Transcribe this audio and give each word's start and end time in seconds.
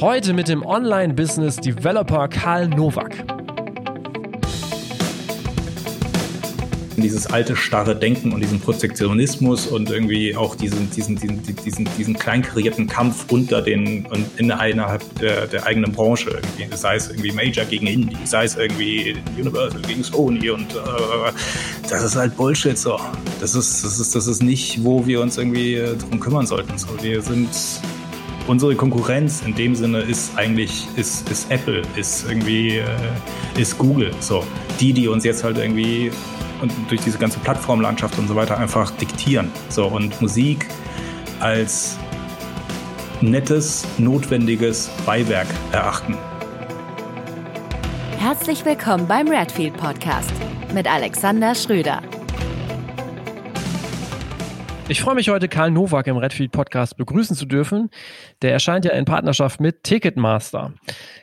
Heute 0.00 0.32
mit 0.32 0.48
dem 0.48 0.64
Online-Business-Developer 0.64 2.28
Karl 2.28 2.68
Nowak. 2.68 3.14
dieses 6.96 7.26
alte 7.26 7.56
starre 7.56 7.96
Denken 7.96 8.32
und 8.32 8.40
diesen 8.40 8.60
Protektionismus 8.60 9.66
und 9.66 9.90
irgendwie 9.90 10.36
auch 10.36 10.54
diesen, 10.54 10.90
diesen, 10.90 11.16
diesen, 11.16 11.42
diesen, 11.42 11.88
diesen 11.98 12.14
kleinkarierten 12.14 12.86
Kampf 12.86 13.30
unter 13.30 13.62
den 13.62 14.06
und 14.06 14.26
innerhalb 14.38 15.02
der, 15.18 15.46
der 15.46 15.66
eigenen 15.66 15.92
Branche 15.92 16.30
irgendwie. 16.30 16.76
Sei 16.76 16.96
es 16.96 17.08
irgendwie 17.08 17.32
Major 17.32 17.64
gegen 17.64 17.86
Indie, 17.86 18.16
sei 18.24 18.44
es 18.44 18.56
irgendwie 18.56 19.16
Universal 19.38 19.80
gegen 19.82 20.02
Sony 20.02 20.50
und 20.50 20.74
äh, 20.74 21.32
das 21.88 22.04
ist 22.04 22.16
halt 22.16 22.36
Bullshit 22.36 22.76
so. 22.76 22.98
Das 23.40 23.54
ist, 23.54 23.84
das 23.84 23.98
ist, 23.98 24.14
das 24.14 24.26
ist 24.26 24.42
nicht, 24.42 24.84
wo 24.84 25.06
wir 25.06 25.20
uns 25.20 25.38
irgendwie 25.38 25.82
drum 25.98 26.20
kümmern 26.20 26.46
sollten. 26.46 26.76
So, 26.76 26.88
wir 27.02 27.22
sind 27.22 27.48
unsere 28.46 28.74
Konkurrenz 28.74 29.42
in 29.42 29.54
dem 29.54 29.74
Sinne 29.74 30.00
ist 30.00 30.36
eigentlich 30.36 30.86
ist, 30.96 31.30
ist 31.30 31.50
Apple, 31.50 31.82
ist 31.96 32.26
irgendwie 32.28 32.78
äh, 32.78 32.84
ist 33.58 33.78
Google. 33.78 34.12
So 34.20 34.44
die, 34.78 34.92
die 34.92 35.08
uns 35.08 35.24
jetzt 35.24 35.44
halt 35.44 35.58
irgendwie 35.58 36.10
und 36.60 36.72
durch 36.88 37.00
diese 37.00 37.18
ganze 37.18 37.38
Plattformlandschaft 37.40 38.18
und 38.18 38.28
so 38.28 38.36
weiter 38.36 38.58
einfach 38.58 38.90
diktieren. 38.92 39.50
So 39.68 39.86
und 39.86 40.20
Musik 40.20 40.66
als 41.40 41.96
nettes, 43.20 43.86
notwendiges 43.98 44.90
Beiwerk 45.06 45.48
erachten. 45.72 46.16
Herzlich 48.18 48.64
willkommen 48.64 49.06
beim 49.06 49.28
Redfield 49.28 49.76
Podcast 49.76 50.32
mit 50.74 50.90
Alexander 50.90 51.54
Schröder. 51.54 52.02
Ich 54.90 55.02
freue 55.02 55.14
mich 55.14 55.28
heute, 55.28 55.46
Karl 55.46 55.70
Nowak 55.70 56.08
im 56.08 56.16
Redfield 56.16 56.50
Podcast 56.50 56.96
begrüßen 56.96 57.36
zu 57.36 57.46
dürfen. 57.46 57.90
Der 58.42 58.52
erscheint 58.52 58.84
ja 58.84 58.90
in 58.90 59.04
Partnerschaft 59.04 59.60
mit 59.60 59.84
Ticketmaster. 59.84 60.74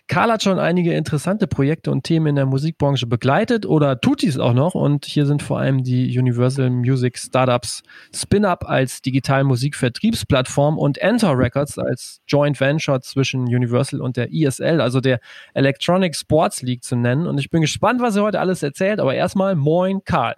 Karl 0.08 0.32
hat 0.32 0.42
schon 0.42 0.58
einige 0.58 0.94
interessante 0.94 1.48
Projekte 1.48 1.92
und 1.92 2.06
Themen 2.06 2.28
in 2.28 2.36
der 2.38 2.46
Musikbranche 2.46 3.08
begleitet 3.08 3.66
oder 3.66 4.00
tut 4.00 4.22
dies 4.22 4.40
auch 4.40 4.54
noch. 4.54 4.74
Und 4.74 5.06
hier 5.06 5.26
sind 5.26 5.44
vor 5.44 5.60
allem 5.60 5.84
die 5.84 6.18
Universal 6.18 6.70
Music 6.70 7.18
Startups 7.18 7.84
Spin-Up 8.16 8.64
als 8.70 9.02
digital 9.02 9.44
Musikvertriebsplattform 9.44 10.78
und 10.78 10.98
Enter 11.00 11.38
Records 11.38 11.78
als 11.78 12.22
Joint 12.26 12.62
Venture 12.62 13.02
zwischen 13.02 13.54
Universal 13.54 14.00
und 14.00 14.16
der 14.16 14.34
ESL, 14.34 14.80
also 14.80 15.02
der 15.02 15.20
Electronic 15.54 16.16
Sports 16.16 16.62
League 16.62 16.86
zu 16.86 16.96
nennen. 16.96 17.28
Und 17.28 17.38
ich 17.38 17.50
bin 17.50 17.60
gespannt, 17.60 18.00
was 18.00 18.16
er 18.16 18.24
heute 18.24 18.40
alles 18.40 18.64
erzählt. 18.64 19.02
Aber 19.02 19.14
erstmal 19.14 19.56
moin, 19.56 20.06
Karl. 20.06 20.38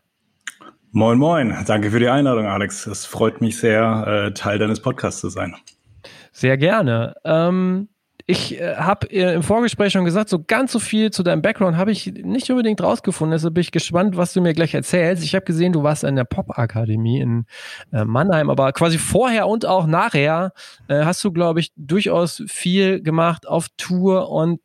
Moin, 0.91 1.19
moin. 1.19 1.55
Danke 1.67 1.91
für 1.91 1.99
die 1.99 2.07
Einladung, 2.07 2.47
Alex. 2.47 2.87
Es 2.87 3.05
freut 3.05 3.41
mich 3.41 3.59
sehr, 3.59 4.07
äh, 4.07 4.33
Teil 4.33 4.57
deines 4.57 4.81
Podcasts 4.81 5.21
zu 5.21 5.29
sein. 5.29 5.55
Sehr 6.31 6.57
gerne. 6.57 7.13
Ähm, 7.23 7.89
ich 8.25 8.59
äh, 8.59 8.75
habe 8.75 9.05
äh, 9.11 9.35
im 9.35 9.43
Vorgespräch 9.43 9.93
schon 9.93 10.03
gesagt, 10.03 10.29
so 10.29 10.43
ganz 10.43 10.71
so 10.71 10.79
viel 10.79 11.11
zu 11.11 11.21
deinem 11.21 11.43
Background 11.43 11.77
habe 11.77 11.91
ich 11.91 12.07
nicht 12.07 12.49
unbedingt 12.49 12.81
rausgefunden. 12.81 13.33
Deshalb 13.35 13.53
bin 13.53 13.61
ich 13.61 13.71
gespannt, 13.71 14.17
was 14.17 14.33
du 14.33 14.41
mir 14.41 14.53
gleich 14.53 14.73
erzählst. 14.73 15.23
Ich 15.23 15.35
habe 15.35 15.45
gesehen, 15.45 15.73
du 15.73 15.83
warst 15.83 16.03
in 16.03 16.15
der 16.15 16.23
Pop-Akademie 16.23 17.21
in 17.21 17.45
Mannheim, 17.91 18.49
aber 18.49 18.71
quasi 18.73 18.97
vorher 18.97 19.47
und 19.47 19.67
auch 19.67 19.85
nachher 19.85 20.53
äh, 20.87 21.05
hast 21.05 21.23
du, 21.23 21.31
glaube 21.31 21.59
ich, 21.59 21.71
durchaus 21.75 22.41
viel 22.47 23.03
gemacht 23.03 23.47
auf 23.47 23.67
Tour 23.77 24.31
und 24.31 24.59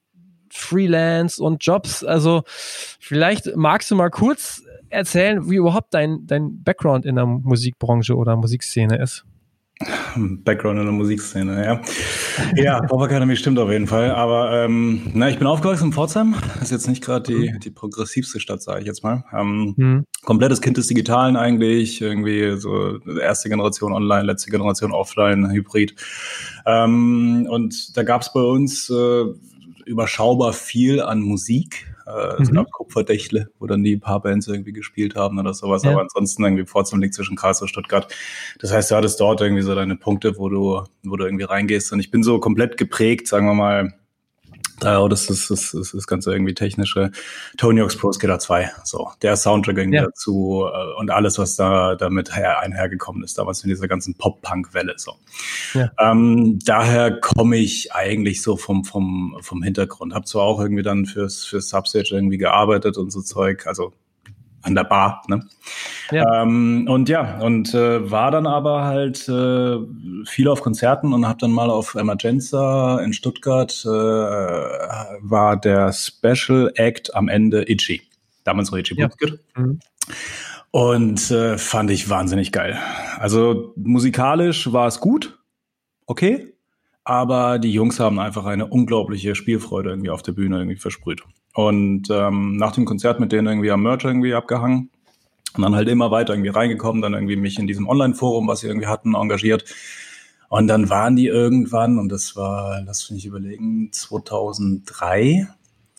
Freelance 0.55 1.43
und 1.43 1.65
Jobs. 1.65 2.05
Also 2.05 2.45
vielleicht 2.47 3.57
magst 3.57 3.91
du 3.91 3.97
mal 3.97 4.11
kurz 4.11 4.63
erzählen, 4.95 5.51
wie 5.51 5.57
überhaupt 5.57 5.93
dein, 5.93 6.27
dein 6.27 6.63
Background 6.63 7.05
in 7.05 7.17
der 7.17 7.27
Musikbranche 7.27 8.15
oder 8.17 8.37
Musikszene 8.37 8.97
ist? 8.97 9.25
Background 10.17 10.79
in 10.79 10.85
der 10.85 10.95
Musikszene, 10.95 11.65
ja. 11.65 11.81
Ja, 12.55 12.81
Pop 12.83 13.03
Academy 13.03 13.37
stimmt 13.37 13.59
auf 13.59 13.71
jeden 13.71 13.89
Fall. 13.89 14.13
Aber 14.13 14.65
ähm, 14.65 15.03
na, 15.15 15.29
ich 15.29 15.39
bin 15.39 15.47
aufgewachsen 15.49 15.87
in 15.87 15.93
Pforzheim. 15.93 16.37
Das 16.55 16.65
ist 16.65 16.71
jetzt 16.71 16.89
nicht 16.89 17.03
gerade 17.03 17.33
die, 17.33 17.51
mhm. 17.51 17.61
die 17.61 17.71
progressivste 17.71 18.39
Stadt, 18.39 18.63
sage 18.63 18.81
ich 18.81 18.87
jetzt 18.87 19.03
mal. 19.03 19.25
Ähm, 19.33 19.75
mhm. 19.77 20.05
Komplettes 20.25 20.61
Kind 20.61 20.77
des 20.77 20.87
Digitalen 20.87 21.37
eigentlich. 21.37 22.01
Irgendwie 22.01 22.57
so 22.57 23.01
erste 23.21 23.49
Generation 23.49 23.93
online, 23.93 24.23
letzte 24.23 24.51
Generation 24.51 24.93
offline, 24.93 25.51
Hybrid. 25.51 25.97
Ähm, 26.67 27.47
und 27.51 27.97
da 27.97 28.05
gab 28.05 28.23
es 28.23 28.33
bei 28.33 28.43
uns 28.43 28.89
äh, 28.91 29.25
überschaubar 29.87 30.53
viel 30.53 31.03
an 31.03 31.21
Musik 31.21 31.94
äh, 32.07 32.41
mhm. 32.41 32.45
so 32.45 32.65
Kupferdächle, 32.65 33.49
wo 33.59 33.67
dann 33.67 33.83
die 33.83 33.97
paar 33.97 34.21
Bands 34.21 34.47
irgendwie 34.49 34.73
gespielt 34.73 35.17
haben 35.17 35.39
oder 35.39 35.55
sowas. 35.55 35.83
Ja. 35.83 35.93
Aber 35.93 36.03
ansonsten 36.03 36.45
irgendwie 36.45 36.67
Pforzheim 36.67 37.01
liegt 37.01 37.15
zwischen 37.15 37.37
Karlsruhe 37.37 37.65
und 37.65 37.69
Stuttgart. 37.69 38.13
Das 38.61 38.73
heißt, 38.73 38.91
du 38.91 38.97
hattest 38.97 39.21
dort 39.21 39.41
irgendwie 39.41 39.63
so 39.63 39.75
deine 39.75 39.97
Punkte, 39.97 40.37
wo 40.39 40.49
du, 40.49 40.85
wo 41.03 41.17
du 41.17 41.25
irgendwie 41.25 41.45
reingehst. 41.45 41.93
Und 41.93 42.01
ich 42.01 42.11
bin 42.11 42.23
so 42.23 42.39
komplett 42.41 42.77
geprägt, 42.77 43.27
sagen 43.27 43.47
wir 43.47 43.55
mal, 43.55 43.95
ja, 44.83 45.09
das 45.09 45.31
ist 45.31 45.51
das, 45.51 45.71
das, 45.73 45.93
das 45.93 46.07
ganze 46.07 46.33
irgendwie 46.33 46.55
technische. 46.55 47.11
Tony 47.57 47.81
Hawk's 47.81 47.97
Pro 47.97 48.13
Skater 48.13 48.39
2, 48.39 48.71
so 48.85 49.11
der 49.23 49.37
Soundtrack 49.37 49.79
irgendwie 49.79 49.99
ja. 49.99 50.05
dazu 50.05 50.65
äh, 50.67 51.01
und 51.01 51.11
alles, 51.11 51.39
was 51.39 51.57
da 51.57 51.95
damit 51.95 52.35
her, 52.35 52.61
einhergekommen 52.61 53.23
ist, 53.23 53.39
damals 53.39 53.63
in 53.63 53.71
dieser 53.71 53.89
ganzen 53.89 54.15
Pop-Punk-Welle. 54.15 54.95
So. 54.97 55.13
Ja. 55.75 55.91
Ähm, 55.99 56.59
daher 56.65 57.21
komme 57.21 57.57
ich 57.57 57.93
eigentlich 57.93 58.43
so 58.43 58.57
vom, 58.57 58.85
vom, 58.85 59.39
vom 59.41 59.63
Hintergrund. 59.63 60.15
Hab 60.15 60.27
zwar 60.27 60.43
auch 60.43 60.61
irgendwie 60.61 60.83
dann 60.83 61.07
fürs, 61.07 61.45
fürs 61.45 61.69
Substage 61.69 62.11
irgendwie 62.13 62.39
gearbeitet 62.39 62.97
und 62.97 63.11
so 63.11 63.23
Zeug, 63.23 63.67
also 63.67 63.93
an 64.65 64.75
der 64.75 64.85
Bar. 64.85 65.23
Ne? 65.29 65.47
Ja. 66.11 66.43
Ähm, 66.43 66.87
und 66.89 67.09
ja, 67.09 67.39
und 67.39 67.75
äh, 67.75 68.11
war 68.11 68.31
dann 68.31 68.47
aber 68.47 68.85
halt 68.85 69.29
äh, 69.29 69.77
viel 70.27 70.49
auf 70.49 70.63
Konzerten 70.63 71.13
und 71.13 71.29
habe 71.29 71.39
dann 71.39 71.53
mal 71.53 71.71
auf 71.71 71.95
Emergenza 71.95 73.01
in 73.01 73.13
Stuttgart 73.13 73.85
äh, 73.85 73.89
war 73.89 75.57
der 75.59 75.93
Special 75.93 76.73
Act 76.75 77.15
am 77.15 77.29
Ende 77.29 77.71
Itchy. 77.71 78.03
Damals 78.45 78.71
noch 78.71 78.79
Itchy 78.79 78.99
ja. 78.99 79.09
Mhm. 79.57 79.79
Und 80.71 81.31
äh, 81.31 81.57
fand 81.57 81.91
ich 81.91 82.11
wahnsinnig 82.11 82.51
geil. 82.51 82.79
Also 83.19 83.73
musikalisch 83.77 84.73
war 84.73 84.89
es 84.89 84.99
gut, 84.99 85.39
okay, 86.07 86.55
aber 87.05 87.59
die 87.59 87.73
Jungs 87.73 88.01
haben 88.01 88.19
einfach 88.19 88.47
eine 88.47 88.67
unglaubliche 88.67 89.35
Spielfreude 89.35 89.91
irgendwie 89.91 90.11
auf 90.11 90.23
der 90.23 90.33
Bühne 90.33 90.57
irgendwie 90.59 90.77
versprüht. 90.79 91.23
Und 91.55 92.09
ähm, 92.11 92.57
nach 92.57 92.73
dem 92.73 92.85
Konzert 92.85 93.21
mit 93.21 93.33
denen 93.33 93.47
irgendwie 93.47 93.71
am 93.71 93.83
Merch 93.83 94.05
irgendwie 94.05 94.35
abgehangen 94.35 94.91
und 95.57 95.63
dann 95.63 95.77
halt 95.77 95.89
immer 95.89 96.11
weiter 96.11 96.35
irgendwie 96.35 96.51
reingekommen, 96.51 97.01
dann 97.01 97.15
irgendwie 97.15 97.37
mich 97.37 97.59
in 97.59 97.67
diesem 97.67 97.89
Online-Forum, 97.89 98.49
was 98.49 98.61
sie 98.61 98.67
irgendwie 98.67 98.89
hatten, 98.89 99.15
engagiert. 99.15 99.65
Und 100.49 100.67
dann 100.67 100.91
waren 100.91 101.17
die 101.17 101.27
irgendwann, 101.27 101.99
und 101.99 102.11
das 102.11 102.37
war, 102.37 102.81
lass 102.85 103.11
mich 103.11 103.25
überlegen, 103.25 103.91
2003, 103.93 105.49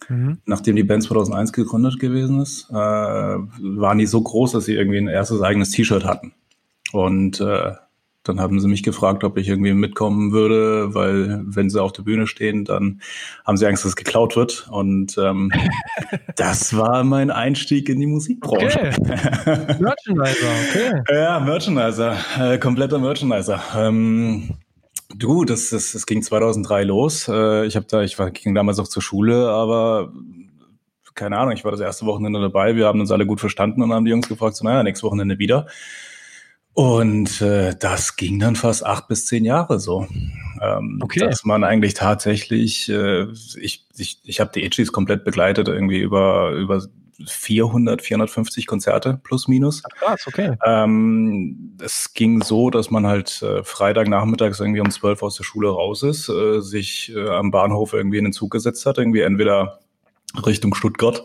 mhm. 0.09 0.37
nachdem 0.45 0.75
die 0.75 0.83
Band 0.83 1.03
2001 1.03 1.53
gegründet 1.53 1.99
gewesen 1.99 2.41
ist, 2.41 2.69
äh, 2.69 2.73
waren 2.73 3.97
die 3.97 4.05
so 4.05 4.21
groß, 4.21 4.51
dass 4.51 4.65
sie 4.65 4.75
irgendwie 4.75 4.97
ein 4.97 5.07
erstes 5.07 5.41
eigenes 5.41 5.71
T-Shirt 5.71 6.03
hatten. 6.03 6.33
Und 6.91 7.39
äh, 7.39 7.73
dann 8.27 8.39
haben 8.39 8.59
sie 8.59 8.67
mich 8.67 8.83
gefragt, 8.83 9.23
ob 9.23 9.37
ich 9.37 9.47
irgendwie 9.47 9.73
mitkommen 9.73 10.31
würde, 10.31 10.93
weil 10.93 11.41
wenn 11.45 11.69
sie 11.69 11.81
auf 11.81 11.93
der 11.93 12.03
Bühne 12.03 12.27
stehen, 12.27 12.65
dann 12.65 13.01
haben 13.45 13.55
sie 13.55 13.67
Angst, 13.67 13.85
dass 13.85 13.89
es 13.89 13.95
geklaut 13.95 14.35
wird. 14.35 14.67
Und 14.71 15.17
ähm, 15.17 15.51
das 16.35 16.75
war 16.75 17.03
mein 17.03 17.31
Einstieg 17.31 17.87
in 17.87 17.99
die 17.99 18.07
Musikbranche. 18.07 18.93
Okay. 18.99 19.77
Merchandiser, 19.79 20.47
okay. 20.69 21.03
Ja, 21.13 21.39
Merchandiser, 21.39 22.17
äh, 22.39 22.57
kompletter 22.57 22.97
Merchandiser. 22.97 23.61
Ähm, 23.75 24.55
du, 25.13 25.45
das, 25.45 25.69
das, 25.69 25.91
das 25.91 26.05
ging 26.05 26.23
2003 26.23 26.83
los. 26.83 27.27
Äh, 27.27 27.65
ich 27.65 27.75
habe 27.75 27.85
da, 27.87 28.01
ich 28.01 28.17
war, 28.17 28.31
ging 28.31 28.55
damals 28.55 28.79
auch 28.79 28.87
zur 28.87 29.03
Schule, 29.03 29.49
aber 29.49 30.11
keine 31.13 31.37
Ahnung, 31.37 31.53
ich 31.53 31.63
war 31.63 31.71
das 31.71 31.79
erste 31.79 32.05
Wochenende 32.05 32.41
dabei. 32.41 32.75
Wir 32.75 32.87
haben 32.87 32.99
uns 32.99 33.11
alle 33.11 33.25
gut 33.25 33.39
verstanden 33.39 33.81
und 33.81 33.93
haben 33.93 34.03
die 34.03 34.11
Jungs 34.11 34.27
gefragt, 34.27 34.55
so 34.57 34.65
naja, 34.65 34.83
nächstes 34.83 35.03
Wochenende 35.03 35.39
wieder. 35.39 35.67
Und 36.75 37.41
äh, 37.41 37.73
das 37.79 38.17
ging 38.17 38.37
dann 38.37 38.57
fast 38.57 38.85
acht 38.85 39.07
bis 39.07 39.25
zehn 39.25 39.45
Jahre 39.45 39.79
so. 39.79 40.07
Ähm, 40.61 40.99
okay. 41.01 41.21
Dass 41.21 41.45
man 41.45 41.63
eigentlich 41.63 41.93
tatsächlich, 41.93 42.89
äh, 42.89 43.27
ich, 43.57 43.87
ich, 43.97 44.19
ich 44.25 44.39
habe 44.41 44.51
die 44.53 44.65
Itchies 44.65 44.91
komplett 44.91 45.23
begleitet, 45.23 45.69
irgendwie 45.69 46.01
über, 46.01 46.51
über 46.51 46.83
400, 47.25 48.01
450 48.01 48.67
Konzerte 48.67 49.21
plus 49.23 49.47
minus. 49.47 49.83
Ach, 49.85 49.95
krass, 49.95 50.27
okay. 50.27 50.57
Ähm, 50.65 51.77
es 51.81 52.13
ging 52.13 52.43
so, 52.43 52.69
dass 52.69 52.91
man 52.91 53.07
halt 53.07 53.41
äh, 53.41 53.63
Freitagnachmittags 53.63 54.59
irgendwie 54.59 54.81
um 54.81 54.91
12 54.91 55.23
aus 55.23 55.37
der 55.37 55.45
Schule 55.45 55.69
raus 55.69 56.03
ist, 56.03 56.27
äh, 56.27 56.59
sich 56.59 57.13
äh, 57.15 57.29
am 57.29 57.51
Bahnhof 57.51 57.93
irgendwie 57.93 58.17
in 58.17 58.25
den 58.25 58.33
Zug 58.33 58.51
gesetzt 58.51 58.85
hat, 58.85 58.97
irgendwie 58.97 59.21
entweder 59.21 59.79
Richtung 60.45 60.75
Stuttgart 60.75 61.23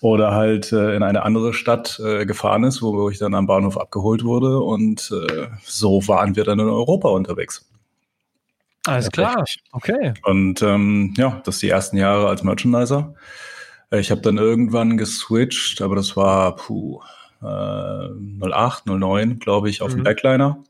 oder 0.00 0.32
halt 0.32 0.72
äh, 0.72 0.94
in 0.96 1.02
eine 1.02 1.22
andere 1.22 1.52
Stadt 1.52 2.00
äh, 2.04 2.24
gefahren 2.26 2.64
ist, 2.64 2.82
wo 2.82 3.10
ich 3.10 3.18
dann 3.18 3.34
am 3.34 3.46
Bahnhof 3.46 3.78
abgeholt 3.78 4.24
wurde 4.24 4.60
und 4.60 5.12
äh, 5.12 5.48
so 5.62 6.06
waren 6.08 6.36
wir 6.36 6.44
dann 6.44 6.58
in 6.58 6.68
Europa 6.68 7.08
unterwegs. 7.08 7.66
Alles 8.86 9.10
klar, 9.10 9.44
okay. 9.72 10.14
Und 10.24 10.62
ähm, 10.62 11.12
ja, 11.16 11.42
das 11.44 11.58
die 11.58 11.68
ersten 11.68 11.98
Jahre 11.98 12.28
als 12.28 12.42
Merchandiser. 12.42 13.14
Ich 13.90 14.10
habe 14.10 14.22
dann 14.22 14.38
irgendwann 14.38 14.96
geswitcht, 14.96 15.82
aber 15.82 15.96
das 15.96 16.16
war 16.16 16.56
puh, 16.56 17.02
äh, 17.42 17.44
08, 17.44 18.86
09, 18.86 19.38
glaube 19.38 19.68
ich, 19.68 19.82
auf 19.82 19.92
mhm. 19.92 19.96
dem 19.96 20.04
Backliner. 20.04 20.62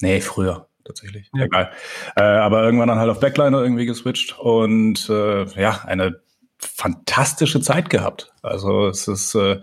Nee, 0.00 0.20
früher. 0.20 0.68
tatsächlich. 0.84 1.30
Ja. 1.34 1.44
Egal. 1.44 1.72
Äh, 2.16 2.22
aber 2.22 2.62
irgendwann 2.62 2.88
dann 2.88 2.98
halt 2.98 3.10
auf 3.10 3.20
Backliner 3.20 3.60
irgendwie 3.60 3.84
geswitcht 3.84 4.38
und 4.38 5.08
äh, 5.10 5.44
ja, 5.60 5.82
eine 5.84 6.20
fantastische 6.58 7.60
Zeit 7.60 7.90
gehabt. 7.90 8.32
Also 8.42 8.86
es 8.86 9.08
ist, 9.08 9.34
äh, 9.34 9.60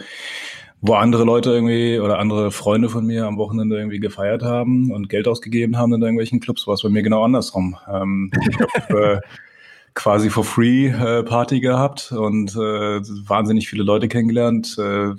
wo 0.81 0.93
andere 0.93 1.23
Leute 1.23 1.51
irgendwie 1.51 1.99
oder 1.99 2.19
andere 2.19 2.51
Freunde 2.51 2.89
von 2.89 3.05
mir 3.05 3.25
am 3.25 3.37
Wochenende 3.37 3.77
irgendwie 3.77 3.99
gefeiert 3.99 4.43
haben 4.43 4.91
und 4.91 5.09
Geld 5.09 5.27
ausgegeben 5.27 5.77
haben 5.77 5.93
in 5.93 6.01
irgendwelchen 6.01 6.39
Clubs, 6.39 6.67
war 6.67 6.75
es 6.75 6.83
bei 6.83 6.89
mir 6.89 7.01
genau 7.01 7.23
andersrum. 7.23 7.77
Ähm, 7.91 8.31
ich 8.49 8.59
habe 8.59 9.21
äh, 9.23 9.27
quasi 9.93 10.29
for 10.29 10.43
free 10.43 10.87
äh, 10.87 11.23
Party 11.23 11.59
gehabt 11.59 12.11
und 12.11 12.51
äh, 12.55 13.01
wahnsinnig 13.27 13.67
viele 13.67 13.83
Leute 13.83 14.07
kennengelernt, 14.07 14.77
äh, 14.77 15.11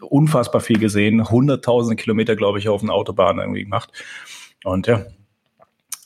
unfassbar 0.00 0.60
viel 0.60 0.78
gesehen, 0.78 1.30
hunderttausende 1.30 1.96
Kilometer, 1.96 2.36
glaube 2.36 2.58
ich, 2.58 2.68
auf 2.68 2.80
den 2.80 2.90
Autobahnen 2.90 3.40
irgendwie 3.40 3.64
gemacht. 3.64 3.90
Und 4.64 4.86
ja. 4.86 5.04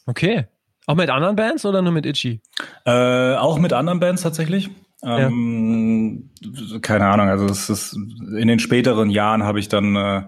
Okay. 0.07 0.47
Auch 0.89 0.95
mit 0.95 1.11
anderen 1.11 1.37
Bands 1.37 1.67
oder 1.67 1.83
nur 1.83 1.93
mit 1.93 2.07
Itchy? 2.07 2.41
Äh, 2.87 3.35
auch 3.35 3.59
mit 3.59 3.75
anderen 3.75 4.01
Bands 4.01 4.23
tatsächlich. 4.23 4.71
Ähm, 5.03 6.31
ja. 6.41 6.79
Keine 6.79 7.07
Ahnung, 7.09 7.29
also 7.29 7.45
es 7.45 7.69
ist 7.69 7.93
in 7.93 8.49
den 8.49 8.59
späteren 8.59 9.11
Jahren 9.11 9.43
habe 9.43 9.61
ich 9.61 9.69
dann 9.69 9.97
äh, 9.97 10.23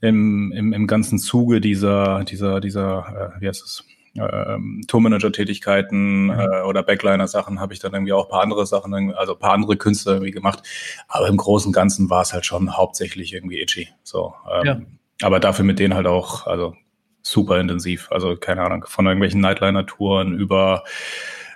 im, 0.00 0.50
im, 0.52 0.72
im 0.72 0.86
ganzen 0.86 1.18
Zuge 1.18 1.60
dieser, 1.60 2.24
dieser, 2.24 2.60
dieser, 2.60 3.34
äh, 3.36 3.40
wie 3.42 3.48
heißt 3.48 3.62
es, 3.62 3.84
ähm, 4.14 4.80
Tourmanager-Tätigkeiten 4.88 6.24
mhm. 6.24 6.30
äh, 6.30 6.62
oder 6.62 6.82
Backliner-Sachen 6.82 7.60
habe 7.60 7.74
ich 7.74 7.80
dann 7.80 7.92
irgendwie 7.92 8.14
auch 8.14 8.24
ein 8.24 8.30
paar 8.30 8.42
andere 8.42 8.64
Sachen, 8.64 8.94
also 9.14 9.34
ein 9.34 9.38
paar 9.38 9.52
andere 9.52 9.76
Künstler 9.76 10.14
irgendwie 10.14 10.32
gemacht. 10.32 10.62
Aber 11.08 11.28
im 11.28 11.36
Großen 11.36 11.68
und 11.68 11.74
Ganzen 11.74 12.08
war 12.08 12.22
es 12.22 12.32
halt 12.32 12.46
schon 12.46 12.78
hauptsächlich 12.78 13.34
irgendwie 13.34 13.60
itchy. 13.60 13.90
So, 14.04 14.32
ähm, 14.50 14.66
ja. 14.66 14.80
Aber 15.20 15.38
dafür 15.38 15.66
mit 15.66 15.78
denen 15.78 15.92
halt 15.92 16.06
auch, 16.06 16.46
also 16.46 16.74
super 17.22 17.60
intensiv. 17.60 18.08
Also 18.10 18.36
keine 18.36 18.62
Ahnung, 18.62 18.84
von 18.86 19.06
irgendwelchen 19.06 19.40
Nightliner-Touren 19.40 20.36
über 20.36 20.84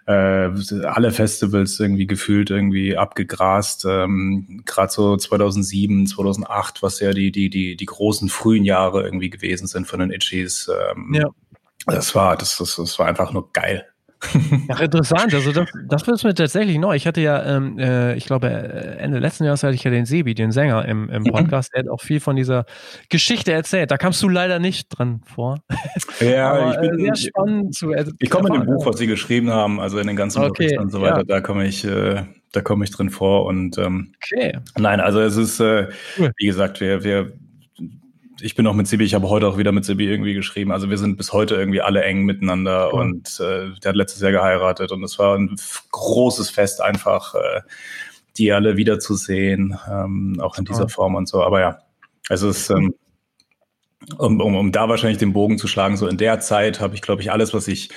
äh, 0.06 0.50
alle 0.84 1.10
Festivals 1.10 1.80
irgendwie 1.80 2.06
gefühlt 2.06 2.50
irgendwie 2.50 2.96
abgegrast. 2.96 3.84
Ähm, 3.88 4.62
Gerade 4.64 4.92
so 4.92 5.16
2007, 5.16 6.06
2008, 6.06 6.82
was 6.82 7.00
ja 7.00 7.12
die 7.12 7.32
die 7.32 7.50
die 7.50 7.76
die 7.76 7.86
großen 7.86 8.28
frühen 8.28 8.64
Jahre 8.64 9.02
irgendwie 9.02 9.30
gewesen 9.30 9.66
sind 9.66 9.86
von 9.86 10.00
den 10.00 10.12
Itchies. 10.12 10.70
Ähm, 10.70 11.14
ja. 11.14 11.28
Das 11.86 12.14
war 12.14 12.36
das, 12.36 12.58
das 12.58 12.76
das 12.76 12.98
war 12.98 13.06
einfach 13.06 13.32
nur 13.32 13.52
geil. 13.52 13.86
Ja, 14.68 14.80
interessant. 14.80 15.34
Also 15.34 15.52
das, 15.52 15.68
das 15.88 16.08
ist 16.08 16.24
mir 16.24 16.34
tatsächlich 16.34 16.78
neu. 16.78 16.94
Ich 16.96 17.06
hatte 17.06 17.20
ja, 17.20 17.44
ähm, 17.44 17.78
äh, 17.78 18.14
ich 18.16 18.26
glaube, 18.26 18.48
äh, 18.48 18.98
Ende 18.98 19.18
letzten 19.18 19.44
Jahres 19.44 19.62
hatte 19.62 19.74
ich 19.74 19.84
ja 19.84 19.90
den 19.90 20.06
Sebi, 20.06 20.34
den 20.34 20.52
Sänger 20.52 20.84
im, 20.86 21.08
im 21.08 21.22
mhm. 21.22 21.26
Podcast, 21.26 21.72
der 21.74 21.84
hat 21.84 21.88
auch 21.88 22.00
viel 22.00 22.20
von 22.20 22.36
dieser 22.36 22.64
Geschichte 23.08 23.52
erzählt. 23.52 23.90
Da 23.90 23.96
kamst 23.96 24.22
du 24.22 24.28
leider 24.28 24.58
nicht 24.58 24.88
dran 24.88 25.20
vor. 25.24 25.58
Ja, 26.20 26.52
Aber, 26.52 26.70
ich 26.72 26.80
bin 26.80 26.98
äh, 26.98 27.02
sehr 27.02 27.16
spannend 27.16 27.74
zu 27.74 27.92
Ich 28.18 28.30
komme 28.30 28.48
in 28.48 28.54
dem 28.54 28.66
Buch, 28.66 28.86
was 28.86 28.98
sie 28.98 29.06
geschrieben 29.06 29.50
haben, 29.50 29.80
also 29.80 29.98
in 29.98 30.06
den 30.06 30.16
ganzen 30.16 30.42
okay, 30.42 30.78
und 30.78 30.90
so 30.90 31.00
weiter, 31.00 31.18
ja. 31.18 31.24
da 31.24 31.40
komme 31.40 31.66
ich, 31.66 31.84
äh, 31.84 32.22
da 32.52 32.60
komme 32.62 32.84
ich 32.84 32.90
drin 32.90 33.10
vor. 33.10 33.44
Und 33.44 33.78
ähm, 33.78 34.12
okay. 34.32 34.58
nein, 34.78 35.00
also 35.00 35.20
es 35.20 35.36
ist, 35.36 35.60
äh, 35.60 35.88
cool. 36.18 36.32
wie 36.36 36.46
gesagt, 36.46 36.80
wir, 36.80 37.04
wir 37.04 37.32
ich 38.40 38.54
bin 38.54 38.66
auch 38.66 38.74
mit 38.74 38.86
Sibi, 38.86 39.04
ich 39.04 39.14
habe 39.14 39.28
heute 39.28 39.48
auch 39.48 39.58
wieder 39.58 39.72
mit 39.72 39.84
Sibi 39.84 40.06
irgendwie 40.06 40.34
geschrieben. 40.34 40.72
Also 40.72 40.90
wir 40.90 40.98
sind 40.98 41.16
bis 41.16 41.32
heute 41.32 41.54
irgendwie 41.54 41.80
alle 41.80 42.02
eng 42.04 42.24
miteinander 42.24 42.90
cool. 42.92 43.00
und 43.00 43.40
äh, 43.40 43.70
der 43.80 43.90
hat 43.90 43.96
letztes 43.96 44.20
Jahr 44.20 44.32
geheiratet 44.32 44.92
und 44.92 45.02
es 45.02 45.18
war 45.18 45.36
ein 45.36 45.56
großes 45.90 46.50
Fest 46.50 46.80
einfach, 46.80 47.34
äh, 47.34 47.60
die 48.36 48.52
alle 48.52 48.76
wiederzusehen, 48.76 49.78
ähm, 49.90 50.38
auch 50.40 50.58
in 50.58 50.64
dieser 50.64 50.88
Form 50.88 51.14
und 51.14 51.28
so. 51.28 51.42
Aber 51.42 51.60
ja, 51.60 51.78
es 52.28 52.42
ist, 52.42 52.70
ähm, 52.70 52.94
um, 54.18 54.40
um, 54.40 54.54
um 54.56 54.72
da 54.72 54.88
wahrscheinlich 54.88 55.18
den 55.18 55.32
Bogen 55.32 55.58
zu 55.58 55.68
schlagen, 55.68 55.96
so 55.96 56.06
in 56.06 56.18
der 56.18 56.40
Zeit 56.40 56.80
habe 56.80 56.94
ich, 56.94 57.02
glaube 57.02 57.22
ich, 57.22 57.32
alles, 57.32 57.54
was 57.54 57.68
ich 57.68 57.90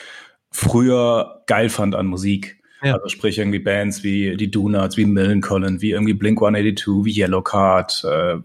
früher 0.52 1.44
geil 1.46 1.70
fand 1.70 1.96
an 1.96 2.08
Musik, 2.08 2.59
ja. 2.82 2.96
Also 2.96 3.10
sprich 3.10 3.38
irgendwie 3.38 3.60
Bands 3.60 4.04
wie 4.04 4.38
die 4.38 4.52
Donuts, 4.52 4.98
wie 4.98 5.06
Millencolin, 5.06 5.82
wie 5.82 5.92
irgendwie 5.92 6.14
Blink 6.14 6.40
182, 6.42 7.06
wie 7.06 7.22
Yellow 7.22 7.42
Card, 7.42 8.04
äh, 8.06 8.38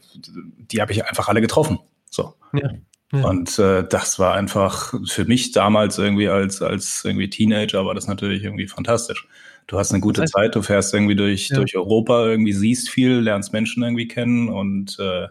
die 0.71 0.81
habe 0.81 0.93
ich 0.93 1.05
einfach 1.05 1.29
alle 1.29 1.41
getroffen. 1.41 1.79
So. 2.11 2.35
Ja. 2.53 2.71
Ja. 3.13 3.29
Und 3.29 3.59
äh, 3.59 3.85
das 3.89 4.19
war 4.19 4.35
einfach 4.35 4.95
für 5.07 5.25
mich 5.25 5.53
damals 5.53 5.99
irgendwie 5.99 6.29
als, 6.29 6.63
als 6.63 7.05
irgendwie 7.05 7.31
Teenager 7.31 7.87
war 7.87 7.95
das 7.95 8.09
natürlich 8.09 8.43
irgendwie 8.43 8.67
fantastisch. 8.67 9.29
Du 9.67 9.79
hast 9.79 9.93
eine 9.93 10.01
gute 10.01 10.21
das 10.21 10.33
heißt, 10.33 10.33
Zeit, 10.33 10.55
du 10.57 10.63
fährst 10.63 10.93
irgendwie 10.93 11.15
durch, 11.15 11.49
ja. 11.49 11.57
durch 11.57 11.77
Europa, 11.77 12.27
irgendwie 12.27 12.53
siehst 12.53 12.91
viel, 12.91 13.21
lernst 13.21 13.53
Menschen 13.53 13.83
irgendwie 13.83 14.09
kennen 14.09 14.49
und 14.49 14.99
äh, 14.99 15.29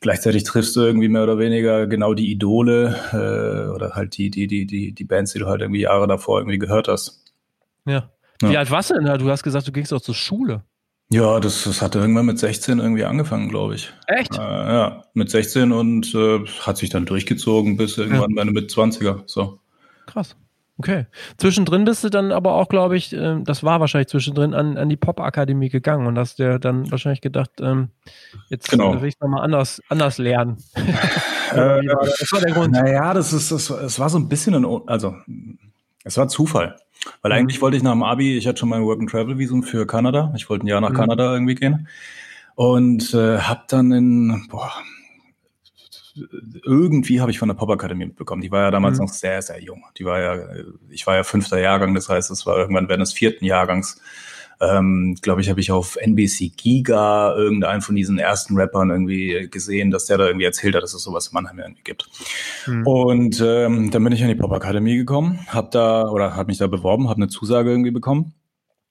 gleichzeitig 0.00 0.44
triffst 0.44 0.74
du 0.74 0.80
irgendwie 0.80 1.08
mehr 1.08 1.22
oder 1.22 1.38
weniger 1.38 1.86
genau 1.86 2.14
die 2.14 2.30
Idole 2.30 2.96
äh, 3.12 3.74
oder 3.74 3.94
halt 3.94 4.16
die, 4.16 4.30
die, 4.30 4.46
die, 4.46 4.66
die, 4.66 4.92
die 4.92 5.04
Bands, 5.04 5.32
die 5.32 5.38
du 5.38 5.46
halt 5.46 5.60
irgendwie 5.60 5.82
Jahre 5.82 6.08
davor 6.08 6.40
irgendwie 6.40 6.58
gehört 6.58 6.88
hast. 6.88 7.29
Ja. 7.86 8.10
Wie 8.42 8.56
alt 8.56 8.70
warst 8.70 8.90
du 8.90 8.94
denn 8.94 9.04
da? 9.04 9.18
Du 9.18 9.28
hast 9.30 9.42
gesagt, 9.42 9.68
du 9.68 9.72
gingst 9.72 9.92
auch 9.92 10.00
zur 10.00 10.14
Schule. 10.14 10.64
Ja, 11.12 11.40
das, 11.40 11.64
das 11.64 11.82
hatte 11.82 11.98
irgendwann 11.98 12.26
mit 12.26 12.38
16 12.38 12.78
irgendwie 12.78 13.04
angefangen, 13.04 13.48
glaube 13.48 13.74
ich. 13.74 13.92
Echt? 14.06 14.36
Äh, 14.36 14.38
ja, 14.38 15.04
mit 15.12 15.28
16 15.28 15.72
und 15.72 16.14
äh, 16.14 16.46
hat 16.60 16.76
sich 16.76 16.88
dann 16.88 17.04
durchgezogen 17.04 17.76
bis 17.76 17.98
irgendwann 17.98 18.30
ja. 18.30 18.36
meine 18.36 18.52
mit 18.52 18.70
20er. 18.70 19.22
So. 19.26 19.58
Krass. 20.06 20.36
Okay. 20.78 21.06
Zwischendrin 21.36 21.84
bist 21.84 22.04
du 22.04 22.08
dann 22.08 22.32
aber 22.32 22.54
auch, 22.54 22.68
glaube 22.68 22.96
ich, 22.96 23.12
äh, 23.12 23.40
das 23.42 23.64
war 23.64 23.80
wahrscheinlich 23.80 24.08
zwischendrin 24.08 24.54
an, 24.54 24.78
an 24.78 24.88
die 24.88 24.96
Pop-Akademie 24.96 25.68
gegangen 25.68 26.06
und 26.06 26.16
hast 26.16 26.38
dir 26.38 26.58
dann 26.58 26.90
wahrscheinlich 26.90 27.20
gedacht, 27.20 27.50
ähm, 27.60 27.88
jetzt 28.48 28.70
genau. 28.70 28.98
will 28.98 29.08
ich 29.08 29.20
nochmal 29.20 29.42
anders, 29.42 29.82
anders 29.88 30.16
lernen. 30.16 30.56
äh, 30.76 31.82
das 31.84 32.28
war 32.30 32.40
der 32.40 32.52
Grund. 32.52 32.72
Naja, 32.72 33.12
das 33.12 33.32
ist, 33.34 33.50
das, 33.52 33.68
es 33.68 33.98
war 33.98 34.08
so 34.08 34.16
ein 34.16 34.28
bisschen 34.28 34.54
ein, 34.54 34.64
also, 34.86 35.16
es 36.04 36.16
war 36.16 36.28
Zufall. 36.28 36.76
Weil 37.22 37.32
eigentlich 37.32 37.58
mhm. 37.58 37.62
wollte 37.62 37.76
ich 37.76 37.82
nach 37.82 37.92
dem 37.92 38.02
Abi, 38.02 38.36
ich 38.36 38.46
hatte 38.46 38.60
schon 38.60 38.68
mein 38.68 38.82
Work-and-Travel-Visum 38.82 39.62
für 39.62 39.86
Kanada. 39.86 40.32
Ich 40.36 40.50
wollte 40.50 40.66
ein 40.66 40.68
Jahr 40.68 40.80
nach 40.80 40.90
mhm. 40.90 40.96
Kanada 40.96 41.32
irgendwie 41.32 41.54
gehen. 41.54 41.88
Und 42.54 43.14
äh, 43.14 43.38
habe 43.38 43.62
dann 43.68 43.90
in, 43.92 44.46
boah, 44.50 44.72
irgendwie 46.64 47.20
habe 47.20 47.30
ich 47.30 47.38
von 47.38 47.48
der 47.48 47.54
Pop-Akademie 47.54 48.06
mitbekommen. 48.06 48.42
Die 48.42 48.50
war 48.50 48.62
ja 48.62 48.70
damals 48.70 48.98
mhm. 48.98 49.06
noch 49.06 49.12
sehr, 49.12 49.40
sehr 49.40 49.62
jung. 49.62 49.84
Die 49.96 50.04
war 50.04 50.20
ja, 50.20 50.38
ich 50.90 51.06
war 51.06 51.16
ja 51.16 51.24
fünfter 51.24 51.58
Jahrgang, 51.58 51.94
das 51.94 52.08
heißt, 52.08 52.30
es 52.30 52.46
war 52.46 52.58
irgendwann 52.58 52.88
während 52.88 53.02
des 53.02 53.12
vierten 53.12 53.44
Jahrgangs 53.44 54.00
ähm, 54.60 55.16
glaube 55.22 55.40
ich, 55.40 55.48
habe 55.48 55.60
ich 55.60 55.72
auf 55.72 55.96
NBC 55.96 56.52
Giga 56.56 57.34
irgendeinen 57.34 57.80
von 57.80 57.96
diesen 57.96 58.18
ersten 58.18 58.56
Rappern 58.56 58.90
irgendwie 58.90 59.48
gesehen, 59.50 59.90
dass 59.90 60.04
der 60.04 60.18
da 60.18 60.26
irgendwie 60.26 60.44
erzählt 60.44 60.74
hat, 60.74 60.82
dass 60.82 60.94
es 60.94 61.02
sowas 61.02 61.28
in 61.28 61.34
Mannheim 61.34 61.58
irgendwie 61.58 61.82
gibt. 61.82 62.08
Mhm. 62.66 62.86
Und 62.86 63.40
ähm, 63.40 63.90
dann 63.90 64.04
bin 64.04 64.12
ich 64.12 64.22
an 64.22 64.28
die 64.28 64.34
Pop 64.34 64.52
Akademie 64.52 64.96
gekommen, 64.96 65.40
habe 65.48 65.70
da 65.72 66.08
oder 66.08 66.36
habe 66.36 66.48
mich 66.48 66.58
da 66.58 66.66
beworben, 66.66 67.08
habe 67.08 67.18
eine 67.18 67.28
Zusage 67.28 67.70
irgendwie 67.70 67.90
bekommen 67.90 68.34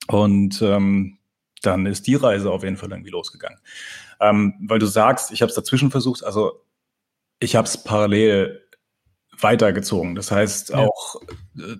und 0.07 0.61
ähm, 0.61 1.17
dann 1.61 1.85
ist 1.85 2.07
die 2.07 2.15
Reise 2.15 2.51
auf 2.51 2.63
jeden 2.63 2.77
Fall 2.77 2.89
irgendwie 2.89 3.11
losgegangen. 3.11 3.59
Ähm, 4.19 4.55
weil 4.67 4.79
du 4.79 4.87
sagst, 4.87 5.31
ich 5.31 5.41
habe 5.41 5.49
es 5.49 5.55
dazwischen 5.55 5.91
versucht, 5.91 6.23
also 6.23 6.63
ich 7.39 7.55
habe 7.55 7.67
es 7.67 7.83
parallel 7.83 8.61
weitergezogen. 9.41 10.15
Das 10.15 10.31
heißt 10.31 10.73
auch 10.73 11.15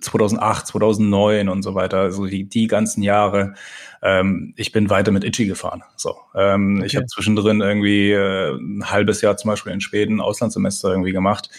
2008, 0.00 0.62
äh, 0.62 0.66
2009 0.66 1.48
und 1.48 1.62
so 1.62 1.74
weiter, 1.74 1.98
also 1.98 2.26
die, 2.26 2.44
die 2.44 2.66
ganzen 2.66 3.02
Jahre. 3.02 3.54
Ähm, 4.02 4.54
ich 4.56 4.72
bin 4.72 4.90
weiter 4.90 5.12
mit 5.12 5.24
Itchy 5.24 5.46
gefahren. 5.46 5.82
So, 5.96 6.16
ähm, 6.34 6.78
okay. 6.78 6.86
ich 6.86 6.96
habe 6.96 7.06
zwischendrin 7.06 7.60
irgendwie 7.60 8.12
äh, 8.12 8.54
ein 8.54 8.90
halbes 8.90 9.20
Jahr 9.20 9.36
zum 9.36 9.50
Beispiel 9.50 9.72
in 9.72 9.80
Schweden 9.80 10.20
Auslandssemester 10.20 10.90
irgendwie 10.90 11.12
gemacht 11.12 11.50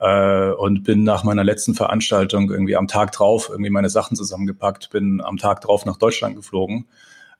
äh, 0.00 0.50
und 0.50 0.82
bin 0.82 1.04
nach 1.04 1.24
meiner 1.24 1.44
letzten 1.44 1.74
Veranstaltung 1.74 2.50
irgendwie 2.50 2.76
am 2.76 2.88
Tag 2.88 3.12
drauf 3.12 3.48
irgendwie 3.50 3.70
meine 3.70 3.90
Sachen 3.90 4.16
zusammengepackt, 4.16 4.90
bin 4.90 5.20
am 5.20 5.36
Tag 5.36 5.60
drauf 5.60 5.84
nach 5.84 5.96
Deutschland 5.96 6.36
geflogen 6.36 6.86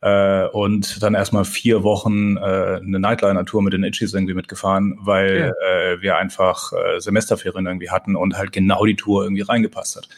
äh, 0.04 0.49
und 0.49 1.02
dann 1.02 1.14
erstmal 1.14 1.46
vier 1.46 1.82
Wochen 1.82 2.37
äh, 2.37 2.40
eine 2.40 3.00
Nightliner-Tour 3.00 3.62
mit 3.62 3.73
den 3.73 3.84
Itchies 3.84 4.12
irgendwie 4.12 4.34
mitgefahren, 4.34 4.99
weil 5.00 5.54
ja. 5.62 5.92
äh, 5.92 6.02
wir 6.02 6.18
einfach 6.18 6.75
äh, 6.75 7.00
Semesterferien 7.00 7.64
irgendwie 7.64 7.88
hatten 7.88 8.14
und 8.14 8.37
halt 8.37 8.52
genau 8.52 8.84
die 8.84 8.96
Tour 8.96 9.25
irgendwie 9.25 9.40
reingepasst 9.40 9.96
hat. 9.96 10.08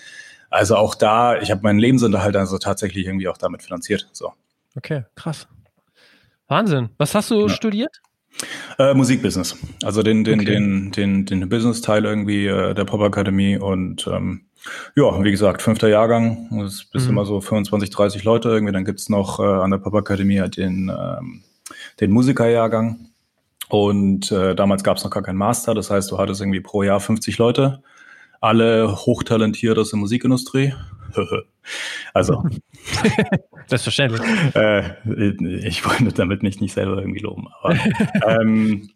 Also 0.51 0.75
auch 0.75 0.97
da, 0.97 1.41
ich 1.41 1.53
habe 1.53 1.61
meinen 1.63 1.79
Lebensunterhalt 1.79 2.35
also 2.35 2.59
tatsächlich 2.59 3.07
irgendwie 3.07 3.29
auch 3.29 3.39
damit 3.39 3.63
finanziert. 3.63 4.09
So. 4.11 4.33
Okay, 4.75 5.05
krass. 5.15 5.47
Wahnsinn. 6.49 6.91
Was 6.99 7.15
hast 7.15 7.31
du 7.31 7.43
ja. 7.43 7.49
studiert? 7.49 8.01
Äh, 8.81 8.93
Musikbusiness. 8.93 9.57
Also 9.85 10.03
den, 10.03 10.25
den, 10.25 10.41
okay. 10.41 10.51
den, 10.51 10.91
den, 10.91 11.27
den 11.27 11.49
Business-Teil 11.49 12.05
irgendwie 12.05 12.47
äh, 12.49 12.75
der 12.75 12.85
Pop-Akademie 12.85 13.57
und 13.57 14.09
ähm, 14.09 14.47
ja, 14.95 15.25
wie 15.25 15.31
gesagt, 15.31 15.63
fünfter 15.63 15.89
Jahrgang, 15.89 16.49
das 16.63 16.85
bist 16.85 17.07
mhm. 17.07 17.13
immer 17.13 17.25
so 17.25 17.41
25, 17.41 17.91
30 17.91 18.25
Leute 18.25 18.49
irgendwie. 18.49 18.73
Dann 18.73 18.85
gibt's 18.85 19.09
noch 19.09 19.41
äh, 19.41 19.43
an 19.43 19.71
der 19.71 19.79
Pop-Akademie 19.79 20.41
halt 20.41 20.57
den, 20.57 20.89
ähm, 20.89 21.43
den 22.01 22.11
Musikerjahrgang. 22.11 23.11
Und 23.69 24.31
äh, 24.31 24.55
damals 24.55 24.85
gab's 24.85 25.03
noch 25.05 25.11
gar 25.11 25.23
keinen 25.23 25.39
Master, 25.39 25.75
das 25.75 25.91
heißt, 25.91 26.11
du 26.11 26.19
hattest 26.19 26.41
irgendwie 26.41 26.61
pro 26.61 26.83
Jahr 26.83 27.01
50 27.01 27.37
Leute, 27.39 27.83
alle 28.41 28.95
hochtalentiert 28.95 29.79
aus 29.79 29.91
der 29.91 29.99
Musikindustrie. 29.99 30.73
also. 32.15 32.45
Selbstverständlich. 33.67 34.23
Äh, 34.55 34.93
ich 35.67 35.85
wollte 35.85 36.13
damit 36.13 36.45
nicht, 36.45 36.61
nicht 36.61 36.75
selber 36.75 36.99
irgendwie 36.99 37.19
loben. 37.19 37.49
Aber, 37.61 37.77
ähm, 38.27 38.91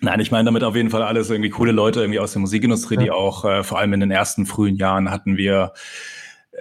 Nein, 0.00 0.20
ich 0.20 0.30
meine 0.30 0.46
damit 0.46 0.64
auf 0.64 0.76
jeden 0.76 0.90
Fall 0.90 1.02
alles 1.02 1.30
irgendwie 1.30 1.50
coole 1.50 1.72
Leute 1.72 2.00
irgendwie 2.00 2.18
aus 2.18 2.32
der 2.32 2.40
Musikindustrie, 2.40 2.96
ja. 2.96 3.02
die 3.02 3.10
auch 3.10 3.44
äh, 3.44 3.62
vor 3.62 3.78
allem 3.78 3.92
in 3.92 4.00
den 4.00 4.10
ersten 4.10 4.46
frühen 4.46 4.76
Jahren 4.76 5.10
hatten 5.10 5.36
wir 5.36 5.72
äh, 6.52 6.56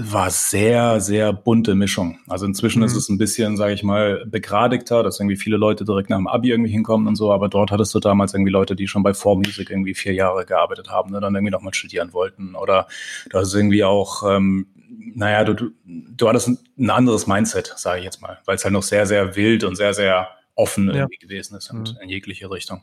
war 0.00 0.30
sehr, 0.30 1.00
sehr 1.00 1.32
bunte 1.32 1.74
Mischung. 1.74 2.20
Also 2.28 2.46
inzwischen 2.46 2.78
mhm. 2.78 2.84
ist 2.84 2.94
es 2.94 3.08
ein 3.08 3.18
bisschen, 3.18 3.56
sage 3.56 3.74
ich 3.74 3.82
mal, 3.82 4.24
begradigter, 4.26 5.02
dass 5.02 5.18
irgendwie 5.18 5.36
viele 5.36 5.56
Leute 5.56 5.84
direkt 5.84 6.08
nach 6.08 6.18
dem 6.18 6.28
Abi 6.28 6.50
irgendwie 6.50 6.70
hinkommen 6.70 7.08
und 7.08 7.16
so, 7.16 7.32
aber 7.32 7.48
dort 7.48 7.72
hattest 7.72 7.96
du 7.96 7.98
damals 7.98 8.32
irgendwie 8.32 8.52
Leute, 8.52 8.76
die 8.76 8.86
schon 8.86 9.02
bei 9.02 9.10
4Music 9.10 9.70
irgendwie 9.70 9.94
vier 9.94 10.14
Jahre 10.14 10.46
gearbeitet 10.46 10.88
haben, 10.88 11.10
ne, 11.10 11.20
dann 11.20 11.34
irgendwie 11.34 11.50
nochmal 11.50 11.74
studieren 11.74 12.12
wollten. 12.12 12.54
Oder 12.54 12.86
du 13.30 13.38
hast 13.38 13.52
irgendwie 13.52 13.82
auch, 13.82 14.22
ähm, 14.22 14.68
naja, 15.16 15.42
du, 15.42 15.54
du, 15.54 15.70
du 15.84 16.28
hattest 16.28 16.46
ein, 16.46 16.58
ein 16.78 16.90
anderes 16.90 17.26
Mindset, 17.26 17.74
sage 17.76 17.98
ich 17.98 18.04
jetzt 18.04 18.22
mal, 18.22 18.38
weil 18.44 18.54
es 18.54 18.62
halt 18.62 18.74
noch 18.74 18.84
sehr, 18.84 19.04
sehr 19.04 19.34
wild 19.34 19.64
und 19.64 19.74
sehr, 19.74 19.94
sehr 19.94 20.28
offen 20.58 20.88
ja. 20.88 20.94
irgendwie 20.94 21.18
gewesen 21.18 21.56
ist 21.56 21.70
und 21.70 21.94
mhm. 21.94 22.00
in 22.02 22.08
jegliche 22.08 22.50
Richtung. 22.50 22.82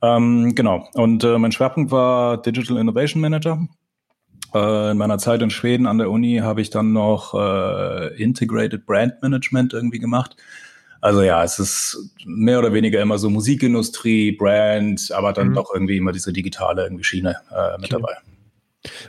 Ähm, 0.00 0.54
genau. 0.54 0.88
Und 0.94 1.24
äh, 1.24 1.36
mein 1.38 1.52
Schwerpunkt 1.52 1.90
war 1.90 2.40
Digital 2.40 2.78
Innovation 2.78 3.20
Manager. 3.20 3.66
Äh, 4.54 4.92
in 4.92 4.98
meiner 4.98 5.18
Zeit 5.18 5.42
in 5.42 5.50
Schweden 5.50 5.86
an 5.86 5.98
der 5.98 6.10
Uni 6.10 6.38
habe 6.38 6.60
ich 6.60 6.70
dann 6.70 6.92
noch 6.92 7.34
äh, 7.34 8.22
Integrated 8.22 8.86
Brand 8.86 9.20
Management 9.20 9.72
irgendwie 9.72 9.98
gemacht. 9.98 10.36
Also 11.00 11.22
ja, 11.22 11.42
es 11.42 11.58
ist 11.58 12.12
mehr 12.24 12.60
oder 12.60 12.72
weniger 12.72 13.00
immer 13.00 13.18
so 13.18 13.28
Musikindustrie, 13.28 14.32
Brand, 14.32 15.10
aber 15.12 15.32
dann 15.32 15.48
mhm. 15.48 15.54
doch 15.54 15.74
irgendwie 15.74 15.96
immer 15.96 16.12
diese 16.12 16.32
digitale 16.32 16.84
irgendwie 16.84 17.04
Schiene 17.04 17.36
äh, 17.50 17.80
mit 17.80 17.92
okay. 17.92 18.00
dabei. 18.00 18.31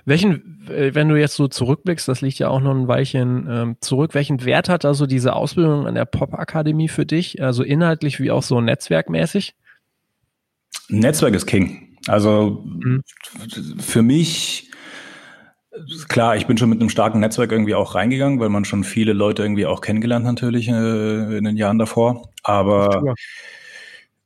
Welchen, 0.06 0.68
äh, 0.70 0.94
wenn 0.96 1.10
du 1.10 1.20
jetzt 1.20 1.36
so 1.36 1.48
zurückblickst, 1.48 2.08
das 2.08 2.22
liegt 2.22 2.40
ja 2.40 2.50
auch 2.50 2.62
noch 2.62 2.76
ein 2.76 2.88
Weilchen 2.88 3.48
ähm, 3.50 3.76
zurück, 3.82 4.14
welchen 4.14 4.46
Wert 4.46 4.70
hat 4.70 4.86
also 4.86 5.06
diese 5.06 5.34
Ausbildung 5.34 5.88
an 5.88 5.96
der 5.96 6.06
Pop-Akademie 6.06 6.90
für 6.90 7.06
dich, 7.06 7.42
also 7.42 7.64
inhaltlich 7.64 8.20
wie 8.20 8.32
auch 8.32 8.44
so 8.44 8.62
netzwerkmäßig? 8.62 9.56
Netzwerk 10.90 11.34
ist 11.34 11.46
King. 11.46 11.98
Also 12.08 12.64
mhm. 12.66 13.04
für 13.80 14.02
mich, 14.02 14.72
klar, 16.10 16.36
ich 16.36 16.48
bin 16.48 16.58
schon 16.58 16.70
mit 16.70 16.82
einem 16.82 16.90
starken 16.90 17.20
Netzwerk 17.20 17.52
irgendwie 17.52 17.76
auch 17.76 17.96
reingegangen, 17.96 18.40
weil 18.40 18.50
man 18.50 18.66
schon 18.66 18.84
viele 18.84 19.14
Leute 19.14 19.42
irgendwie 19.42 19.66
auch 19.66 19.82
kennengelernt 19.82 20.26
natürlich 20.26 20.68
äh, 20.68 21.38
in 21.38 21.44
den 21.46 21.58
Jahren 21.58 21.80
davor. 21.80 22.30
Aber 22.44 23.16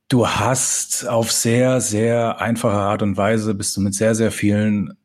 du 0.10 0.28
hast 0.28 1.08
auf 1.08 1.32
sehr, 1.32 1.82
sehr 1.82 2.42
einfache 2.42 2.78
Art 2.78 3.04
und 3.04 3.18
Weise 3.18 3.54
bist 3.54 3.78
du 3.78 3.82
mit 3.82 3.94
sehr, 3.94 4.16
sehr 4.16 4.32
vielen 4.32 4.98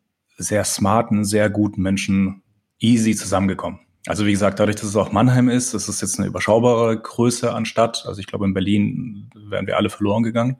sehr 0.43 0.65
smarten, 0.65 1.25
sehr 1.25 1.51
guten 1.51 1.83
Menschen 1.83 2.43
easy 2.79 3.15
zusammengekommen. 3.15 3.81
Also 4.07 4.27
wie 4.27 4.33
gesagt, 4.33 4.59
dadurch, 4.59 4.77
dass 4.77 4.87
es 4.87 4.97
auch 4.97 5.13
Mannheim 5.13 5.49
ist, 5.49 5.75
das 5.75 5.89
ist 5.89 6.01
jetzt 6.01 6.19
eine 6.19 6.27
überschaubare 6.27 6.99
Größe 6.99 7.53
an 7.53 7.65
Stadt. 7.65 8.05
Also 8.07 8.21
ich 8.21 8.27
glaube, 8.27 8.45
in 8.45 8.55
Berlin 8.55 9.31
wären 9.35 9.67
wir 9.67 9.77
alle 9.77 9.91
verloren 9.91 10.25
gegangen. 10.25 10.57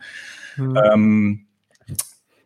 Mhm. 0.57 0.79
Ähm, 0.93 1.47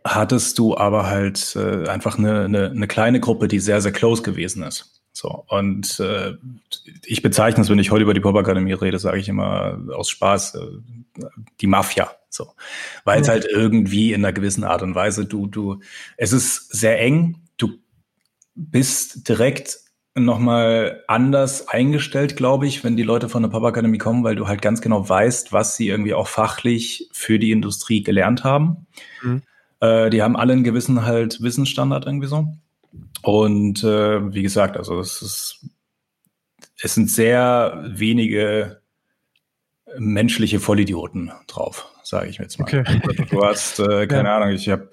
hattest 0.04 0.58
du 0.58 0.76
aber 0.76 1.06
halt 1.06 1.54
äh, 1.56 1.88
einfach 1.88 2.18
eine, 2.18 2.44
eine, 2.44 2.70
eine 2.70 2.86
kleine 2.86 3.20
Gruppe, 3.20 3.48
die 3.48 3.58
sehr, 3.58 3.80
sehr 3.82 3.92
close 3.92 4.22
gewesen 4.22 4.62
ist. 4.62 5.02
So, 5.12 5.44
und 5.48 5.98
äh, 6.00 6.34
ich 7.04 7.22
bezeichne 7.22 7.62
es, 7.62 7.70
wenn 7.70 7.78
ich 7.78 7.90
heute 7.90 8.02
über 8.02 8.14
die 8.14 8.20
Pop-Akademie 8.20 8.74
rede, 8.74 8.98
sage 8.98 9.18
ich 9.18 9.28
immer 9.28 9.78
aus 9.94 10.10
Spaß, 10.10 10.56
äh, 10.56 11.22
die 11.60 11.66
Mafia. 11.66 12.10
So, 12.36 12.52
weil 13.04 13.20
es 13.20 13.28
halt 13.28 13.46
irgendwie 13.50 14.12
in 14.12 14.24
einer 14.24 14.32
gewissen 14.32 14.64
Art 14.64 14.82
und 14.82 14.94
Weise, 14.94 15.24
du, 15.24 15.46
du, 15.46 15.80
es 16.16 16.32
ist 16.32 16.72
sehr 16.72 17.00
eng, 17.00 17.40
du 17.56 17.78
bist 18.54 19.28
direkt 19.28 19.78
nochmal 20.14 21.04
anders 21.08 21.68
eingestellt, 21.68 22.36
glaube 22.36 22.66
ich, 22.66 22.84
wenn 22.84 22.96
die 22.96 23.02
Leute 23.02 23.28
von 23.28 23.42
der 23.42 23.50
Pop 23.50 23.64
Akademie 23.64 23.98
kommen, 23.98 24.24
weil 24.24 24.34
du 24.34 24.48
halt 24.48 24.62
ganz 24.62 24.80
genau 24.80 25.06
weißt, 25.06 25.52
was 25.52 25.76
sie 25.76 25.88
irgendwie 25.88 26.14
auch 26.14 26.28
fachlich 26.28 27.08
für 27.12 27.38
die 27.38 27.50
Industrie 27.50 28.02
gelernt 28.02 28.44
haben. 28.44 28.86
Mhm. 29.22 29.42
Äh, 29.80 30.10
die 30.10 30.22
haben 30.22 30.36
alle 30.36 30.54
einen 30.54 30.64
gewissen 30.64 31.04
halt 31.04 31.42
Wissensstandard 31.42 32.06
irgendwie 32.06 32.28
so. 32.28 32.48
Und 33.22 33.84
äh, 33.84 34.32
wie 34.32 34.42
gesagt, 34.42 34.76
also 34.76 34.98
es 35.00 35.20
ist, 35.20 35.66
es 36.80 36.94
sind 36.94 37.10
sehr 37.10 37.84
wenige 37.88 38.80
menschliche 39.98 40.60
Vollidioten 40.60 41.32
drauf, 41.46 41.92
sage 42.06 42.28
ich 42.28 42.38
jetzt 42.38 42.58
mal. 42.58 42.64
Okay. 42.64 42.84
Du 43.30 43.44
hast, 43.44 43.80
äh, 43.80 44.06
keine 44.06 44.28
ja. 44.28 44.36
Ahnung, 44.36 44.50
ich 44.50 44.68
habe 44.68 44.90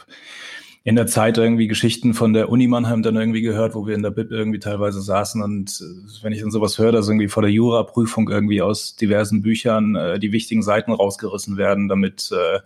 in 0.85 0.95
der 0.97 1.07
Zeit 1.07 1.37
irgendwie 1.37 1.67
Geschichten 1.67 2.13
von 2.13 2.33
der 2.33 2.49
Uni 2.49 2.67
Mannheim 2.67 3.03
dann 3.03 3.15
irgendwie 3.15 3.41
gehört, 3.41 3.73
wo 3.73 3.87
wir 3.87 3.95
in 3.95 4.03
der 4.03 4.09
Bib 4.09 4.31
irgendwie 4.31 4.59
teilweise 4.59 5.01
saßen 5.01 5.41
und 5.41 5.79
äh, 5.81 6.23
wenn 6.23 6.33
ich 6.33 6.41
dann 6.41 6.51
sowas 6.51 6.77
höre, 6.77 6.91
dass 6.91 7.07
irgendwie 7.07 7.29
vor 7.29 7.41
der 7.41 7.51
Jura-Prüfung 7.51 8.29
irgendwie 8.29 8.61
aus 8.61 8.95
diversen 8.95 9.41
Büchern 9.41 9.95
äh, 9.95 10.19
die 10.19 10.33
wichtigen 10.33 10.61
Seiten 10.61 10.91
rausgerissen 10.91 11.55
werden, 11.55 11.87
damit 11.87 12.31
äh, 12.33 12.59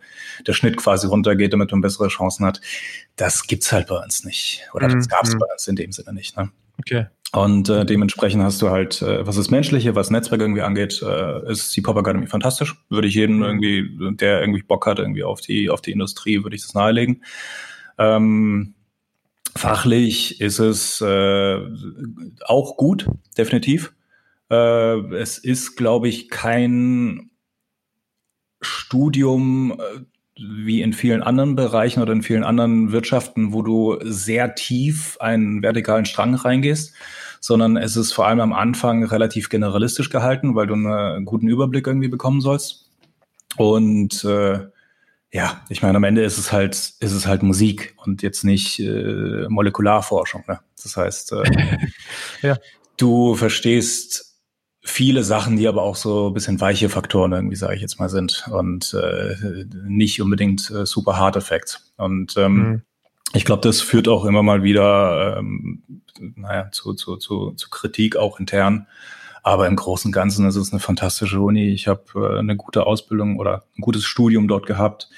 der 0.46 0.54
Schnitt 0.54 0.78
quasi 0.78 1.08
runtergeht, 1.08 1.54
damit 1.54 1.72
man 1.72 1.82
bessere 1.82 2.08
Chancen 2.08 2.46
hat, 2.46 2.60
das 3.18 3.46
gibt's 3.46 3.72
halt 3.72 3.88
bei 3.88 4.02
uns 4.02 4.24
nicht. 4.24 4.64
Oder 4.74 4.88
das 4.88 5.06
mhm. 5.06 5.10
gab's 5.10 5.34
mhm. 5.34 5.40
bei 5.40 5.48
uns 5.52 5.68
in 5.68 5.76
dem 5.76 5.92
Sinne 5.92 6.14
nicht. 6.14 6.36
Ne? 6.38 6.50
Okay. 6.80 7.08
Und 7.34 7.68
äh, 7.68 7.86
dementsprechend 7.86 8.42
hast 8.42 8.62
du 8.62 8.70
halt, 8.70 9.02
äh, 9.02 9.28
was 9.28 9.36
das 9.36 9.50
Menschliche, 9.50 9.96
was 9.96 10.10
Netzwerk 10.10 10.40
irgendwie 10.40 10.62
angeht, 10.62 11.02
äh, 11.02 11.52
ist 11.52 11.76
die 11.76 11.82
Pop 11.82 11.98
Academy 11.98 12.26
fantastisch. 12.28 12.76
Würde 12.90 13.08
ich 13.08 13.16
jedem 13.16 13.38
mhm. 13.38 13.44
irgendwie, 13.44 14.16
der 14.16 14.40
irgendwie 14.40 14.64
Bock 14.64 14.86
hat, 14.86 15.00
irgendwie 15.00 15.24
auf 15.24 15.42
die, 15.42 15.70
auf 15.70 15.82
die 15.82 15.92
Industrie, 15.92 16.44
würde 16.44 16.56
ich 16.56 16.62
das 16.62 16.74
nahelegen. 16.74 17.24
Ähm, 17.98 18.76
fachlich 19.56 20.40
ist 20.40 20.60
es 20.60 21.02
äh, 21.02 21.60
auch 22.46 22.78
gut, 22.78 23.08
definitiv. 23.38 23.94
Äh, 24.50 25.16
es 25.16 25.38
ist, 25.38 25.76
glaube 25.76 26.08
ich, 26.08 26.30
kein 26.30 27.30
Studium, 28.62 29.78
äh, 29.80 30.00
wie 30.40 30.82
in 30.82 30.94
vielen 30.94 31.24
anderen 31.24 31.56
Bereichen 31.56 32.02
oder 32.02 32.14
in 32.14 32.22
vielen 32.22 32.44
anderen 32.44 32.92
Wirtschaften, 32.92 33.54
wo 33.54 33.62
du 33.62 33.98
sehr 34.04 34.56
tief 34.56 35.18
einen 35.20 35.62
vertikalen 35.62 36.06
Strang 36.06 36.36
reingehst, 36.36 36.94
sondern 37.40 37.78
es 37.78 37.96
ist 37.96 38.14
vor 38.14 38.28
allem 38.28 38.40
am 38.40 38.54
Anfang 38.54 39.04
relativ 39.04 39.50
generalistisch 39.50 40.10
gehalten, 40.10 40.56
weil 40.56 40.68
du 40.68 40.74
einen 40.74 41.26
guten 41.26 41.48
Überblick 41.48 41.88
irgendwie 41.88 42.08
bekommen 42.08 42.42
sollst. 42.42 42.90
Und 43.58 44.24
äh, 44.24 44.68
ja, 45.32 45.62
ich 45.70 45.82
meine, 45.82 45.98
am 45.98 46.04
Ende 46.04 46.24
ist 46.24 46.38
es 46.38 46.52
halt, 46.52 46.76
ist 46.76 47.12
es 47.12 47.28
halt 47.28 47.44
Musik 47.44 47.94
und 47.98 48.22
jetzt 48.22 48.44
nicht 48.44 48.80
äh, 48.80 49.48
Molekularforschung. 49.50 50.44
Ne? 50.48 50.60
Das 50.82 50.96
heißt, 50.96 51.34
äh, 51.34 51.44
ja. 52.42 52.58
du 52.98 53.36
verstehst 53.36 54.27
viele 54.90 55.24
Sachen, 55.24 55.58
die 55.58 55.68
aber 55.68 55.84
auch 55.84 55.96
so 55.96 56.28
ein 56.28 56.34
bisschen 56.34 56.62
weiche 56.62 56.90
Faktoren 56.90 57.32
irgendwie, 57.34 57.56
sage 57.56 57.76
ich 57.76 57.82
jetzt 57.82 58.00
mal, 58.00 58.10
sind 58.10 58.48
und 58.52 58.94
äh, 58.94 59.36
nicht 59.86 60.22
unbedingt 60.22 60.70
äh, 60.72 60.86
super 60.86 61.18
hard 61.18 61.36
Effects. 61.36 61.92
Und 61.98 62.36
ähm, 62.38 62.56
mhm. 62.56 62.82
ich 63.34 63.46
glaube, 63.46 63.62
das 63.62 63.82
führt 63.82 64.08
auch 64.08 64.26
immer 64.26 64.44
mal 64.44 64.64
wieder, 64.64 65.38
ähm, 65.38 65.84
naja, 66.36 66.70
zu, 66.72 66.94
zu, 66.94 67.18
zu, 67.18 67.52
zu 67.52 67.70
Kritik 67.70 68.16
auch 68.16 68.40
intern. 68.40 68.88
Aber 69.44 69.68
im 69.68 69.76
Großen 69.76 70.10
und 70.10 70.14
Ganzen 70.14 70.48
ist 70.48 70.56
es 70.56 70.72
eine 70.72 70.80
fantastische 70.80 71.40
Uni. 71.40 71.70
Ich 71.70 71.88
habe 71.88 72.04
äh, 72.16 72.40
eine 72.40 72.56
gute 72.56 72.86
Ausbildung 72.86 73.38
oder 73.38 73.64
ein 73.78 73.82
gutes 73.82 74.06
Studium 74.06 74.48
dort 74.48 74.66
gehabt, 74.66 75.10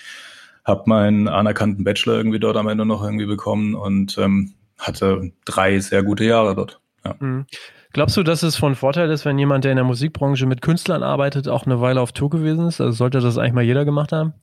habe 0.65 0.83
meinen 0.87 1.27
anerkannten 1.27 1.83
Bachelor 1.83 2.15
irgendwie 2.15 2.39
dort 2.39 2.57
am 2.57 2.67
Ende 2.67 2.85
noch 2.85 3.03
irgendwie 3.03 3.25
bekommen 3.25 3.75
und 3.75 4.17
ähm, 4.17 4.53
hatte 4.77 5.31
drei 5.45 5.79
sehr 5.79 6.03
gute 6.03 6.25
Jahre 6.25 6.55
dort. 6.55 6.79
Ja. 7.05 7.15
Mhm. 7.19 7.45
Glaubst 7.91 8.17
du, 8.17 8.23
dass 8.23 8.43
es 8.43 8.55
von 8.55 8.75
Vorteil 8.75 9.09
ist, 9.09 9.25
wenn 9.25 9.39
jemand, 9.39 9.63
der 9.63 9.71
in 9.71 9.77
der 9.77 9.85
Musikbranche 9.85 10.45
mit 10.45 10.61
Künstlern 10.61 11.01
arbeitet, 11.01 11.47
auch 11.47 11.65
eine 11.65 11.81
Weile 11.81 12.01
auf 12.01 12.11
Tour 12.11 12.29
gewesen 12.29 12.67
ist? 12.67 12.79
Also 12.81 12.93
sollte 12.93 13.19
das 13.19 13.37
eigentlich 13.37 13.53
mal 13.53 13.63
jeder 13.63 13.83
gemacht 13.83 14.11
haben? 14.11 14.33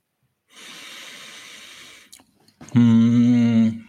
Hm, 2.73 3.85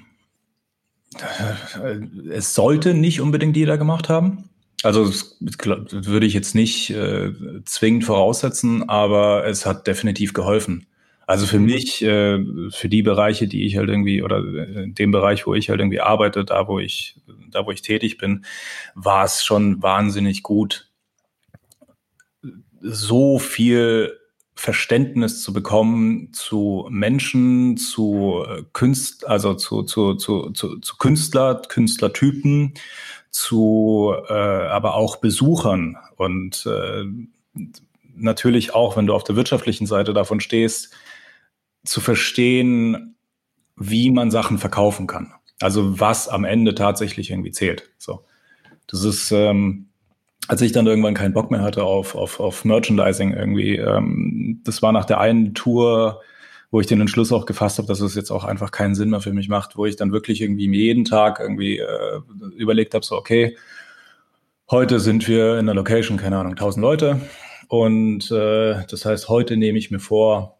es 2.30 2.54
sollte 2.54 2.94
nicht 2.94 3.22
unbedingt 3.22 3.58
jeder 3.58 3.78
gemacht 3.78 4.10
haben. 4.10 4.50
Also 4.84 5.06
das 5.06 5.38
würde 5.40 6.26
ich 6.28 6.34
jetzt 6.34 6.54
nicht 6.54 6.92
äh, 6.92 7.32
zwingend 7.66 8.06
voraussetzen, 8.06 8.88
aber 8.88 9.46
es 9.48 9.66
hat 9.66 9.88
definitiv 9.88 10.34
geholfen. 10.34 10.86
Also 11.26 11.46
für 11.46 11.60
mhm. 11.60 11.66
mich, 11.66 12.02
äh, 12.04 12.40
für 12.70 12.88
die 12.88 13.02
Bereiche, 13.02 13.48
die 13.48 13.66
ich 13.66 13.78
halt 13.78 13.90
irgendwie, 13.90 14.22
oder 14.22 14.38
in 14.38 14.94
dem 14.94 15.12
Bereich, 15.12 15.48
wo 15.48 15.56
ich 15.56 15.70
halt 15.70 15.80
irgendwie 15.80 16.00
arbeite, 16.00 16.46
da 16.46 16.68
wo 16.68 16.80
ich, 16.80 17.16
da 17.52 17.66
wo 17.66 17.72
ich 17.72 17.82
tätig 17.82 18.18
bin, 18.18 18.46
war 18.96 19.26
es 19.26 19.44
schon 19.44 19.82
wahnsinnig 19.82 20.44
gut, 20.44 20.90
so 22.82 23.40
viel 23.40 24.18
Verständnis 24.56 25.44
zu 25.44 25.54
bekommen 25.54 26.34
zu 26.34 26.88
Menschen, 26.90 27.78
zu 27.78 28.44
äh, 28.48 28.64
Künst, 28.74 29.28
also 29.28 29.54
zu, 29.54 29.84
zu, 29.84 30.16
zu, 30.16 30.50
zu, 30.50 30.80
zu 30.80 30.98
Künstler, 30.98 31.62
Künstlertypen, 31.68 32.74
zu 33.30 34.16
äh, 34.30 34.34
aber 34.34 34.96
auch 34.96 35.18
Besuchern 35.18 35.96
und 36.16 36.66
äh, 36.66 37.04
natürlich 38.16 38.74
auch, 38.74 38.98
wenn 38.98 39.06
du 39.06 39.14
auf 39.14 39.24
der 39.24 39.36
wirtschaftlichen 39.36 39.86
Seite 39.86 40.14
davon 40.14 40.40
stehst, 40.40 40.92
zu 41.86 42.02
verstehen, 42.02 43.16
wie 43.76 44.10
man 44.10 44.32
Sachen 44.32 44.58
verkaufen 44.58 45.06
kann. 45.06 45.34
Also 45.60 46.00
was 46.00 46.28
am 46.28 46.46
Ende 46.46 46.76
tatsächlich 46.76 47.32
irgendwie 47.32 47.52
zählt. 47.52 47.90
So, 47.98 48.24
das 48.88 49.04
ist, 49.04 49.32
ähm, 49.32 49.88
als 50.48 50.62
ich 50.62 50.72
dann 50.72 50.88
irgendwann 50.88 51.14
keinen 51.14 51.34
Bock 51.34 51.52
mehr 51.52 51.62
hatte 51.62 51.84
auf, 51.84 52.16
auf, 52.16 52.40
auf 52.40 52.64
Merchandising 52.64 53.34
irgendwie, 53.34 53.76
ähm, 53.76 54.62
das 54.64 54.82
war 54.82 54.92
nach 54.92 55.06
der 55.06 55.20
einen 55.20 55.54
Tour, 55.54 56.22
wo 56.70 56.80
ich 56.80 56.88
den 56.88 57.02
Entschluss 57.02 57.32
auch 57.32 57.46
gefasst 57.46 57.78
habe, 57.78 57.88
dass 57.88 58.02
es 58.02 58.16
jetzt 58.16 58.32
auch 58.32 58.44
einfach 58.44 58.72
keinen 58.72 58.96
Sinn 58.96 59.10
mehr 59.10 59.22
für 59.22 59.34
mich 59.34 59.50
macht, 59.50 59.78
wo 59.78 59.86
ich 59.86 59.96
dann 59.96 60.12
wirklich 60.12 60.42
irgendwie 60.42 60.66
jeden 60.66 61.06
Tag 61.06 61.40
irgendwie 61.40 61.80
äh, 61.80 62.20
überlegt 62.56 62.94
habe, 62.94 63.06
so 63.06 63.16
okay, 63.16 63.58
heute 64.70 65.00
sind 65.00 65.28
wir 65.28 65.58
in 65.58 65.66
der 65.66 65.76
Location, 65.76 66.18
keine 66.18 66.38
Ahnung, 66.38 66.54
1000 66.54 66.82
Leute 66.82 67.22
und 67.68 68.30
äh, 68.32 68.86
das 68.90 69.06
heißt, 69.06 69.30
heute 69.30 69.58
nehme 69.58 69.78
ich 69.78 69.92
mir 69.92 70.00
vor, 70.00 70.57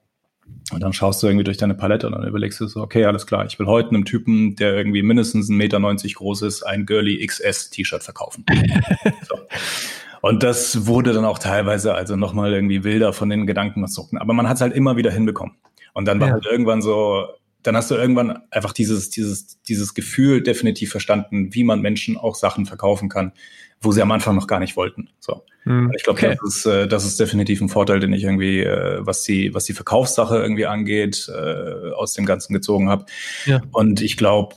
und 0.72 0.82
dann 0.84 0.92
schaust 0.92 1.24
du 1.24 1.28
irgendwie 1.28 1.46
durch 1.46 1.58
deine 1.58 1.76
Palette 1.76 2.08
und 2.08 2.14
dann 2.14 2.28
überlegst 2.28 2.60
du 2.60 2.68
so, 2.68 2.82
okay, 2.82 3.06
alles 3.06 3.26
klar, 3.26 3.46
ich 3.46 3.58
will 3.58 3.68
heute 3.68 3.90
einem 3.90 4.04
Typen, 4.04 4.56
der 4.58 4.74
irgendwie 4.74 5.02
mindestens 5.02 5.50
1,90 5.50 5.54
Meter 5.56 5.80
groß 6.16 6.42
ist, 6.42 6.64
ein 6.64 6.86
Girly 6.86 7.26
XS 7.26 7.70
T-Shirt 7.70 8.04
verkaufen. 8.04 8.46
so. 9.30 9.38
Und 10.22 10.44
das 10.44 10.88
wurde 10.88 11.14
dann 11.14 11.24
auch 11.24 11.40
teilweise 11.40 11.94
also 11.94 12.18
nochmal 12.18 12.52
irgendwie 12.54 12.84
wilder 12.84 13.14
von 13.14 13.30
den 13.30 13.48
Gedankenkonstrukten. 13.48 14.18
Aber 14.18 14.34
man 14.34 14.50
hat 14.50 14.56
es 14.56 14.62
halt 14.62 14.74
immer 14.74 14.98
wieder 14.98 15.12
hinbekommen. 15.12 15.56
Und 15.94 16.06
dann 16.06 16.20
war 16.20 16.28
ja. 16.28 16.34
halt 16.34 16.46
irgendwann 16.46 16.82
so, 16.82 17.28
dann 17.64 17.78
hast 17.78 17.90
du 17.90 17.96
irgendwann 17.96 18.40
einfach 18.52 18.74
dieses, 18.74 19.10
dieses, 19.10 19.62
dieses 19.64 19.94
Gefühl 19.94 20.42
definitiv 20.42 20.92
verstanden, 20.92 21.54
wie 21.54 21.64
man 21.64 21.82
Menschen 21.82 22.18
auch 22.18 22.36
Sachen 22.36 22.66
verkaufen 22.66 23.08
kann, 23.10 23.32
wo 23.82 23.92
sie 23.92 24.02
am 24.02 24.12
Anfang 24.12 24.36
noch 24.36 24.48
gar 24.48 24.60
nicht 24.60 24.76
wollten. 24.76 25.10
So. 25.20 25.44
Mhm. 25.66 25.92
Ich 25.96 26.04
glaube, 26.04 26.20
okay. 26.20 26.38
das, 26.42 26.56
ist, 26.56 26.66
äh, 26.66 26.88
das 26.88 27.06
ist 27.06 27.20
definitiv 27.20 27.62
ein 27.62 27.70
Vorteil, 27.70 28.00
den 28.00 28.14
ich 28.14 28.24
irgendwie, 28.24 28.62
äh, 28.62 29.00
was 29.02 29.24
die, 29.24 29.54
was 29.54 29.66
die 29.66 29.74
Verkaufssache 29.74 30.38
irgendwie 30.38 30.66
angeht, 30.66 31.30
äh, 31.30 31.92
aus 31.92 32.14
dem 32.14 32.26
Ganzen 32.26 32.54
gezogen 32.54 32.90
habe. 32.90 33.06
Ja. 33.46 33.62
Und 33.72 34.02
ich 34.02 34.18
glaube, 34.18 34.56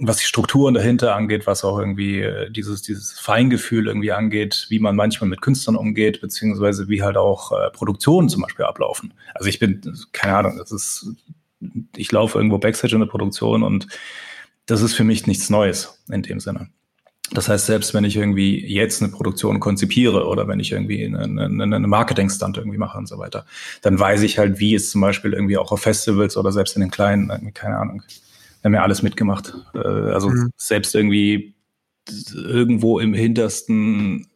was 0.00 0.18
die 0.18 0.26
Strukturen 0.26 0.74
dahinter 0.74 1.14
angeht, 1.14 1.46
was 1.46 1.64
auch 1.64 1.78
irgendwie 1.78 2.20
äh, 2.20 2.50
dieses, 2.50 2.82
dieses 2.82 3.18
Feingefühl 3.18 3.88
irgendwie 3.88 4.12
angeht, 4.12 4.66
wie 4.68 4.78
man 4.78 4.96
manchmal 4.96 5.28
mit 5.28 5.40
Künstlern 5.40 5.76
umgeht, 5.76 6.20
beziehungsweise 6.20 6.88
wie 6.88 7.02
halt 7.02 7.16
auch 7.16 7.52
äh, 7.52 7.70
Produktionen 7.70 8.28
zum 8.28 8.42
Beispiel 8.42 8.64
ablaufen. 8.64 9.14
Also 9.34 9.48
ich 9.48 9.58
bin, 9.58 9.80
keine 10.12 10.36
Ahnung, 10.36 10.58
das 10.58 10.70
ist, 10.70 11.08
ich 11.96 12.12
laufe 12.12 12.38
irgendwo 12.38 12.58
Backstage 12.58 12.94
in 12.94 13.00
der 13.00 13.08
Produktion 13.08 13.62
und 13.62 13.88
das 14.66 14.82
ist 14.82 14.94
für 14.94 15.04
mich 15.04 15.26
nichts 15.26 15.50
Neues 15.50 16.04
in 16.10 16.22
dem 16.22 16.40
Sinne. 16.40 16.70
Das 17.32 17.48
heißt, 17.48 17.66
selbst 17.66 17.92
wenn 17.92 18.04
ich 18.04 18.16
irgendwie 18.16 18.64
jetzt 18.66 19.02
eine 19.02 19.12
Produktion 19.12 19.60
konzipiere 19.60 20.26
oder 20.26 20.48
wenn 20.48 20.60
ich 20.60 20.72
irgendwie 20.72 21.04
eine, 21.04 21.20
eine, 21.20 21.76
eine 21.76 21.86
Marketing-Stunt 21.86 22.56
irgendwie 22.56 22.78
mache 22.78 22.96
und 22.96 23.06
so 23.06 23.18
weiter, 23.18 23.44
dann 23.82 23.98
weiß 23.98 24.22
ich 24.22 24.38
halt, 24.38 24.60
wie 24.60 24.74
es 24.74 24.90
zum 24.90 25.02
Beispiel 25.02 25.34
irgendwie 25.34 25.58
auch 25.58 25.70
auf 25.70 25.82
Festivals 25.82 26.36
oder 26.36 26.52
selbst 26.52 26.76
in 26.76 26.80
den 26.80 26.90
kleinen, 26.90 27.52
keine 27.52 27.76
Ahnung, 27.76 28.02
haben 28.64 28.74
ja 28.74 28.82
alles 28.82 29.02
mitgemacht. 29.02 29.54
Äh, 29.74 29.78
also 29.78 30.30
mhm. 30.30 30.50
selbst 30.56 30.94
irgendwie 30.94 31.54
irgendwo 32.34 32.98
im 32.98 33.12
hintersten 33.12 34.26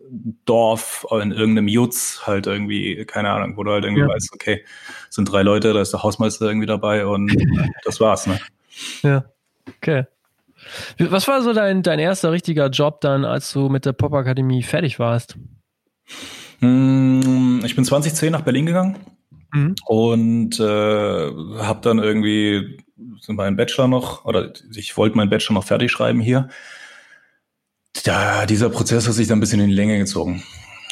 Dorf 0.45 1.07
in 1.11 1.33
irgendeinem 1.33 1.69
Jutz 1.69 2.21
halt 2.27 2.47
irgendwie, 2.47 3.05
keine 3.07 3.31
Ahnung, 3.31 3.57
wo 3.57 3.65
du 3.65 3.73
halt 3.73 3.85
irgendwie 3.85 4.03
ja. 4.03 4.09
weißt, 4.09 4.31
okay, 4.35 4.63
sind 5.09 5.31
drei 5.31 5.43
Leute, 5.43 5.73
da 5.73 5.81
ist 5.81 5.93
der 5.93 6.03
Hausmeister 6.03 6.47
irgendwie 6.47 6.67
dabei 6.67 7.07
und 7.07 7.35
das 7.85 7.99
war's, 8.01 8.27
ne? 8.27 8.39
Ja, 9.03 9.25
okay. 9.69 10.05
Was 10.99 11.29
war 11.29 11.43
so 11.43 11.53
dein, 11.53 11.83
dein 11.83 11.99
erster 11.99 12.33
richtiger 12.33 12.69
Job 12.69 13.01
dann, 13.01 13.25
als 13.25 13.53
du 13.53 13.69
mit 13.69 13.85
der 13.85 13.93
Popakademie 13.93 14.63
fertig 14.63 14.99
warst? 14.99 15.37
Hm, 16.61 17.63
ich 17.65 17.75
bin 17.75 17.85
2010 17.85 18.33
nach 18.33 18.43
Berlin 18.43 18.67
gegangen 18.67 18.97
mhm. 19.53 19.75
und 19.87 20.61
äh, 20.61 20.63
habe 20.63 21.81
dann 21.83 21.99
irgendwie 21.99 22.79
meinen 23.29 23.57
Bachelor 23.57 23.89
noch, 23.89 24.25
oder 24.25 24.53
ich 24.75 24.97
wollte 24.97 25.17
meinen 25.17 25.31
Bachelor 25.31 25.55
noch 25.55 25.65
fertig 25.65 25.91
schreiben 25.91 26.21
hier. 26.21 26.49
Ja, 28.05 28.47
dieser 28.47 28.71
Prozess 28.71 29.07
hat 29.07 29.15
sich 29.15 29.29
dann 29.29 29.39
ein 29.39 29.41
bisschen 29.41 29.61
in 29.61 29.69
die 29.69 29.75
Länge 29.75 29.99
gezogen 29.99 30.43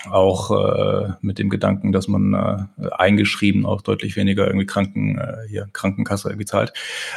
auch 0.08 0.50
äh, 0.50 1.12
mit 1.20 1.38
dem 1.38 1.50
Gedanken, 1.50 1.92
dass 1.92 2.08
man 2.08 2.34
äh, 2.34 2.88
eingeschrieben 2.90 3.66
auch 3.66 3.82
deutlich 3.82 4.16
weniger 4.16 4.46
irgendwie 4.46 4.66
Kranken 4.66 5.18
äh, 5.18 5.48
hier 5.48 5.68
Krankenkasse 5.72 6.28
irgendwie 6.28 6.46
zahlt 6.46 6.72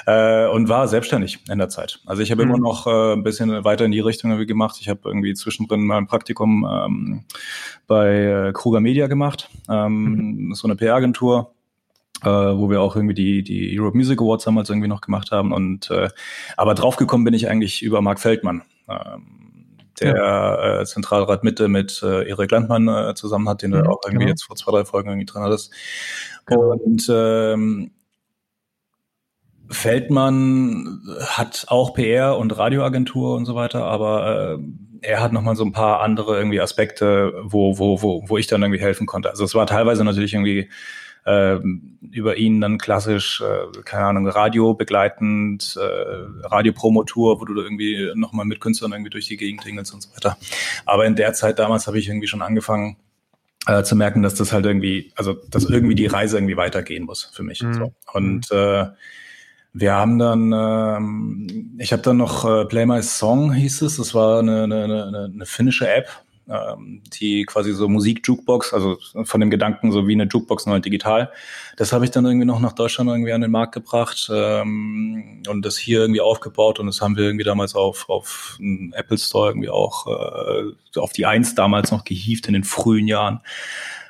äh, 0.06 0.48
und 0.48 0.70
war 0.70 0.88
selbstständig 0.88 1.40
in 1.50 1.58
der 1.58 1.70
Zeit. 1.70 2.00
Also 2.06 2.22
ich 2.22 2.32
habe 2.32 2.44
mhm. 2.44 2.52
immer 2.52 2.60
noch 2.60 2.88
äh, 2.88 3.14
ein 3.14 3.24
bisschen 3.24 3.64
weiter 3.64 3.86
in 3.86 3.92
die 3.92 4.00
Richtung 4.00 4.32
irgendwie 4.32 4.48
gemacht. 4.48 4.78
Ich 4.80 4.90
habe 4.90 5.02
irgendwie 5.06 5.34
zwischendrin 5.34 5.86
mal 5.86 5.98
ein 5.98 6.08
Praktikum 6.08 6.68
ähm, 6.70 7.24
bei 7.88 8.48
äh, 8.48 8.54
Kruger 8.54 8.80
Media 8.80 9.08
gemacht, 9.08 9.50
ähm, 9.70 10.48
mhm. 10.48 10.56
so 10.56 10.68
eine 10.68 10.76
PR-Agentur. 10.76 11.54
Äh, 12.22 12.30
wo 12.30 12.70
wir 12.70 12.80
auch 12.80 12.96
irgendwie 12.96 13.16
die, 13.16 13.44
die 13.44 13.78
Europe 13.78 13.98
Music 13.98 14.22
Awards 14.22 14.46
damals 14.46 14.70
irgendwie 14.70 14.88
noch 14.88 15.02
gemacht 15.02 15.32
haben. 15.32 15.52
Und 15.52 15.92
äh, 15.92 16.08
aber 16.56 16.74
draufgekommen 16.74 17.26
bin 17.26 17.34
ich 17.34 17.50
eigentlich 17.50 17.82
über 17.82 18.02
Mark 18.02 18.22
Feldmann. 18.22 18.62
Ähm, 18.88 19.43
der 20.04 20.16
ja. 20.16 20.82
äh, 20.82 20.86
Zentralrat 20.86 21.44
Mitte 21.44 21.68
mit 21.68 22.02
äh, 22.04 22.28
Erik 22.30 22.52
Landmann 22.52 22.88
äh, 22.88 23.16
zusammen 23.16 23.50
hat, 23.50 23.62
den 23.62 23.72
mhm, 23.72 23.84
du 23.84 23.90
auch 23.90 24.02
irgendwie 24.06 24.26
genau. 24.26 24.30
jetzt 24.30 24.44
vor 24.44 24.56
zwei, 24.56 24.72
drei 24.72 24.86
Folgen 24.86 25.10
irgendwie 25.10 25.26
drin 25.26 25.44
hattest. 25.44 25.74
Genau. 26.46 26.72
Und 26.74 27.10
ähm, 27.10 27.92
Feldmann 29.70 31.02
hat 31.26 31.66
auch 31.70 31.94
PR 31.94 32.38
und 32.38 32.58
Radioagentur 32.58 33.36
und 33.36 33.46
so 33.46 33.56
weiter, 33.56 33.84
aber 33.86 34.58
äh, 34.60 34.64
er 35.02 35.22
hat 35.22 35.34
nochmal 35.34 35.56
so 35.56 35.66
ein 35.66 35.72
paar 35.72 36.02
andere 36.02 36.38
irgendwie 36.38 36.62
Aspekte, 36.62 37.34
wo, 37.44 37.78
wo, 37.78 38.02
wo, 38.02 38.24
wo 38.28 38.38
ich 38.38 38.48
dann 38.48 38.62
irgendwie 38.62 38.82
helfen 38.82 39.06
konnte. 39.06 39.30
Also 39.30 39.44
es 39.44 39.56
war 39.56 39.68
teilweise 39.68 40.04
natürlich 40.04 40.34
irgendwie 40.34 40.70
äh, 41.26 41.60
über 42.12 42.38
ihn 42.38 42.62
dann 42.62 42.78
klassisch, 42.78 43.42
äh, 43.42 43.82
keine 43.84 44.06
Ahnung, 44.06 44.28
Radio 44.28 44.74
begleitend, 44.74 45.78
äh, 45.80 46.48
Radiopromotour, 46.48 47.40
wo 47.40 47.46
du 47.46 47.62
irgendwie 47.62 48.12
nochmal 48.16 48.46
mit 48.46 48.60
Künstlern 48.60 48.92
irgendwie 48.92 49.12
durch 49.12 49.28
die 49.28 49.38
Gegend 49.38 49.64
tingelst 49.64 49.94
und 49.94 50.02
so 50.02 50.14
weiter. 50.14 50.38
Aber 50.86 51.06
in 51.06 51.16
der 51.16 51.34
Zeit 51.34 51.60
damals 51.60 51.88
habe 51.88 52.00
ich 52.00 52.08
irgendwie 52.08 52.28
schon 52.28 52.42
angefangen, 52.42 52.98
äh, 53.66 53.84
zu 53.84 53.96
merken, 53.96 54.22
dass 54.22 54.36
das 54.36 54.52
halt 54.52 54.66
irgendwie, 54.66 55.12
also 55.16 55.34
dass 55.50 55.66
irgendwie 55.66 55.96
die 55.96 56.08
Reise 56.08 56.38
irgendwie 56.38 56.58
weitergehen 56.58 57.06
muss 57.06 57.32
für 57.34 57.44
mich. 57.44 57.62
Mhm. 57.62 57.74
So. 57.74 57.94
Und 58.14 58.52
äh, 58.52 58.88
wir 59.74 59.94
haben 59.94 60.20
dann, 60.20 60.52
ähm, 60.54 61.78
ich 61.80 61.92
habe 61.94 62.04
dann 62.04 62.18
noch 62.18 62.46
äh, 62.46 62.66
Play 62.66 62.86
My 62.86 63.02
Song 63.02 63.54
hieß 63.54 63.82
es, 63.84 63.98
das 63.98 64.14
war 64.14 64.40
eine, 64.40 64.64
eine, 64.64 64.84
eine, 64.84 65.32
eine 65.34 65.46
finnische 65.46 65.92
App, 65.92 66.10
ähm, 66.50 67.02
die 67.14 67.46
quasi 67.46 67.74
so 67.74 67.88
Musik-Jukebox, 67.88 68.74
also 68.74 68.98
von 69.24 69.40
dem 69.40 69.50
Gedanken 69.50 69.92
so 69.92 70.08
wie 70.08 70.14
eine 70.14 70.26
Jukebox 70.26 70.66
nur 70.66 70.80
digital. 70.80 71.32
Das 71.78 71.94
habe 71.94 72.06
ich 72.06 72.12
dann 72.12 72.26
irgendwie 72.26 72.46
noch 72.46 72.60
nach 72.60 72.74
Deutschland 72.74 73.10
irgendwie 73.10 73.34
an 73.34 73.42
den 73.42 73.52
Markt 73.52 73.74
gebracht 73.74 74.30
ähm, 74.34 75.44
und 75.48 75.66
das 75.66 75.78
hier 75.78 76.02
irgendwie 76.02 76.22
aufgebaut 76.22 76.80
und 76.80 76.88
das 76.88 77.02
haben 77.02 77.16
wir 77.16 77.26
irgendwie 77.26 77.46
damals 77.46 77.76
auf, 77.76 78.10
auf 78.10 78.58
einen 78.60 78.94
Apple 78.94 79.18
Store 79.18 79.50
irgendwie 79.50 79.70
auch 79.70 80.08
äh, 80.08 81.00
auf 81.00 81.14
die 81.14 81.26
Eins 81.26 81.56
damals 81.56 81.92
noch 81.92 82.04
gehievt 82.04 82.48
in 82.48 82.54
den 82.54 82.64
frühen 82.64 83.08
Jahren. 83.08 83.40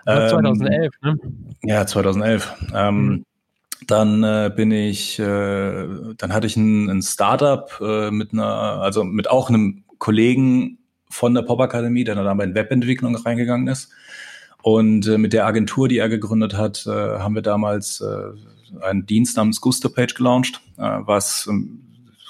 Ähm, 0.07 0.29
2011, 0.29 0.93
ne? 1.01 1.19
Ja, 1.63 1.85
2011. 1.85 2.53
Ähm, 2.73 3.05
mhm. 3.05 3.25
Dann 3.87 4.23
äh, 4.23 4.51
bin 4.55 4.71
ich, 4.71 5.19
äh, 5.19 5.87
dann 6.17 6.33
hatte 6.33 6.47
ich 6.47 6.55
ein, 6.55 6.89
ein 6.89 7.01
Startup 7.01 7.69
äh, 7.81 8.11
mit 8.11 8.33
einer, 8.33 8.45
also 8.45 9.03
mit 9.03 9.29
auch 9.29 9.49
einem 9.49 9.83
Kollegen 9.97 10.79
von 11.13 11.33
der 11.33 11.43
Pop-Akademie, 11.43 12.03
der 12.03 12.15
dann 12.15 12.39
in 12.39 12.55
Webentwicklung 12.55 13.15
reingegangen 13.15 13.67
ist. 13.67 13.91
Und 14.61 15.07
äh, 15.07 15.17
mit 15.17 15.33
der 15.33 15.45
Agentur, 15.45 15.87
die 15.87 15.97
er 15.97 16.09
gegründet 16.09 16.55
hat, 16.55 16.85
äh, 16.87 16.89
haben 16.89 17.35
wir 17.35 17.41
damals 17.41 18.01
äh, 18.01 18.81
einen 18.81 19.05
Dienst 19.05 19.37
namens 19.37 19.61
Gusto 19.61 19.89
Page 19.89 20.15
gelauncht, 20.15 20.61
äh, 20.77 20.99
was 21.01 21.47
ähm, 21.49 21.79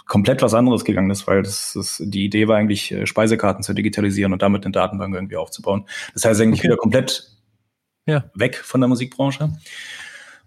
komplett 0.06 0.41
was 0.41 0.54
anderes 0.54 0.84
gegangen 0.84 1.12
ist, 1.12 1.28
weil 1.28 1.43
das, 1.43 1.74
das, 1.76 2.02
die 2.04 2.26
Idee 2.26 2.48
war 2.48 2.58
eigentlich, 2.58 2.91
äh, 2.91 3.06
Speisekarten 3.06 3.63
zu 3.63 3.74
digitalisieren 3.74 4.34
und 4.34 4.41
damit 4.41 4.65
eine 4.65 4.72
Datenbank 4.72 5.13
irgendwie 5.15 5.38
aufzubauen. 5.38 5.86
Das 6.13 6.26
heißt 6.26 6.41
eigentlich 6.41 6.60
okay. 6.60 6.69
wieder 6.69 6.78
komplett 6.78 7.32
ja. 8.06 8.26
weg 8.36 8.58
von 8.58 8.82
der 8.82 8.88
Musikbranche. 8.88 9.52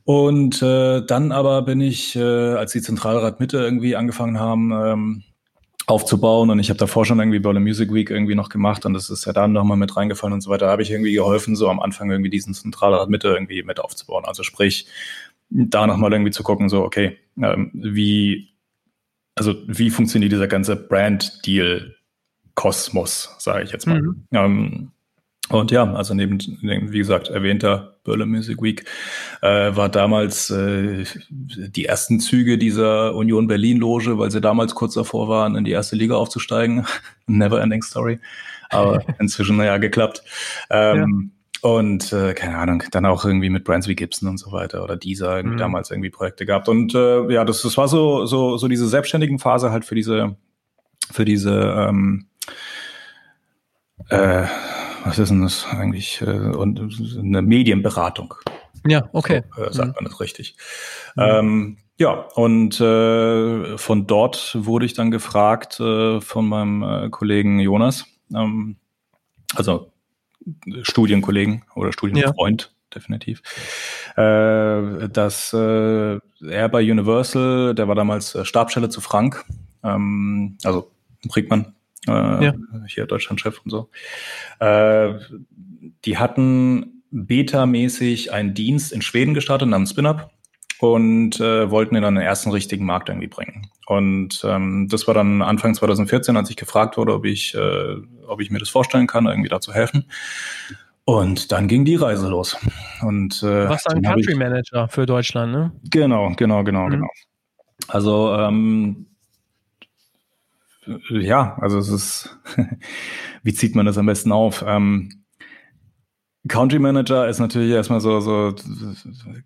Und 0.05 0.63
äh, 0.63 1.05
dann 1.05 1.33
aber 1.33 1.63
bin 1.63 1.81
ich, 1.81 2.15
äh, 2.15 2.21
als 2.21 2.73
die 2.73 2.83
Zentralrat 2.83 3.41
Mitte 3.41 3.59
irgendwie 3.59 3.97
angefangen 3.97 4.39
haben, 4.39 4.73
ähm, 4.73 5.23
aufzubauen. 5.87 6.51
Und 6.51 6.59
ich 6.59 6.69
habe 6.69 6.79
davor 6.79 7.07
schon 7.07 7.21
irgendwie 7.21 7.39
Berlin 7.39 7.63
Music 7.63 7.93
Week 7.93 8.11
irgendwie 8.11 8.35
noch 8.35 8.49
gemacht 8.49 8.85
und 8.85 8.93
das 8.93 9.09
ist 9.09 9.25
ja 9.25 9.33
dann 9.33 9.53
nochmal 9.53 9.77
mit 9.77 9.97
reingefallen 9.97 10.35
und 10.35 10.41
so 10.41 10.51
weiter. 10.51 10.67
Da 10.67 10.73
habe 10.73 10.83
ich 10.83 10.91
irgendwie 10.91 11.13
geholfen, 11.13 11.55
so 11.55 11.69
am 11.69 11.79
Anfang 11.81 12.11
irgendwie 12.11 12.31
diesen 12.31 12.55
Zentralrat 12.55 13.09
Mitte 13.09 13.29
irgendwie 13.29 13.63
mit 13.63 13.79
aufzubauen. 13.81 14.25
Also 14.25 14.43
sprich, 14.43 14.89
da 15.49 15.87
nochmal 15.87 16.13
irgendwie 16.13 16.33
zu 16.33 16.43
gucken, 16.43 16.69
so, 16.69 16.83
okay, 16.83 17.19
ähm, 17.41 17.71
wie, 17.73 18.49
also 19.37 19.55
wie 19.67 19.91
funktioniert 19.91 20.33
dieser 20.33 20.49
ganze 20.49 20.75
Brand-Deal-Kosmos, 20.75 23.37
sage 23.39 23.63
ich 23.63 23.71
jetzt 23.71 23.87
mal. 23.87 24.03
Mhm. 24.03 24.25
Ähm, 24.33 24.91
und 25.49 25.71
ja, 25.71 25.93
also 25.95 26.13
neben, 26.15 26.41
wie 26.41 26.99
gesagt, 26.99 27.29
erwähnter 27.29 27.97
Berlin 28.05 28.31
Music 28.31 28.61
Week 28.61 28.85
äh, 29.43 29.77
war 29.77 29.89
damals 29.89 30.51
äh, 30.51 31.05
die 31.31 31.85
ersten 31.85 32.19
Züge 32.19 32.59
dieser 32.59 33.15
Union 33.15 33.47
Berlin 33.47 33.79
Loge, 33.79 34.19
weil 34.19 34.31
sie 34.31 34.41
damals 34.41 34.75
kurz 34.75 34.95
davor 34.95 35.29
waren, 35.29 35.55
in 35.55 35.65
die 35.65 35.71
erste 35.71 35.95
Liga 35.95 36.17
aufzusteigen. 36.17 36.87
Never 37.27 37.61
ending 37.61 37.83
story. 37.83 38.19
Aber 38.71 39.05
inzwischen 39.21 39.57
naja 39.57 39.79
geklappt. 39.79 40.23
Ähm, 40.71 41.33
ja. 41.63 41.71
Und 41.71 42.13
äh, 42.13 42.35
keine 42.35 42.59
Ahnung, 42.59 42.83
dann 42.91 43.07
auch 43.07 43.25
irgendwie 43.25 43.51
mit 43.51 43.65
Brands 43.65 43.89
wie 43.89 43.97
Gibson 43.97 44.29
und 44.29 44.39
so 44.39 44.53
weiter 44.53 44.85
oder 44.85 44.97
dieser 44.97 45.37
irgendwie 45.37 45.57
mhm. 45.57 45.61
damals 45.61 45.91
irgendwie 45.91 46.11
Projekte 46.11 46.45
gehabt. 46.45 46.69
Und 46.69 46.95
äh, 46.95 47.33
ja, 47.33 47.45
das, 47.45 47.63
das 47.63 47.77
war 47.77 47.89
so, 47.89 48.27
so, 48.27 48.57
so 48.57 48.69
diese 48.69 48.87
selbstständigen 48.87 49.39
Phase 49.39 49.71
halt 49.71 49.85
für 49.85 49.95
diese, 49.95 50.37
für 51.11 51.25
diese 51.25 51.89
ähm, 51.89 52.27
äh, 54.11 54.45
was 55.07 55.19
ist 55.19 55.31
denn 55.31 55.43
das 55.43 55.67
eigentlich? 55.67 56.21
Äh, 56.21 56.25
und 56.25 56.81
eine 57.19 57.43
Medienberatung. 57.43 58.35
Ja, 58.87 59.09
okay. 59.13 59.43
So, 59.55 59.63
äh, 59.63 59.73
sagt 59.73 59.89
mhm. 59.89 59.95
man 59.95 60.05
das 60.05 60.21
richtig. 60.21 60.57
Mhm. 61.15 61.23
Ähm, 61.23 61.77
ja, 61.99 62.13
und 62.35 62.79
äh, 62.81 63.79
von 63.79 64.07
dort 64.07 64.57
wurde 64.59 64.85
ich 64.85 64.95
dann 64.95 65.11
gefragt 65.11 65.81
äh, 65.81 66.21
von 66.21 66.47
meinem 66.47 66.83
äh, 66.83 67.09
Kollegen 67.09 67.59
Jonas, 67.59 68.05
ähm, 68.35 68.77
also 69.55 69.93
Studienkollegen 70.83 71.65
oder 71.75 71.93
Studienfreund, 71.93 72.63
ja. 72.63 72.95
definitiv, 72.95 73.43
äh, 74.17 75.09
dass 75.09 75.53
er 75.53 76.21
bei 76.69 76.91
Universal, 76.91 77.75
der 77.75 77.89
war 77.89 77.95
damals 77.95 78.37
Stabstelle 78.43 78.91
zu 78.91 79.01
Frank, 79.01 79.45
ähm, 79.83 80.59
also 80.65 80.93
Brickmann, 81.27 81.76
äh, 82.09 82.45
ja. 82.45 82.55
hier 82.87 83.07
Deutschlandchef 83.07 83.61
und 83.65 83.71
so, 83.71 83.91
äh, 84.61 85.15
die 86.05 86.19
hatten 86.19 87.03
beta-mäßig 87.11 88.33
einen 88.33 88.55
Dienst 88.55 88.93
in 88.93 89.03
Schweden 89.03 89.35
gestartet 89.35 89.69
namens 89.69 89.91
SpinUp 89.91 90.31
und 90.81 91.41
äh, 91.41 91.71
wollten 91.71 91.97
ihn 91.97 92.05
an 92.05 92.17
den 92.17 92.25
ersten 92.25 92.51
richtigen 92.51 92.85
Markt 92.85 93.09
irgendwie 93.09 93.29
bringen. 93.29 93.69
Und 93.87 94.43
ähm, 94.45 94.89
das 94.91 95.07
war 95.07 95.15
dann 95.15 95.43
Anfang 95.43 95.75
2014, 95.75 96.37
als 96.37 96.51
ich 96.51 96.57
gefragt 96.57 96.97
wurde, 96.97 97.15
ob 97.15 97.25
ich, 97.25 97.55
äh, 97.55 97.97
ob 98.27 98.41
ich 98.41 98.51
mir 98.51 98.59
das 98.59 98.69
vorstellen 98.69 99.07
kann, 99.07 99.27
irgendwie 99.27 99.49
da 99.49 99.61
zu 99.61 99.73
helfen. 99.73 100.07
Und 101.05 101.53
dann 101.53 101.69
ging 101.69 101.85
die 101.85 101.95
Reise 101.95 102.29
los. 102.29 102.57
Und 103.01 103.43
äh, 103.43 103.69
was 103.69 103.87
ein 103.87 104.03
Country 104.03 104.35
Manager 104.35 104.89
für 104.89 105.07
Deutschland, 105.07 105.53
ne? 105.53 105.73
Genau, 105.91 106.33
genau, 106.37 106.65
genau, 106.65 106.87
mhm. 106.87 106.91
genau. 106.91 107.09
Also 107.89 108.35
ähm, 108.35 109.07
ja, 111.11 111.57
also 111.61 111.79
es 111.79 111.89
ist, 111.89 112.39
wie 113.43 113.55
zieht 113.55 113.75
man 113.75 113.87
das 113.87 113.99
am 113.99 114.07
besten 114.07 114.33
auf? 114.33 114.65
Ähm, 114.67 115.25
Country 116.49 116.79
Manager 116.79 117.29
ist 117.29 117.41
natürlich 117.41 117.73
erstmal 117.73 118.01
so, 118.01 118.21
so, 118.21 118.55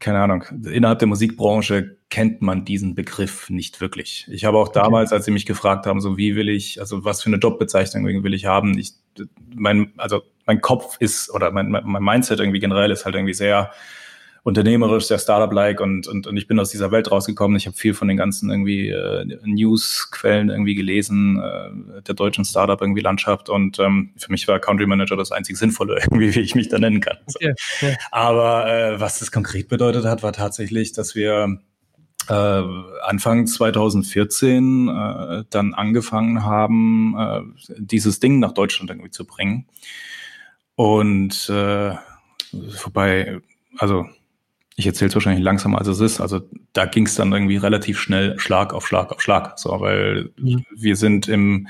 keine 0.00 0.20
Ahnung, 0.20 0.44
innerhalb 0.64 0.98
der 0.98 1.09
Musikbranche 1.09 1.96
kennt 2.11 2.42
man 2.42 2.64
diesen 2.64 2.94
Begriff 2.94 3.48
nicht 3.48 3.81
wirklich. 3.81 4.26
Ich 4.31 4.44
habe 4.44 4.59
auch 4.59 4.68
damals, 4.68 5.11
okay. 5.11 5.16
als 5.16 5.24
sie 5.24 5.31
mich 5.31 5.46
gefragt 5.46 5.87
haben, 5.87 6.00
so 6.00 6.16
wie 6.18 6.37
will 6.37 6.48
ich, 6.48 6.81
also 6.81 7.05
was 7.05 7.22
für 7.22 7.31
eine 7.31 7.38
Jobbezeichnung 7.38 8.05
will 8.05 8.35
ich 8.35 8.46
haben, 8.46 8.76
ich, 8.76 8.92
mein, 9.55 9.92
also 9.96 10.22
mein 10.46 10.61
Kopf 10.61 10.96
ist, 11.00 11.33
oder 11.33 11.50
mein, 11.50 11.70
mein 11.70 12.03
Mindset 12.03 12.40
irgendwie 12.40 12.61
generell 12.61 12.90
ist 12.90 13.05
halt 13.05 13.14
irgendwie 13.14 13.35
sehr, 13.35 13.70
unternehmerisch, 14.42 15.05
sehr 15.05 15.18
Startup-like 15.18 15.81
und, 15.81 16.07
und, 16.07 16.26
und 16.26 16.37
ich 16.37 16.46
bin 16.46 16.59
aus 16.59 16.70
dieser 16.70 16.90
Welt 16.90 17.11
rausgekommen. 17.11 17.57
Ich 17.57 17.66
habe 17.66 17.76
viel 17.76 17.94
von 17.94 18.09
den 18.09 18.16
ganzen 18.16 18.50
irgendwie 18.50 18.88
äh, 18.88 19.24
News-Quellen 19.44 20.48
irgendwie 20.48 20.74
gelesen, 20.74 21.40
äh, 21.40 22.03
der 22.03 22.14
deutschen 22.14 22.44
Startup 22.44 22.81
irgendwie 22.81 23.03
Landschaft 23.03 23.48
und 23.48 23.79
ähm, 23.79 24.12
für 24.16 24.31
mich 24.31 24.48
war 24.48 24.59
Country 24.59 24.87
Manager 24.87 25.16
das 25.16 25.33
einzig 25.33 25.57
Sinnvolle 25.57 25.98
irgendwie, 26.00 26.35
wie 26.35 26.40
ich 26.40 26.55
mich 26.55 26.68
da 26.68 26.79
nennen 26.79 27.00
kann. 27.00 27.18
So. 27.26 27.38
Okay, 27.38 27.55
okay. 27.76 27.96
Aber 28.11 28.66
äh, 28.66 29.00
was 29.00 29.18
das 29.18 29.31
konkret 29.31 29.68
bedeutet 29.68 30.05
hat, 30.05 30.22
war 30.22 30.33
tatsächlich, 30.33 30.92
dass 30.92 31.14
wir 31.14 31.61
äh, 32.29 32.62
Anfang 33.03 33.46
2014 33.46 34.88
äh, 34.88 35.44
dann 35.50 35.74
angefangen 35.74 36.44
haben, 36.44 37.14
äh, 37.18 37.40
dieses 37.79 38.20
Ding 38.20 38.38
nach 38.38 38.53
Deutschland 38.53 38.90
irgendwie 38.90 39.11
zu 39.11 39.24
bringen. 39.24 39.66
Und 40.76 41.50
äh, 41.50 41.94
vorbei, 42.70 43.40
also 43.79 44.07
ich 44.81 44.87
erzähle 44.87 45.11
es 45.11 45.14
wahrscheinlich 45.14 45.45
langsamer, 45.45 45.79
als 45.79 45.88
es 45.88 46.01
ist. 46.01 46.21
Also 46.21 46.40
da 46.73 46.87
ging 46.87 47.07
es 47.07 47.14
dann 47.14 47.33
irgendwie 47.33 47.57
relativ 47.57 47.99
schnell 47.99 48.38
Schlag 48.38 48.73
auf 48.73 48.87
Schlag 48.87 49.12
auf 49.12 49.21
Schlag. 49.21 49.59
So, 49.59 49.81
weil 49.81 50.31
mhm. 50.38 50.64
wir 50.75 50.97
sind 50.97 51.29
im, 51.29 51.69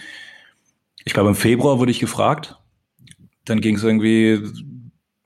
ich 1.05 1.13
glaube 1.13 1.29
im 1.29 1.35
Februar 1.35 1.79
wurde 1.79 1.91
ich 1.91 2.01
gefragt. 2.01 2.57
Dann 3.45 3.61
ging 3.61 3.77
es 3.77 3.83
irgendwie, 3.83 4.41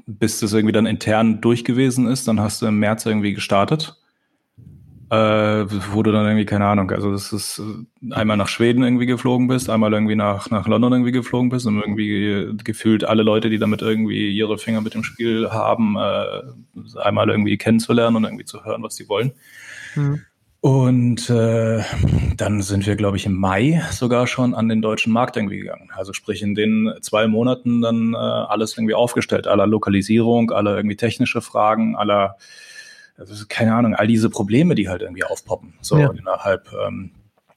bis 0.07 0.41
das 0.41 0.53
irgendwie 0.53 0.73
dann 0.73 0.87
intern 0.87 1.41
durch 1.41 1.65
gewesen 1.65 2.07
ist. 2.07 2.27
Dann 2.27 2.41
hast 2.41 2.63
du 2.63 2.67
im 2.67 2.79
März 2.79 3.07
irgendwie 3.07 3.35
gestartet 3.35 3.97
äh, 5.15 5.93
wurde 5.93 6.13
dann 6.13 6.27
irgendwie, 6.27 6.45
keine 6.45 6.67
Ahnung, 6.67 6.91
also 6.91 7.13
das 7.13 7.33
ist 7.33 7.61
äh, 7.61 8.15
einmal 8.15 8.37
nach 8.37 8.49
Schweden 8.49 8.83
irgendwie 8.83 9.07
geflogen 9.07 9.49
bist, 9.49 9.71
einmal 9.71 9.93
irgendwie 9.93 10.17
nach, 10.17 10.51
nach 10.51 10.67
London 10.67 10.93
irgendwie 10.93 11.13
geflogen 11.13 11.51
bist 11.51 11.67
und 11.67 11.81
irgendwie 11.81 12.55
gefühlt 12.65 13.05
alle 13.05 13.23
Leute, 13.23 13.51
die 13.51 13.59
damit 13.59 13.83
irgendwie 13.83 14.31
ihre 14.31 14.59
Finger 14.59 14.81
mit 14.81 14.95
dem 14.95 15.05
Spiel 15.05 15.51
haben, 15.51 15.97
äh, 15.97 16.99
einmal 16.99 17.31
irgendwie 17.31 17.57
kennenzulernen 17.57 18.17
und 18.17 18.25
irgendwie 18.25 18.45
zu 18.45 18.65
hören, 18.65 18.83
was 18.83 18.97
sie 18.97 19.09
wollen. 19.09 19.33
Mhm. 19.95 20.21
Und 20.65 21.29
äh, 21.29 21.83
dann 22.39 22.63
sind 22.63 22.87
wir, 22.87 22.97
glaube 22.97 23.19
ich, 23.19 23.27
im 23.27 23.35
Mai 23.35 23.83
sogar 23.91 24.27
schon 24.27 24.55
an 24.55 24.71
den 24.71 24.81
deutschen 24.81 25.13
Markt 25.13 25.37
irgendwie 25.37 25.59
gegangen. 25.59 25.91
Also 25.95 26.15
sprich 26.15 26.41
in 26.41 26.55
den 26.55 26.91
zwei 27.03 27.27
Monaten 27.27 27.83
dann 27.83 28.15
äh, 28.15 28.17
alles 28.17 28.79
irgendwie 28.79 28.95
aufgestellt, 28.95 29.47
aller 29.47 29.67
Lokalisierung, 29.67 30.53
aller 30.53 30.75
irgendwie 30.75 30.97
technische 30.97 31.43
Fragen, 31.43 31.97
aller 31.97 32.39
also 33.17 33.45
keine 33.49 33.75
Ahnung, 33.75 33.95
all 33.95 34.07
diese 34.07 34.31
Probleme, 34.31 34.75
die 34.75 34.89
halt 34.89 35.03
irgendwie 35.03 35.25
aufpoppen, 35.25 35.75
so 35.81 35.99
ja. 35.99 36.11
innerhalb, 36.11 36.69
ähm, 36.87 37.13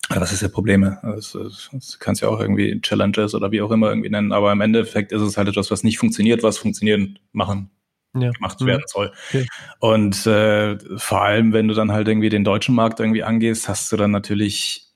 was 0.10 0.32
ist 0.32 0.42
ja 0.42 0.48
Probleme? 0.48 1.00
Das, 1.04 1.34
das, 1.34 1.70
das 1.72 2.00
kannst 2.00 2.22
ja 2.22 2.30
auch 2.30 2.40
irgendwie 2.40 2.80
Challenges 2.82 3.36
oder 3.36 3.52
wie 3.52 3.62
auch 3.62 3.72
immer 3.72 3.90
irgendwie 3.90 4.10
nennen, 4.10 4.32
aber 4.32 4.52
im 4.52 4.62
Endeffekt 4.62 5.12
ist 5.12 5.22
es 5.22 5.38
halt 5.38 5.48
etwas, 5.48 5.72
was 5.72 5.84
nicht 5.84 5.98
funktioniert, 5.98 6.44
was 6.44 6.58
funktionieren, 6.58 7.20
machen, 7.32 7.70
ja. 8.16 8.32
gemacht 8.32 8.64
werden 8.66 8.84
soll. 8.88 9.12
Okay. 9.30 9.46
Und 9.80 10.26
äh, 10.26 10.78
vor 10.98 11.24
allem, 11.24 11.54
wenn 11.54 11.68
du 11.68 11.74
dann 11.74 11.92
halt 11.92 12.08
irgendwie 12.08 12.30
den 12.30 12.44
deutschen 12.44 12.76
Markt 12.76 13.00
irgendwie 13.00 13.24
angehst, 13.24 13.68
hast 13.68 13.92
du 13.92 13.98
dann 13.98 14.12
natürlich 14.12 14.88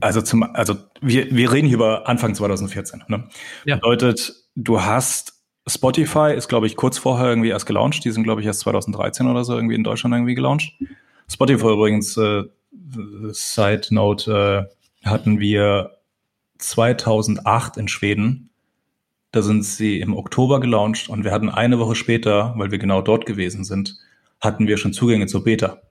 also 0.00 0.20
zum, 0.22 0.42
also 0.42 0.76
wir, 1.00 1.34
wir 1.34 1.52
reden 1.52 1.66
hier 1.66 1.76
über 1.76 2.08
Anfang 2.08 2.34
2014. 2.34 3.04
Ne? 3.08 3.28
Ja. 3.64 3.76
Bedeutet, 3.76 4.34
du 4.54 4.82
hast 4.82 5.35
Spotify 5.68 6.32
ist, 6.36 6.48
glaube 6.48 6.66
ich, 6.66 6.76
kurz 6.76 6.98
vorher 6.98 7.28
irgendwie 7.28 7.48
erst 7.48 7.66
gelauncht. 7.66 8.04
Die 8.04 8.10
sind, 8.10 8.22
glaube 8.22 8.40
ich, 8.40 8.46
erst 8.46 8.60
2013 8.60 9.26
oder 9.26 9.44
so 9.44 9.54
irgendwie 9.54 9.74
in 9.74 9.84
Deutschland 9.84 10.14
irgendwie 10.14 10.34
gelauncht. 10.34 10.74
Spotify 11.28 11.72
übrigens, 11.72 12.16
äh, 12.16 12.44
Side 13.32 13.88
Note, 13.90 14.68
äh, 15.04 15.08
hatten 15.08 15.40
wir 15.40 15.98
2008 16.58 17.76
in 17.76 17.88
Schweden. 17.88 18.50
Da 19.32 19.42
sind 19.42 19.64
sie 19.64 20.00
im 20.00 20.16
Oktober 20.16 20.60
gelauncht 20.60 21.08
und 21.08 21.24
wir 21.24 21.32
hatten 21.32 21.50
eine 21.50 21.78
Woche 21.78 21.94
später, 21.94 22.54
weil 22.56 22.70
wir 22.70 22.78
genau 22.78 23.02
dort 23.02 23.26
gewesen 23.26 23.64
sind, 23.64 23.96
hatten 24.40 24.66
wir 24.66 24.76
schon 24.76 24.92
Zugänge 24.92 25.26
zur 25.26 25.44
Beta. 25.44 25.82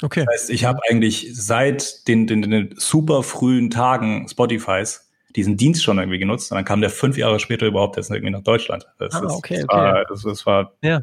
Okay. 0.00 0.24
Das 0.24 0.42
heißt, 0.42 0.50
ich 0.50 0.64
habe 0.64 0.80
eigentlich 0.88 1.30
seit 1.34 2.06
den, 2.08 2.26
den, 2.26 2.42
den 2.42 2.74
super 2.76 3.22
frühen 3.22 3.70
Tagen 3.70 4.26
Spotifys 4.28 5.10
diesen 5.36 5.56
Dienst 5.56 5.82
schon 5.82 5.98
irgendwie 5.98 6.18
genutzt 6.18 6.50
und 6.50 6.56
dann 6.56 6.64
kam 6.64 6.80
der 6.80 6.90
fünf 6.90 7.16
Jahre 7.16 7.40
später 7.40 7.66
überhaupt 7.66 7.96
erst 7.96 8.10
irgendwie 8.10 8.30
nach 8.30 8.42
Deutschland. 8.42 8.86
Das, 8.98 9.14
ah, 9.14 9.24
okay, 9.24 9.56
das, 9.56 9.64
okay. 9.64 9.66
War, 9.68 10.04
das, 10.04 10.22
das 10.22 10.46
war, 10.46 10.72
ja. 10.82 11.02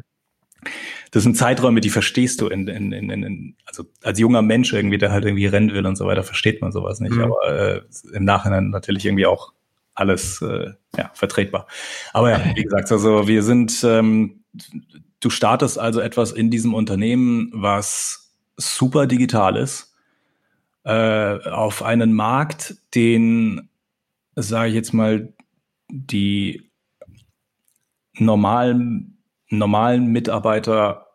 das 1.10 1.22
sind 1.22 1.36
Zeiträume, 1.36 1.80
die 1.80 1.90
verstehst 1.90 2.40
du 2.40 2.48
in, 2.48 2.68
in, 2.68 2.92
in, 2.92 3.10
in, 3.10 3.56
also 3.66 3.84
als 4.02 4.18
junger 4.18 4.42
Mensch 4.42 4.72
irgendwie, 4.72 4.98
der 4.98 5.12
halt 5.12 5.24
irgendwie 5.24 5.46
rennen 5.46 5.72
will 5.72 5.86
und 5.86 5.96
so 5.96 6.06
weiter, 6.06 6.22
versteht 6.22 6.60
man 6.60 6.72
sowas 6.72 7.00
nicht. 7.00 7.14
Mhm. 7.14 7.24
Aber 7.24 7.48
äh, 7.48 7.82
im 8.12 8.24
Nachhinein 8.24 8.70
natürlich 8.70 9.04
irgendwie 9.04 9.26
auch 9.26 9.52
alles 9.94 10.40
äh, 10.42 10.70
ja, 10.96 11.10
vertretbar. 11.14 11.66
Aber 12.12 12.30
ja, 12.30 12.40
wie 12.54 12.62
gesagt, 12.62 12.90
also 12.90 13.28
wir 13.28 13.42
sind, 13.42 13.84
ähm, 13.84 14.44
du 15.20 15.30
startest 15.30 15.78
also 15.78 16.00
etwas 16.00 16.32
in 16.32 16.50
diesem 16.50 16.74
Unternehmen, 16.74 17.50
was 17.52 18.32
super 18.56 19.06
digital 19.06 19.56
ist, 19.56 19.94
äh, 20.84 21.38
auf 21.48 21.82
einen 21.82 22.12
Markt, 22.12 22.76
den 22.94 23.68
sage 24.48 24.70
ich 24.70 24.74
jetzt 24.74 24.92
mal, 24.92 25.32
die 25.88 26.70
normalen, 28.14 29.18
normalen 29.48 30.06
Mitarbeiter 30.06 31.06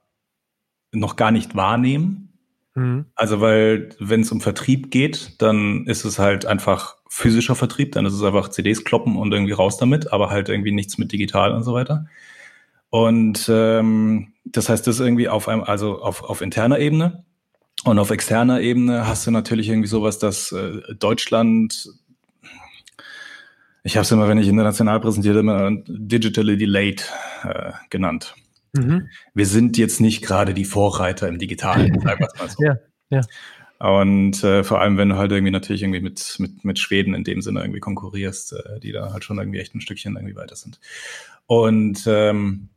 noch 0.91 1.15
gar 1.15 1.31
nicht 1.31 1.55
wahrnehmen. 1.55 2.37
Mhm. 2.73 3.05
Also, 3.15 3.41
weil 3.41 3.89
wenn 3.99 4.21
es 4.21 4.31
um 4.31 4.41
Vertrieb 4.41 4.91
geht, 4.91 5.41
dann 5.41 5.85
ist 5.85 6.05
es 6.05 6.19
halt 6.19 6.45
einfach 6.45 6.95
physischer 7.09 7.55
Vertrieb, 7.55 7.93
dann 7.93 8.05
ist 8.05 8.13
es 8.13 8.23
einfach 8.23 8.49
CDs 8.49 8.83
kloppen 8.83 9.15
und 9.15 9.31
irgendwie 9.31 9.53
raus 9.53 9.77
damit, 9.77 10.11
aber 10.11 10.29
halt 10.29 10.49
irgendwie 10.49 10.71
nichts 10.71 10.97
mit 10.97 11.11
digital 11.11 11.53
und 11.53 11.63
so 11.63 11.73
weiter. 11.73 12.07
Und 12.89 13.49
ähm, 13.49 14.33
das 14.45 14.69
heißt, 14.69 14.85
das 14.87 14.95
ist 14.95 15.01
irgendwie 15.01 15.29
auf 15.29 15.47
einem, 15.47 15.63
also 15.63 16.01
auf, 16.01 16.23
auf 16.23 16.41
interner 16.41 16.79
Ebene. 16.79 17.25
Und 17.83 17.99
auf 17.99 18.09
externer 18.09 18.61
Ebene 18.61 19.05
hast 19.05 19.27
du 19.27 19.31
natürlich 19.31 19.69
irgendwie 19.69 19.87
sowas, 19.87 20.17
dass 20.17 20.51
äh, 20.51 20.81
Deutschland 20.97 21.89
ich 23.85 23.97
habe 23.97 24.01
es 24.03 24.11
immer, 24.11 24.27
wenn 24.27 24.39
ich 24.39 24.47
international 24.47 24.99
präsentiere, 24.99 25.39
immer 25.39 25.69
digitally 25.87 26.57
delayed 26.57 27.07
äh, 27.43 27.71
genannt. 27.91 28.33
Mhm. 28.73 29.09
Wir 29.35 29.45
sind 29.45 29.77
jetzt 29.77 30.01
nicht 30.01 30.23
gerade 30.23 30.55
die 30.55 30.65
Vorreiter 30.65 31.27
im 31.27 31.37
Digitalen, 31.37 31.99
sagen 32.01 32.19
wir 32.19 32.27
mal 32.39 32.49
so. 32.49 32.63
ja, 32.63 32.77
ja. 33.11 33.21
Und 33.77 34.43
äh, 34.43 34.63
vor 34.63 34.81
allem, 34.81 34.97
wenn 34.97 35.09
du 35.09 35.17
halt 35.17 35.31
irgendwie 35.31 35.51
natürlich 35.51 35.83
irgendwie 35.83 36.01
mit, 36.01 36.35
mit, 36.39 36.65
mit 36.65 36.79
Schweden 36.79 37.13
in 37.13 37.23
dem 37.23 37.43
Sinne 37.43 37.59
irgendwie 37.59 37.79
konkurrierst, 37.79 38.53
äh, 38.53 38.79
die 38.79 38.91
da 38.91 39.13
halt 39.13 39.23
schon 39.23 39.37
irgendwie 39.37 39.59
echt 39.59 39.75
ein 39.75 39.81
Stückchen 39.81 40.15
irgendwie 40.15 40.35
weiter 40.35 40.55
sind. 40.55 40.79
Und 41.45 42.05
ähm, 42.07 42.69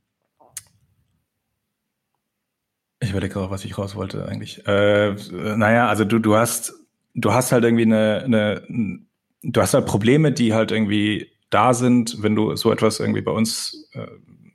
ich 3.01 3.11
überlege 3.11 3.33
gerade, 3.33 3.51
was 3.51 3.65
ich 3.65 3.79
raus 3.79 3.95
wollte 3.95 4.27
eigentlich. 4.29 4.67
Äh, 4.67 5.15
naja, 5.33 5.89
also 5.89 6.05
du, 6.05 6.19
du 6.19 6.37
hast, 6.37 6.75
du 7.15 7.33
hast 7.33 7.51
halt 7.51 7.65
irgendwie 7.65 7.85
eine, 7.85 8.25
eine 8.25 9.08
du 9.43 9.61
hast 9.61 9.75
halt 9.75 9.87
Probleme, 9.87 10.33
die 10.33 10.55
halt 10.55 10.71
irgendwie 10.71 11.31
da 11.51 11.75
sind, 11.75 12.23
wenn 12.23 12.35
du 12.35 12.57
so 12.57 12.73
etwas 12.73 13.01
irgendwie 13.01 13.23
bei 13.23 13.33
uns 13.33 13.89
äh, 13.93 14.07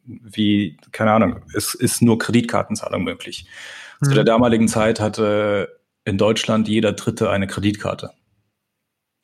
wie, 0.06 0.78
keine 0.92 1.12
Ahnung, 1.12 1.42
es 1.56 1.74
ist 1.74 2.02
nur 2.02 2.18
Kreditkartenzahlung 2.18 3.04
möglich. 3.04 3.48
Mhm. 4.02 4.06
Zu 4.06 4.14
der 4.14 4.24
damaligen 4.24 4.68
Zeit 4.68 5.00
hatte 5.00 5.80
in 6.06 6.18
Deutschland 6.18 6.68
jeder 6.68 6.94
Dritte 6.94 7.30
eine 7.30 7.48
Kreditkarte. 7.48 8.12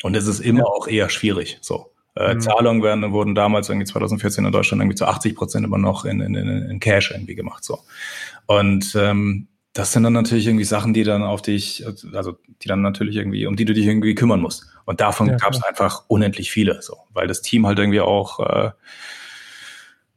Und 0.01 0.15
es 0.15 0.27
ist 0.27 0.39
immer 0.39 0.59
ja. 0.59 0.65
auch 0.65 0.87
eher 0.87 1.09
schwierig. 1.09 1.57
So. 1.61 1.91
Äh, 2.15 2.35
mhm. 2.35 2.41
Zahlungen 2.41 2.83
werden, 2.83 3.11
wurden 3.11 3.35
damals 3.35 3.69
irgendwie 3.69 3.85
2014 3.85 4.45
in 4.45 4.51
Deutschland 4.51 4.81
irgendwie 4.81 4.95
zu 4.95 5.05
80 5.05 5.35
Prozent 5.35 5.65
immer 5.65 5.77
noch 5.77 6.05
in, 6.05 6.21
in, 6.21 6.35
in 6.35 6.79
Cash 6.79 7.11
irgendwie 7.11 7.35
gemacht. 7.35 7.65
So. 7.65 7.79
Und 8.47 8.95
ähm, 8.95 9.48
das 9.79 9.93
sind 9.93 10.03
dann 10.03 10.11
natürlich 10.11 10.45
irgendwie 10.45 10.65
Sachen, 10.65 10.93
die 10.93 11.05
dann 11.05 11.23
auf 11.23 11.41
dich, 11.41 11.85
also 12.13 12.37
die 12.61 12.67
dann 12.67 12.81
natürlich 12.81 13.15
irgendwie, 13.15 13.45
um 13.45 13.55
die 13.55 13.63
du 13.63 13.73
dich 13.73 13.85
irgendwie 13.85 14.13
kümmern 14.13 14.41
musst. 14.41 14.67
Und 14.83 14.99
davon 14.99 15.27
ja, 15.27 15.37
gab 15.37 15.53
es 15.53 15.63
einfach 15.63 16.03
unendlich 16.09 16.51
viele, 16.51 16.81
so, 16.81 16.97
weil 17.13 17.27
das 17.27 17.41
Team 17.41 17.65
halt 17.65 17.79
irgendwie 17.79 18.01
auch, 18.01 18.41
äh, 18.41 18.71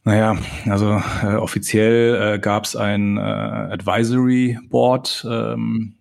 naja, 0.03 0.37
also 0.69 1.01
äh, 1.23 1.37
offiziell 1.37 2.35
äh, 2.35 2.39
gab 2.41 2.65
es 2.65 2.75
ein 2.75 3.19
äh, 3.19 3.21
Advisory 3.21 4.59
Board, 4.69 5.25
ähm, 5.31 5.95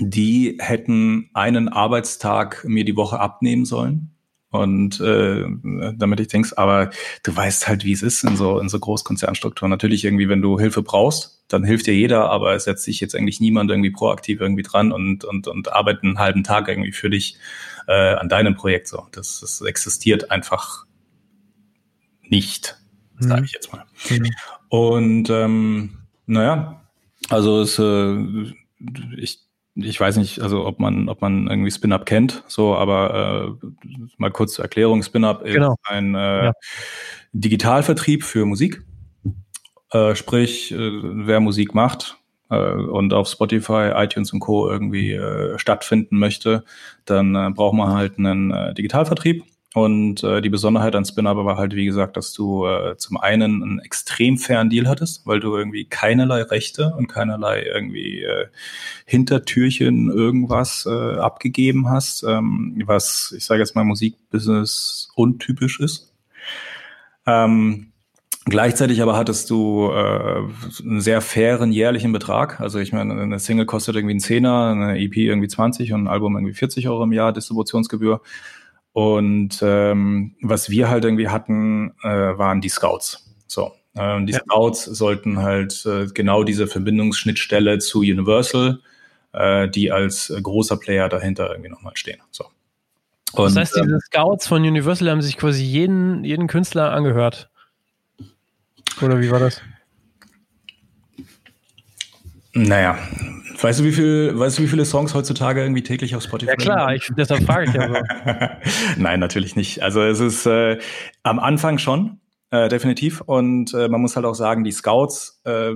die 0.00 0.56
hätten 0.58 1.28
einen 1.34 1.68
Arbeitstag 1.68 2.64
mir 2.66 2.86
die 2.86 2.96
Woche 2.96 3.20
abnehmen 3.20 3.66
sollen. 3.66 4.12
Und 4.48 4.98
äh, 5.00 5.44
damit 5.94 6.20
ich 6.20 6.28
denkst, 6.28 6.52
aber 6.56 6.88
du 7.22 7.36
weißt 7.36 7.68
halt, 7.68 7.84
wie 7.84 7.92
es 7.92 8.02
ist 8.02 8.24
in 8.24 8.36
so 8.36 8.60
in 8.60 8.68
so 8.68 8.78
Großkonzernstrukturen. 8.78 9.68
Natürlich 9.68 10.04
irgendwie, 10.04 10.28
wenn 10.28 10.40
du 10.42 10.58
Hilfe 10.58 10.80
brauchst, 10.80 11.33
dann 11.48 11.64
hilft 11.64 11.86
dir 11.86 11.94
jeder, 11.94 12.30
aber 12.30 12.54
es 12.54 12.64
setzt 12.64 12.84
sich 12.84 13.00
jetzt 13.00 13.14
eigentlich 13.14 13.40
niemand 13.40 13.70
irgendwie 13.70 13.90
proaktiv 13.90 14.40
irgendwie 14.40 14.62
dran 14.62 14.92
und 14.92 15.24
und 15.24 15.46
und 15.46 15.72
arbeitet 15.72 16.04
einen 16.04 16.18
halben 16.18 16.42
Tag 16.42 16.68
irgendwie 16.68 16.92
für 16.92 17.10
dich 17.10 17.36
äh, 17.86 18.14
an 18.14 18.28
deinem 18.28 18.54
Projekt 18.54 18.88
so. 18.88 19.06
Das, 19.12 19.40
das 19.40 19.60
existiert 19.60 20.30
einfach 20.30 20.86
nicht, 22.22 22.76
mhm. 23.18 23.28
sage 23.28 23.44
ich 23.44 23.52
jetzt 23.52 23.72
mal. 23.72 23.84
Mhm. 24.08 24.30
Und 24.68 25.30
ähm, 25.30 25.98
naja, 26.26 26.82
also 27.28 27.60
es, 27.60 27.78
äh, 27.78 28.54
ich 29.16 29.40
ich 29.76 29.98
weiß 29.98 30.16
nicht, 30.18 30.40
also 30.40 30.66
ob 30.66 30.78
man, 30.78 31.08
ob 31.08 31.20
man 31.20 31.48
irgendwie 31.48 31.70
Spin-Up 31.70 32.06
kennt, 32.06 32.44
so, 32.46 32.76
aber 32.76 33.56
äh, 33.60 33.66
mal 34.18 34.30
kurz 34.30 34.54
zur 34.54 34.64
Erklärung, 34.64 35.02
Spin-Up 35.02 35.42
ist 35.42 35.54
genau. 35.54 35.74
ein 35.82 36.14
äh, 36.14 36.44
ja. 36.44 36.52
Digitalvertrieb 37.32 38.22
für 38.22 38.46
Musik. 38.46 38.84
Äh, 39.94 40.16
sprich, 40.16 40.72
äh, 40.72 40.76
wer 40.76 41.38
Musik 41.38 41.72
macht 41.72 42.18
äh, 42.50 42.56
und 42.56 43.14
auf 43.14 43.28
Spotify, 43.28 43.92
iTunes 43.94 44.32
und 44.32 44.40
Co. 44.40 44.68
irgendwie 44.68 45.12
äh, 45.12 45.56
stattfinden 45.56 46.18
möchte, 46.18 46.64
dann 47.04 47.36
äh, 47.36 47.50
braucht 47.50 47.76
man 47.76 47.92
halt 47.92 48.18
einen 48.18 48.50
äh, 48.50 48.74
Digitalvertrieb 48.74 49.44
und 49.74 50.22
die 50.22 50.50
Besonderheit 50.50 50.94
an 50.94 51.04
Spin-Up 51.04 51.36
war 51.38 51.56
halt, 51.56 51.74
wie 51.74 51.84
gesagt, 51.84 52.16
dass 52.16 52.32
du 52.32 52.64
zum 52.96 53.16
einen 53.16 53.60
einen 53.60 53.78
extrem 53.80 54.38
fairen 54.38 54.70
Deal 54.70 54.86
hattest, 54.86 55.26
weil 55.26 55.40
du 55.40 55.56
irgendwie 55.56 55.84
keinerlei 55.84 56.42
Rechte 56.42 56.94
und 56.96 57.08
keinerlei 57.08 57.64
irgendwie 57.64 58.24
Hintertürchen 59.04 60.12
irgendwas 60.12 60.86
abgegeben 60.86 61.90
hast, 61.90 62.22
ähm, 62.22 62.80
was, 62.86 63.34
ich 63.36 63.44
sage 63.44 63.62
jetzt 63.62 63.74
mal, 63.74 63.82
Musikbusiness 63.82 65.08
untypisch 65.16 65.80
ist. 65.80 66.14
Ähm, 67.26 67.93
Gleichzeitig 68.46 69.00
aber 69.00 69.16
hattest 69.16 69.48
du 69.48 69.90
äh, 69.90 70.42
einen 70.82 71.00
sehr 71.00 71.22
fairen 71.22 71.72
jährlichen 71.72 72.12
Betrag. 72.12 72.60
Also 72.60 72.78
ich 72.78 72.92
meine, 72.92 73.14
eine 73.14 73.38
Single 73.38 73.64
kostet 73.64 73.96
irgendwie 73.96 74.12
einen 74.12 74.20
Zehner, 74.20 74.68
eine 74.68 74.98
EP 74.98 75.16
irgendwie 75.16 75.48
20 75.48 75.94
und 75.94 76.04
ein 76.04 76.08
Album 76.08 76.36
irgendwie 76.36 76.52
40 76.52 76.88
Euro 76.88 77.04
im 77.04 77.12
Jahr 77.12 77.32
Distributionsgebühr. 77.32 78.20
Und 78.92 79.60
ähm, 79.62 80.36
was 80.42 80.68
wir 80.68 80.90
halt 80.90 81.04
irgendwie 81.04 81.28
hatten, 81.28 81.94
äh, 82.02 82.08
waren 82.08 82.60
die 82.60 82.68
Scouts. 82.68 83.34
So. 83.46 83.72
Ähm, 83.96 84.26
die 84.26 84.34
ja. 84.34 84.40
Scouts 84.40 84.84
sollten 84.84 85.38
halt 85.38 85.84
äh, 85.86 86.06
genau 86.12 86.44
diese 86.44 86.66
Verbindungsschnittstelle 86.66 87.78
zu 87.78 88.00
Universal, 88.00 88.80
äh, 89.32 89.68
die 89.70 89.90
als 89.90 90.32
großer 90.42 90.76
Player 90.76 91.08
dahinter 91.08 91.50
irgendwie 91.50 91.70
nochmal 91.70 91.96
stehen. 91.96 92.20
So. 92.30 92.44
Und, 93.32 93.46
das 93.46 93.56
heißt, 93.56 93.76
diese 93.76 93.94
ähm, 93.94 94.00
Scouts 94.00 94.46
von 94.46 94.62
Universal 94.62 95.10
haben 95.10 95.22
sich 95.22 95.38
quasi 95.38 95.64
jeden, 95.64 96.24
jeden 96.24 96.46
Künstler 96.46 96.92
angehört. 96.92 97.50
Oder 99.02 99.20
wie 99.20 99.30
war 99.30 99.40
das? 99.40 99.60
Naja, 102.52 102.98
Weißt 103.64 103.80
du, 103.80 103.84
wie 103.84 103.92
viel, 103.92 104.38
weißt 104.38 104.58
du, 104.58 104.62
wie 104.62 104.68
viele 104.68 104.84
Songs 104.84 105.14
heutzutage 105.14 105.62
irgendwie 105.62 105.82
täglich 105.82 106.14
auf 106.14 106.22
Spotify? 106.22 106.50
Ja 106.50 106.56
klar, 106.56 106.94
ich, 106.94 107.08
deshalb 107.16 107.44
frage 107.44 107.64
ich 107.64 107.72
ja 107.72 107.88
so. 107.88 107.94
Nein, 109.00 109.20
natürlich 109.20 109.56
nicht. 109.56 109.82
Also 109.82 110.02
es 110.02 110.20
ist 110.20 110.44
äh, 110.44 110.78
am 111.22 111.38
Anfang 111.38 111.78
schon, 111.78 112.20
äh, 112.50 112.68
definitiv. 112.68 113.20
Und 113.22 113.72
äh, 113.72 113.88
man 113.88 114.00
muss 114.00 114.16
halt 114.16 114.26
auch 114.26 114.34
sagen, 114.34 114.64
die 114.64 114.72
Scouts, 114.72 115.40
äh, 115.44 115.72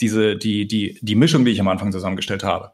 diese, 0.00 0.36
die, 0.36 0.66
die, 0.66 0.98
die 1.02 1.14
Mischung, 1.14 1.44
die 1.44 1.50
ich 1.50 1.60
am 1.60 1.68
Anfang 1.68 1.92
zusammengestellt 1.92 2.44
habe, 2.44 2.70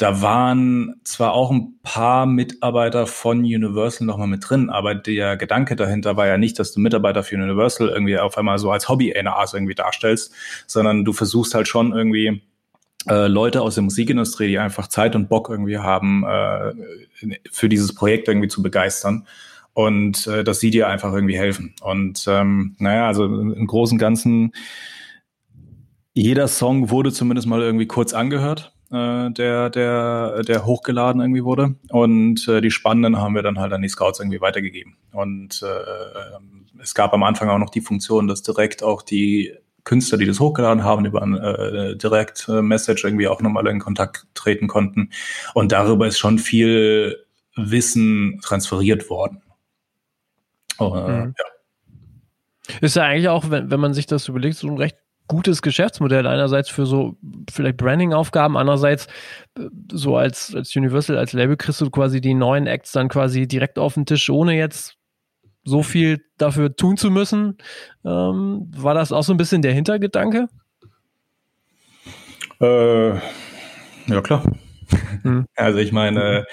da 0.00 0.22
waren 0.22 0.98
zwar 1.04 1.34
auch 1.34 1.50
ein 1.50 1.74
paar 1.82 2.24
Mitarbeiter 2.24 3.06
von 3.06 3.40
Universal 3.40 4.06
nochmal 4.06 4.28
mit 4.28 4.48
drin, 4.48 4.70
aber 4.70 4.94
der 4.94 5.36
Gedanke 5.36 5.76
dahinter 5.76 6.16
war 6.16 6.26
ja 6.26 6.38
nicht, 6.38 6.58
dass 6.58 6.72
du 6.72 6.80
Mitarbeiter 6.80 7.22
für 7.22 7.36
Universal 7.36 7.90
irgendwie 7.90 8.18
auf 8.18 8.38
einmal 8.38 8.58
so 8.58 8.70
als 8.70 8.88
Hobby-NAs 8.88 9.52
irgendwie 9.52 9.74
darstellst, 9.74 10.32
sondern 10.66 11.04
du 11.04 11.12
versuchst 11.12 11.54
halt 11.54 11.68
schon 11.68 11.92
irgendwie 11.92 12.40
äh, 13.10 13.26
Leute 13.26 13.60
aus 13.60 13.74
der 13.74 13.84
Musikindustrie, 13.84 14.48
die 14.48 14.58
einfach 14.58 14.88
Zeit 14.88 15.14
und 15.14 15.28
Bock 15.28 15.50
irgendwie 15.50 15.76
haben, 15.76 16.24
äh, 16.24 16.72
für 17.52 17.68
dieses 17.68 17.94
Projekt 17.94 18.26
irgendwie 18.26 18.48
zu 18.48 18.62
begeistern. 18.62 19.26
Und 19.74 20.26
äh, 20.26 20.44
dass 20.44 20.60
sie 20.60 20.70
dir 20.70 20.88
einfach 20.88 21.12
irgendwie 21.12 21.36
helfen. 21.36 21.74
Und 21.82 22.24
ähm, 22.26 22.74
naja, 22.78 23.06
also 23.06 23.26
im 23.26 23.66
Großen 23.66 23.96
und 23.96 24.00
Ganzen, 24.00 24.52
jeder 26.14 26.48
Song 26.48 26.88
wurde 26.88 27.12
zumindest 27.12 27.46
mal 27.46 27.60
irgendwie 27.60 27.86
kurz 27.86 28.14
angehört, 28.14 28.72
äh, 28.90 29.30
der, 29.30 29.70
der, 29.70 30.42
der 30.42 30.66
hochgeladen 30.66 31.20
irgendwie 31.20 31.44
wurde. 31.44 31.74
Und 31.90 32.46
äh, 32.48 32.60
die 32.60 32.70
spannenden 32.70 33.18
haben 33.18 33.34
wir 33.34 33.42
dann 33.42 33.58
halt 33.58 33.72
an 33.72 33.82
die 33.82 33.88
Scouts 33.88 34.20
irgendwie 34.20 34.40
weitergegeben. 34.40 34.96
Und 35.12 35.62
äh, 35.62 36.80
es 36.82 36.94
gab 36.94 37.12
am 37.12 37.22
Anfang 37.22 37.48
auch 37.48 37.58
noch 37.58 37.70
die 37.70 37.80
Funktion, 37.80 38.26
dass 38.26 38.42
direkt 38.42 38.82
auch 38.82 39.02
die 39.02 39.54
Künstler, 39.84 40.18
die 40.18 40.26
das 40.26 40.40
hochgeladen 40.40 40.84
haben, 40.84 41.04
über 41.04 41.22
ein 41.22 41.36
äh, 41.36 41.96
Direct-Message 41.96 43.04
irgendwie 43.04 43.28
auch 43.28 43.40
nochmal 43.40 43.66
in 43.68 43.78
Kontakt 43.80 44.26
treten 44.34 44.68
konnten. 44.68 45.10
Und 45.54 45.72
darüber 45.72 46.06
ist 46.06 46.18
schon 46.18 46.38
viel 46.38 47.24
Wissen 47.56 48.40
transferiert 48.42 49.08
worden. 49.10 49.42
Oh, 50.78 50.94
äh, 50.94 51.26
mhm. 51.26 51.34
ja. 51.38 52.78
Ist 52.80 52.96
ja 52.96 53.04
eigentlich 53.04 53.28
auch, 53.28 53.50
wenn, 53.50 53.70
wenn 53.70 53.80
man 53.80 53.94
sich 53.94 54.06
das 54.06 54.28
überlegt, 54.28 54.56
so 54.56 54.68
ein 54.68 54.76
recht 54.76 54.96
gutes 55.30 55.62
Geschäftsmodell. 55.62 56.26
Einerseits 56.26 56.68
für 56.68 56.86
so 56.86 57.16
vielleicht 57.50 57.76
Branding-Aufgaben, 57.76 58.56
andererseits 58.56 59.06
äh, 59.56 59.68
so 59.92 60.16
als, 60.16 60.52
als 60.54 60.74
Universal, 60.74 61.16
als 61.16 61.32
Label 61.32 61.56
kriegst 61.56 61.80
du 61.80 61.88
quasi 61.88 62.20
die 62.20 62.34
neuen 62.34 62.66
Acts 62.66 62.90
dann 62.90 63.08
quasi 63.08 63.46
direkt 63.46 63.78
auf 63.78 63.94
den 63.94 64.06
Tisch, 64.06 64.28
ohne 64.28 64.56
jetzt 64.56 64.96
so 65.62 65.84
viel 65.84 66.24
dafür 66.36 66.74
tun 66.74 66.96
zu 66.96 67.12
müssen. 67.12 67.58
Ähm, 68.04 68.72
war 68.76 68.94
das 68.94 69.12
auch 69.12 69.22
so 69.22 69.32
ein 69.32 69.36
bisschen 69.36 69.62
der 69.62 69.72
Hintergedanke? 69.72 70.48
Äh, 72.60 73.10
ja, 73.10 74.20
klar. 74.22 74.42
Hm. 75.22 75.46
Also 75.54 75.78
ich 75.78 75.92
meine, 75.92 76.44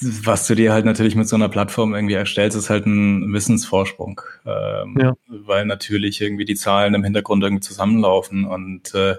was 0.00 0.46
du 0.46 0.54
dir 0.54 0.72
halt 0.72 0.84
natürlich 0.84 1.14
mit 1.14 1.28
so 1.28 1.36
einer 1.36 1.48
Plattform 1.48 1.94
irgendwie 1.94 2.14
erstellst, 2.14 2.56
ist 2.56 2.70
halt 2.70 2.86
ein 2.86 3.32
Wissensvorsprung. 3.32 4.20
Ähm, 4.44 4.96
ja. 5.00 5.14
Weil 5.26 5.64
natürlich 5.66 6.20
irgendwie 6.20 6.44
die 6.44 6.54
Zahlen 6.54 6.94
im 6.94 7.04
Hintergrund 7.04 7.42
irgendwie 7.42 7.62
zusammenlaufen 7.62 8.44
und 8.44 8.94
äh, 8.94 9.16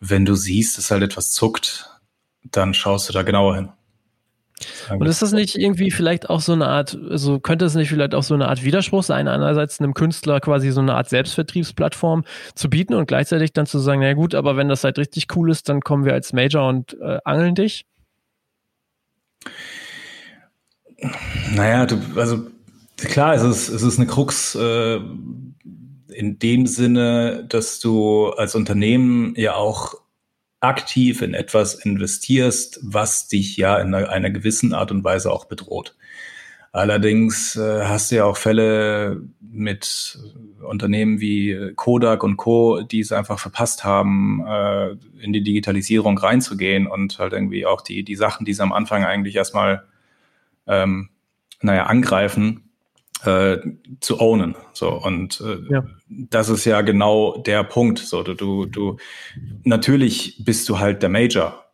wenn 0.00 0.24
du 0.24 0.34
siehst, 0.34 0.78
dass 0.78 0.90
halt 0.90 1.02
etwas 1.02 1.32
zuckt, 1.32 1.90
dann 2.42 2.74
schaust 2.74 3.08
du 3.08 3.12
da 3.12 3.22
genauer 3.22 3.56
hin. 3.56 3.68
Und 4.90 5.06
ist 5.06 5.22
das 5.22 5.32
nicht 5.32 5.56
irgendwie 5.56 5.90
vielleicht 5.90 6.30
auch 6.30 6.40
so 6.40 6.52
eine 6.52 6.66
Art, 6.66 6.98
also 7.10 7.38
könnte 7.38 7.64
es 7.64 7.74
nicht 7.74 7.90
vielleicht 7.90 8.14
auch 8.14 8.24
so 8.24 8.34
eine 8.34 8.48
Art 8.48 8.64
Widerspruch 8.64 9.04
sein, 9.04 9.28
einerseits 9.28 9.80
einem 9.80 9.94
Künstler 9.94 10.40
quasi 10.40 10.70
so 10.70 10.80
eine 10.80 10.94
Art 10.94 11.08
Selbstvertriebsplattform 11.08 12.24
zu 12.54 12.68
bieten 12.68 12.94
und 12.94 13.06
gleichzeitig 13.06 13.52
dann 13.52 13.66
zu 13.66 13.78
sagen, 13.78 14.00
na 14.00 14.14
gut, 14.14 14.34
aber 14.34 14.56
wenn 14.56 14.68
das 14.68 14.82
halt 14.82 14.98
richtig 14.98 15.26
cool 15.36 15.50
ist, 15.50 15.68
dann 15.68 15.80
kommen 15.80 16.04
wir 16.04 16.12
als 16.12 16.32
Major 16.32 16.68
und 16.68 16.96
äh, 17.00 17.18
angeln 17.24 17.54
dich? 17.54 17.86
Naja, 21.54 21.86
du, 21.86 21.98
also 22.16 22.46
klar, 22.96 23.34
es 23.34 23.42
ist, 23.42 23.68
es 23.68 23.82
ist 23.82 23.98
eine 23.98 24.08
Krux 24.08 24.54
äh, 24.54 24.96
in 26.08 26.38
dem 26.38 26.66
Sinne, 26.66 27.44
dass 27.48 27.78
du 27.78 28.30
als 28.30 28.54
Unternehmen 28.54 29.34
ja 29.36 29.54
auch 29.54 29.94
aktiv 30.60 31.22
in 31.22 31.34
etwas 31.34 31.74
investierst, 31.74 32.80
was 32.82 33.28
dich 33.28 33.56
ja 33.56 33.78
in 33.78 33.94
einer, 33.94 34.08
einer 34.08 34.30
gewissen 34.30 34.74
Art 34.74 34.90
und 34.90 35.04
Weise 35.04 35.30
auch 35.30 35.44
bedroht. 35.44 35.94
Allerdings 36.72 37.56
äh, 37.56 37.84
hast 37.84 38.10
du 38.10 38.16
ja 38.16 38.24
auch 38.24 38.36
Fälle 38.36 39.22
mit 39.40 40.18
Unternehmen 40.62 41.20
wie 41.20 41.72
Kodak 41.76 42.22
und 42.22 42.36
Co., 42.36 42.82
die 42.82 43.00
es 43.00 43.12
einfach 43.12 43.38
verpasst 43.38 43.84
haben, 43.84 44.44
äh, 44.46 44.90
in 45.20 45.32
die 45.32 45.42
Digitalisierung 45.42 46.18
reinzugehen 46.18 46.86
und 46.86 47.18
halt 47.18 47.32
irgendwie 47.32 47.64
auch 47.64 47.80
die, 47.80 48.02
die 48.02 48.16
Sachen, 48.16 48.44
die 48.44 48.52
sie 48.52 48.62
am 48.62 48.72
Anfang 48.72 49.04
eigentlich 49.04 49.36
erstmal, 49.36 49.84
ähm, 50.68 51.10
naja, 51.60 51.86
angreifen, 51.86 52.68
äh, 53.24 53.58
zu 54.00 54.20
ownen. 54.20 54.54
So 54.72 54.90
und 54.90 55.40
äh, 55.40 55.72
ja. 55.72 55.84
das 56.08 56.48
ist 56.48 56.64
ja 56.64 56.82
genau 56.82 57.38
der 57.38 57.64
Punkt. 57.64 57.98
So 57.98 58.22
du, 58.22 58.34
du, 58.34 58.66
du 58.66 58.96
natürlich 59.64 60.42
bist 60.44 60.68
du 60.68 60.78
halt 60.78 61.02
der 61.02 61.08
Major 61.08 61.64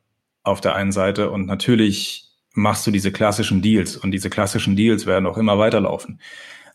auf 0.42 0.61
der 0.61 0.74
einen 0.74 0.92
Seite 0.92 1.30
und 1.30 1.46
natürlich 1.46 2.30
machst 2.54 2.87
du 2.87 2.90
diese 2.90 3.12
klassischen 3.12 3.62
Deals 3.62 3.96
und 3.96 4.12
diese 4.12 4.30
klassischen 4.30 4.76
Deals 4.76 5.07
werden 5.07 5.26
auch 5.26 5.38
immer 5.38 5.59
weiterlaufen. 5.59 6.20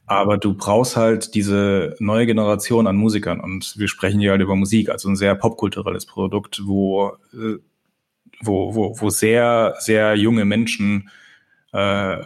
Aber 0.06 0.38
du 0.38 0.56
brauchst 0.56 0.98
halt 0.98 1.36
diese 1.36 1.96
neue 2.00 2.26
Generation 2.26 2.88
an 2.88 2.96
Musikern 2.96 3.40
und 3.40 3.78
wir 3.78 3.88
sprechen 3.88 4.20
hier 4.20 4.32
halt 4.32 4.42
über 4.42 4.56
Musik, 4.56 4.90
also 4.90 5.08
ein 5.08 5.16
sehr 5.16 5.36
popkulturelles 5.36 6.08
Produkt, 6.08 6.62
wo, 6.66 7.12
äh, 7.32 7.58
wo, 8.42 8.74
wo, 8.74 9.00
wo 9.00 9.10
sehr, 9.10 9.76
sehr 9.80 10.16
junge 10.16 10.46
Menschen 10.46 11.10
äh, 11.74 12.18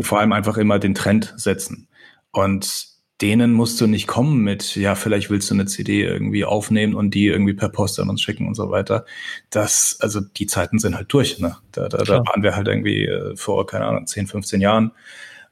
vor 0.00 0.20
allem 0.20 0.32
einfach 0.32 0.56
immer 0.56 0.78
den 0.78 0.94
Trend 0.94 1.34
setzen. 1.36 1.88
Und 2.30 2.92
denen 3.20 3.52
musst 3.52 3.80
du 3.80 3.86
nicht 3.86 4.08
kommen 4.08 4.42
mit, 4.42 4.74
ja, 4.74 4.96
vielleicht 4.96 5.30
willst 5.30 5.48
du 5.48 5.54
eine 5.54 5.66
CD 5.66 6.02
irgendwie 6.02 6.44
aufnehmen 6.44 6.94
und 6.94 7.12
die 7.14 7.26
irgendwie 7.26 7.54
per 7.54 7.68
Post 7.68 8.00
an 8.00 8.10
uns 8.10 8.20
schicken 8.20 8.48
und 8.48 8.54
so 8.54 8.70
weiter. 8.70 9.04
Das, 9.50 9.96
also 10.00 10.20
die 10.20 10.46
Zeiten 10.46 10.80
sind 10.80 10.96
halt 10.96 11.12
durch, 11.12 11.38
ne? 11.38 11.56
Da, 11.70 11.88
da, 11.88 11.98
da 11.98 12.26
waren 12.26 12.42
wir 12.42 12.56
halt 12.56 12.66
irgendwie 12.66 13.04
äh, 13.06 13.36
vor, 13.36 13.64
keine 13.66 13.84
Ahnung, 13.84 14.06
10, 14.06 14.26
15 14.26 14.60
Jahren. 14.60 14.90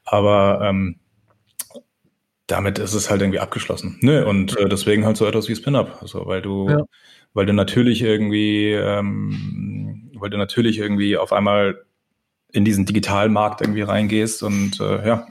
Aber 0.05 0.61
ähm, 0.65 0.97
damit 2.49 2.81
ist 2.81 2.95
es 2.95 3.09
halt 3.09 3.21
irgendwie 3.21 3.39
abgeschlossen. 3.39 3.99
Ne, 4.01 4.27
und 4.27 4.59
äh, 4.59 4.69
deswegen 4.69 5.07
halt 5.07 5.17
so 5.17 5.27
etwas 5.27 5.49
wie 5.49 5.55
Spin-Up. 5.55 5.99
Also, 6.01 6.27
weil 6.27 6.43
du, 6.43 6.69
ja. 6.69 6.83
weil 7.35 7.47
du 7.47 7.53
natürlich 7.53 8.03
irgendwie, 8.03 8.73
ähm, 8.73 10.11
weil 10.15 10.31
du 10.31 10.39
natürlich 10.39 10.79
irgendwie 10.79 11.17
auf 11.17 11.33
einmal 11.33 11.85
in 12.53 12.65
diesen 12.65 12.87
digitalen 12.87 13.33
Markt 13.33 13.61
irgendwie 13.61 13.83
reingehst 13.83 14.43
und 14.43 14.81
äh, 14.81 15.07
ja, 15.07 15.27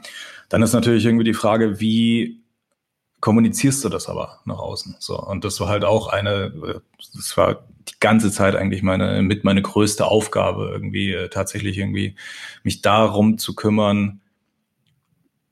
dann 0.48 0.62
ist 0.62 0.72
natürlich 0.72 1.04
irgendwie 1.04 1.24
die 1.24 1.34
Frage, 1.34 1.80
wie 1.80 2.42
kommunizierst 3.20 3.84
du 3.84 3.88
das 3.88 4.08
aber 4.08 4.40
nach 4.44 4.58
außen? 4.58 4.96
So 4.98 5.18
und 5.18 5.44
das 5.44 5.60
war 5.60 5.68
halt 5.68 5.84
auch 5.84 6.08
eine, 6.08 6.80
das 7.14 7.36
war 7.36 7.66
die 7.88 7.94
ganze 8.00 8.30
Zeit 8.30 8.56
eigentlich 8.56 8.82
meine 8.82 9.22
mit 9.22 9.44
meine 9.44 9.62
größte 9.62 10.06
Aufgabe 10.06 10.70
irgendwie 10.72 11.12
äh, 11.12 11.28
tatsächlich 11.28 11.78
irgendwie 11.78 12.16
mich 12.62 12.82
darum 12.82 13.38
zu 13.38 13.54
kümmern, 13.54 14.20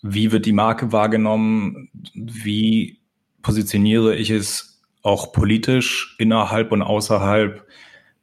wie 0.03 0.33
wird 0.33 0.47
die 0.47 0.53
Marke 0.53 0.93
wahrgenommen, 0.93 1.91
wie 2.15 3.01
positioniere 3.43 4.15
ich 4.15 4.31
es 4.31 4.83
auch 5.03 5.33
politisch 5.33 6.17
innerhalb 6.19 6.73
und 6.73 6.83
außerhalb, 6.83 7.67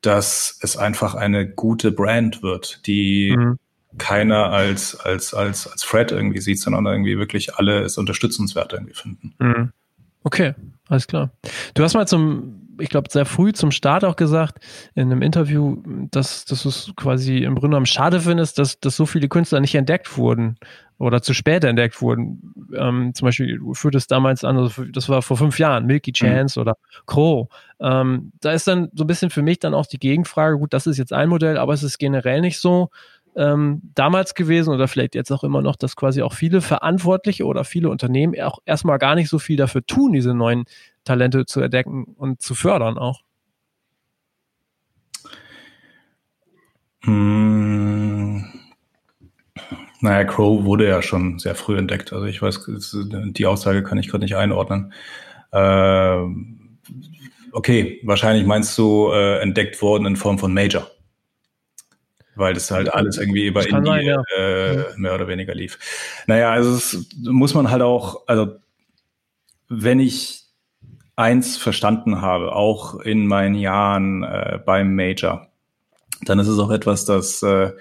dass 0.05 0.57
es 0.61 0.77
einfach 0.77 1.15
eine 1.15 1.47
gute 1.47 1.91
Brand 1.91 2.43
wird, 2.43 2.85
die 2.87 3.35
mhm 3.37 3.57
keiner 3.97 4.51
als, 4.51 4.99
als, 4.99 5.33
als, 5.33 5.67
als 5.67 5.81
Threat 5.81 6.11
irgendwie 6.11 6.41
sieht, 6.41 6.59
sondern 6.59 6.85
irgendwie 6.85 7.17
wirklich 7.17 7.55
alle 7.55 7.81
es 7.81 7.97
unterstützenswert 7.97 8.73
irgendwie 8.73 8.93
finden. 8.93 9.33
Mhm. 9.39 9.71
Okay, 10.23 10.53
alles 10.89 11.07
klar. 11.07 11.31
Du 11.75 11.83
hast 11.83 11.93
mal 11.93 12.07
zum, 12.07 12.67
ich 12.79 12.89
glaube, 12.89 13.09
sehr 13.11 13.25
früh 13.25 13.53
zum 13.53 13.71
Start 13.71 14.03
auch 14.03 14.15
gesagt, 14.15 14.63
in 14.95 15.03
einem 15.03 15.21
Interview, 15.21 15.81
dass, 16.11 16.45
dass 16.45 16.63
du 16.63 16.69
es 16.69 16.91
quasi 16.95 17.37
im 17.37 17.53
Grunde 17.53 17.69
genommen 17.69 17.85
schade 17.85 18.19
findest, 18.19 18.57
dass, 18.57 18.79
dass 18.79 18.95
so 18.95 19.05
viele 19.05 19.29
Künstler 19.29 19.59
nicht 19.59 19.75
entdeckt 19.75 20.17
wurden 20.17 20.57
oder 20.97 21.21
zu 21.21 21.33
spät 21.33 21.63
entdeckt 21.63 22.01
wurden. 22.01 22.53
Ähm, 22.75 23.13
zum 23.13 23.25
Beispiel, 23.25 23.57
du 23.57 23.73
führtest 23.73 24.11
damals 24.11 24.43
an, 24.43 24.57
also 24.57 24.85
das 24.85 25.09
war 25.09 25.21
vor 25.21 25.37
fünf 25.37 25.59
Jahren, 25.59 25.85
Milky 25.85 26.11
mhm. 26.11 26.13
Chance 26.13 26.59
mhm. 26.59 26.61
oder 26.61 26.77
Crow. 27.05 27.47
Ähm, 27.79 28.31
da 28.41 28.51
ist 28.51 28.67
dann 28.67 28.89
so 28.93 29.03
ein 29.03 29.07
bisschen 29.07 29.29
für 29.29 29.41
mich 29.41 29.59
dann 29.59 29.73
auch 29.73 29.85
die 29.85 29.99
Gegenfrage, 29.99 30.57
gut, 30.57 30.73
das 30.73 30.87
ist 30.87 30.97
jetzt 30.97 31.13
ein 31.13 31.29
Modell, 31.29 31.57
aber 31.57 31.73
es 31.73 31.83
ist 31.83 31.97
generell 31.97 32.41
nicht 32.41 32.59
so, 32.59 32.89
ähm, 33.35 33.81
damals 33.95 34.33
gewesen 34.33 34.73
oder 34.73 34.87
vielleicht 34.87 35.13
jetzt 35.13 35.31
auch 35.31 35.43
immer 35.43 35.61
noch, 35.61 35.75
dass 35.75 35.95
quasi 35.95 36.21
auch 36.21 36.33
viele 36.33 36.61
Verantwortliche 36.61 37.45
oder 37.45 37.65
viele 37.65 37.89
Unternehmen 37.89 38.39
auch 38.41 38.59
erstmal 38.65 38.97
gar 38.97 39.15
nicht 39.15 39.29
so 39.29 39.39
viel 39.39 39.57
dafür 39.57 39.85
tun, 39.85 40.13
diese 40.13 40.33
neuen 40.33 40.65
Talente 41.03 41.45
zu 41.45 41.59
entdecken 41.59 42.05
und 42.17 42.41
zu 42.41 42.55
fördern 42.55 42.97
auch. 42.97 43.21
Hm. 47.03 48.54
Naja, 50.01 50.23
Crow 50.25 50.65
wurde 50.65 50.87
ja 50.87 51.01
schon 51.01 51.39
sehr 51.39 51.55
früh 51.55 51.77
entdeckt. 51.77 52.13
Also 52.13 52.25
ich 52.25 52.41
weiß, 52.41 52.69
die 52.93 53.45
Aussage 53.45 53.83
kann 53.83 53.97
ich 53.97 54.09
gerade 54.09 54.23
nicht 54.23 54.35
einordnen. 54.35 54.93
Äh, 55.51 56.17
okay, 57.51 58.01
wahrscheinlich 58.03 58.45
meinst 58.45 58.77
du 58.77 59.11
äh, 59.11 59.39
entdeckt 59.41 59.81
worden 59.81 60.05
in 60.05 60.15
Form 60.15 60.37
von 60.37 60.53
Major 60.53 60.87
weil 62.35 62.53
das 62.53 62.69
halt 62.69 62.93
alles 62.93 63.17
irgendwie 63.17 63.47
über 63.47 63.67
Indie 63.67 63.87
sein, 63.87 64.05
ja. 64.05 64.21
äh, 64.37 64.85
mehr 64.97 65.15
oder 65.15 65.27
weniger 65.27 65.55
lief. 65.55 65.79
Naja, 66.27 66.51
also 66.51 66.75
es 66.75 67.07
muss 67.23 67.53
man 67.53 67.71
halt 67.71 67.81
auch, 67.81 68.27
also 68.27 68.55
wenn 69.69 69.99
ich 69.99 70.43
eins 71.15 71.57
verstanden 71.57 72.21
habe, 72.21 72.53
auch 72.53 72.99
in 72.99 73.25
meinen 73.25 73.55
Jahren 73.55 74.23
äh, 74.23 74.59
beim 74.63 74.95
Major, 74.95 75.47
dann 76.25 76.39
ist 76.39 76.47
es 76.47 76.59
auch 76.59 76.71
etwas, 76.71 77.05
das 77.05 77.41
äh, 77.41 77.71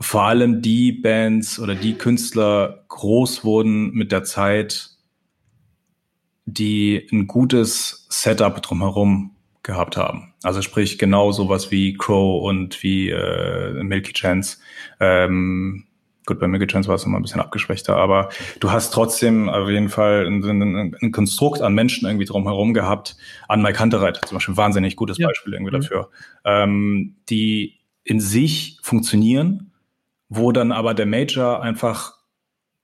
vor 0.00 0.22
allem 0.22 0.62
die 0.62 0.92
Bands 0.92 1.60
oder 1.60 1.74
die 1.74 1.94
Künstler 1.94 2.84
groß 2.88 3.44
wurden 3.44 3.92
mit 3.92 4.12
der 4.12 4.24
Zeit, 4.24 4.90
die 6.46 7.06
ein 7.12 7.26
gutes 7.26 8.06
Setup 8.08 8.62
drumherum 8.62 9.36
gehabt 9.62 9.98
haben. 9.98 10.32
Also 10.42 10.62
sprich 10.62 10.98
genau 10.98 11.32
sowas 11.32 11.70
wie 11.70 11.94
Crow 11.94 12.42
und 12.42 12.82
wie 12.82 13.10
äh, 13.10 13.82
Milky 13.82 14.14
Chance. 14.14 14.56
Ähm, 15.00 15.84
gut, 16.24 16.40
bei 16.40 16.48
Milky 16.48 16.66
Chance 16.66 16.88
war 16.88 16.96
es 16.96 17.04
immer 17.04 17.18
ein 17.18 17.22
bisschen 17.22 17.42
abgeschwächter, 17.42 17.96
aber 17.96 18.30
du 18.58 18.70
hast 18.70 18.94
trotzdem 18.94 19.50
auf 19.50 19.68
jeden 19.68 19.90
Fall 19.90 20.26
ein, 20.26 20.42
ein, 20.42 20.96
ein 20.98 21.12
Konstrukt 21.12 21.60
an 21.60 21.74
Menschen 21.74 22.08
irgendwie 22.08 22.24
drumherum 22.24 22.72
gehabt. 22.72 23.16
An 23.48 23.60
Mike 23.60 23.78
Hunterreit 23.78 24.18
zum 24.26 24.36
Beispiel, 24.36 24.56
wahnsinnig 24.56 24.96
gutes 24.96 25.18
ja. 25.18 25.28
Beispiel 25.28 25.52
irgendwie 25.52 25.76
mhm. 25.76 25.80
dafür, 25.82 26.10
ähm, 26.46 27.16
die 27.28 27.80
in 28.02 28.18
sich 28.18 28.78
funktionieren, 28.82 29.69
wo 30.30 30.52
dann 30.52 30.72
aber 30.72 30.94
der 30.94 31.06
Major 31.06 31.60
einfach 31.60 32.14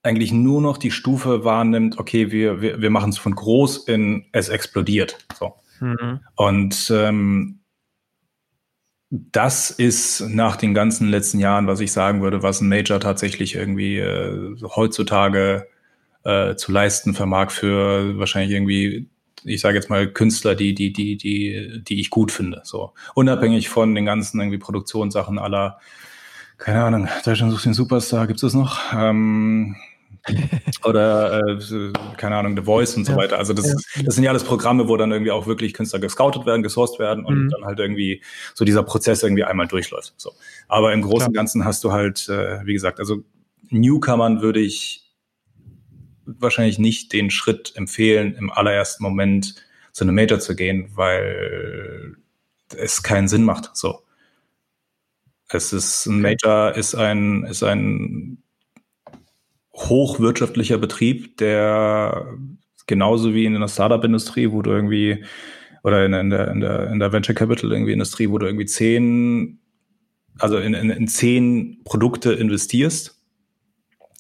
eigentlich 0.03 0.33
nur 0.33 0.61
noch 0.61 0.77
die 0.77 0.91
Stufe 0.91 1.45
wahrnimmt, 1.45 1.99
okay, 1.99 2.31
wir, 2.31 2.61
wir, 2.61 2.83
wir 2.83 2.91
machen 2.91 3.11
es 3.11 3.19
von 3.19 3.35
groß 3.35 3.89
in 3.89 4.27
es 4.33 4.49
explodiert. 4.49 5.19
So. 5.39 5.55
Mhm. 5.81 6.21
Und 6.35 6.93
ähm, 6.95 7.61
das 9.11 9.71
ist 9.71 10.21
nach 10.29 10.57
den 10.57 10.75
ganzen 10.75 11.09
letzten 11.09 11.39
Jahren, 11.39 11.67
was 11.69 11.81
ich 11.81 11.93
sagen 11.93 12.21
würde, 12.21 12.43
was 12.43 12.61
ein 12.61 12.69
Major 12.69 13.01
tatsächlich 13.01 13.55
irgendwie 13.55 13.99
äh, 13.99 14.57
heutzutage 14.63 15.69
äh, 16.25 16.57
zu 16.57 16.73
leisten 16.73 17.15
vermag 17.15 17.51
für 17.51 18.19
wahrscheinlich 18.19 18.53
irgendwie, 18.53 19.09
ich 19.45 19.61
sage 19.61 19.77
jetzt 19.77 19.91
mal 19.91 20.09
Künstler, 20.09 20.57
die 20.57 20.75
die 20.75 20.93
die 20.93 21.17
die 21.17 21.83
die 21.85 22.01
ich 22.01 22.11
gut 22.11 22.33
finde, 22.33 22.63
so 22.65 22.95
unabhängig 23.15 23.69
von 23.69 23.95
den 23.95 24.07
ganzen 24.07 24.41
irgendwie 24.41 24.59
Produktionssachen 24.59 25.39
aller 25.39 25.79
keine 26.59 26.85
Ahnung, 26.85 27.09
Deutschland 27.25 27.53
sucht 27.53 27.65
den 27.65 27.75
Superstar, 27.75 28.27
gibt 28.27 28.39
es 28.39 28.43
das 28.43 28.55
noch? 28.55 28.81
Ähm, 28.95 29.77
oder 30.85 31.41
äh, 31.47 31.93
keine 32.17 32.37
Ahnung, 32.37 32.57
The 32.57 32.63
Voice 32.63 32.97
und 32.97 33.05
so 33.05 33.13
ja. 33.13 33.19
weiter. 33.19 33.39
Also 33.39 33.53
das, 33.53 33.69
ja. 33.69 34.03
das 34.03 34.15
sind 34.15 34.25
ja 34.25 34.31
alles 34.31 34.45
Programme, 34.45 34.89
wo 34.89 34.97
dann 34.97 35.13
irgendwie 35.13 35.31
auch 35.31 35.47
wirklich 35.47 35.75
Künstler 35.75 36.01
gescoutet 36.01 36.47
werden, 36.47 36.63
gesourced 36.63 36.99
werden 36.99 37.25
und 37.25 37.45
mhm. 37.45 37.51
dann 37.51 37.65
halt 37.65 37.79
irgendwie 37.79 38.23
so 38.55 38.65
dieser 38.65 38.83
Prozess 38.83 39.23
irgendwie 39.23 39.45
einmal 39.45 39.69
durchläuft. 39.69 40.15
So. 40.17 40.33
Aber 40.69 40.93
im 40.93 41.03
Großen 41.03 41.29
und 41.29 41.35
Ganzen 41.35 41.65
hast 41.65 41.85
du 41.85 41.93
halt, 41.93 42.29
äh, 42.29 42.65
wie 42.65 42.73
gesagt, 42.73 42.99
also 42.99 43.23
Newcomern 43.71 44.43
würde 44.43 44.61
ich 44.61 45.05
wahrscheinlich 46.25 46.79
nicht 46.79 47.13
den 47.13 47.31
Schritt 47.31 47.73
empfehlen, 47.77 48.35
im 48.35 48.51
allerersten 48.51 49.03
Moment 49.03 49.55
zu 49.93 50.05
einem 50.05 50.15
Major 50.15 50.41
zu 50.41 50.57
gehen, 50.57 50.91
weil 50.95 52.17
es 52.77 53.03
keinen 53.03 53.29
Sinn 53.29 53.45
macht. 53.45 53.71
So. 53.75 54.01
Es 55.49 55.73
ist 55.73 56.07
ein 56.07 56.21
Major 56.21 56.75
ist 56.75 56.95
ein 56.95 57.45
ist 57.45 57.63
ein 57.63 58.43
hochwirtschaftlicher 59.75 60.79
Betrieb, 60.79 61.37
der 61.37 62.27
genauso 62.87 63.35
wie 63.35 63.45
in 63.45 63.59
der 63.59 63.69
Startup-Industrie, 63.69 64.51
wo 64.51 64.63
du 64.63 64.71
irgendwie 64.71 65.25
oder 65.83 66.05
in, 66.05 66.13
in, 66.13 66.31
der, 66.31 66.49
in, 66.49 66.61
der, 66.61 66.91
in 66.91 66.99
der 66.99 67.13
Venture 67.13 67.35
Capital 67.35 67.71
irgendwie 67.71 67.93
Industrie, 67.93 68.29
wo 68.29 68.39
du 68.39 68.47
irgendwie 68.47 68.67
zehn, 68.67 69.61
also 70.39 70.59
in, 70.59 70.75
in, 70.75 70.91
in 70.91 71.07
zehn 71.07 71.83
Produkte 71.85 72.33
investierst. 72.33 73.13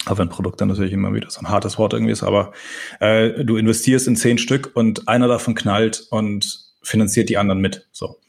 Auch 0.04 0.18
wenn 0.18 0.28
Produkte 0.28 0.64
natürlich 0.64 0.92
immer 0.92 1.12
wieder 1.12 1.28
so 1.30 1.40
ein 1.40 1.48
hartes 1.48 1.78
Wort 1.78 1.92
irgendwie 1.92 2.12
ist, 2.12 2.22
aber 2.22 2.52
äh, 3.00 3.44
du 3.44 3.56
investierst 3.56 4.06
in 4.06 4.14
zehn 4.14 4.38
Stück 4.38 4.70
und 4.74 5.08
einer 5.08 5.26
davon 5.26 5.56
knallt 5.56 6.06
und 6.10 6.72
finanziert 6.82 7.28
die 7.28 7.36
anderen 7.38 7.60
mit. 7.60 7.88
So. 7.90 8.20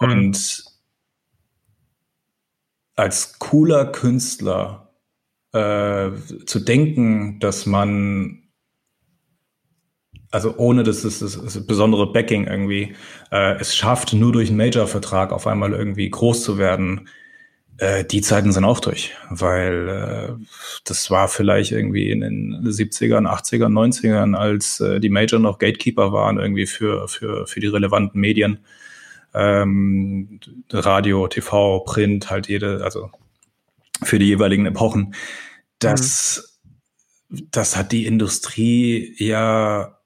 Mhm. 0.00 0.32
Als 2.96 3.38
cooler 3.38 3.86
Künstler 3.86 4.90
äh, 5.52 6.10
zu 6.46 6.60
denken, 6.60 7.38
dass 7.40 7.66
man 7.66 8.42
also 10.30 10.56
ohne 10.58 10.82
dass 10.82 11.04
es 11.04 11.20
das, 11.20 11.40
das 11.40 11.66
besondere 11.66 12.12
Backing 12.12 12.46
irgendwie 12.46 12.94
äh, 13.30 13.58
es 13.60 13.74
schafft, 13.76 14.12
nur 14.12 14.32
durch 14.32 14.48
einen 14.48 14.58
Major-Vertrag 14.58 15.32
auf 15.32 15.46
einmal 15.46 15.72
irgendwie 15.72 16.10
groß 16.10 16.42
zu 16.42 16.58
werden, 16.58 17.08
Äh, 17.78 18.04
die 18.04 18.22
Zeiten 18.22 18.52
sind 18.52 18.64
auch 18.64 18.80
durch, 18.80 19.12
weil 19.28 19.88
äh, 19.88 20.44
das 20.84 21.10
war 21.10 21.28
vielleicht 21.28 21.72
irgendwie 21.72 22.10
in 22.10 22.20
den 22.20 22.64
70ern, 22.64 23.26
80ern, 23.26 23.72
90ern, 23.72 24.34
als 24.34 24.80
äh, 24.80 24.98
die 24.98 25.10
Major 25.10 25.38
noch 25.40 25.58
Gatekeeper 25.58 26.10
waren, 26.12 26.38
irgendwie 26.38 26.66
für, 26.66 27.06
für, 27.08 27.46
für 27.46 27.60
die 27.60 27.66
relevanten 27.66 28.18
Medien. 28.20 28.60
Ähm, 29.36 30.40
Radio, 30.72 31.28
TV, 31.28 31.80
Print, 31.80 32.30
halt 32.30 32.48
jede, 32.48 32.82
also 32.82 33.10
für 34.02 34.18
die 34.18 34.26
jeweiligen 34.26 34.66
Epochen. 34.66 35.14
Das, 35.78 36.58
mhm. 37.28 37.48
das 37.50 37.76
hat 37.76 37.92
die 37.92 38.06
Industrie 38.06 39.14
ja 39.18 39.96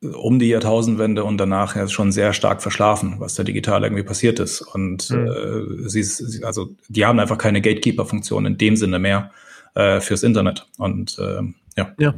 um 0.00 0.38
die 0.38 0.48
Jahrtausendwende 0.48 1.24
und 1.24 1.38
danach 1.38 1.74
ja 1.74 1.88
schon 1.88 2.12
sehr 2.12 2.32
stark 2.32 2.62
verschlafen, 2.62 3.16
was 3.18 3.34
da 3.34 3.42
digital 3.42 3.82
irgendwie 3.82 4.04
passiert 4.04 4.38
ist. 4.38 4.60
Und 4.60 5.10
mhm. 5.10 5.26
äh, 5.26 5.88
sie, 5.88 6.00
ist, 6.00 6.44
also 6.44 6.76
die 6.88 7.04
haben 7.04 7.18
einfach 7.18 7.38
keine 7.38 7.60
Gatekeeper-Funktion 7.60 8.46
in 8.46 8.58
dem 8.58 8.76
Sinne 8.76 8.98
mehr 8.98 9.32
äh, 9.74 10.00
fürs 10.00 10.22
Internet. 10.22 10.66
Und 10.78 11.18
äh, 11.18 11.42
ja. 11.76 11.94
Ja. 11.98 12.14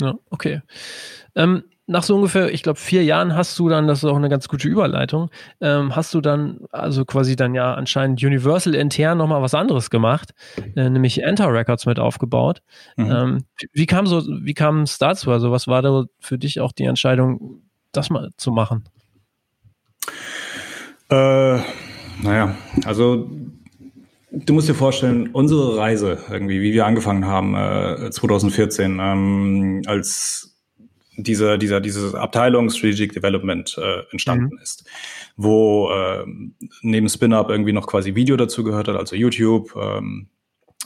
Ja, 0.00 0.18
okay. 0.30 0.60
Ähm, 1.36 1.64
nach 1.86 2.02
so 2.02 2.14
ungefähr, 2.14 2.52
ich 2.52 2.62
glaube, 2.62 2.78
vier 2.78 3.04
Jahren 3.04 3.34
hast 3.34 3.58
du 3.58 3.68
dann, 3.68 3.86
das 3.86 3.98
ist 3.98 4.04
auch 4.04 4.16
eine 4.16 4.28
ganz 4.28 4.48
gute 4.48 4.68
Überleitung, 4.68 5.30
ähm, 5.60 5.94
hast 5.94 6.14
du 6.14 6.20
dann 6.20 6.60
also 6.70 7.04
quasi 7.04 7.36
dann 7.36 7.54
ja 7.54 7.74
anscheinend 7.74 8.22
Universal 8.22 8.74
intern 8.74 9.18
nochmal 9.18 9.42
was 9.42 9.54
anderes 9.54 9.90
gemacht, 9.90 10.32
äh, 10.76 10.88
nämlich 10.88 11.22
Enter 11.22 11.52
Records 11.52 11.84
mit 11.84 11.98
aufgebaut. 11.98 12.62
Mhm. 12.96 13.10
Ähm, 13.10 13.44
wie 13.72 13.86
kam 13.86 14.06
so, 14.06 14.22
wie 14.26 14.54
kam 14.54 14.82
es 14.82 14.98
dazu? 14.98 15.30
Also 15.30 15.50
was 15.50 15.66
war 15.66 15.82
da 15.82 16.04
für 16.20 16.38
dich 16.38 16.60
auch 16.60 16.72
die 16.72 16.84
Entscheidung, 16.84 17.62
das 17.92 18.08
mal 18.08 18.30
zu 18.38 18.50
machen? 18.50 18.84
Äh, 21.10 21.58
naja, 22.22 22.56
also 22.86 23.30
du 24.30 24.52
musst 24.54 24.68
dir 24.68 24.74
vorstellen, 24.74 25.28
unsere 25.32 25.76
Reise 25.76 26.18
irgendwie, 26.30 26.62
wie 26.62 26.72
wir 26.72 26.86
angefangen 26.86 27.26
haben, 27.26 27.54
äh, 27.54 28.10
2014, 28.10 28.98
ähm, 29.00 29.82
als 29.86 30.53
dieser, 31.16 31.58
dieser, 31.58 31.80
diese 31.80 32.18
Abteilung 32.18 32.70
Strategic 32.70 33.12
Development 33.12 33.76
äh, 33.78 34.02
entstanden 34.10 34.54
mhm. 34.54 34.62
ist, 34.62 34.84
wo 35.36 35.90
äh, 35.90 36.24
neben 36.82 37.08
Spin-Up 37.08 37.50
irgendwie 37.50 37.72
noch 37.72 37.86
quasi 37.86 38.14
Video 38.14 38.36
dazu 38.36 38.64
gehört 38.64 38.88
hat, 38.88 38.96
also 38.96 39.16
YouTube, 39.16 39.74
ähm, 39.76 40.28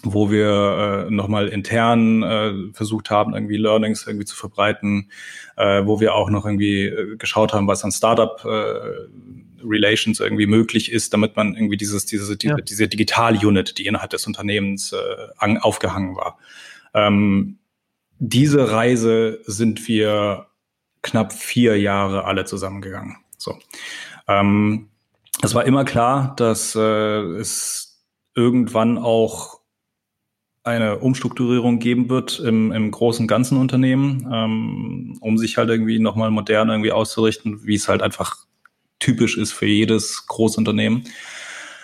wo 0.02 0.30
wir 0.30 1.06
äh, 1.08 1.10
nochmal 1.10 1.48
intern 1.48 2.22
äh, 2.22 2.52
versucht 2.72 3.10
haben, 3.10 3.34
irgendwie 3.34 3.56
Learnings 3.56 4.06
irgendwie 4.06 4.26
zu 4.26 4.36
verbreiten, 4.36 5.10
äh, 5.56 5.84
wo 5.84 6.00
wir 6.00 6.14
auch 6.14 6.30
noch 6.30 6.44
irgendwie 6.46 6.86
äh, 6.86 7.16
geschaut 7.16 7.52
haben, 7.52 7.66
was 7.66 7.82
an 7.84 7.90
Startup 7.90 8.40
äh, 8.44 9.64
Relations 9.64 10.20
irgendwie 10.20 10.46
möglich 10.46 10.92
ist, 10.92 11.12
damit 11.12 11.34
man 11.36 11.54
irgendwie 11.54 11.76
dieses, 11.76 12.06
diese, 12.06 12.36
diese, 12.36 12.54
ja. 12.54 12.60
diese 12.62 12.86
Digital-Unit, 12.86 13.78
die 13.78 13.86
innerhalb 13.86 14.10
des 14.10 14.26
Unternehmens 14.26 14.92
äh, 14.92 14.96
an, 15.36 15.58
aufgehangen 15.58 16.14
war. 16.14 16.38
Ähm, 16.94 17.57
diese 18.18 18.70
Reise 18.70 19.40
sind 19.46 19.86
wir 19.88 20.46
knapp 21.02 21.32
vier 21.32 21.78
Jahre 21.78 22.24
alle 22.24 22.44
zusammengegangen. 22.44 23.16
So. 23.36 23.56
Ähm, 24.26 24.88
es 25.42 25.54
war 25.54 25.64
immer 25.64 25.84
klar, 25.84 26.34
dass 26.36 26.74
äh, 26.74 26.80
es 26.80 28.04
irgendwann 28.34 28.98
auch 28.98 29.58
eine 30.64 30.98
Umstrukturierung 30.98 31.78
geben 31.78 32.10
wird 32.10 32.40
im, 32.40 32.72
im 32.72 32.90
großen 32.90 33.26
ganzen 33.26 33.58
Unternehmen, 33.58 34.28
ähm, 34.30 35.16
um 35.20 35.38
sich 35.38 35.56
halt 35.56 35.70
irgendwie 35.70 35.98
nochmal 35.98 36.30
modern 36.30 36.68
irgendwie 36.68 36.92
auszurichten, 36.92 37.64
wie 37.64 37.74
es 37.74 37.88
halt 37.88 38.02
einfach 38.02 38.36
typisch 38.98 39.38
ist 39.38 39.52
für 39.52 39.66
jedes 39.66 40.26
Großunternehmen. 40.26 41.04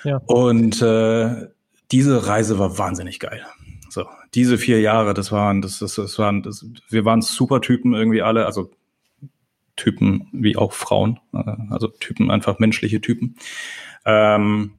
Ja. 0.03 0.20
Und 0.26 0.82
äh, 0.82 1.49
diese 1.93 2.26
Reise 2.26 2.59
war 2.59 2.76
wahnsinnig 2.76 3.20
geil. 3.20 3.47
So, 3.89 4.07
diese 4.35 4.59
vier 4.59 4.80
Jahre, 4.80 5.14
das 5.14 5.30
waren, 5.32 5.62
das, 5.62 5.78
das, 5.78 5.95
das 5.95 6.18
waren, 6.18 6.43
das, 6.43 6.66
wir 6.89 7.05
waren 7.05 7.22
super 7.22 7.61
Typen 7.61 7.95
irgendwie 7.95 8.22
alle, 8.22 8.47
also 8.47 8.70
Typen 9.76 10.28
wie 10.32 10.57
auch 10.57 10.72
Frauen, 10.72 11.20
äh, 11.32 11.43
also 11.70 11.89
Typen, 11.89 12.30
einfach 12.30 12.59
menschliche 12.59 13.01
Typen, 13.01 13.37
ähm, 14.05 14.72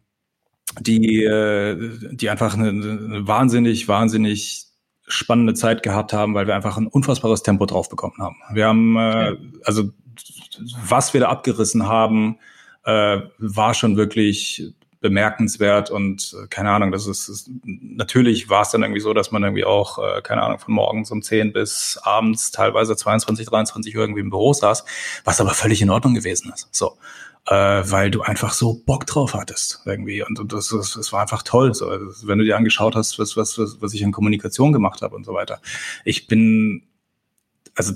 die, 0.79 1.23
äh, 1.23 2.13
die 2.13 2.29
einfach 2.29 2.55
eine, 2.55 2.69
eine 2.69 3.27
wahnsinnig, 3.27 3.87
wahnsinnig 3.87 4.65
spannende 5.07 5.53
Zeit 5.53 5.83
gehabt 5.83 6.13
haben, 6.13 6.33
weil 6.33 6.47
wir 6.47 6.55
einfach 6.55 6.77
ein 6.77 6.87
unfassbares 6.87 7.43
Tempo 7.43 7.65
drauf 7.65 7.89
bekommen 7.89 8.17
haben. 8.19 8.37
Wir 8.53 8.67
haben, 8.67 8.97
äh, 8.97 9.35
also 9.63 9.91
was 10.83 11.13
wir 11.13 11.21
da 11.21 11.29
abgerissen 11.29 11.87
haben, 11.87 12.37
äh, 12.85 13.21
war 13.37 13.73
schon 13.73 13.97
wirklich 13.97 14.73
bemerkenswert 15.05 15.91
und 15.91 16.35
äh, 16.41 16.47
keine 16.47 16.71
Ahnung, 16.71 16.91
das 16.91 17.05
ist, 17.05 17.29
ist 17.29 17.51
natürlich 17.63 18.49
war 18.49 18.63
es 18.63 18.71
dann 18.71 18.81
irgendwie 18.81 19.01
so, 19.01 19.13
dass 19.13 19.31
man 19.31 19.43
irgendwie 19.43 19.63
auch, 19.63 19.99
äh, 19.99 20.23
keine 20.23 20.41
Ahnung, 20.41 20.57
von 20.57 20.73
morgens 20.73 21.11
um 21.11 21.21
10 21.21 21.53
bis 21.53 21.99
abends 22.01 22.49
teilweise 22.49 22.95
22, 22.95 23.45
23 23.45 23.95
Uhr 23.95 24.01
irgendwie 24.01 24.21
im 24.21 24.31
Büro 24.31 24.51
saß, 24.51 24.83
was 25.23 25.39
aber 25.39 25.51
völlig 25.51 25.83
in 25.83 25.91
Ordnung 25.91 26.15
gewesen 26.15 26.51
ist. 26.51 26.69
So. 26.71 26.97
Äh, 27.47 27.53
weil 27.55 28.09
du 28.09 28.23
einfach 28.23 28.53
so 28.53 28.81
Bock 28.83 29.05
drauf 29.05 29.35
hattest 29.35 29.81
irgendwie 29.85 30.23
und, 30.23 30.39
und 30.39 30.51
das, 30.51 30.69
das, 30.69 30.93
das 30.93 31.13
war 31.13 31.21
einfach 31.21 31.43
toll. 31.43 31.75
So, 31.75 31.87
also, 31.87 32.27
wenn 32.27 32.39
du 32.39 32.45
dir 32.45 32.57
angeschaut 32.57 32.95
hast, 32.95 33.19
was, 33.19 33.37
was, 33.37 33.59
was, 33.59 33.79
was 33.79 33.93
ich 33.93 34.01
in 34.01 34.11
Kommunikation 34.11 34.73
gemacht 34.73 35.03
habe 35.03 35.15
und 35.15 35.23
so 35.23 35.35
weiter. 35.35 35.61
Ich 36.03 36.25
bin, 36.25 36.87
also 37.75 37.93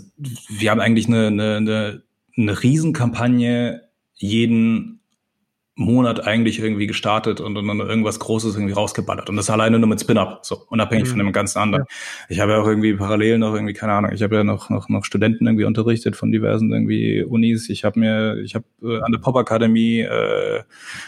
wir 0.49 0.69
haben 0.69 0.79
eigentlich 0.79 1.07
eine, 1.07 1.27
eine, 1.27 1.55
eine, 1.57 2.03
eine 2.37 2.61
Riesenkampagne 2.61 3.89
jeden 4.13 4.98
Monat 5.79 6.27
eigentlich 6.27 6.59
irgendwie 6.59 6.87
gestartet 6.87 7.39
und, 7.39 7.55
dann 7.55 7.79
irgendwas 7.79 8.19
Großes 8.19 8.55
irgendwie 8.55 8.73
rausgeballert. 8.73 9.29
Und 9.29 9.37
das 9.37 9.49
alleine 9.49 9.79
nur 9.79 9.87
mit 9.87 10.01
Spin-Up, 10.01 10.39
so 10.45 10.65
unabhängig 10.67 11.05
mhm. 11.05 11.09
von 11.11 11.19
dem 11.19 11.31
ganzen 11.31 11.59
anderen. 11.59 11.85
Ja. 11.87 12.25
Ich 12.27 12.39
habe 12.41 12.51
ja 12.51 12.61
auch 12.61 12.67
irgendwie 12.67 12.93
parallel 12.95 13.37
noch 13.37 13.53
irgendwie, 13.53 13.73
keine 13.73 13.93
Ahnung, 13.93 14.11
ich 14.13 14.21
habe 14.21 14.35
ja 14.35 14.43
noch, 14.43 14.69
noch, 14.69 14.89
noch 14.89 15.05
Studenten 15.05 15.47
irgendwie 15.47 15.63
unterrichtet 15.63 16.17
von 16.17 16.33
diversen 16.33 16.69
irgendwie 16.73 17.23
Unis. 17.23 17.69
Ich 17.69 17.85
habe 17.85 17.97
mir, 17.97 18.41
ich 18.43 18.55
habe 18.55 18.65
äh, 18.83 18.99
an 19.01 19.13
der 19.13 19.19
Pop-Akademie 19.19 20.01
äh, 20.01 20.63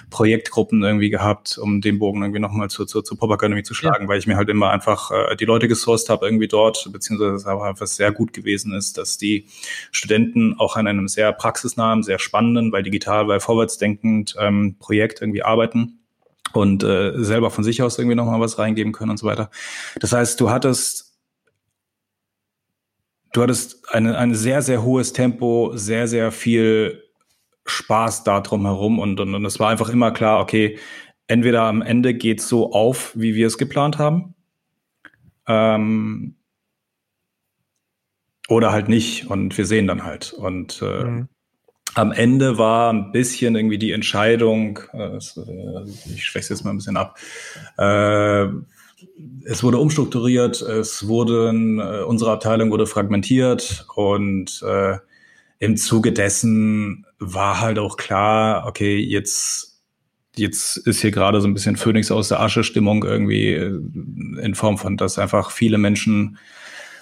Projektgruppen 0.09 0.83
irgendwie 0.83 1.09
gehabt, 1.09 1.57
um 1.57 1.81
den 1.81 1.99
Bogen 1.99 2.21
irgendwie 2.21 2.39
nochmal 2.39 2.69
zur, 2.69 2.87
zur, 2.87 3.03
zur 3.03 3.17
Pop-Akademie 3.17 3.63
zu 3.63 3.73
schlagen, 3.73 4.03
ja. 4.03 4.07
weil 4.07 4.19
ich 4.19 4.27
mir 4.27 4.37
halt 4.37 4.47
immer 4.47 4.69
einfach 4.69 5.11
äh, 5.11 5.35
die 5.35 5.45
Leute 5.45 5.67
gesourced 5.67 6.09
habe 6.09 6.25
irgendwie 6.25 6.47
dort, 6.47 6.89
beziehungsweise 6.93 7.33
es 7.33 7.45
aber 7.45 7.65
einfach 7.65 7.87
sehr 7.87 8.13
gut 8.13 8.31
gewesen 8.31 8.73
ist, 8.73 8.97
dass 8.97 9.17
die 9.17 9.47
Studenten 9.91 10.55
auch 10.59 10.77
an 10.77 10.87
einem 10.87 11.09
sehr 11.09 11.33
praxisnahen, 11.33 12.03
sehr 12.03 12.19
spannenden, 12.19 12.71
weil 12.71 12.83
digital, 12.83 13.27
weil 13.27 13.41
vorwärtsdenkend 13.41 14.35
ähm, 14.39 14.60
Projekt 14.79 15.21
irgendwie 15.21 15.43
arbeiten 15.43 15.99
und 16.53 16.83
äh, 16.83 17.13
selber 17.23 17.49
von 17.51 17.63
sich 17.63 17.81
aus 17.81 17.97
irgendwie 17.97 18.15
nochmal 18.15 18.39
was 18.39 18.57
reingeben 18.57 18.93
können 18.93 19.11
und 19.11 19.17
so 19.17 19.27
weiter. 19.27 19.49
Das 19.99 20.13
heißt, 20.13 20.39
du 20.39 20.49
hattest 20.49 21.17
du 23.33 23.41
hattest 23.41 23.89
eine, 23.93 24.17
ein 24.17 24.35
sehr, 24.35 24.61
sehr 24.61 24.83
hohes 24.83 25.13
Tempo, 25.13 25.71
sehr, 25.75 26.07
sehr 26.07 26.31
viel 26.31 27.03
Spaß 27.65 28.23
da 28.23 28.41
drum 28.41 28.65
herum 28.65 28.99
und, 28.99 29.19
und, 29.19 29.33
und 29.35 29.45
es 29.45 29.59
war 29.59 29.69
einfach 29.69 29.89
immer 29.89 30.11
klar, 30.11 30.41
okay, 30.41 30.77
entweder 31.27 31.63
am 31.63 31.81
Ende 31.81 32.13
geht's 32.13 32.47
so 32.47 32.73
auf, 32.73 33.13
wie 33.15 33.35
wir 33.35 33.47
es 33.47 33.57
geplant 33.57 33.97
haben, 33.99 34.35
ähm, 35.47 36.35
oder 38.49 38.73
halt 38.73 38.89
nicht 38.89 39.27
und 39.29 39.57
wir 39.57 39.65
sehen 39.65 39.87
dann 39.87 40.03
halt. 40.03 40.33
Und 40.33 40.81
äh, 40.81 41.03
mhm 41.03 41.29
am 41.93 42.11
Ende 42.11 42.57
war 42.57 42.91
ein 42.91 43.11
bisschen 43.11 43.55
irgendwie 43.55 43.77
die 43.77 43.91
Entscheidung, 43.91 44.79
äh, 44.93 45.17
äh 45.17 45.85
ich 46.13 46.25
schwäche 46.25 46.53
jetzt 46.53 46.63
mal 46.63 46.71
ein 46.71 46.77
bisschen 46.77 46.97
ab, 46.97 47.17
äh, 47.77 48.45
es 49.45 49.63
wurde 49.63 49.77
umstrukturiert, 49.77 50.61
es 50.61 51.07
wurden, 51.07 51.79
unsere 51.79 52.31
Abteilung 52.31 52.69
wurde 52.69 52.85
fragmentiert 52.85 53.85
und 53.95 54.63
im 55.59 55.77
Zuge 55.77 56.11
dessen 56.11 57.05
war 57.19 57.61
halt 57.61 57.79
auch 57.79 57.97
klar, 57.97 58.65
okay, 58.67 58.97
jetzt, 58.97 59.81
jetzt 60.35 60.77
ist 60.77 61.01
hier 61.01 61.11
gerade 61.11 61.41
so 61.41 61.47
ein 61.47 61.53
bisschen 61.53 61.77
Phönix 61.77 62.11
aus 62.11 62.29
der 62.29 62.41
Asche 62.41 62.63
Stimmung 62.63 63.03
irgendwie 63.03 63.53
in 63.53 64.53
Form 64.55 64.77
von, 64.77 64.97
dass 64.97 65.19
einfach 65.19 65.51
viele 65.51 65.77
Menschen 65.77 66.37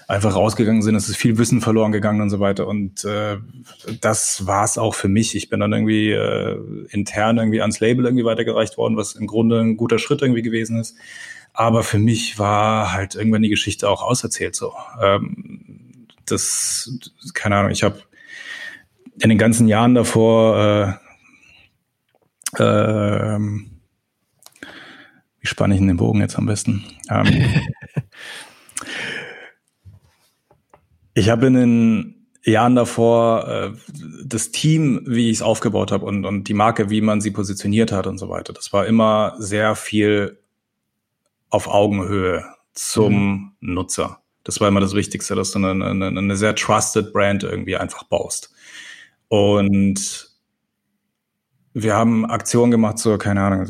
einfach 0.10 0.36
rausgegangen 0.36 0.82
sind. 0.82 0.95
Es 0.95 1.07
ist 1.07 1.18
viel 1.18 1.38
Wissen 1.38 1.62
verloren 1.62 1.91
gegangen 1.91 2.20
und 2.22 2.32
so 2.32 2.39
weiter. 2.39 2.68
Und 2.68 3.05
äh, 3.05 3.38
das 4.01 4.47
war 4.47 4.66
es 4.66 4.80
auch 4.80 4.95
für 4.95 5.07
mich. 5.07 5.36
Ich 5.36 5.49
bin 5.49 5.60
dann 5.60 5.72
irgendwie 5.72 6.12
äh, 6.12 6.57
intern 6.89 7.38
irgendwie 7.38 7.62
ans 7.62 7.80
Label 7.80 8.05
irgendwie 8.05 8.26
weitergereicht 8.26 8.76
worden, 8.78 8.97
was 8.97 9.14
im 9.14 9.28
Grunde 9.28 9.60
ein 9.60 9.78
guter 9.78 9.99
Schritt 9.99 10.24
irgendwie 10.24 10.41
gewesen 10.41 10.80
ist. 10.80 10.97
Aber 11.53 11.84
für 11.84 11.99
mich 11.99 12.39
war 12.39 12.91
halt 12.91 13.14
irgendwann 13.14 13.43
die 13.43 13.49
Geschichte 13.49 13.88
auch 13.88 14.01
auserzählt 14.01 14.55
so. 14.55 14.74
Ähm, 14.99 16.07
das, 16.26 16.91
keine 17.36 17.57
Ahnung, 17.57 17.72
ich 17.72 17.84
habe 17.84 18.01
in 19.22 19.30
den 19.30 19.38
ganzen 19.38 19.68
Jahren 19.68 19.93
davor 19.93 20.99
äh, 22.57 22.64
äh, 22.64 23.39
wie 25.39 25.47
spanne 25.47 25.76
ich 25.76 25.82
in 25.82 25.88
den 25.88 25.97
Bogen 25.97 26.20
jetzt 26.20 26.36
am 26.36 26.47
besten? 26.47 26.84
Ähm, 27.12 27.28
Ich 31.20 31.30
habe 31.30 31.47
in 31.47 31.53
den, 31.53 32.20
Jahren 32.43 32.76
davor 32.76 33.47
äh, 33.47 33.72
das 34.24 34.51
Team, 34.51 35.01
wie 35.05 35.30
ich 35.30 35.38
es 35.38 35.41
aufgebaut 35.41 35.91
habe 35.91 36.05
und, 36.05 36.26
und 36.26 36.45
die 36.45 36.53
Marke, 36.53 36.89
wie 36.89 37.01
man 37.01 37.20
sie 37.20 37.32
positioniert 37.32 37.91
hat 37.91 38.07
und 38.07 38.17
so 38.17 38.30
weiter. 38.30 38.53
Das 38.53 38.72
war 38.72 38.86
immer 38.88 39.36
sehr 39.38 39.76
viel 39.76 40.39
auf 41.49 41.67
Augenhöhe 41.67 42.45
zum 42.74 43.13
mhm. 43.13 43.51
Nutzer. 43.59 44.22
Das 44.43 44.61
war 44.61 44.70
immer 44.70 44.80
das 44.80 44.95
Wichtigste, 44.95 45.36
dass 45.36 45.51
du 45.51 45.59
eine, 45.59 45.86
eine, 45.86 46.07
eine 46.07 46.38
sehr 46.38 46.55
trusted 46.55 47.11
Brand 47.11 47.43
irgendwie 47.43 47.76
einfach 47.76 48.03
baust. 48.03 48.53
Und 49.28 50.30
wir 51.74 51.95
haben 51.95 52.26
Aktionen 52.26 52.72
gemacht, 52.72 52.97
so, 52.97 53.17
keine 53.17 53.41
Ahnung, 53.41 53.67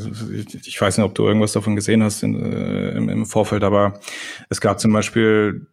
ich 0.63 0.79
weiß 0.79 0.97
nicht, 0.97 1.05
ob 1.05 1.15
du 1.15 1.25
irgendwas 1.25 1.53
davon 1.53 1.75
gesehen 1.75 2.03
hast 2.03 2.21
in, 2.21 2.39
äh, 2.39 2.91
im, 2.91 3.09
im 3.09 3.25
Vorfeld, 3.25 3.63
aber 3.63 3.99
es 4.49 4.61
gab 4.61 4.79
zum 4.79 4.93
Beispiel 4.93 5.67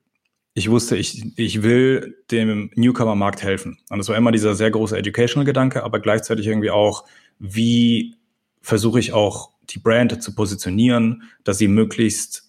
ich 0.56 0.70
wusste, 0.70 0.96
ich, 0.96 1.38
ich 1.38 1.62
will 1.62 2.16
dem 2.30 2.70
Newcomer-Markt 2.76 3.42
helfen. 3.42 3.76
Und 3.90 3.98
das 3.98 4.08
war 4.08 4.16
immer 4.16 4.32
dieser 4.32 4.54
sehr 4.54 4.70
große 4.70 4.96
Educational-Gedanke, 4.96 5.84
aber 5.84 6.00
gleichzeitig 6.00 6.46
irgendwie 6.46 6.70
auch, 6.70 7.04
wie 7.38 8.14
versuche 8.62 8.98
ich 8.98 9.12
auch 9.12 9.50
die 9.68 9.78
Brand 9.78 10.22
zu 10.22 10.34
positionieren, 10.34 11.24
dass 11.44 11.58
sie 11.58 11.68
möglichst 11.68 12.44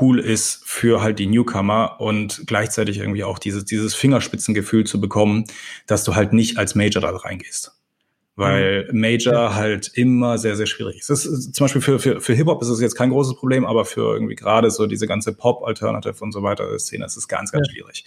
cool 0.00 0.18
ist 0.18 0.62
für 0.64 1.00
halt 1.00 1.20
die 1.20 1.28
Newcomer 1.28 2.00
und 2.00 2.42
gleichzeitig 2.48 2.98
irgendwie 2.98 3.22
auch 3.22 3.38
dieses, 3.38 3.64
dieses 3.64 3.94
Fingerspitzengefühl 3.94 4.82
zu 4.82 5.00
bekommen, 5.00 5.44
dass 5.86 6.02
du 6.02 6.16
halt 6.16 6.32
nicht 6.32 6.58
als 6.58 6.74
Major 6.74 7.00
da 7.00 7.10
reingehst 7.10 7.75
weil 8.36 8.88
mhm. 8.92 9.00
Major 9.00 9.54
halt 9.54 9.90
immer 9.94 10.38
sehr, 10.38 10.56
sehr 10.56 10.66
schwierig 10.66 10.98
ist. 10.98 11.10
Ist 11.10 11.54
zum 11.54 11.64
Beispiel 11.64 11.80
für, 11.80 11.98
für, 11.98 12.20
für 12.20 12.34
Hip-Hop 12.34 12.60
ist 12.62 12.68
es 12.68 12.80
jetzt 12.80 12.94
kein 12.94 13.10
großes 13.10 13.36
Problem, 13.36 13.64
aber 13.64 13.84
für 13.84 14.12
irgendwie 14.12 14.34
gerade 14.34 14.70
so 14.70 14.86
diese 14.86 15.06
ganze 15.06 15.32
Pop-Alternative 15.32 16.22
und 16.22 16.32
so 16.32 16.42
weiter 16.42 16.78
Szene 16.78 17.06
ist 17.06 17.16
es 17.16 17.28
ganz, 17.28 17.50
ganz 17.50 17.66
ja. 17.68 17.72
schwierig. 17.72 18.04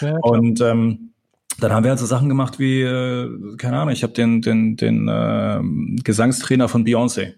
Ja, 0.00 0.16
und 0.18 0.60
ähm, 0.60 1.10
dann 1.58 1.72
haben 1.72 1.82
wir 1.82 1.90
halt 1.90 2.00
so 2.00 2.06
Sachen 2.06 2.28
gemacht 2.28 2.58
wie, 2.58 2.82
äh, 2.82 3.56
keine 3.58 3.78
Ahnung, 3.78 3.92
ich 3.92 4.04
habe 4.04 4.12
den, 4.12 4.40
den, 4.40 4.76
den 4.76 5.08
äh, 5.08 5.60
Gesangstrainer 6.02 6.68
von 6.68 6.84
Beyoncé, 6.84 7.34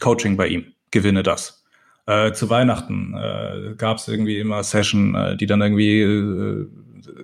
Coaching 0.00 0.36
bei 0.36 0.48
ihm, 0.48 0.72
gewinne 0.90 1.22
das. 1.22 1.64
Äh, 2.06 2.32
zu 2.32 2.50
Weihnachten 2.50 3.14
äh, 3.14 3.74
gab 3.76 3.98
es 3.98 4.08
irgendwie 4.08 4.38
immer 4.38 4.64
Session, 4.64 5.14
äh, 5.14 5.36
die 5.36 5.46
dann 5.46 5.60
irgendwie 5.60 6.00
äh, 6.00 6.66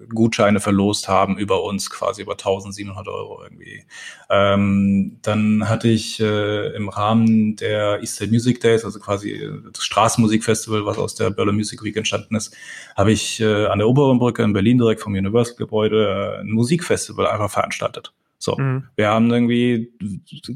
Gutscheine 0.08 0.60
verlost 0.60 1.08
haben 1.08 1.38
über 1.38 1.62
uns, 1.64 1.90
quasi 1.90 2.22
über 2.22 2.32
1700 2.32 3.08
Euro 3.08 3.42
irgendwie. 3.42 3.84
Ähm, 4.30 5.18
dann 5.22 5.68
hatte 5.68 5.88
ich 5.88 6.20
äh, 6.20 6.74
im 6.74 6.88
Rahmen 6.88 7.56
der 7.56 8.00
Easter 8.00 8.26
Music 8.26 8.60
Days, 8.60 8.84
also 8.84 8.98
quasi 9.00 9.32
äh, 9.32 9.52
das 9.72 9.84
Straßenmusikfestival, 9.84 10.84
was 10.84 10.98
aus 10.98 11.14
der 11.14 11.30
Berlin 11.30 11.56
Music 11.56 11.82
Week 11.82 11.96
entstanden 11.96 12.36
ist, 12.36 12.56
habe 12.96 13.12
ich 13.12 13.40
äh, 13.40 13.66
an 13.66 13.78
der 13.78 13.88
Oberen 13.88 14.18
Brücke 14.18 14.42
in 14.42 14.52
Berlin 14.52 14.78
direkt 14.78 15.00
vom 15.00 15.14
Universal 15.14 15.56
Gebäude 15.56 16.36
äh, 16.38 16.40
ein 16.40 16.50
Musikfestival 16.50 17.26
einfach 17.26 17.50
veranstaltet. 17.50 18.12
So, 18.40 18.56
mhm. 18.56 18.84
wir 18.94 19.08
haben 19.08 19.30
irgendwie, 19.30 19.92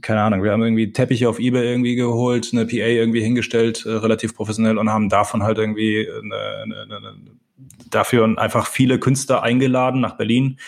keine 0.03 0.23
Ahnung, 0.23 0.45
wir 0.45 0.53
haben 0.53 0.63
irgendwie 0.63 0.93
Teppiche 0.93 1.29
auf 1.29 1.41
Ebay 1.41 1.69
irgendwie 1.69 1.97
geholt, 1.97 2.51
eine 2.53 2.65
PA 2.65 2.77
irgendwie 2.77 3.21
hingestellt, 3.21 3.85
äh, 3.85 3.91
relativ 3.91 4.37
professionell 4.37 4.79
und 4.79 4.89
haben 4.89 5.09
davon 5.09 5.43
halt 5.43 5.59
irgendwie 5.59 6.09
eine, 6.09 6.63
eine, 6.63 6.97
eine, 6.97 7.15
dafür 7.91 8.39
einfach 8.39 8.67
viele 8.67 8.99
Künstler 8.99 9.43
eingeladen 9.43 10.01
nach 10.01 10.17
Berlin 10.17 10.59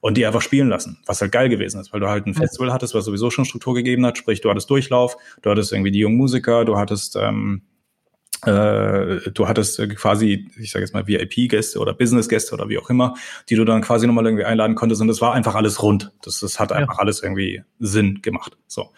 und 0.00 0.16
die 0.16 0.26
einfach 0.26 0.42
spielen 0.42 0.68
lassen, 0.68 0.98
was 1.06 1.20
halt 1.20 1.32
geil 1.32 1.48
gewesen 1.48 1.80
ist, 1.80 1.92
weil 1.92 2.00
du 2.00 2.08
halt 2.08 2.26
ein 2.26 2.34
Festival 2.34 2.72
hattest, 2.72 2.94
was 2.94 3.04
sowieso 3.04 3.30
schon 3.30 3.44
Struktur 3.44 3.74
gegeben 3.74 4.06
hat, 4.06 4.18
sprich 4.18 4.40
du 4.40 4.50
hattest 4.50 4.70
Durchlauf, 4.70 5.16
du 5.42 5.50
hattest 5.50 5.72
irgendwie 5.72 5.90
die 5.90 5.98
jungen 5.98 6.16
Musiker, 6.16 6.64
du 6.64 6.76
hattest 6.76 7.16
ähm, 7.16 7.62
äh, 8.46 9.30
du 9.32 9.48
hattest 9.48 9.80
quasi, 9.96 10.48
ich 10.58 10.70
sage 10.70 10.84
jetzt 10.84 10.94
mal 10.94 11.08
VIP-Gäste 11.08 11.78
oder 11.80 11.92
Business-Gäste 11.92 12.54
oder 12.54 12.68
wie 12.68 12.78
auch 12.78 12.88
immer, 12.88 13.14
die 13.48 13.56
du 13.56 13.64
dann 13.64 13.82
quasi 13.82 14.06
nochmal 14.06 14.26
irgendwie 14.26 14.44
einladen 14.44 14.76
konntest 14.76 15.00
und 15.00 15.08
das 15.08 15.20
war 15.20 15.34
einfach 15.34 15.56
alles 15.56 15.82
rund. 15.82 16.12
Das, 16.22 16.40
das 16.40 16.60
hat 16.60 16.70
einfach 16.70 16.94
ja. 16.94 17.00
alles 17.00 17.22
irgendwie 17.22 17.62
Sinn 17.80 18.20
gemacht. 18.22 18.56
So. 18.68 18.90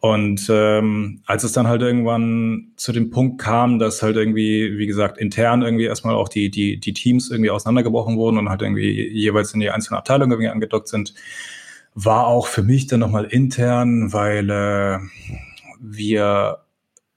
Und 0.00 0.46
ähm, 0.50 1.22
als 1.26 1.42
es 1.42 1.52
dann 1.52 1.66
halt 1.66 1.82
irgendwann 1.82 2.72
zu 2.76 2.92
dem 2.92 3.10
Punkt 3.10 3.40
kam, 3.40 3.78
dass 3.78 4.02
halt 4.02 4.16
irgendwie, 4.16 4.78
wie 4.78 4.86
gesagt, 4.86 5.18
intern 5.18 5.62
irgendwie 5.62 5.84
erstmal 5.84 6.14
auch 6.14 6.28
die, 6.28 6.50
die, 6.50 6.78
die 6.78 6.92
Teams 6.92 7.30
irgendwie 7.30 7.50
auseinandergebrochen 7.50 8.16
wurden 8.16 8.38
und 8.38 8.48
halt 8.50 8.62
irgendwie 8.62 9.08
jeweils 9.08 9.54
in 9.54 9.60
die 9.60 9.70
einzelnen 9.70 9.98
Abteilungen 9.98 10.32
irgendwie 10.32 10.50
angedockt 10.50 10.88
sind, 10.88 11.14
war 11.94 12.26
auch 12.26 12.46
für 12.46 12.62
mich 12.62 12.86
dann 12.86 13.00
nochmal 13.00 13.24
intern, 13.24 14.12
weil 14.12 14.50
äh, 14.50 14.98
wir 15.80 16.58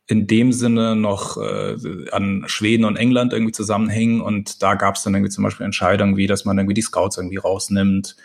in 0.07 0.25
dem 0.25 0.53
Sinne 0.53 0.95
noch 0.95 1.37
äh, 1.37 1.75
an 2.11 2.45
Schweden 2.47 2.85
und 2.85 2.95
England 2.95 3.33
irgendwie 3.33 3.51
zusammenhängen 3.51 4.21
und 4.21 4.63
da 4.63 4.73
gab 4.73 4.95
es 4.95 5.03
dann 5.03 5.13
irgendwie 5.13 5.31
zum 5.31 5.43
Beispiel 5.43 5.65
Entscheidungen 5.65 6.17
wie, 6.17 6.25
dass 6.25 6.45
man 6.45 6.57
irgendwie 6.57 6.73
die 6.73 6.81
Scouts 6.81 7.17
irgendwie 7.17 7.37
rausnimmt, 7.37 8.15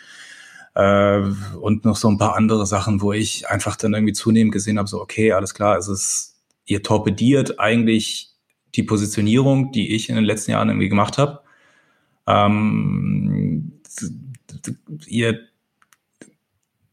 äh, 0.75 1.21
und 1.59 1.85
noch 1.85 1.95
so 1.95 2.09
ein 2.09 2.17
paar 2.17 2.35
andere 2.35 2.65
Sachen, 2.65 3.01
wo 3.01 3.13
ich 3.13 3.49
einfach 3.49 3.75
dann 3.75 3.93
irgendwie 3.93 4.13
zunehmend 4.13 4.53
gesehen 4.53 4.77
habe, 4.77 4.87
so 4.87 5.01
okay, 5.01 5.31
alles 5.31 5.53
klar, 5.53 5.77
es 5.77 5.87
ist, 5.87 6.35
ihr 6.65 6.83
torpediert 6.83 7.59
eigentlich 7.59 8.33
die 8.75 8.83
Positionierung, 8.83 9.71
die 9.71 9.95
ich 9.95 10.09
in 10.09 10.15
den 10.15 10.25
letzten 10.25 10.51
Jahren 10.51 10.69
irgendwie 10.69 10.89
gemacht 10.89 11.17
habe. 11.17 11.39
Ähm, 12.27 13.81
ihr 15.07 15.39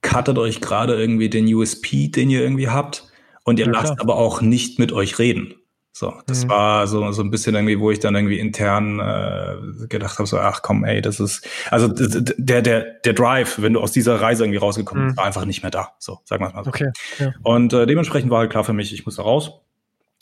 cuttet 0.01 0.39
euch 0.39 0.61
gerade 0.61 0.95
irgendwie 0.95 1.29
den 1.29 1.53
USP, 1.53 2.09
den 2.09 2.31
ihr 2.31 2.43
irgendwie 2.43 2.69
habt, 2.69 3.09
und 3.45 3.59
ihr 3.59 3.67
ja, 3.67 3.73
lasst 3.73 4.01
aber 4.01 4.17
auch 4.17 4.41
nicht 4.41 4.79
mit 4.79 4.93
euch 4.93 5.19
reden. 5.19 5.55
So, 5.95 6.15
das 6.27 6.45
mhm. 6.45 6.49
war 6.49 6.87
so, 6.87 7.13
so 7.13 7.23
ein 7.23 7.31
bisschen 7.31 7.55
irgendwie, 7.55 7.79
wo 7.79 7.91
ich 7.91 8.01
dann 8.01 8.15
irgendwie 8.15 8.39
intern 8.39 8.99
äh, 8.99 9.87
gedacht 9.89 10.19
habe, 10.19 10.27
so, 10.27 10.39
ach 10.39 10.63
komm, 10.63 10.85
ey, 10.85 11.03
das 11.03 11.21
ist, 11.21 11.47
also 11.71 11.87
der, 11.89 12.63
der, 12.63 12.81
der 13.05 13.13
Drive, 13.13 13.61
wenn 13.61 13.75
du 13.75 13.81
aus 13.81 13.93
dieser 13.93 14.19
Reise 14.19 14.45
irgendwie 14.45 14.59
rausgekommen 14.59 15.05
bist, 15.05 15.17
mhm. 15.17 15.19
war 15.19 15.27
einfach 15.27 15.45
nicht 15.45 15.63
mehr 15.63 15.71
da. 15.71 15.91
So, 15.99 16.21
sagen 16.25 16.43
wir 16.43 16.51
mal 16.51 16.65
so. 16.65 16.71
Okay. 16.71 16.91
Ja. 17.19 17.35
Und 17.43 17.75
äh, 17.75 17.87
dementsprechend 17.87 18.31
war 18.31 18.39
halt 18.39 18.51
klar 18.51 18.65
für 18.65 18.73
mich, 18.73 18.93
ich 18.95 19.05
muss 19.05 19.17
da 19.17 19.23
raus. 19.23 19.53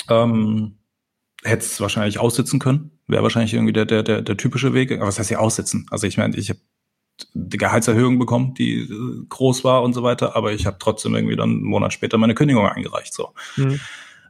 Ähm, 0.09 0.77
Hätte 1.43 1.65
es 1.65 1.81
wahrscheinlich 1.81 2.19
aussitzen 2.19 2.59
können, 2.59 2.91
wäre 3.07 3.23
wahrscheinlich 3.23 3.55
irgendwie 3.55 3.73
der, 3.73 3.87
der, 3.87 4.03
der, 4.03 4.21
der 4.21 4.37
typische 4.37 4.75
Weg. 4.75 4.93
Aber 4.93 5.07
was 5.07 5.19
heißt 5.19 5.29
hier 5.29 5.41
aussitzen? 5.41 5.87
Also 5.91 6.07
ich 6.07 6.19
meine, 6.19 6.37
ich 6.37 6.51
habe 6.51 6.61
die 7.33 7.57
Gehaltserhöhung 7.57 8.19
bekommen, 8.19 8.55
die 8.55 8.81
äh, 8.81 9.25
groß 9.29 9.65
war 9.65 9.83
und 9.83 9.95
so 9.95 10.03
weiter, 10.03 10.37
aber 10.37 10.53
ich 10.53 10.67
habe 10.67 10.77
trotzdem 10.79 11.15
irgendwie 11.15 11.37
dann 11.37 11.51
einen 11.51 11.63
Monat 11.63 11.95
später 11.95 12.19
meine 12.19 12.35
Kündigung 12.35 12.69
eingereicht. 12.69 13.15
So. 13.15 13.31
Mhm. 13.57 13.81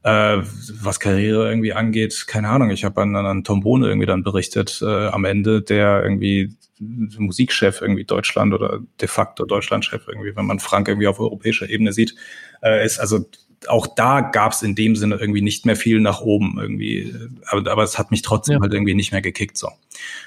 Äh, 0.02 0.38
was 0.80 0.98
Karriere 0.98 1.48
irgendwie 1.48 1.74
angeht, 1.74 2.24
keine 2.26 2.48
Ahnung. 2.48 2.70
Ich 2.70 2.84
habe 2.84 3.02
an, 3.02 3.14
an 3.14 3.44
Tom 3.44 3.60
Bohne 3.60 3.86
irgendwie 3.86 4.06
dann 4.06 4.22
berichtet 4.22 4.80
äh, 4.82 5.08
am 5.08 5.24
Ende, 5.24 5.60
der 5.60 6.02
irgendwie 6.02 6.56
Musikchef 6.78 7.82
irgendwie 7.82 8.04
Deutschland 8.04 8.54
oder 8.54 8.80
de 9.00 9.08
facto 9.08 9.44
Deutschlandchef 9.44 10.08
irgendwie, 10.08 10.34
wenn 10.34 10.46
man 10.46 10.58
Frank 10.58 10.88
irgendwie 10.88 11.06
auf 11.06 11.20
europäischer 11.20 11.68
Ebene 11.68 11.92
sieht, 11.92 12.14
äh, 12.62 12.84
ist 12.84 12.98
also 12.98 13.26
auch 13.68 13.86
da 13.86 14.22
gab 14.22 14.52
es 14.52 14.62
in 14.62 14.74
dem 14.74 14.96
Sinne 14.96 15.16
irgendwie 15.16 15.42
nicht 15.42 15.66
mehr 15.66 15.76
viel 15.76 16.00
nach 16.00 16.22
oben 16.22 16.58
irgendwie, 16.58 17.14
aber, 17.46 17.70
aber 17.70 17.82
es 17.82 17.98
hat 17.98 18.10
mich 18.10 18.22
trotzdem 18.22 18.54
ja. 18.54 18.60
halt 18.62 18.72
irgendwie 18.72 18.94
nicht 18.94 19.12
mehr 19.12 19.20
gekickt 19.20 19.58
so. 19.58 19.68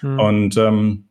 Mhm. 0.04 0.20
Und 0.20 0.58
ähm, 0.58 1.06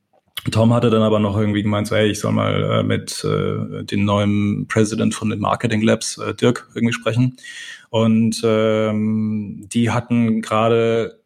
Tom 0.51 0.73
hatte 0.73 0.91
dann 0.91 1.03
aber 1.03 1.21
noch 1.21 1.37
irgendwie 1.37 1.63
gemeint, 1.63 1.87
so, 1.87 1.95
ey, 1.95 2.11
ich 2.11 2.19
soll 2.19 2.33
mal 2.33 2.81
äh, 2.81 2.83
mit 2.83 3.25
äh, 3.25 3.85
dem 3.85 4.05
neuen 4.05 4.67
President 4.67 5.15
von 5.15 5.31
den 5.31 5.39
Marketing 5.39 5.83
Labs, 5.83 6.19
äh, 6.19 6.35
Dirk, 6.35 6.69
irgendwie 6.75 6.93
sprechen. 6.93 7.37
Und 7.91 8.41
ähm, 8.45 9.69
die 9.73 9.91
hatten 9.91 10.43
gerade 10.43 11.21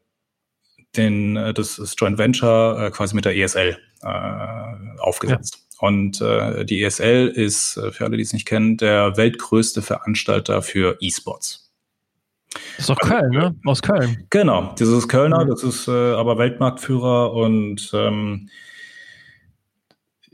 den, 0.97 1.37
äh, 1.37 1.55
das, 1.55 1.77
das 1.77 1.95
Joint 1.97 2.19
Venture 2.19 2.87
äh, 2.87 2.91
quasi 2.91 3.15
mit 3.15 3.25
der 3.25 3.37
ESL 3.37 3.79
äh, 4.03 4.99
aufgesetzt. 4.99 5.59
Ja. 5.61 5.89
Und 5.89 6.21
äh, 6.21 6.65
die 6.65 6.83
ESL 6.83 7.29
ist, 7.29 7.77
äh, 7.77 7.93
für 7.93 8.05
alle, 8.05 8.17
die 8.17 8.23
es 8.23 8.33
nicht 8.33 8.47
kennen, 8.47 8.77
der 8.77 9.17
weltgrößte 9.17 9.83
Veranstalter 9.83 10.63
für 10.63 10.97
E-Sports. 11.01 11.71
Das 12.53 12.81
ist 12.81 12.89
doch 12.89 12.99
Köln, 12.99 13.31
ne? 13.31 13.55
Aus 13.65 13.83
Köln. 13.83 14.27
Genau, 14.31 14.75
das 14.79 14.89
ist 14.89 15.09
Kölner, 15.09 15.45
das 15.45 15.63
ist 15.63 15.89
äh, 15.89 15.91
aber 15.91 16.39
Weltmarktführer 16.39 17.33
und 17.33 17.91
ähm, 17.93 18.49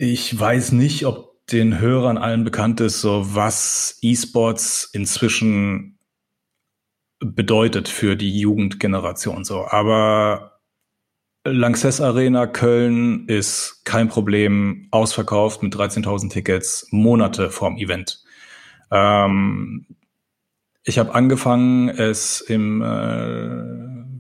ich 0.02 0.36
weiß 0.36 0.72
nicht, 0.72 1.06
ob 1.06 1.46
den 1.46 1.78
Hörern 1.78 2.18
allen 2.18 2.42
bekannt 2.42 2.80
ist, 2.80 3.00
so 3.00 3.36
was 3.36 3.98
E-Sports 4.02 4.90
inzwischen 4.92 6.00
bedeutet 7.20 7.88
für 7.88 8.16
die 8.16 8.36
Jugendgeneration 8.36 9.44
so. 9.44 9.64
Aber 9.64 10.58
Lanxess 11.44 12.00
Arena 12.00 12.48
Köln 12.48 13.28
ist 13.28 13.82
kein 13.84 14.08
Problem, 14.08 14.88
ausverkauft 14.90 15.62
mit 15.62 15.72
13.000 15.72 16.30
Tickets 16.30 16.88
Monate 16.90 17.50
vorm 17.50 17.76
Event. 17.76 18.24
Ähm, 18.90 19.86
ich 20.82 20.98
habe 20.98 21.14
angefangen, 21.14 21.88
es 21.90 22.40
im 22.40 22.82
äh, 22.82 24.18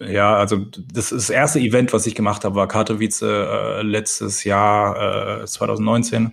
ja, 0.00 0.36
also 0.36 0.64
das, 0.92 1.10
das 1.10 1.30
erste 1.30 1.60
Event, 1.60 1.92
was 1.92 2.06
ich 2.06 2.14
gemacht 2.14 2.44
habe, 2.44 2.54
war 2.54 2.68
Katowice 2.68 3.22
äh, 3.22 3.82
letztes 3.82 4.44
Jahr 4.44 5.42
äh, 5.42 5.46
2019. 5.46 6.32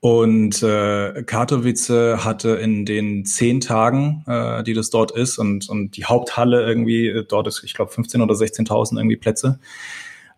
Und 0.00 0.62
äh, 0.62 1.22
Katowice 1.24 2.24
hatte 2.24 2.50
in 2.50 2.84
den 2.84 3.24
zehn 3.24 3.60
Tagen, 3.60 4.24
äh, 4.26 4.62
die 4.62 4.74
das 4.74 4.90
dort 4.90 5.10
ist, 5.10 5.38
und, 5.38 5.68
und 5.68 5.96
die 5.96 6.04
Haupthalle 6.04 6.64
irgendwie, 6.66 7.08
äh, 7.08 7.24
dort 7.26 7.48
ist, 7.48 7.64
ich 7.64 7.74
glaube, 7.74 7.92
15.000 7.92 8.22
oder 8.22 8.34
16.000 8.34 8.98
irgendwie 8.98 9.16
Plätze, 9.16 9.58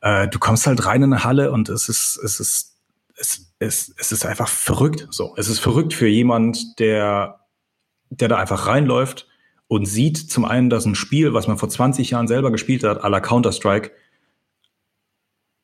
äh, 0.01 0.29
du 0.29 0.39
kommst 0.39 0.67
halt 0.67 0.87
rein 0.87 1.03
in 1.03 1.13
eine 1.13 1.25
Halle 1.25 1.53
und 1.53 1.69
es 1.69 1.89
ist, 1.89 2.19
es 2.23 2.41
ist, 2.41 2.77
es, 3.17 3.53
es, 3.59 3.95
es 3.99 4.13
ist 4.13 4.25
einfach 4.25 4.49
verrückt. 4.49 5.09
So, 5.11 5.35
es 5.37 5.49
ist 5.49 5.59
verrückt 5.59 5.93
für 5.93 6.07
jemand, 6.07 6.79
der, 6.79 7.41
der 8.11 8.29
da 8.29 8.37
einfach 8.37 8.67
reinläuft 8.67 9.28
und 9.69 9.87
sieht 9.87 10.17
zum 10.17 10.45
einen, 10.45 10.71
dass 10.71 10.87
ein 10.87 10.95
Spiel, 10.95 11.35
was 11.35 11.47
man 11.47 11.59
vor 11.59 11.69
20 11.69 12.11
Jahren 12.11 12.27
selber 12.27 12.51
gespielt 12.51 12.85
hat, 12.85 13.05
à 13.05 13.09
la 13.09 13.21
Counter-Strike, 13.21 13.93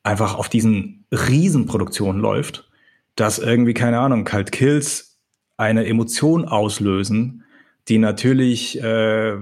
einfach 0.03 0.35
auf 0.35 0.49
diesen 0.49 1.07
Riesenproduktionen 1.11 2.21
läuft, 2.21 2.71
dass 3.17 3.39
irgendwie, 3.39 3.75
keine 3.75 3.99
Ahnung, 4.01 4.25
Kalt 4.25 4.53
Kills 4.53 5.19
eine 5.57 5.87
Emotion 5.87 6.45
auslösen, 6.45 7.45
die 7.89 7.99
natürlich 7.99 8.81
äh, 8.83 9.37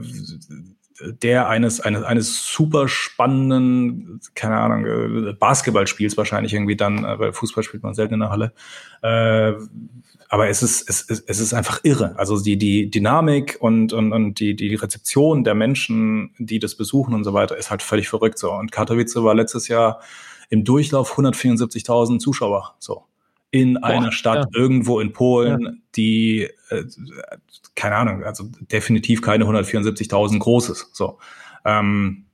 der 1.04 1.48
eines, 1.48 1.80
eines, 1.80 2.02
eines 2.02 2.46
super 2.46 2.88
spannenden, 2.88 4.20
keine 4.34 4.56
Ahnung, 4.56 4.86
äh, 4.86 5.32
Basketballspiels 5.32 6.16
wahrscheinlich 6.16 6.54
irgendwie 6.54 6.76
dann, 6.76 7.04
äh, 7.04 7.18
weil 7.18 7.32
Fußball 7.32 7.64
spielt 7.64 7.82
man 7.82 7.94
selten 7.94 8.14
in 8.14 8.20
der 8.20 8.30
Halle. 8.30 8.52
Äh, 9.02 9.52
aber 10.28 10.48
es 10.48 10.62
ist, 10.62 10.88
es, 10.88 11.02
ist, 11.02 11.28
es 11.28 11.40
ist 11.40 11.52
einfach 11.52 11.80
irre. 11.82 12.14
Also 12.16 12.40
die, 12.40 12.56
die 12.56 12.90
Dynamik 12.90 13.58
und, 13.60 13.92
und, 13.92 14.12
und 14.12 14.40
die, 14.40 14.56
die 14.56 14.74
Rezeption 14.74 15.44
der 15.44 15.54
Menschen, 15.54 16.34
die 16.38 16.58
das 16.58 16.74
besuchen 16.74 17.14
und 17.14 17.24
so 17.24 17.34
weiter, 17.34 17.56
ist 17.56 17.70
halt 17.70 17.82
völlig 17.82 18.08
verrückt 18.08 18.38
so. 18.38 18.52
Und 18.52 18.72
Katowice 18.72 19.16
war 19.16 19.34
letztes 19.34 19.68
Jahr 19.68 20.00
im 20.48 20.64
Durchlauf 20.64 21.18
174.000 21.18 22.18
Zuschauer. 22.18 22.76
So 22.78 23.04
in 23.52 23.74
Boah, 23.74 23.84
einer 23.84 24.12
Stadt 24.12 24.48
ja. 24.52 24.60
irgendwo 24.60 24.98
in 24.98 25.12
Polen, 25.12 25.60
ja. 25.60 25.70
die, 25.94 26.48
äh, 26.70 26.84
keine 27.76 27.96
Ahnung, 27.96 28.24
also 28.24 28.50
definitiv 28.72 29.22
keine 29.22 29.44
174.000 29.44 30.38
großes. 30.40 30.90
So. 30.92 31.18
Ähm, 31.64 32.24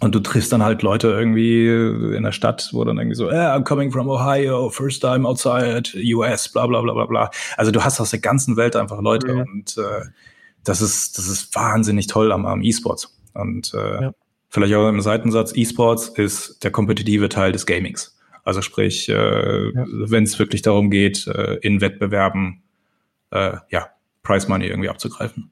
und 0.00 0.14
du 0.14 0.20
triffst 0.20 0.52
dann 0.52 0.62
halt 0.62 0.82
Leute 0.82 1.08
irgendwie 1.08 1.68
in 2.14 2.22
der 2.22 2.32
Stadt, 2.32 2.68
wo 2.72 2.84
dann 2.84 2.98
irgendwie 2.98 3.14
so, 3.14 3.30
yeah, 3.30 3.56
I'm 3.56 3.62
coming 3.62 3.90
from 3.90 4.10
Ohio, 4.10 4.68
first 4.68 5.00
time 5.00 5.26
outside 5.26 5.84
US, 6.14 6.52
bla 6.52 6.66
bla 6.66 6.82
bla 6.82 6.92
bla 6.92 7.06
bla. 7.06 7.30
Also 7.56 7.70
du 7.70 7.82
hast 7.82 8.00
aus 8.00 8.10
der 8.10 8.20
ganzen 8.20 8.56
Welt 8.56 8.76
einfach 8.76 9.00
Leute 9.00 9.28
ja. 9.28 9.34
und 9.42 9.78
äh, 9.78 10.04
das 10.64 10.82
ist, 10.82 11.16
das 11.16 11.28
ist 11.28 11.54
wahnsinnig 11.54 12.08
toll 12.08 12.32
am, 12.32 12.44
am 12.44 12.62
E-Sports. 12.62 13.16
Und 13.34 13.72
äh, 13.72 14.02
ja. 14.02 14.12
vielleicht 14.48 14.74
auch 14.74 14.88
im 14.88 15.00
Seitensatz, 15.00 15.52
E-Sports 15.54 16.08
ist 16.08 16.64
der 16.64 16.72
kompetitive 16.72 17.28
Teil 17.28 17.52
des 17.52 17.66
Gamings. 17.66 18.15
Also 18.46 18.62
sprich, 18.62 19.08
äh, 19.08 19.12
ja. 19.12 19.72
wenn 19.74 20.22
es 20.22 20.38
wirklich 20.38 20.62
darum 20.62 20.88
geht, 20.88 21.26
äh, 21.26 21.54
in 21.62 21.80
Wettbewerben 21.80 22.62
äh, 23.32 23.56
ja, 23.70 23.88
Price 24.22 24.46
Money 24.46 24.68
irgendwie 24.68 24.88
abzugreifen. 24.88 25.50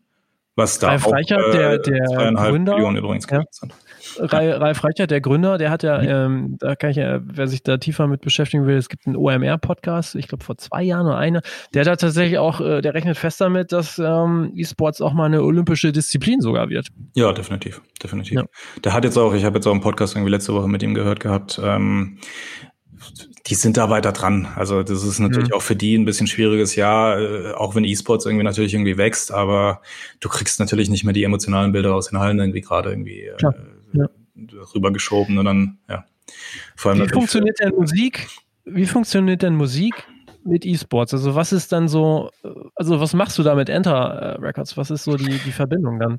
Was 0.57 0.79
da 0.79 0.91
Ralf 0.91 1.07
auch 1.07 1.13
Reichert, 1.13 1.53
der, 1.53 1.79
der 1.79 2.33
Gründer, 2.33 2.75
Millionen 2.75 2.97
übrigens 2.97 3.27
ja. 3.29 3.43
sind. 3.51 3.75
Ralf 4.21 4.85
Reichert, 4.85 5.11
der 5.11 5.21
Gründer, 5.21 5.59
der 5.59 5.71
hat 5.71 5.83
ja, 5.83 6.01
mhm. 6.01 6.09
ähm, 6.09 6.57
da 6.61 6.77
kann 6.77 6.91
ich 6.91 6.97
ja, 6.97 7.19
wer 7.25 7.49
sich 7.49 7.65
da 7.65 7.79
tiefer 7.79 8.07
mit 8.07 8.21
beschäftigen 8.21 8.65
will, 8.65 8.77
es 8.77 8.89
gibt 8.89 9.09
einen 9.09 9.17
OMR-Podcast, 9.17 10.15
ich 10.15 10.29
glaube 10.29 10.45
vor 10.45 10.57
zwei 10.57 10.85
Jahren 10.85 11.07
oder 11.07 11.17
eine, 11.17 11.41
der 11.75 11.85
hat 11.85 12.01
tatsächlich 12.01 12.39
auch, 12.39 12.61
äh, 12.61 12.81
der 12.83 12.95
rechnet 12.95 13.17
fest 13.17 13.41
damit, 13.41 13.73
dass 13.73 13.99
ähm, 13.99 14.53
E-Sports 14.55 15.01
auch 15.01 15.13
mal 15.13 15.25
eine 15.25 15.43
olympische 15.43 15.91
Disziplin 15.91 16.41
sogar 16.41 16.69
wird. 16.69 16.87
Ja, 17.17 17.33
definitiv, 17.33 17.83
definitiv. 18.01 18.35
Ja. 18.35 18.45
Der 18.85 18.93
hat 18.93 19.03
jetzt 19.03 19.19
auch, 19.19 19.35
ich 19.35 19.45
habe 19.45 19.57
jetzt 19.57 19.67
auch 19.67 19.73
einen 19.73 19.81
Podcast 19.81 20.15
irgendwie 20.15 20.31
letzte 20.31 20.55
Woche 20.55 20.69
mit 20.69 20.85
ihm 20.85 20.95
gehört 20.95 21.19
gehabt, 21.19 21.61
ähm, 21.61 22.19
die 23.47 23.55
sind 23.55 23.77
da 23.77 23.91
weiter 23.91 24.13
dran. 24.13 24.49
Also 24.57 24.83
das 24.83 25.03
ist 25.03 25.19
natürlich 25.19 25.51
mhm. 25.51 25.55
auch 25.55 25.63
für 25.63 25.77
die 25.77 25.97
ein 25.97 26.05
bisschen 26.05 26.27
schwieriges 26.27 26.77
Jahr, 26.77 27.21
äh, 27.21 27.53
auch 27.53 27.75
wenn 27.75 27.85
E-Sports 27.85 28.25
irgendwie 28.25 28.45
natürlich 28.45 28.75
irgendwie 28.75 28.97
wächst, 28.97 29.33
aber 29.33 29.83
du 30.21 30.29
kriegst 30.29 30.61
natürlich 30.61 30.89
nicht 30.89 31.05
mehr 31.05 31.13
die 31.13 31.25
emotionalen 31.25 31.73
Bilder 31.73 31.95
aus 31.95 32.09
den 32.09 32.19
Hallen 32.19 32.39
irgendwie 32.39 32.63
gerade 32.63 32.91
irgendwie 32.91 33.25
äh, 33.25 33.37
ja. 33.93 34.09
rübergeschoben 34.75 35.37
und 35.39 35.45
dann, 35.45 35.79
ja. 35.89 36.05
Vor 36.75 36.93
allem 36.93 37.03
Wie 37.03 37.09
funktioniert 37.09 37.59
denn 37.61 37.75
Musik? 37.75 38.29
Wie 38.65 38.87
funktioniert 38.87 39.43
denn 39.43 39.57
Musik 39.57 39.95
mit 40.43 40.65
E-Sports? 40.65 41.13
Also 41.13 41.35
was 41.35 41.53
ist 41.53 41.71
dann 41.73 41.87
so, 41.87 42.31
äh, 42.43 42.49
also 42.75 42.99
was 42.99 43.13
machst 43.13 43.37
du 43.37 43.43
da 43.43 43.55
mit 43.55 43.69
Enter 43.69 44.39
Records? 44.41 44.77
Was 44.79 44.91
ist 44.91 45.05
so 45.05 45.17
die, 45.17 45.39
die 45.39 45.53
Verbindung 45.53 45.99
dann? 45.99 46.19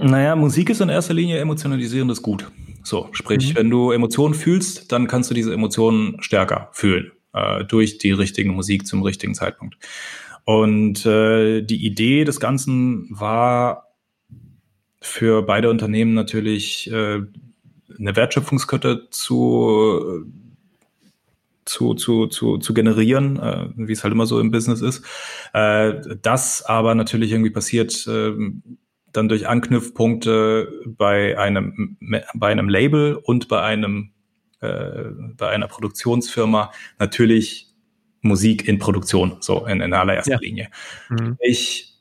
Naja, 0.00 0.36
Musik 0.36 0.70
ist 0.70 0.80
in 0.80 0.88
erster 0.88 1.14
Linie 1.14 1.38
emotionalisierendes 1.38 2.22
Gut. 2.22 2.50
So, 2.82 3.08
sprich, 3.12 3.50
mhm. 3.50 3.58
wenn 3.58 3.70
du 3.70 3.90
Emotionen 3.90 4.34
fühlst, 4.34 4.92
dann 4.92 5.08
kannst 5.08 5.30
du 5.30 5.34
diese 5.34 5.52
Emotionen 5.52 6.22
stärker 6.22 6.70
fühlen 6.72 7.12
äh, 7.34 7.64
durch 7.64 7.98
die 7.98 8.12
richtige 8.12 8.50
Musik 8.50 8.86
zum 8.86 9.02
richtigen 9.02 9.34
Zeitpunkt. 9.34 9.76
Und 10.44 11.04
äh, 11.04 11.62
die 11.62 11.84
Idee 11.84 12.24
des 12.24 12.40
Ganzen 12.40 13.08
war 13.10 13.88
für 15.00 15.42
beide 15.42 15.68
Unternehmen 15.68 16.14
natürlich 16.14 16.90
äh, 16.90 17.20
eine 17.98 18.16
Wertschöpfungskette 18.16 19.08
zu 19.10 20.24
zu, 21.64 21.92
zu, 21.92 22.26
zu, 22.28 22.56
zu 22.56 22.72
generieren, 22.72 23.38
äh, 23.38 23.68
wie 23.76 23.92
es 23.92 24.02
halt 24.02 24.14
immer 24.14 24.24
so 24.24 24.40
im 24.40 24.50
Business 24.50 24.80
ist. 24.80 25.04
Äh, 25.52 26.16
das 26.22 26.62
aber 26.62 26.94
natürlich 26.94 27.30
irgendwie 27.30 27.50
passiert 27.50 28.06
äh, 28.06 28.32
dann 29.12 29.28
durch 29.28 29.48
Anknüpfpunkte 29.48 30.82
bei 30.86 31.38
einem, 31.38 31.96
bei 32.34 32.48
einem 32.48 32.68
Label 32.68 33.14
und 33.14 33.48
bei 33.48 33.62
einem, 33.62 34.10
äh, 34.60 35.04
bei 35.36 35.48
einer 35.48 35.68
Produktionsfirma 35.68 36.72
natürlich 36.98 37.68
Musik 38.20 38.66
in 38.66 38.78
Produktion, 38.78 39.36
so 39.40 39.66
in, 39.66 39.80
in 39.80 39.94
allererster 39.94 40.32
ja. 40.32 40.38
Linie. 40.40 40.68
Mhm. 41.08 41.36
Ich, 41.40 41.94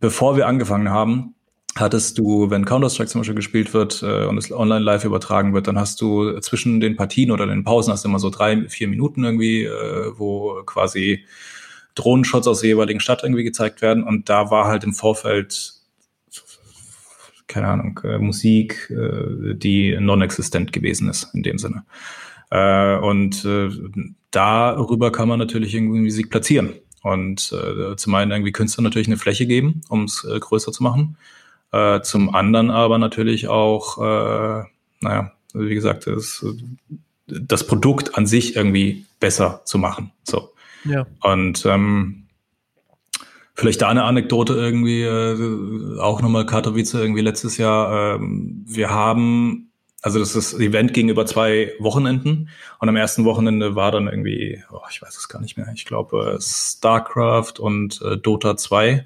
bevor 0.00 0.36
wir 0.36 0.46
angefangen 0.46 0.90
haben, 0.90 1.34
hattest 1.76 2.18
du, 2.18 2.50
wenn 2.50 2.64
Counter-Strike 2.64 3.10
zum 3.10 3.20
Beispiel 3.20 3.34
gespielt 3.34 3.72
wird 3.72 4.02
äh, 4.02 4.24
und 4.26 4.36
es 4.38 4.50
online 4.50 4.84
live 4.84 5.04
übertragen 5.04 5.54
wird, 5.54 5.66
dann 5.66 5.78
hast 5.78 6.00
du 6.00 6.38
zwischen 6.40 6.80
den 6.80 6.96
Partien 6.96 7.30
oder 7.30 7.46
den 7.46 7.64
Pausen 7.64 7.92
hast 7.92 8.04
du 8.04 8.08
immer 8.08 8.18
so 8.18 8.30
drei, 8.30 8.68
vier 8.68 8.88
Minuten 8.88 9.24
irgendwie, 9.24 9.64
äh, 9.64 10.12
wo 10.16 10.62
quasi 10.64 11.24
Drohnenshots 11.94 12.46
aus 12.46 12.60
der 12.60 12.70
jeweiligen 12.70 13.00
Stadt 13.00 13.22
irgendwie 13.22 13.44
gezeigt 13.44 13.82
werden. 13.82 14.02
Und 14.04 14.28
da 14.28 14.50
war 14.50 14.66
halt 14.66 14.84
im 14.84 14.94
Vorfeld 14.94 15.74
keine 17.48 17.68
Ahnung, 17.68 18.00
äh, 18.04 18.18
Musik, 18.18 18.90
äh, 18.90 19.54
die 19.54 19.96
non-existent 19.98 20.72
gewesen 20.72 21.08
ist 21.08 21.34
in 21.34 21.42
dem 21.42 21.58
Sinne. 21.58 21.84
Äh, 22.50 22.96
und 22.98 23.44
äh, 23.44 23.70
darüber 24.30 25.10
kann 25.10 25.28
man 25.28 25.38
natürlich 25.38 25.74
irgendwie 25.74 26.00
Musik 26.00 26.30
platzieren. 26.30 26.74
Und 27.02 27.52
äh, 27.52 27.96
zum 27.96 28.14
einen 28.14 28.30
irgendwie 28.30 28.52
Künstler 28.52 28.82
natürlich 28.82 29.08
eine 29.08 29.16
Fläche 29.16 29.46
geben, 29.46 29.80
um 29.88 30.04
es 30.04 30.24
äh, 30.24 30.38
größer 30.38 30.72
zu 30.72 30.82
machen. 30.82 31.16
Äh, 31.72 32.00
zum 32.02 32.34
anderen 32.34 32.70
aber 32.70 32.98
natürlich 32.98 33.48
auch, 33.48 33.98
äh, 33.98 34.64
naja, 35.00 35.32
wie 35.54 35.74
gesagt, 35.74 36.06
das, 36.06 36.44
das 37.26 37.66
Produkt 37.66 38.16
an 38.16 38.26
sich 38.26 38.56
irgendwie 38.56 39.06
besser 39.20 39.62
zu 39.64 39.78
machen. 39.78 40.12
So. 40.24 40.52
Ja. 40.84 41.06
Und 41.22 41.64
ähm, 41.66 42.24
Vielleicht 43.58 43.82
da 43.82 43.88
eine 43.88 44.04
Anekdote 44.04 44.54
irgendwie, 44.54 45.02
äh, 45.02 45.98
auch 45.98 46.22
nochmal 46.22 46.46
Katowice 46.46 46.94
irgendwie 46.94 47.22
letztes 47.22 47.56
Jahr. 47.56 48.14
Ähm, 48.14 48.64
wir 48.68 48.90
haben, 48.90 49.72
also 50.00 50.20
das, 50.20 50.36
ist, 50.36 50.52
das 50.52 50.60
Event 50.60 50.94
ging 50.94 51.08
über 51.08 51.26
zwei 51.26 51.72
Wochenenden 51.80 52.50
und 52.78 52.88
am 52.88 52.94
ersten 52.94 53.24
Wochenende 53.24 53.74
war 53.74 53.90
dann 53.90 54.06
irgendwie, 54.06 54.62
oh, 54.70 54.78
ich 54.92 55.02
weiß 55.02 55.16
es 55.16 55.28
gar 55.28 55.42
nicht 55.42 55.56
mehr, 55.56 55.66
ich 55.74 55.86
glaube 55.86 56.36
äh, 56.36 56.40
StarCraft 56.40 57.54
und 57.58 58.00
äh, 58.00 58.16
Dota 58.16 58.56
2. 58.56 59.04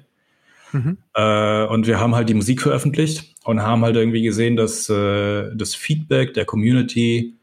Mhm. 0.71 0.99
Äh, 1.15 1.65
und 1.65 1.87
wir 1.87 1.99
haben 1.99 2.13
halt 2.13 2.29
die 2.29 2.35
Musik 2.35 2.61
veröffentlicht 2.61 3.33
und 3.45 3.63
haben 3.63 3.83
halt 3.83 3.95
irgendwie 3.95 4.21
gesehen, 4.21 4.55
dass 4.55 4.87
äh, 4.87 5.49
das 5.55 5.73
Feedback 5.73 6.35
der 6.35 6.45
Community 6.45 7.33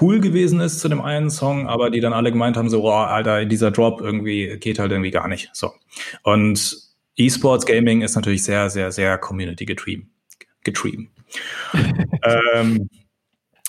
cool 0.00 0.20
gewesen 0.20 0.60
ist 0.60 0.80
zu 0.80 0.88
dem 0.88 1.00
einen 1.00 1.30
Song, 1.30 1.66
aber 1.66 1.90
die 1.90 2.00
dann 2.00 2.12
alle 2.12 2.30
gemeint 2.30 2.56
haben, 2.56 2.68
so, 2.68 2.84
oh, 2.84 2.90
Alter, 2.90 3.44
dieser 3.46 3.70
Drop 3.70 4.00
irgendwie 4.00 4.58
geht 4.58 4.78
halt 4.78 4.92
irgendwie 4.92 5.10
gar 5.10 5.28
nicht. 5.28 5.50
So. 5.52 5.72
Und 6.22 6.76
E-Sports 7.16 7.66
Gaming 7.66 8.02
ist 8.02 8.14
natürlich 8.14 8.44
sehr, 8.44 8.70
sehr, 8.70 8.92
sehr 8.92 9.18
Community 9.18 9.64
getrieben. 9.64 10.10
getrieben. 10.62 11.10
ähm, 12.54 12.88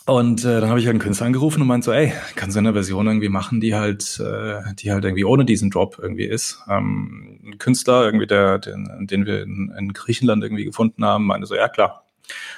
und 0.08 0.44
äh, 0.44 0.60
dann 0.60 0.70
habe 0.70 0.80
ich 0.80 0.86
halt 0.88 0.96
einen 0.96 1.00
Künstler 1.00 1.28
angerufen 1.28 1.62
und 1.62 1.68
meinte 1.68 1.86
so, 1.86 1.92
ey, 1.92 2.12
kannst 2.36 2.56
du 2.56 2.60
eine 2.60 2.74
Version 2.74 3.08
irgendwie 3.08 3.30
machen, 3.30 3.62
die 3.62 3.76
halt, 3.76 4.20
äh, 4.20 4.74
die 4.80 4.92
halt 4.92 5.06
irgendwie 5.06 5.26
ohne 5.26 5.46
diesen 5.46 5.70
Drop 5.70 6.00
irgendwie 6.02 6.26
ist. 6.26 6.60
Ähm, 6.68 7.40
ein 7.46 7.58
Künstler, 7.60 8.04
irgendwie, 8.04 8.28
der, 8.28 8.58
den, 8.60 9.08
den 9.08 9.26
wir 9.26 9.44
in, 9.44 9.72
in 9.78 9.94
Griechenland 9.94 10.44
irgendwie 10.44 10.66
gefunden 10.66 11.06
haben, 11.06 11.28
meinte 11.28 11.46
so, 11.46 11.56
ja 11.56 11.70
klar, 11.70 12.04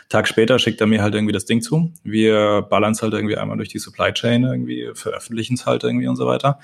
Tag 0.10 0.28
später 0.28 0.60
schickt 0.60 0.82
er 0.82 0.88
mir 0.88 1.02
halt 1.02 1.16
irgendwie 1.16 1.34
das 1.34 1.46
Ding 1.46 1.62
zu. 1.62 1.92
Wir 2.04 2.62
ballern 2.62 2.92
es 2.92 3.02
halt 3.02 3.14
irgendwie 3.14 3.38
einmal 3.38 3.58
durch 3.58 3.70
die 3.70 3.80
Supply 3.80 4.14
Chain, 4.14 4.44
irgendwie 4.44 4.92
veröffentlichen 4.94 5.56
es 5.56 5.66
halt 5.66 5.84
irgendwie 5.84 6.08
und 6.08 6.16
so 6.16 6.26
weiter. 6.28 6.60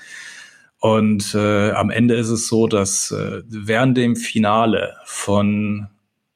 Und 0.80 1.34
äh, 1.34 1.72
am 1.72 1.90
Ende 1.90 2.14
ist 2.14 2.30
es 2.30 2.48
so, 2.48 2.66
dass 2.66 3.10
äh, 3.10 3.42
während 3.46 3.98
dem 3.98 4.16
Finale 4.16 4.96
von 5.04 5.88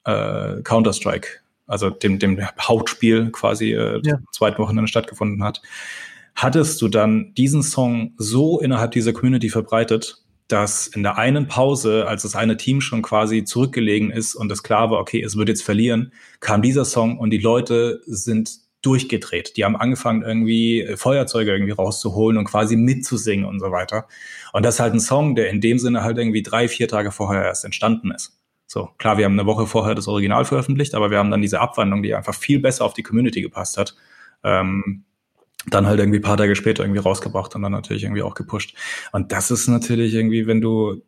äh, 0.03 0.61
Counter-Strike, 0.61 1.39
also 1.65 1.89
dem, 1.89 2.19
dem 2.19 2.39
Hauptspiel 2.61 3.31
quasi 3.31 3.73
äh, 3.73 3.99
ja. 4.03 4.19
zweiten 4.31 4.59
Wochenende 4.59 4.87
stattgefunden 4.87 5.43
hat, 5.43 5.61
hattest 6.35 6.81
du 6.81 6.89
dann 6.89 7.33
diesen 7.33 7.63
Song 7.63 8.13
so 8.17 8.59
innerhalb 8.59 8.91
dieser 8.91 9.13
Community 9.13 9.49
verbreitet, 9.49 10.24
dass 10.47 10.87
in 10.87 11.03
der 11.03 11.17
einen 11.17 11.47
Pause, 11.47 12.07
als 12.07 12.21
das 12.21 12.35
eine 12.35 12.57
Team 12.57 12.81
schon 12.81 13.01
quasi 13.01 13.43
zurückgelegen 13.43 14.11
ist 14.11 14.35
und 14.35 14.51
es 14.51 14.63
klar 14.63 14.91
war, 14.91 14.99
okay, 14.99 15.21
es 15.21 15.35
wird 15.35 15.49
jetzt 15.49 15.63
verlieren, 15.63 16.11
kam 16.39 16.61
dieser 16.61 16.85
Song 16.85 17.17
und 17.17 17.31
die 17.31 17.39
Leute 17.39 18.01
sind 18.05 18.51
durchgedreht. 18.83 19.57
Die 19.57 19.65
haben 19.65 19.75
angefangen, 19.75 20.21
irgendwie 20.21 20.87
Feuerzeuge 20.95 21.51
irgendwie 21.51 21.71
rauszuholen 21.71 22.37
und 22.37 22.45
quasi 22.45 22.75
mitzusingen 22.75 23.45
und 23.45 23.59
so 23.59 23.71
weiter. 23.71 24.07
Und 24.53 24.63
das 24.63 24.75
ist 24.75 24.79
halt 24.79 24.93
ein 24.93 24.99
Song, 24.99 25.33
der 25.35 25.49
in 25.49 25.59
dem 25.59 25.79
Sinne 25.79 26.03
halt 26.03 26.19
irgendwie 26.19 26.43
drei, 26.43 26.67
vier 26.67 26.87
Tage 26.87 27.11
vorher 27.11 27.43
erst 27.43 27.65
entstanden 27.65 28.11
ist. 28.11 28.39
So, 28.67 28.89
klar, 28.97 29.17
wir 29.17 29.25
haben 29.25 29.39
eine 29.39 29.47
Woche 29.47 29.65
vorher 29.65 29.95
das 29.95 30.07
Original 30.07 30.45
veröffentlicht, 30.45 30.93
aber 30.93 31.09
wir 31.09 31.17
haben 31.17 31.31
dann 31.31 31.41
diese 31.41 31.61
Abwandlung, 31.61 32.03
die 32.03 32.13
einfach 32.13 32.35
viel 32.35 32.59
besser 32.59 32.85
auf 32.85 32.93
die 32.93 33.03
Community 33.03 33.41
gepasst 33.41 33.77
hat. 33.77 33.95
Ähm, 34.43 35.05
dann 35.67 35.87
halt 35.87 35.99
irgendwie 35.99 36.19
paar 36.19 36.37
Tage 36.37 36.55
später 36.55 36.83
irgendwie 36.83 37.01
rausgebracht 37.01 37.55
und 37.55 37.61
dann 37.61 37.71
natürlich 37.71 38.03
irgendwie 38.03 38.21
auch 38.21 38.35
gepusht. 38.35 38.75
Und 39.11 39.31
das 39.31 39.51
ist 39.51 39.67
natürlich 39.67 40.13
irgendwie, 40.13 40.47
wenn 40.47 40.61
du, 40.61 41.01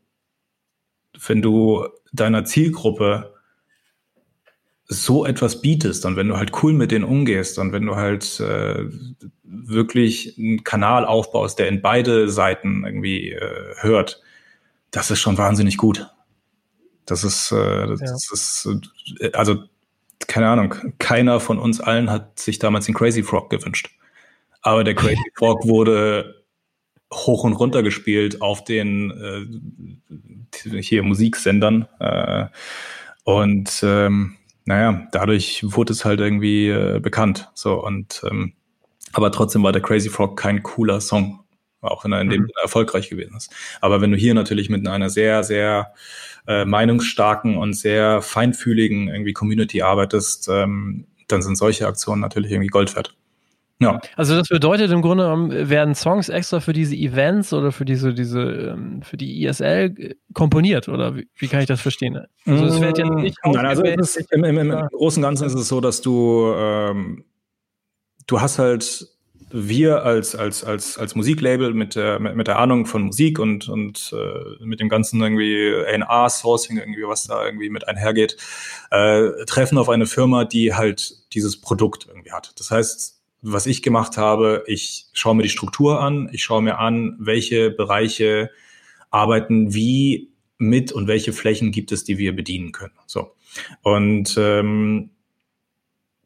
wenn 1.26 1.42
du 1.42 1.88
deiner 2.12 2.46
Zielgruppe 2.46 3.34
so 4.88 5.26
etwas 5.26 5.62
bietest 5.62 6.06
und 6.06 6.16
wenn 6.16 6.30
du 6.30 6.38
halt 6.38 6.64
cool 6.64 6.74
mit 6.74 6.92
denen 6.92 7.04
umgehst 7.04 7.60
und 7.60 7.74
wenn 7.74 7.86
du 7.86 7.96
halt 7.96 8.40
äh, 8.40 8.86
wirklich 9.44 10.38
einen 10.38 10.64
Kanal 10.64 11.06
aufbaust, 11.06 11.60
der 11.60 11.68
in 11.68 11.82
beide 11.82 12.30
Seiten 12.30 12.86
irgendwie 12.86 13.32
äh, 13.32 13.76
hört, 13.80 14.22
das 14.92 15.12
ist 15.12 15.20
schon 15.20 15.38
wahnsinnig 15.38 15.78
gut. 15.78 16.08
Das 17.06 17.24
ist, 17.24 17.52
äh, 17.52 17.88
das, 17.88 18.02
ja. 18.02 18.16
ist, 18.16 18.70
äh, 19.20 19.32
also 19.34 19.64
keine 20.28 20.48
Ahnung, 20.50 20.76
keiner 21.00 21.40
von 21.40 21.60
uns 21.60 21.80
allen 21.82 22.10
hat 22.10 22.40
sich 22.40 22.60
damals 22.60 22.86
den 22.86 22.96
Crazy 22.96 23.24
Frog 23.24 23.50
gewünscht. 23.50 23.90
Aber 24.62 24.84
der 24.84 24.96
Crazy 24.96 25.22
Frog 25.36 25.68
wurde 25.68 26.46
hoch 27.14 27.44
und 27.44 27.54
runter 27.54 27.84
gespielt 27.84 28.42
auf 28.42 28.64
den 28.64 29.12
äh, 30.62 30.82
hier 30.82 31.04
Musiksendern. 31.04 31.88
Äh, 32.00 32.48
und 33.24 33.82
ähm, 33.84 34.38
naja, 34.66 35.08
dadurch 35.12 35.64
wurde 35.64 35.94
es 35.94 36.06
halt 36.06 36.20
irgendwie 36.20 36.70
äh, 36.70 37.00
bekannt. 37.00 37.50
So 37.54 37.84
und 37.84 38.22
ähm, 38.30 38.54
aber 39.14 39.32
trotzdem 39.32 39.64
war 39.64 39.72
der 39.72 39.82
Crazy 39.82 40.10
Frog 40.10 40.38
kein 40.38 40.64
cooler 40.64 41.02
Song, 41.02 41.40
auch 41.82 42.04
wenn 42.04 42.12
er 42.12 42.22
in 42.22 42.30
dem 42.30 42.44
mhm. 42.44 42.50
erfolgreich 42.62 43.10
gewesen 43.10 43.36
ist. 43.36 43.52
Aber 43.82 44.02
wenn 44.02 44.12
du 44.12 44.18
hier 44.18 44.34
natürlich 44.34 44.70
mit 44.70 44.88
einer 44.88 45.10
sehr, 45.10 45.44
sehr 45.44 45.94
äh, 46.48 46.66
meinungsstarken 46.66 47.58
und 47.58 47.74
sehr 47.74 48.22
feinfühligen 48.22 49.08
irgendwie 49.08 49.34
Community 49.34 49.82
arbeitest, 49.82 50.50
ähm, 50.50 51.08
dann 51.28 51.42
sind 51.42 51.58
solche 51.58 51.88
Aktionen 51.88 52.22
natürlich 52.22 52.52
irgendwie 52.52 52.70
Gold 52.70 52.96
wert. 52.96 53.17
Ja. 53.80 54.00
Also 54.16 54.36
das 54.36 54.48
bedeutet 54.48 54.92
im 54.92 55.04
Grunde 55.04 55.70
werden 55.70 55.94
Songs 55.94 56.30
extra 56.30 56.60
für 56.60 56.74
diese 56.74 56.96
Events 56.96 57.54
oder 57.54 57.72
für 57.72 57.86
diese, 57.86 58.14
diese, 58.14 58.42
ähm, 58.42 59.04
für 59.04 59.18
die 59.18 59.46
ISL 59.46 59.94
e 59.98 60.16
komponiert 60.34 60.90
oder 60.90 61.16
wie, 61.16 61.28
wie 61.36 61.48
kann 61.48 61.60
ich 61.60 61.68
das 61.68 61.82
verstehen? 61.82 62.26
Also 62.46 62.66
es 62.66 62.82
wird 62.82 62.98
ja 62.98 63.06
mm, 63.06 63.22
nicht 63.22 63.38
Nein, 63.46 63.66
also 63.68 63.84
ist, 63.84 64.16
im, 64.32 64.44
im, 64.44 64.58
im, 64.58 64.88
Großen 64.90 65.24
und 65.24 65.28
Ganzen 65.28 65.46
ist 65.46 65.54
es 65.54 65.68
so, 65.68 65.80
dass 65.80 66.02
du, 66.02 66.54
ähm, 66.56 67.26
du 68.26 68.42
hast 68.42 68.58
halt 68.58 69.10
wir 69.50 70.04
als, 70.04 70.36
als, 70.36 70.64
als, 70.64 70.98
als 70.98 71.16
Musiklabel 71.16 71.74
mit 71.74 71.96
der, 71.96 72.20
mit, 72.20 72.36
mit 72.36 72.48
der 72.48 72.60
Ahnung 72.60 72.86
von 72.86 73.04
Musik 73.04 73.40
und, 73.40 73.70
und 73.70 74.14
äh, 74.14 74.66
mit 74.66 74.80
dem 74.80 74.90
ganzen 74.90 75.22
irgendwie 75.22 75.72
A&R-Sourcing, 75.74 76.78
irgendwie, 76.78 77.04
was 77.08 77.26
da 77.26 77.46
irgendwie 77.46 77.70
mit 77.70 77.88
einhergeht, 77.88 78.38
äh, 78.92 79.46
treffen 79.46 79.78
auf 79.78 79.88
eine 79.88 80.06
Firma, 80.06 80.46
die 80.46 80.74
halt 80.74 81.34
dieses 81.34 81.62
Produkt 81.62 82.08
irgendwie 82.08 82.32
hat. 82.32 82.54
Das 82.58 82.72
heißt, 82.72 83.17
was 83.48 83.66
ich 83.66 83.82
gemacht 83.82 84.18
habe, 84.18 84.64
ich 84.68 85.06
schaue 85.14 85.36
mir 85.36 85.44
die 85.44 85.50
Struktur 85.50 86.02
an, 86.02 86.30
ich 86.32 86.44
schaue 86.44 86.62
mir 86.62 86.80
an, 86.80 87.16
welche 87.20 87.72
Bereiche 87.72 88.52
arbeiten 89.10 89.74
wie 89.74 90.32
mit 90.58 90.92
und 90.92 91.08
welche 91.08 91.34
Flächen 91.34 91.72
gibt 91.72 91.92
es, 91.92 92.04
die 92.04 92.18
wir 92.18 92.36
bedienen 92.36 92.72
können. 92.72 92.94
So. 93.06 93.34
Und 93.84 94.36
ähm, 94.38 95.12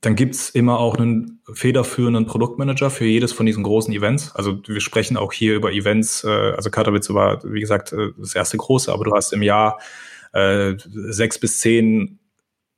dann 0.01 0.15
gibt's 0.15 0.49
immer 0.49 0.79
auch 0.79 0.95
einen 0.95 1.41
federführenden 1.53 2.25
Produktmanager 2.25 2.89
für 2.89 3.05
jedes 3.05 3.33
von 3.33 3.45
diesen 3.45 3.63
großen 3.63 3.93
Events. 3.93 4.35
Also 4.35 4.59
wir 4.65 4.81
sprechen 4.81 5.15
auch 5.15 5.31
hier 5.31 5.55
über 5.55 5.71
Events, 5.71 6.23
äh, 6.23 6.53
also 6.55 6.71
Katowice 6.71 7.13
war, 7.13 7.41
wie 7.43 7.59
gesagt, 7.59 7.93
äh, 7.93 8.09
das 8.17 8.33
erste 8.33 8.57
große, 8.57 8.91
aber 8.91 9.03
du 9.03 9.13
hast 9.13 9.31
im 9.31 9.43
Jahr 9.43 9.79
äh, 10.33 10.73
sechs 10.87 11.39
bis 11.39 11.59
zehn 11.59 12.19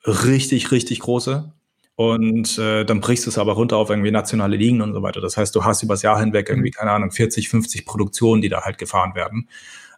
richtig, 0.05 0.71
richtig 0.71 0.99
große. 0.99 1.53
Und 1.95 2.57
äh, 2.57 2.85
dann 2.85 3.01
brichst 3.01 3.25
du 3.25 3.29
es 3.29 3.37
aber 3.37 3.53
runter 3.53 3.77
auf 3.77 3.89
irgendwie 3.89 4.09
nationale 4.09 4.57
Ligen 4.57 4.81
und 4.81 4.93
so 4.93 5.03
weiter. 5.03 5.21
Das 5.21 5.37
heißt, 5.37 5.55
du 5.55 5.63
hast 5.63 5.83
übers 5.83 6.01
Jahr 6.01 6.19
hinweg 6.19 6.49
irgendwie, 6.49 6.69
mhm. 6.69 6.73
keine 6.73 6.91
Ahnung, 6.91 7.11
40, 7.11 7.49
50 7.49 7.85
Produktionen, 7.85 8.41
die 8.41 8.49
da 8.49 8.61
halt 8.61 8.77
gefahren 8.77 9.13
werden 9.15 9.47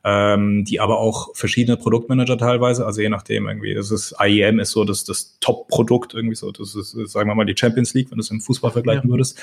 ähm, 0.06 0.64
die 0.66 0.80
aber 0.80 1.00
auch 1.00 1.36
verschiedene 1.36 1.78
Produktmanager 1.78 2.38
teilweise, 2.38 2.86
also 2.86 3.02
je 3.02 3.10
nachdem 3.10 3.48
irgendwie, 3.48 3.74
das 3.74 3.90
ist 3.90 4.16
IEM 4.22 4.60
ist 4.60 4.70
so 4.70 4.86
das, 4.86 5.04
das 5.04 5.40
Top-Produkt 5.40 6.14
irgendwie 6.14 6.36
so, 6.36 6.52
das 6.52 6.76
ist, 6.76 6.92
sagen 7.12 7.28
wir 7.28 7.34
mal, 7.34 7.46
die 7.46 7.58
Champions 7.58 7.96
League, 7.96 8.12
wenn 8.12 8.20
du 8.20 8.22
es 8.22 8.30
im 8.30 8.40
Fußball 8.40 8.70
vergleichen 8.70 9.10
ja. 9.10 9.10
würdest. 9.10 9.42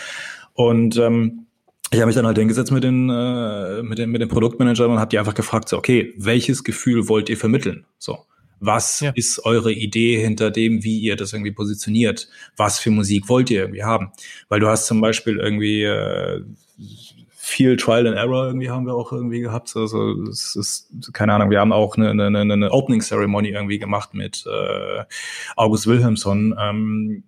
Und 0.55 0.96
ähm, 0.98 1.46
ich 1.90 1.98
habe 1.98 2.07
mich 2.07 2.14
dann 2.14 2.26
halt 2.26 2.38
hingesetzt 2.38 2.70
mit 2.70 2.84
den, 2.84 3.11
äh, 3.11 3.82
mit 3.82 3.98
den, 3.98 4.11
mit 4.11 4.22
den 4.22 4.28
Produktmanagern 4.28 4.92
und 4.92 5.00
habe 5.00 5.09
die 5.09 5.18
einfach 5.18 5.34
gefragt, 5.34 5.68
so, 5.68 5.76
okay, 5.76 6.14
welches 6.16 6.62
Gefühl 6.62 7.09
wollt 7.09 7.28
ihr 7.28 7.36
vermitteln? 7.36 7.84
So. 7.98 8.20
Was 8.65 9.01
ja. 9.01 9.11
ist 9.17 9.45
eure 9.45 9.73
Idee 9.73 10.21
hinter 10.21 10.53
dem, 10.53 10.85
wie 10.85 11.01
ihr 11.01 11.17
das 11.17 11.33
irgendwie 11.33 11.51
positioniert? 11.51 12.29
Was 12.57 12.79
für 12.79 12.91
Musik 12.91 13.29
wollt 13.29 13.51
ihr 13.51 13.63
irgendwie 13.63 13.83
haben? 13.83 14.13
Weil 14.49 14.61
du 14.61 14.69
hast 14.69 14.87
zum 14.87 15.01
Beispiel 15.01 15.39
irgendwie 15.39 15.83
äh, 15.83 16.43
viel 17.45 17.77
Trial 17.77 18.07
and 18.07 18.17
Error 18.17 18.47
irgendwie 18.47 18.71
haben 18.71 18.87
wir 18.87 18.95
auch 18.95 19.11
irgendwie 19.11 19.41
gehabt. 19.41 19.73
Also 19.75 20.23
es 20.31 20.55
ist, 20.55 20.89
keine 21.13 21.35
Ahnung, 21.35 21.51
wir 21.51 21.59
haben 21.59 21.73
auch 21.73 21.97
eine, 21.97 22.11
eine, 22.11 22.39
eine 22.39 22.71
Opening 22.71 23.01
Ceremony 23.01 23.49
irgendwie 23.49 23.81
gemacht 23.81 24.15
mit 24.15 24.45
äh, 24.47 25.05
August 25.57 25.89
Wilhelmsson. 25.89 26.55
Ähm, 26.57 27.25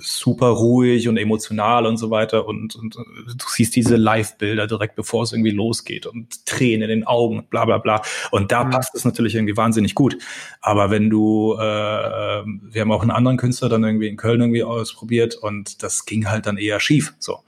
super 0.00 0.48
ruhig 0.48 1.08
und 1.08 1.16
emotional 1.16 1.86
und 1.86 1.96
so 1.96 2.10
weiter. 2.10 2.46
Und, 2.46 2.76
und 2.76 2.96
du 2.96 3.46
siehst 3.48 3.76
diese 3.76 3.96
Live-Bilder 3.96 4.66
direkt 4.66 4.96
bevor 4.96 5.22
es 5.22 5.32
irgendwie 5.32 5.50
losgeht 5.50 6.06
und 6.06 6.46
Tränen 6.46 6.82
in 6.82 7.00
den 7.00 7.06
Augen 7.06 7.46
bla 7.50 7.64
bla 7.64 7.78
bla. 7.78 8.02
Und 8.30 8.52
da 8.52 8.64
mhm. 8.64 8.70
passt 8.70 8.94
es 8.94 9.04
natürlich 9.04 9.34
irgendwie 9.34 9.56
wahnsinnig 9.56 9.94
gut. 9.94 10.16
Aber 10.60 10.90
wenn 10.90 11.10
du 11.10 11.54
äh, 11.54 11.60
wir 11.60 12.80
haben 12.80 12.92
auch 12.92 13.02
einen 13.02 13.10
anderen 13.10 13.36
Künstler 13.36 13.68
dann 13.68 13.84
irgendwie 13.84 14.08
in 14.08 14.16
Köln 14.16 14.40
irgendwie 14.40 14.64
ausprobiert 14.64 15.34
und 15.34 15.82
das 15.82 16.04
ging 16.04 16.28
halt 16.28 16.46
dann 16.46 16.56
eher 16.56 16.80
schief 16.80 17.14
so 17.18 17.40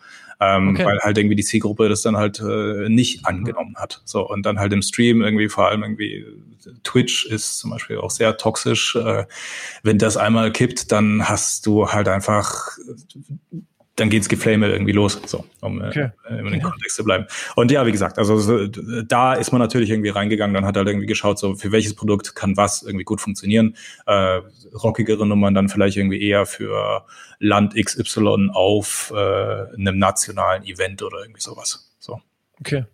ähm, 0.42 0.70
okay. 0.70 0.84
weil 0.84 0.98
halt 1.00 1.18
irgendwie 1.18 1.36
die 1.36 1.44
Zielgruppe 1.44 1.88
das 1.88 2.02
dann 2.02 2.16
halt 2.16 2.40
äh, 2.40 2.88
nicht 2.88 3.26
angenommen 3.26 3.76
hat. 3.76 4.02
So 4.04 4.28
und 4.28 4.44
dann 4.44 4.58
halt 4.58 4.72
im 4.72 4.82
Stream 4.82 5.22
irgendwie 5.22 5.48
vor 5.48 5.68
allem 5.68 5.82
irgendwie 5.82 6.24
Twitch 6.84 7.26
ist 7.26 7.58
zum 7.58 7.70
Beispiel 7.70 7.98
auch 7.98 8.10
sehr 8.10 8.36
toxisch. 8.36 8.96
Äh, 8.96 9.24
wenn 9.82 9.98
das 9.98 10.16
einmal 10.16 10.52
kippt, 10.52 10.92
dann 10.92 11.28
hast 11.28 11.66
du 11.66 11.88
halt 11.88 12.08
einfach 12.08 12.76
dann 13.96 14.08
geht's 14.08 14.28
Geflame 14.28 14.68
irgendwie 14.68 14.92
los, 14.92 15.20
so, 15.26 15.44
um 15.60 15.82
äh, 15.82 15.88
okay. 15.88 16.10
äh, 16.28 16.38
in 16.38 16.50
den 16.50 16.62
Kontext 16.62 16.96
zu 16.96 17.04
bleiben. 17.04 17.26
Und 17.56 17.70
ja, 17.70 17.84
wie 17.86 17.92
gesagt, 17.92 18.18
also 18.18 18.38
so, 18.38 18.66
da 18.66 19.34
ist 19.34 19.52
man 19.52 19.60
natürlich 19.60 19.90
irgendwie 19.90 20.08
reingegangen, 20.08 20.54
dann 20.54 20.64
hat 20.64 20.76
halt 20.76 20.88
irgendwie 20.88 21.06
geschaut, 21.06 21.38
so 21.38 21.54
für 21.54 21.72
welches 21.72 21.94
Produkt 21.94 22.34
kann 22.34 22.56
was 22.56 22.82
irgendwie 22.82 23.04
gut 23.04 23.20
funktionieren. 23.20 23.76
Äh, 24.06 24.40
rockigere 24.82 25.26
Nummern 25.26 25.54
dann 25.54 25.68
vielleicht 25.68 25.98
irgendwie 25.98 26.22
eher 26.22 26.46
für 26.46 27.04
Land 27.38 27.74
XY 27.74 28.50
auf 28.52 29.12
äh, 29.14 29.74
einem 29.74 29.98
nationalen 29.98 30.64
Event 30.64 31.02
oder 31.02 31.20
irgendwie 31.20 31.42
sowas. 31.42 31.92
So. 31.98 32.20
Okay. 32.60 32.84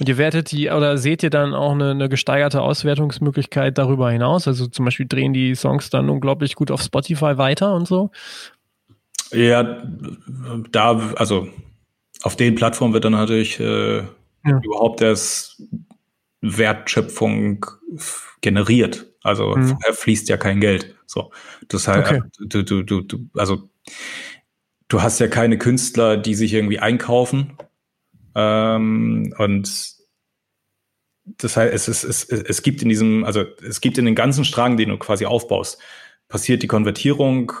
Und 0.00 0.08
ihr 0.08 0.18
wertet 0.18 0.50
die 0.50 0.68
oder 0.68 0.98
seht 0.98 1.22
ihr 1.22 1.30
dann 1.30 1.54
auch 1.54 1.72
eine, 1.72 1.92
eine, 1.92 2.08
gesteigerte 2.08 2.60
Auswertungsmöglichkeit 2.60 3.78
darüber 3.78 4.10
hinaus? 4.10 4.48
Also 4.48 4.66
zum 4.66 4.84
Beispiel 4.84 5.06
drehen 5.06 5.32
die 5.32 5.54
Songs 5.54 5.90
dann 5.90 6.10
unglaublich 6.10 6.56
gut 6.56 6.72
auf 6.72 6.82
Spotify 6.82 7.38
weiter 7.38 7.74
und 7.74 7.86
so? 7.86 8.10
Ja, 9.32 9.82
da, 10.70 11.12
also 11.16 11.48
auf 12.22 12.36
den 12.36 12.54
Plattformen 12.54 12.92
wird 12.92 13.04
dann 13.04 13.12
natürlich 13.12 13.60
äh, 13.60 13.98
ja. 13.98 14.60
überhaupt 14.62 15.00
erst 15.00 15.62
Wertschöpfung 16.40 17.66
generiert. 18.40 19.06
Also 19.22 19.54
mhm. 19.56 19.78
fließt 19.92 20.28
ja 20.28 20.36
kein 20.36 20.60
Geld. 20.60 20.94
So, 21.06 21.32
das 21.68 21.88
heißt, 21.88 22.12
okay. 22.12 22.22
du, 22.40 22.62
du, 22.62 22.82
du, 22.82 23.00
du, 23.02 23.28
also 23.34 23.68
du 24.88 25.02
hast 25.02 25.18
ja 25.18 25.28
keine 25.28 25.58
Künstler, 25.58 26.16
die 26.16 26.34
sich 26.34 26.54
irgendwie 26.54 26.78
einkaufen. 26.78 27.56
Ähm, 28.34 29.34
und 29.38 29.94
das 31.24 31.56
heißt, 31.56 31.72
es, 31.74 31.88
ist, 31.88 32.04
es, 32.04 32.24
es 32.24 32.62
gibt 32.62 32.82
in 32.82 32.88
diesem, 32.88 33.24
also 33.24 33.44
es 33.66 33.80
gibt 33.80 33.98
in 33.98 34.04
den 34.04 34.14
ganzen 34.14 34.44
Strang, 34.44 34.76
den 34.76 34.88
du 34.88 34.98
quasi 34.98 35.26
aufbaust, 35.26 35.78
passiert 36.28 36.62
die 36.62 36.66
Konvertierung 36.66 37.52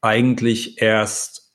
eigentlich 0.00 0.80
erst 0.80 1.52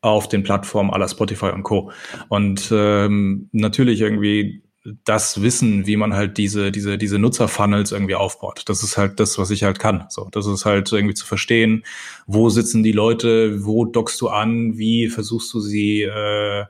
auf 0.00 0.28
den 0.28 0.42
Plattformen 0.42 0.90
aller 0.90 1.08
Spotify 1.08 1.46
und 1.46 1.62
Co. 1.62 1.90
Und 2.28 2.70
ähm, 2.72 3.48
natürlich 3.52 4.00
irgendwie 4.00 4.62
das 5.04 5.42
Wissen, 5.42 5.86
wie 5.86 5.96
man 5.96 6.14
halt 6.14 6.38
diese, 6.38 6.70
diese, 6.70 6.96
diese 6.96 7.18
Nutzerfunnels 7.18 7.92
irgendwie 7.92 8.14
aufbaut. 8.14 8.62
Das 8.66 8.82
ist 8.82 8.96
halt 8.96 9.18
das, 9.18 9.38
was 9.38 9.50
ich 9.50 9.64
halt 9.64 9.78
kann. 9.80 10.06
So, 10.10 10.28
das 10.30 10.46
ist 10.46 10.64
halt 10.64 10.92
irgendwie 10.92 11.14
zu 11.14 11.26
verstehen, 11.26 11.84
wo 12.26 12.50
sitzen 12.50 12.82
die 12.82 12.92
Leute, 12.92 13.64
wo 13.64 13.84
dockst 13.84 14.20
du 14.20 14.28
an, 14.28 14.78
wie 14.78 15.08
versuchst 15.08 15.52
du 15.52 15.60
sie 15.60 16.02
äh, 16.02 16.66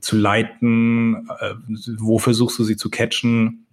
zu 0.00 0.16
leiten, 0.16 1.28
äh, 1.40 1.54
wo 1.98 2.18
versuchst 2.18 2.58
du 2.58 2.64
sie 2.64 2.76
zu 2.76 2.88
catchen. 2.88 3.65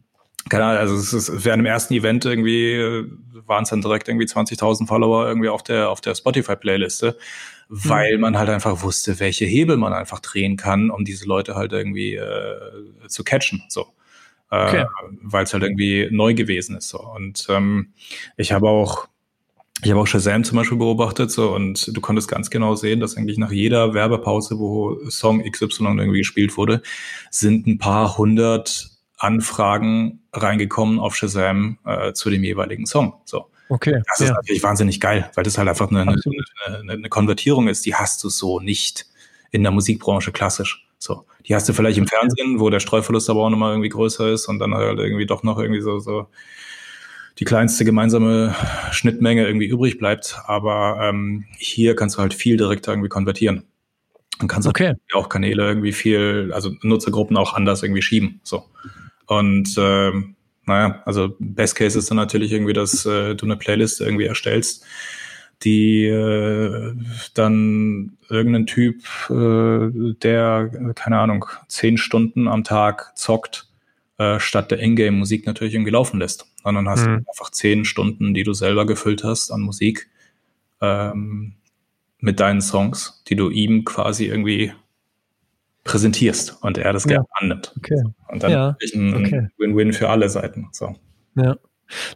Keine 0.50 0.66
Ahnung, 0.66 0.80
also 0.80 0.96
es 0.96 1.14
ist 1.14 1.46
während 1.46 1.62
dem 1.62 1.66
ersten 1.66 1.94
Event 1.94 2.26
irgendwie 2.26 2.74
äh, 2.74 3.10
waren 3.46 3.64
es 3.64 3.70
dann 3.70 3.82
direkt 3.82 4.08
irgendwie 4.08 4.26
20.000 4.26 4.88
Follower 4.88 5.28
irgendwie 5.28 5.50
auf 5.50 5.64
der 5.64 5.90
auf 5.90 6.02
der 6.02 6.16
Spotify 6.16 6.56
Playliste, 6.56 7.18
weil 7.70 8.16
mhm. 8.16 8.22
man 8.22 8.38
halt 8.38 8.50
einfach 8.50 8.84
wusste, 8.84 9.20
welche 9.20 9.46
Hebel 9.46 9.78
man 9.78 9.94
einfach 9.94 10.20
drehen 10.20 10.58
kann, 10.58 10.90
um 10.90 11.06
diese 11.06 11.26
Leute 11.26 11.56
halt 11.56 11.72
irgendwie 11.72 12.16
äh, 12.16 13.08
zu 13.08 13.24
catchen. 13.24 13.64
So. 13.70 13.88
Äh, 14.52 14.68
okay. 14.68 14.86
weil 15.22 15.46
es 15.46 15.54
halt 15.54 15.64
irgendwie 15.64 16.10
neu 16.12 16.34
gewesen 16.34 16.78
ist. 16.78 16.90
So. 16.90 17.00
Und 17.00 17.48
ähm, 17.50 17.94
ich 18.38 18.52
habe 18.52 18.70
auch 18.70 19.08
ich 19.84 19.92
habe 19.92 20.00
auch 20.00 20.08
Shazam 20.08 20.44
zum 20.44 20.58
Beispiel 20.58 20.78
beobachtet 20.78 21.32
so 21.32 21.54
und 21.54 21.96
du 21.96 22.00
konntest 22.00 22.30
ganz 22.30 22.50
genau 22.50 22.76
sehen, 22.76 23.00
dass 23.00 23.18
eigentlich 23.18 23.38
nach 23.38 23.52
jeder 23.52 23.94
Werbepause, 23.94 24.58
wo 24.60 24.98
Song 25.10 25.44
XY 25.44 25.84
irgendwie 25.98 26.20
gespielt 26.20 26.56
wurde, 26.56 26.82
sind 27.32 27.68
ein 27.68 27.80
paar 27.80 28.18
hundert 28.18 28.93
Anfragen 29.24 30.22
reingekommen 30.34 31.00
auf 31.00 31.16
Shazam 31.16 31.80
äh, 31.86 32.14
zu 32.14 32.30
dem 32.30 32.44
jeweiligen 32.44 32.86
Song. 32.86 33.22
So. 33.26 33.48
Okay. 33.70 34.02
Das 34.08 34.20
ist 34.20 34.30
ja. 34.30 34.36
natürlich 34.36 34.62
wahnsinnig 34.62 35.00
geil, 35.00 35.32
weil 35.36 35.44
das 35.44 35.58
halt 35.58 35.70
einfach 35.70 35.90
eine, 35.90 36.02
eine, 36.02 36.22
eine, 36.66 36.92
eine 36.94 37.10
Konvertierung 37.10 37.68
ist, 37.68 37.86
die 37.86 37.96
hast 37.96 38.24
du 38.24 38.30
so 38.30 38.60
nicht 38.60 39.06
in 39.52 39.64
der 39.64 39.72
Musikbranche 39.72 40.32
klassisch. 40.32 40.88
So. 41.00 41.26
Die 41.48 41.56
hast 41.56 41.68
du 41.68 41.74
vielleicht 41.74 41.98
im 41.98 42.08
Fernsehen, 42.08 42.60
wo 42.60 42.70
der 42.70 42.80
Streuverlust 42.80 43.30
aber 43.30 43.42
auch 43.42 43.50
nochmal 43.50 43.72
irgendwie 43.72 43.90
größer 43.90 44.30
ist 44.32 44.48
und 44.48 44.60
dann 44.60 44.74
halt 44.74 45.00
irgendwie 45.00 45.26
doch 45.26 45.44
noch 45.44 45.60
irgendwie 45.60 45.82
so, 45.82 46.00
so 46.00 46.28
die 47.40 47.46
kleinste 47.46 47.84
gemeinsame 47.86 48.56
Schnittmenge 48.92 49.46
irgendwie 49.46 49.66
übrig 49.66 49.98
bleibt. 49.98 50.40
Aber 50.46 51.00
ähm, 51.02 51.46
hier 51.58 51.96
kannst 51.96 52.18
du 52.18 52.22
halt 52.22 52.34
viel 52.34 52.58
direkter 52.58 52.92
irgendwie 52.92 53.10
konvertieren. 53.10 53.64
Und 54.42 54.48
kannst 54.48 54.68
okay. 54.68 54.96
auch 55.14 55.30
Kanäle 55.30 55.68
irgendwie 55.68 55.94
viel, 55.94 56.52
also 56.54 56.72
Nutzergruppen 56.82 57.38
auch 57.38 57.54
anders 57.54 57.84
irgendwie 57.84 58.02
schieben. 58.02 58.40
So. 58.44 58.66
Und 59.38 59.78
äh, 59.78 60.12
naja, 60.66 61.02
also 61.06 61.36
Best 61.40 61.76
Case 61.76 61.98
ist 61.98 62.10
dann 62.10 62.18
natürlich 62.18 62.52
irgendwie, 62.52 62.74
dass 62.74 63.06
äh, 63.06 63.36
du 63.36 63.46
eine 63.46 63.58
Playlist 63.58 64.02
irgendwie 64.02 64.26
erstellst, 64.26 64.86
die 65.64 66.06
äh, 66.06 66.94
dann 67.34 68.18
irgendein 68.30 68.66
Typ, 68.66 69.04
äh, 69.30 70.14
der, 70.22 70.94
keine 70.96 71.20
Ahnung, 71.20 71.46
zehn 71.68 71.98
Stunden 71.98 72.48
am 72.48 72.64
Tag 72.64 73.18
zockt, 73.18 73.68
äh, 74.18 74.40
statt 74.40 74.72
der 74.72 74.80
Ingame-Musik 74.80 75.46
natürlich 75.46 75.74
irgendwie 75.74 75.92
laufen 75.92 76.20
lässt. 76.20 76.48
Und 76.64 76.76
dann 76.76 76.90
hast 76.90 77.06
mhm. 77.06 77.24
du 77.24 77.30
einfach 77.30 77.50
zehn 77.52 77.86
Stunden, 77.86 78.34
die 78.34 78.44
du 78.44 78.54
selber 78.54 78.86
gefüllt 78.86 79.24
hast 79.24 79.52
an 79.52 79.62
Musik 79.62 80.10
ähm, 80.82 81.54
mit 82.20 82.40
deinen 82.40 82.62
Songs, 82.62 83.22
die 83.28 83.36
du 83.36 83.50
ihm 83.50 83.84
quasi 83.84 84.26
irgendwie 84.26 84.74
präsentierst 85.84 86.58
und 86.62 86.78
er 86.78 86.94
das 86.94 87.04
ja. 87.06 87.10
gerne 87.10 87.28
annimmt. 87.34 87.74
Okay. 87.78 88.04
Und 88.30 88.44
dann 88.44 88.52
ja. 88.52 88.78
ein 88.94 89.52
Win-Win 89.58 89.90
okay. 89.90 89.98
für 89.98 90.10
alle 90.10 90.30
Seiten. 90.30 90.70
So. 90.72 90.96
Ja. 91.36 91.58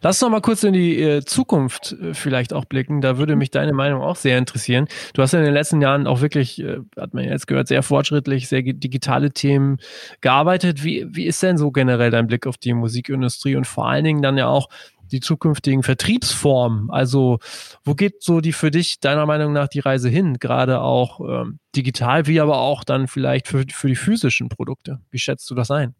Lass 0.02 0.20
noch 0.20 0.30
mal 0.30 0.40
kurz 0.40 0.64
in 0.64 0.72
die 0.72 1.00
äh, 1.00 1.24
Zukunft 1.24 1.92
äh, 1.92 2.14
vielleicht 2.14 2.52
auch 2.52 2.64
blicken. 2.64 3.00
Da 3.00 3.18
würde 3.18 3.36
mich 3.36 3.50
deine 3.50 3.72
Meinung 3.72 4.02
auch 4.02 4.16
sehr 4.16 4.38
interessieren. 4.38 4.88
Du 5.14 5.22
hast 5.22 5.34
in 5.34 5.42
den 5.42 5.52
letzten 5.52 5.80
Jahren 5.80 6.06
auch 6.06 6.20
wirklich, 6.20 6.60
äh, 6.60 6.78
hat 6.96 7.14
man 7.14 7.24
jetzt 7.24 7.46
gehört, 7.46 7.68
sehr 7.68 7.82
fortschrittlich, 7.82 8.48
sehr 8.48 8.62
digitale 8.62 9.30
Themen 9.30 9.78
gearbeitet. 10.20 10.84
Wie, 10.84 11.06
wie 11.10 11.26
ist 11.26 11.42
denn 11.42 11.58
so 11.58 11.70
generell 11.70 12.10
dein 12.10 12.26
Blick 12.26 12.46
auf 12.46 12.56
die 12.56 12.72
Musikindustrie 12.72 13.56
und 13.56 13.66
vor 13.66 13.88
allen 13.88 14.04
Dingen 14.04 14.22
dann 14.22 14.38
ja 14.38 14.48
auch 14.48 14.68
die 15.08 15.20
zukünftigen 15.20 15.82
Vertriebsformen? 15.82 16.90
Also, 16.90 17.38
wo 17.84 17.94
geht 17.94 18.22
so 18.22 18.40
die 18.40 18.52
für 18.52 18.70
dich 18.70 19.00
deiner 19.00 19.26
Meinung 19.26 19.52
nach 19.52 19.68
die 19.68 19.80
Reise 19.80 20.08
hin? 20.08 20.38
Gerade 20.38 20.80
auch 20.80 21.20
ähm, 21.20 21.58
digital, 21.74 22.26
wie 22.26 22.40
aber 22.40 22.58
auch 22.58 22.84
dann 22.84 23.08
vielleicht 23.08 23.48
für, 23.48 23.64
für 23.72 23.88
die 23.88 23.96
physischen 23.96 24.48
Produkte. 24.48 25.00
Wie 25.10 25.18
schätzt 25.18 25.50
du 25.50 25.54
das 25.54 25.70
ein? 25.70 25.94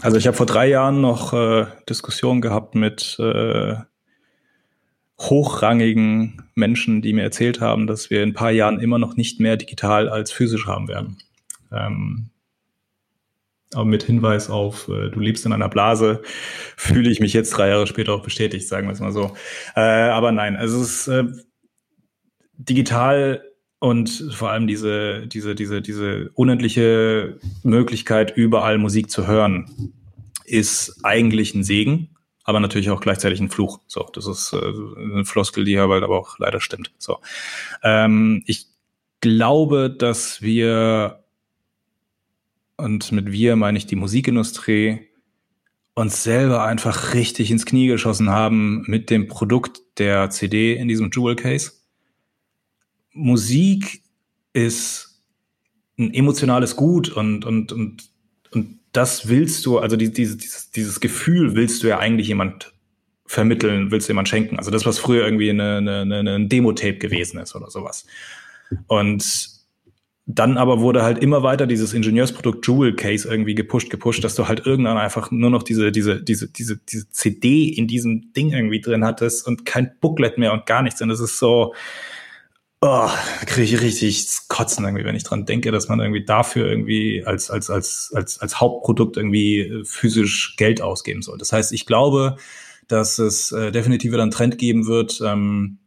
Also 0.00 0.16
ich 0.16 0.26
habe 0.26 0.36
vor 0.36 0.46
drei 0.46 0.68
Jahren 0.68 1.00
noch 1.00 1.32
äh, 1.32 1.66
Diskussionen 1.88 2.40
gehabt 2.40 2.74
mit 2.74 3.16
äh, 3.18 3.76
hochrangigen 5.20 6.42
Menschen, 6.54 7.02
die 7.02 7.12
mir 7.12 7.22
erzählt 7.22 7.60
haben, 7.60 7.86
dass 7.86 8.10
wir 8.10 8.22
in 8.22 8.30
ein 8.30 8.34
paar 8.34 8.52
Jahren 8.52 8.80
immer 8.80 8.98
noch 8.98 9.16
nicht 9.16 9.40
mehr 9.40 9.56
digital 9.56 10.08
als 10.08 10.30
physisch 10.30 10.66
haben 10.66 10.88
werden. 10.88 11.18
Ähm, 11.72 12.30
aber 13.74 13.84
mit 13.84 14.02
Hinweis 14.02 14.50
auf, 14.50 14.88
äh, 14.88 15.10
du 15.10 15.20
liebst 15.20 15.44
in 15.46 15.52
einer 15.52 15.68
Blase, 15.68 16.22
fühle 16.76 17.10
ich 17.10 17.20
mich 17.20 17.32
jetzt 17.32 17.50
drei 17.50 17.68
Jahre 17.68 17.86
später 17.86 18.14
auch 18.14 18.22
bestätigt, 18.22 18.66
sagen 18.66 18.88
wir 18.88 18.92
es 18.92 19.00
mal 19.00 19.12
so. 19.12 19.36
Äh, 19.76 19.80
aber 19.80 20.32
nein, 20.32 20.56
also 20.56 20.80
es 20.80 21.06
ist 21.06 21.08
äh, 21.08 21.24
digital 22.56 23.44
und 23.78 24.32
vor 24.32 24.50
allem 24.50 24.66
diese, 24.66 25.26
diese, 25.26 25.54
diese, 25.54 25.82
diese 25.82 26.30
unendliche 26.34 27.38
Möglichkeit, 27.62 28.36
überall 28.36 28.78
Musik 28.78 29.10
zu 29.10 29.26
hören, 29.26 29.94
ist 30.44 31.00
eigentlich 31.04 31.54
ein 31.54 31.62
Segen, 31.62 32.16
aber 32.44 32.58
natürlich 32.60 32.90
auch 32.90 33.00
gleichzeitig 33.00 33.40
ein 33.40 33.50
Fluch. 33.50 33.80
So, 33.86 34.08
das 34.12 34.26
ist 34.26 34.52
äh, 34.54 34.56
eine 34.56 35.24
Floskel, 35.24 35.64
die 35.64 35.78
aber 35.78 36.08
auch 36.08 36.38
leider 36.38 36.60
stimmt. 36.60 36.92
So, 36.98 37.18
ähm, 37.82 38.42
ich 38.46 38.66
glaube, 39.20 39.90
dass 39.90 40.42
wir 40.42 41.22
und 42.78 43.12
mit 43.12 43.30
wir 43.30 43.56
meine 43.56 43.76
ich 43.76 43.86
die 43.86 43.96
Musikindustrie 43.96 45.00
uns 45.94 46.22
selber 46.22 46.62
einfach 46.64 47.12
richtig 47.14 47.50
ins 47.50 47.66
Knie 47.66 47.88
geschossen 47.88 48.30
haben 48.30 48.84
mit 48.86 49.10
dem 49.10 49.28
Produkt 49.28 49.80
der 49.98 50.30
CD 50.30 50.74
in 50.74 50.88
diesem 50.88 51.10
Jewel 51.10 51.36
Case 51.36 51.72
Musik 53.12 54.02
ist 54.52 55.22
ein 55.98 56.14
emotionales 56.14 56.76
Gut 56.76 57.08
und, 57.10 57.44
und, 57.44 57.72
und, 57.72 58.10
und 58.52 58.78
das 58.92 59.28
willst 59.28 59.66
du, 59.66 59.78
also 59.78 59.96
die, 59.96 60.12
dieses, 60.12 60.70
dieses 60.70 61.00
Gefühl 61.00 61.56
willst 61.56 61.82
du 61.82 61.88
ja 61.88 61.98
eigentlich 61.98 62.28
jemand 62.28 62.72
vermitteln, 63.26 63.90
willst 63.90 64.08
du 64.08 64.12
jemand 64.12 64.28
schenken. 64.28 64.56
Also 64.56 64.70
das, 64.70 64.86
was 64.86 64.98
früher 64.98 65.24
irgendwie 65.24 65.50
eine, 65.50 65.78
eine, 65.78 66.00
eine, 66.02 66.34
ein 66.36 66.48
Demo-Tape 66.48 66.98
gewesen 66.98 67.40
ist 67.40 67.54
oder 67.54 67.70
sowas. 67.70 68.06
Und 68.86 69.57
dann 70.30 70.58
aber 70.58 70.80
wurde 70.80 71.02
halt 71.02 71.22
immer 71.22 71.42
weiter 71.42 71.66
dieses 71.66 71.94
Ingenieursprodukt 71.94 72.66
Jewel 72.66 72.94
Case 72.94 73.26
irgendwie 73.26 73.54
gepusht, 73.54 73.88
gepusht, 73.88 74.22
dass 74.22 74.34
du 74.34 74.46
halt 74.46 74.66
irgendwann 74.66 74.98
einfach 74.98 75.30
nur 75.30 75.48
noch 75.48 75.62
diese, 75.62 75.90
diese, 75.90 76.22
diese, 76.22 76.48
diese, 76.48 76.76
diese 76.76 77.08
CD 77.10 77.64
in 77.70 77.86
diesem 77.86 78.34
Ding 78.34 78.52
irgendwie 78.52 78.82
drin 78.82 79.06
hattest 79.06 79.46
und 79.46 79.64
kein 79.64 79.92
Booklet 80.02 80.36
mehr 80.36 80.52
und 80.52 80.66
gar 80.66 80.82
nichts. 80.82 81.00
Und 81.00 81.08
es 81.08 81.20
ist 81.20 81.38
so, 81.38 81.72
oh, 82.82 83.08
kriege 83.46 83.62
ich 83.62 83.80
richtig 83.80 84.28
Kotzen 84.48 84.84
irgendwie, 84.84 85.06
wenn 85.06 85.16
ich 85.16 85.24
dran 85.24 85.46
denke, 85.46 85.72
dass 85.72 85.88
man 85.88 85.98
irgendwie 85.98 86.26
dafür 86.26 86.68
irgendwie 86.68 87.24
als, 87.24 87.50
als, 87.50 87.70
als, 87.70 88.12
als, 88.14 88.38
als 88.38 88.60
Hauptprodukt 88.60 89.16
irgendwie 89.16 89.60
äh, 89.60 89.84
physisch 89.86 90.56
Geld 90.58 90.82
ausgeben 90.82 91.22
soll. 91.22 91.38
Das 91.38 91.54
heißt, 91.54 91.72
ich 91.72 91.86
glaube, 91.86 92.36
dass 92.86 93.18
es 93.18 93.50
äh, 93.52 93.72
definitiv 93.72 94.12
wieder 94.12 94.22
einen 94.22 94.30
Trend 94.30 94.58
geben 94.58 94.86
wird, 94.86 95.22
ähm, 95.24 95.78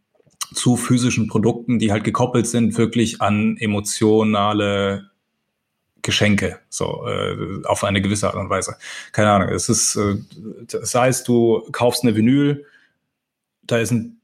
zu 0.54 0.76
physischen 0.76 1.28
Produkten, 1.28 1.80
die 1.80 1.92
halt 1.92 2.04
gekoppelt 2.04 2.48
sind, 2.48 2.78
wirklich 2.78 3.22
an 3.22 3.58
emotionale 3.58 5.10
Geschenke, 6.02 6.60
so 6.70 7.06
äh, 7.08 7.64
auf 7.66 7.84
eine 7.84 8.02
gewisse 8.02 8.28
Art 8.28 8.36
und 8.36 8.50
Weise. 8.50 8.76
Keine 9.12 9.32
Ahnung. 9.32 9.50
Es 9.50 9.70
ist, 9.70 9.96
äh, 9.96 10.18
sei 10.68 11.10
es 11.10 11.24
du 11.24 11.62
kaufst 11.72 12.04
eine 12.04 12.16
Vinyl, 12.16 12.66
da 13.64 13.78
ist 13.78 13.92
ein 13.92 14.21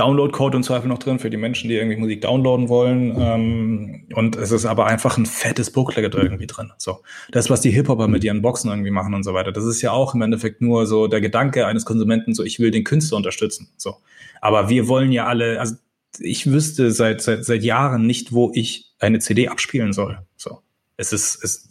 Download-Code 0.00 0.56
und 0.56 0.62
Zweifel 0.62 0.88
noch 0.88 0.98
drin 0.98 1.18
für 1.18 1.28
die 1.28 1.36
Menschen, 1.36 1.68
die 1.68 1.76
irgendwie 1.76 1.96
Musik 1.96 2.22
downloaden 2.22 2.68
wollen. 2.68 3.14
Ähm, 3.18 4.06
und 4.14 4.36
es 4.36 4.50
ist 4.50 4.64
aber 4.64 4.86
einfach 4.86 5.18
ein 5.18 5.26
fettes 5.26 5.70
Booklet 5.70 6.14
irgendwie 6.14 6.46
drin. 6.46 6.72
So. 6.78 7.00
Das, 7.30 7.50
was 7.50 7.60
die 7.60 7.70
Hip-Hopper 7.70 8.08
mit 8.08 8.24
ihren 8.24 8.40
Boxen 8.40 8.70
irgendwie 8.70 8.90
machen 8.90 9.12
und 9.12 9.24
so 9.24 9.34
weiter. 9.34 9.52
Das 9.52 9.64
ist 9.64 9.82
ja 9.82 9.92
auch 9.92 10.14
im 10.14 10.22
Endeffekt 10.22 10.62
nur 10.62 10.86
so 10.86 11.06
der 11.06 11.20
Gedanke 11.20 11.66
eines 11.66 11.84
Konsumenten, 11.84 12.34
so 12.34 12.42
ich 12.42 12.58
will 12.58 12.70
den 12.70 12.84
Künstler 12.84 13.18
unterstützen. 13.18 13.68
So. 13.76 13.96
Aber 14.40 14.70
wir 14.70 14.88
wollen 14.88 15.12
ja 15.12 15.26
alle, 15.26 15.60
also 15.60 15.74
ich 16.18 16.50
wüsste 16.50 16.90
seit, 16.92 17.20
seit, 17.20 17.44
seit 17.44 17.62
Jahren 17.62 18.06
nicht, 18.06 18.32
wo 18.32 18.50
ich 18.54 18.92
eine 18.98 19.18
CD 19.18 19.48
abspielen 19.48 19.92
soll. 19.92 20.18
So. 20.36 20.60
Es 20.96 21.12
ist, 21.12 21.44
es, 21.44 21.68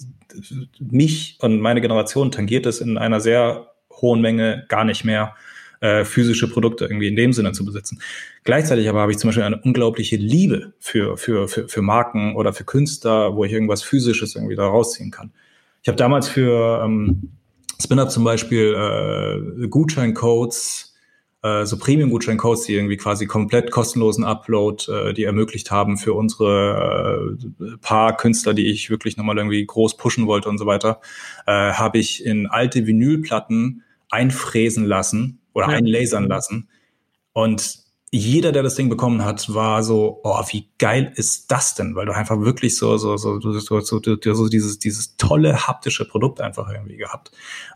mich 0.80 1.38
und 1.42 1.60
meine 1.60 1.82
Generation 1.82 2.32
tangiert 2.32 2.68
es 2.68 2.80
in 2.80 2.98
einer 3.00 3.22
sehr 3.22 3.72
hohen 3.92 4.22
Menge 4.22 4.66
gar 4.70 4.86
nicht 4.86 5.04
mehr 5.04 5.36
äh, 5.82 6.06
physische 6.06 6.50
Produkte 6.50 6.86
irgendwie 6.86 7.08
in 7.08 7.16
dem 7.16 7.34
Sinne 7.34 7.52
zu 7.52 7.66
besitzen. 7.66 8.02
Gleichzeitig 8.44 8.90
aber 8.90 9.02
habe 9.02 9.12
ich 9.12 9.18
zum 9.18 9.30
Beispiel 9.30 9.44
eine 9.44 9.62
unglaubliche 9.62 10.16
Liebe 10.18 10.74
für, 10.80 11.18
für, 11.18 11.48
für, 11.48 11.68
für 11.68 11.82
Marken 11.82 12.36
oder 12.36 12.54
für 12.54 12.64
Künstler, 12.64 13.36
wo 13.36 13.46
ich 13.46 13.52
irgendwas 13.52 13.84
Physisches 13.84 14.36
irgendwie 14.36 14.56
da 14.56 14.68
rausziehen 14.68 15.12
kann. 15.12 15.32
Ich 15.82 15.88
habe 15.88 15.98
damals 15.98 16.28
für 16.28 16.84
ähm, 16.84 17.30
Spin-Up 17.82 18.12
zum 18.12 18.24
Beispiel 18.24 18.76
äh, 18.76 19.68
Gutscheincodes, 19.68 20.96
äh, 21.42 21.66
so 21.66 21.78
Premium-Gutscheincodes, 21.78 22.64
die 22.64 22.74
irgendwie 22.76 22.98
quasi 22.98 23.26
komplett 23.26 23.72
kostenlosen 23.72 24.26
Upload, 24.26 24.92
äh, 24.92 25.14
die 25.14 25.24
ermöglicht 25.24 25.72
haben 25.72 25.98
für 25.98 26.14
unsere 26.14 27.38
äh, 27.62 27.78
paar 27.82 28.18
Künstler, 28.18 28.54
die 28.54 28.68
ich 28.68 28.90
wirklich 28.90 29.16
nochmal 29.16 29.38
irgendwie 29.38 29.66
groß 29.66 29.96
pushen 29.96 30.28
wollte 30.28 30.50
und 30.50 30.58
so 30.58 30.66
weiter, 30.66 31.00
äh, 31.48 31.52
habe 31.52 32.00
ich 32.00 32.26
in 32.26 32.48
alte 32.48 32.86
Vinylplatten 32.86 33.84
einfräsen 34.10 34.84
lassen 34.84 35.39
oder 35.54 35.70
ja. 35.70 35.78
einlasern 35.78 36.28
lassen. 36.28 36.70
Und 37.34 37.80
jeder, 38.12 38.52
der 38.52 38.64
das 38.64 38.76
Ding 38.76 38.90
bekommen 38.90 39.24
hat, 39.24 39.54
war 39.54 39.84
so, 39.84 40.20
oh, 40.24 40.42
wie 40.52 40.68
geil 40.80 41.12
ist 41.16 41.52
das 41.52 41.76
denn? 41.76 41.96
Weil 41.96 42.08
du 42.08 42.14
einfach 42.14 42.40
wirklich 42.40 42.76
so, 42.76 42.98
so, 42.98 43.18
so, 43.18 43.40
so, 43.40 43.60
so, 43.60 43.80
so, 43.82 44.02
so 44.02 44.50
dieses, 44.50 44.80
dieses 44.80 45.16
tolle 45.18 45.68
haptische 45.68 46.06
Produkt 46.06 46.42
einfach 46.42 46.70
irgendwie 46.72 46.98
gehabt. 46.98 47.32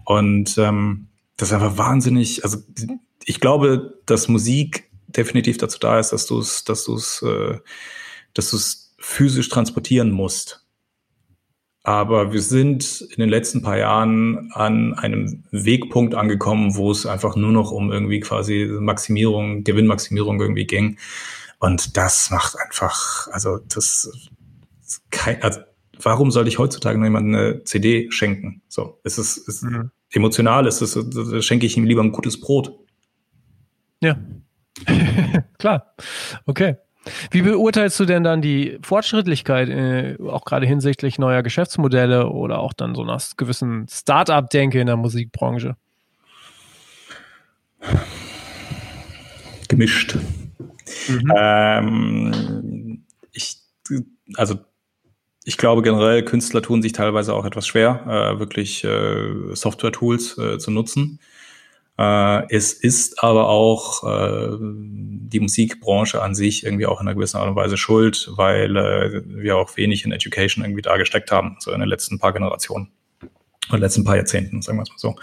Und 0.05 0.57
ähm, 0.57 1.07
das 1.37 1.49
ist 1.49 1.53
einfach 1.53 1.77
wahnsinnig, 1.77 2.43
also 2.43 2.57
ich 3.25 3.39
glaube, 3.39 3.99
dass 4.05 4.27
Musik 4.27 4.89
definitiv 5.07 5.57
dazu 5.57 5.77
da 5.79 5.99
ist, 5.99 6.11
dass 6.11 6.25
du 6.25 6.39
es, 6.39 6.63
dass 6.63 6.85
du 6.85 6.95
es, 6.95 7.21
äh, 7.21 7.59
dass 8.33 8.49
du 8.49 8.57
es 8.57 8.95
physisch 8.97 9.49
transportieren 9.49 10.11
musst. 10.11 10.62
Aber 11.83 12.31
wir 12.31 12.41
sind 12.41 13.01
in 13.01 13.17
den 13.17 13.29
letzten 13.29 13.61
paar 13.61 13.77
Jahren 13.77 14.51
an 14.53 14.93
einem 14.93 15.43
Wegpunkt 15.51 16.15
angekommen, 16.15 16.75
wo 16.75 16.89
es 16.91 17.05
einfach 17.05 17.35
nur 17.35 17.51
noch 17.51 17.71
um 17.71 17.91
irgendwie 17.91 18.21
quasi 18.21 18.65
Maximierung, 18.79 19.65
Gewinnmaximierung 19.65 20.39
irgendwie 20.39 20.65
ging. 20.65 20.97
Und 21.59 21.97
das 21.97 22.31
macht 22.31 22.55
einfach, 22.57 23.27
also 23.31 23.57
das, 23.57 24.09
kein, 25.11 25.41
also 25.43 25.59
warum 26.01 26.31
sollte 26.31 26.49
ich 26.49 26.57
heutzutage 26.57 26.97
noch 26.97 27.05
jemandem 27.05 27.35
eine 27.35 27.63
CD 27.65 28.09
schenken? 28.11 28.61
So, 28.69 28.99
es 29.03 29.17
ist, 29.17 29.37
es 29.49 29.55
ist 29.55 29.63
mhm. 29.63 29.91
emotional, 30.11 30.67
es 30.67 30.81
ist, 30.81 30.97
schenke 31.43 31.65
ich 31.65 31.75
ihm 31.75 31.85
lieber 31.85 32.01
ein 32.01 32.13
gutes 32.13 32.39
Brot. 32.39 32.79
Ja, 34.01 34.17
klar. 35.57 35.93
Okay. 36.45 36.77
Wie 37.31 37.41
beurteilst 37.41 37.99
du 37.99 38.05
denn 38.05 38.23
dann 38.23 38.41
die 38.41 38.79
Fortschrittlichkeit, 38.81 39.69
äh, 39.69 40.17
auch 40.27 40.45
gerade 40.45 40.65
hinsichtlich 40.65 41.19
neuer 41.19 41.43
Geschäftsmodelle 41.43 42.29
oder 42.29 42.59
auch 42.59 42.73
dann 42.73 42.95
so 42.95 43.01
einer 43.01 43.21
gewissen 43.37 43.87
Start-up-Denke 43.89 44.79
in 44.79 44.87
der 44.87 44.97
Musikbranche? 44.97 45.75
Gemischt. 49.67 50.15
Mhm. 51.07 51.33
Ähm, 51.35 53.03
ich, 53.31 53.57
also 54.35 54.59
ich 55.43 55.57
glaube 55.57 55.81
generell, 55.81 56.23
Künstler 56.23 56.61
tun 56.61 56.81
sich 56.81 56.93
teilweise 56.93 57.33
auch 57.33 57.45
etwas 57.45 57.67
schwer, 57.67 58.05
äh, 58.07 58.39
wirklich 58.39 58.83
äh, 58.83 59.53
Software-Tools 59.53 60.37
äh, 60.37 60.57
zu 60.57 60.71
nutzen. 60.71 61.19
Äh, 62.03 62.45
es 62.49 62.73
ist 62.73 63.23
aber 63.23 63.47
auch 63.49 64.03
äh, 64.03 64.57
die 64.59 65.39
Musikbranche 65.39 66.21
an 66.21 66.35
sich 66.35 66.65
irgendwie 66.65 66.85
auch 66.85 66.99
in 67.01 67.07
einer 67.07 67.15
gewissen 67.15 67.37
Art 67.37 67.49
und 67.49 67.55
Weise 67.55 67.77
schuld, 67.77 68.31
weil 68.35 68.75
äh, 68.75 69.21
wir 69.25 69.57
auch 69.57 69.77
wenig 69.77 70.05
in 70.05 70.11
Education 70.11 70.63
irgendwie 70.63 70.81
da 70.81 70.97
gesteckt 70.97 71.31
haben, 71.31 71.57
so 71.59 71.71
in 71.71 71.79
den 71.79 71.89
letzten 71.89 72.19
paar 72.19 72.33
Generationen 72.33 72.91
und 73.69 73.79
letzten 73.79 74.03
paar 74.03 74.17
Jahrzehnten, 74.17 74.61
sagen 74.61 74.77
wir 74.77 74.83
es 74.83 74.89
mal 74.89 74.97
so. 74.97 75.15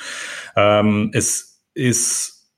Ähm, 0.56 1.10
es 1.12 1.62
ist 1.74 2.50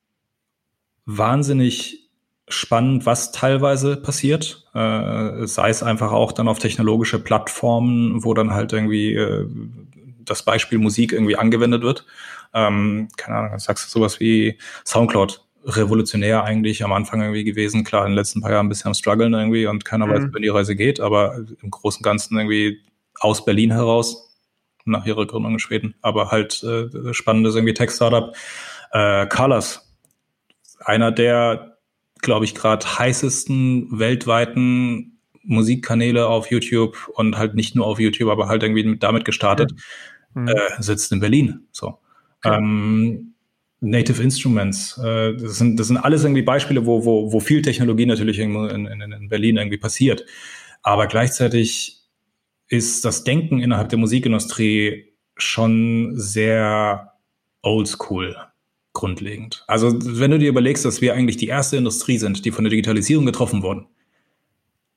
wahnsinnig 1.04 2.10
spannend, 2.48 3.06
was 3.06 3.32
teilweise 3.32 3.96
passiert. 3.96 4.68
Äh, 4.74 5.46
sei 5.46 5.70
es 5.70 5.82
einfach 5.82 6.12
auch 6.12 6.32
dann 6.32 6.48
auf 6.48 6.58
technologische 6.58 7.18
Plattformen, 7.18 8.24
wo 8.24 8.34
dann 8.34 8.52
halt 8.52 8.72
irgendwie 8.72 9.14
äh, 9.14 9.46
das 10.24 10.44
Beispiel 10.44 10.78
Musik 10.78 11.12
irgendwie 11.12 11.36
angewendet 11.36 11.82
wird 11.82 12.06
ähm, 12.54 13.08
keine 13.16 13.36
Ahnung, 13.38 13.58
sagst 13.58 13.86
du 13.86 13.90
sowas 13.90 14.20
wie 14.20 14.58
Soundcloud, 14.84 15.44
revolutionär 15.64 16.44
eigentlich 16.44 16.84
am 16.84 16.92
Anfang 16.92 17.20
irgendwie 17.20 17.44
gewesen. 17.44 17.84
Klar, 17.84 18.04
in 18.04 18.12
den 18.12 18.16
letzten 18.16 18.40
paar 18.40 18.50
Jahren 18.50 18.66
ein 18.66 18.68
bisschen 18.68 18.88
am 18.88 18.94
struggeln 18.94 19.32
irgendwie 19.32 19.66
und 19.66 19.84
keiner 19.84 20.06
mhm. 20.06 20.10
weiß, 20.10 20.22
wohin 20.30 20.42
die 20.42 20.48
Reise 20.48 20.76
geht, 20.76 21.00
aber 21.00 21.44
im 21.62 21.70
Großen 21.70 22.00
und 22.00 22.04
Ganzen 22.04 22.36
irgendwie 22.36 22.80
aus 23.20 23.44
Berlin 23.44 23.70
heraus, 23.70 24.32
nach 24.84 25.06
ihrer 25.06 25.26
Gründung 25.26 25.52
in 25.52 25.58
Schweden, 25.58 25.94
aber 26.02 26.30
halt 26.30 26.62
äh, 26.64 27.14
spannendes 27.14 27.54
irgendwie 27.54 27.74
Tech-Startup. 27.74 28.34
Äh, 28.90 29.26
Colors, 29.26 29.88
einer 30.80 31.12
der, 31.12 31.78
glaube 32.20 32.44
ich, 32.44 32.54
gerade 32.54 32.84
heißesten 32.98 33.98
weltweiten 33.98 35.20
Musikkanäle 35.44 36.26
auf 36.26 36.50
YouTube 36.50 36.96
und 37.14 37.38
halt 37.38 37.54
nicht 37.54 37.74
nur 37.74 37.86
auf 37.86 38.00
YouTube, 38.00 38.30
aber 38.30 38.48
halt 38.48 38.62
irgendwie 38.62 38.96
damit 38.98 39.24
gestartet, 39.24 39.72
mhm. 40.34 40.48
äh, 40.48 40.82
sitzt 40.82 41.12
in 41.12 41.20
Berlin. 41.20 41.66
So. 41.72 41.98
Ähm, 42.44 43.34
Native 43.80 44.22
Instruments, 44.22 44.96
äh, 44.98 45.34
das, 45.34 45.58
sind, 45.58 45.78
das 45.78 45.88
sind 45.88 45.96
alles 45.96 46.22
irgendwie 46.22 46.42
Beispiele, 46.42 46.86
wo, 46.86 47.04
wo, 47.04 47.32
wo 47.32 47.40
viel 47.40 47.62
Technologie 47.62 48.06
natürlich 48.06 48.38
in, 48.38 48.54
in, 48.54 48.86
in 48.86 49.28
Berlin 49.28 49.56
irgendwie 49.56 49.78
passiert. 49.78 50.24
Aber 50.82 51.06
gleichzeitig 51.08 52.00
ist 52.68 53.04
das 53.04 53.24
Denken 53.24 53.60
innerhalb 53.60 53.88
der 53.88 53.98
Musikindustrie 53.98 55.12
schon 55.36 56.12
sehr 56.16 57.12
oldschool 57.62 58.36
grundlegend. 58.92 59.64
Also 59.66 59.92
wenn 59.92 60.30
du 60.30 60.38
dir 60.38 60.48
überlegst, 60.48 60.84
dass 60.84 61.00
wir 61.00 61.14
eigentlich 61.14 61.36
die 61.36 61.48
erste 61.48 61.76
Industrie 61.76 62.18
sind, 62.18 62.44
die 62.44 62.50
von 62.50 62.64
der 62.64 62.70
Digitalisierung 62.70 63.26
getroffen 63.26 63.62
wurden, 63.62 63.86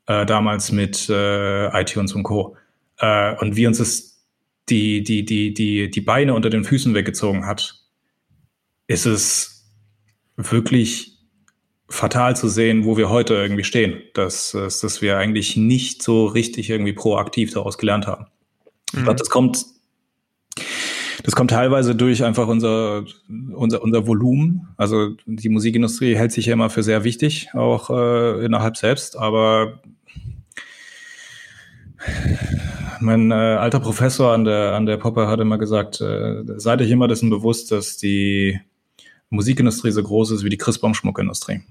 äh, 0.08 0.26
damals 0.26 0.72
mit 0.72 1.10
äh, 1.10 1.82
iTunes 1.82 2.14
und 2.14 2.24
Co. 2.24 2.56
Äh, 2.98 3.36
und 3.38 3.56
wir 3.56 3.68
uns 3.68 3.78
das 3.78 4.15
die, 4.70 5.04
die, 5.04 5.26
die, 5.26 5.54
die, 5.54 5.90
die 5.90 6.02
Beine 6.02 6.34
unter 6.34 6.50
den 6.50 6.64
Füßen 6.64 6.94
weggezogen 6.94 7.46
hat, 7.46 7.76
ist 8.88 9.06
es 9.06 9.72
wirklich 10.38 11.18
fatal 11.88 12.36
zu 12.36 12.50
sehen, 12.50 12.86
wo 12.86 12.98
wir 12.98 13.10
heute 13.10 13.36
irgendwie 13.36 13.64
stehen. 13.64 14.02
Dass, 14.14 14.52
dass 14.52 15.02
wir 15.02 15.18
eigentlich 15.18 15.56
nicht 15.56 16.02
so 16.02 16.26
richtig 16.26 16.70
irgendwie 16.70 16.94
proaktiv 16.94 17.54
daraus 17.54 17.78
gelernt 17.78 18.08
haben. 18.08 18.26
Mhm. 18.94 19.00
Ich 19.00 19.04
glaube, 19.04 19.20
das 19.20 19.30
kommt, 19.30 19.66
das 21.24 21.36
kommt 21.36 21.52
teilweise 21.52 21.96
durch 21.96 22.24
einfach 22.24 22.48
unser, 22.48 23.06
unser, 23.54 23.82
unser 23.82 24.08
Volumen. 24.08 24.70
Also 24.78 25.16
die 25.26 25.50
Musikindustrie 25.50 26.16
hält 26.16 26.32
sich 26.32 26.48
ja 26.48 26.54
immer 26.54 26.70
für 26.70 26.84
sehr 26.84 27.04
wichtig, 27.04 27.50
auch 27.54 27.90
äh, 27.90 28.46
innerhalb 28.46 28.78
selbst, 28.78 29.16
aber 29.16 29.80
mein 33.00 33.32
äh, 33.32 33.34
alter 33.34 33.80
Professor 33.80 34.34
an 34.34 34.46
der, 34.46 34.74
an 34.74 34.86
der 34.86 34.98
Poppe 34.98 35.28
hat 35.28 35.40
immer 35.40 35.58
gesagt, 35.58 36.02
äh, 36.02 36.44
seid 36.58 36.82
euch 36.82 36.92
immer 36.92 37.08
dessen 37.08 37.30
bewusst, 37.30 37.72
dass 37.72 37.98
die 37.98 38.60
Musikindustrie 39.30 39.92
so 39.92 40.04
groß 40.04 40.32
ist 40.32 40.44
wie 40.44 40.50
die 40.50 40.58
Christbaum-Schmuckindustrie. 40.58 41.62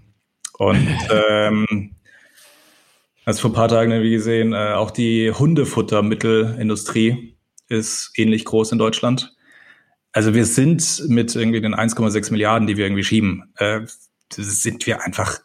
Und 0.58 0.86
ähm, 1.10 1.96
als 3.24 3.40
vor 3.40 3.50
ein 3.50 3.54
paar 3.54 3.68
Tagen 3.68 4.02
wie 4.02 4.10
gesehen, 4.10 4.52
äh, 4.52 4.72
auch 4.74 4.90
die 4.90 5.32
Hundefuttermittelindustrie 5.32 7.36
ist 7.68 8.12
ähnlich 8.16 8.44
groß 8.44 8.72
in 8.72 8.78
Deutschland. 8.78 9.34
Also 10.12 10.34
wir 10.34 10.46
sind 10.46 11.08
mit 11.08 11.34
irgendwie 11.34 11.60
den 11.60 11.74
1,6 11.74 12.30
Milliarden, 12.30 12.68
die 12.68 12.76
wir 12.76 12.84
irgendwie 12.84 13.04
schieben, 13.04 13.52
äh, 13.56 13.80
sind 14.30 14.86
wir 14.86 15.02
einfach 15.02 15.40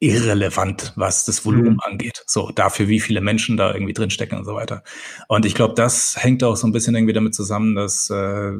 irrelevant, 0.00 0.92
was 0.96 1.24
das 1.24 1.44
Volumen 1.44 1.74
mhm. 1.74 1.80
angeht. 1.80 2.22
So, 2.26 2.50
dafür, 2.50 2.88
wie 2.88 3.00
viele 3.00 3.20
Menschen 3.20 3.56
da 3.56 3.72
irgendwie 3.72 3.92
drinstecken 3.92 4.38
und 4.38 4.44
so 4.44 4.54
weiter. 4.54 4.82
Und 5.28 5.44
ich 5.44 5.54
glaube, 5.54 5.74
das 5.74 6.22
hängt 6.22 6.44
auch 6.44 6.56
so 6.56 6.66
ein 6.66 6.72
bisschen 6.72 6.94
irgendwie 6.94 7.14
damit 7.14 7.34
zusammen, 7.34 7.74
dass 7.74 8.08
äh, 8.10 8.52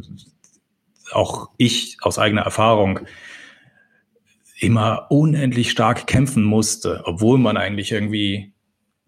auch 1.13 1.51
ich 1.57 1.97
aus 2.03 2.19
eigener 2.19 2.43
Erfahrung 2.43 3.01
immer 4.61 5.07
unendlich 5.11 5.71
stark 5.71 6.07
kämpfen 6.07 6.43
musste, 6.43 7.03
obwohl 7.05 7.39
man 7.39 7.57
eigentlich 7.57 7.93
irgendwie 7.93 8.53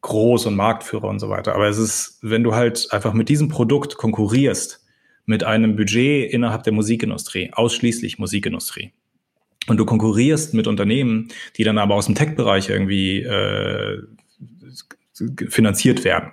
groß 0.03 0.47
und 0.47 0.55
Marktführer 0.55 1.09
und 1.09 1.19
so 1.19 1.29
weiter. 1.29 1.55
Aber 1.55 1.69
es 1.69 1.79
ist, 1.79 2.19
wenn 2.23 2.45
du 2.45 2.55
halt 2.55 2.89
einfach 2.93 3.13
mit 3.13 3.29
diesem 3.29 3.49
Produkt 3.49 3.97
konkurrierst, 3.97 4.87
mit 5.27 5.45
einem 5.45 5.77
Budget 5.77 6.33
innerhalb 6.33 6.63
der 6.63 6.73
Musikindustrie, 6.73 7.51
ausschließlich 7.53 8.19
Musikindustrie, 8.19 8.93
und 9.67 9.77
du 9.77 9.85
konkurrierst 9.85 10.55
mit 10.55 10.67
Unternehmen, 10.67 11.29
die 11.57 11.65
dann 11.65 11.79
aber 11.79 11.95
aus 11.95 12.07
dem 12.07 12.15
Tech-Bereich 12.15 12.69
irgendwie 12.69 13.23
äh, 13.23 14.03
finanziert 15.49 16.05
werden, 16.05 16.33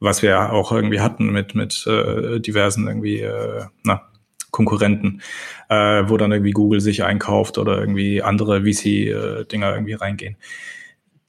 was 0.00 0.22
wir 0.22 0.52
auch 0.52 0.72
irgendwie 0.72 1.00
hatten 1.00 1.30
mit 1.32 1.54
mit 1.54 1.86
äh, 1.86 2.40
diversen 2.40 2.86
irgendwie 2.86 3.20
äh, 3.20 3.64
na, 3.84 4.08
Konkurrenten, 4.50 5.22
äh, 5.68 6.04
wo 6.06 6.16
dann 6.16 6.32
irgendwie 6.32 6.52
Google 6.52 6.80
sich 6.80 7.04
einkauft 7.04 7.58
oder 7.58 7.78
irgendwie 7.78 8.22
andere 8.22 8.62
VC-Dinger 8.62 9.68
äh, 9.68 9.74
irgendwie 9.74 9.94
reingehen 9.94 10.36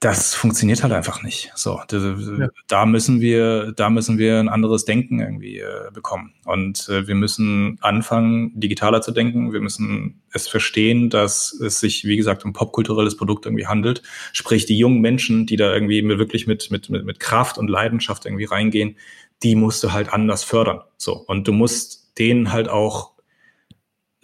das 0.04 0.36
funktioniert 0.36 0.84
halt 0.84 0.92
einfach 0.92 1.24
nicht. 1.24 1.54
So, 1.56 1.80
ja. 1.90 2.50
da 2.68 2.86
müssen 2.86 3.22
wir, 3.22 3.72
da 3.72 3.90
müssen 3.90 4.18
wir 4.18 4.38
ein 4.38 4.50
anderes 4.50 4.84
Denken 4.84 5.22
irgendwie 5.22 5.60
äh, 5.60 5.92
bekommen. 5.94 6.34
Und 6.44 6.90
äh, 6.90 7.08
wir 7.08 7.16
müssen 7.16 7.78
anfangen, 7.80 8.52
digitaler 8.60 9.02
zu 9.02 9.12
denken. 9.12 9.54
Wir 9.54 9.62
müssen 9.62 10.22
es 10.34 10.50
verstehen, 10.50 11.10
dass 11.10 11.54
es 11.54 11.80
sich, 11.80 12.04
wie 12.04 12.18
gesagt, 12.18 12.44
um 12.44 12.52
popkulturelles 12.52 13.16
Produkt 13.16 13.46
irgendwie 13.46 13.68
handelt. 13.68 14.02
Sprich, 14.34 14.66
die 14.66 14.78
jungen 14.78 15.00
Menschen, 15.00 15.46
die 15.46 15.56
da 15.56 15.74
irgendwie 15.74 16.04
wirklich 16.04 16.48
mit, 16.48 16.70
mit, 16.70 16.90
mit, 16.90 17.06
mit 17.06 17.22
Kraft 17.22 17.58
und 17.58 17.70
Leidenschaft 17.70 18.26
irgendwie 18.26 18.46
reingehen, 18.46 18.98
die 19.42 19.56
musst 19.56 19.82
du 19.86 19.94
halt 19.94 20.12
anders 20.12 20.44
fördern. 20.44 20.82
So. 20.98 21.14
Und 21.14 21.48
du 21.48 21.54
musst 21.54 22.20
denen 22.20 22.52
halt 22.52 22.68
auch 22.68 23.13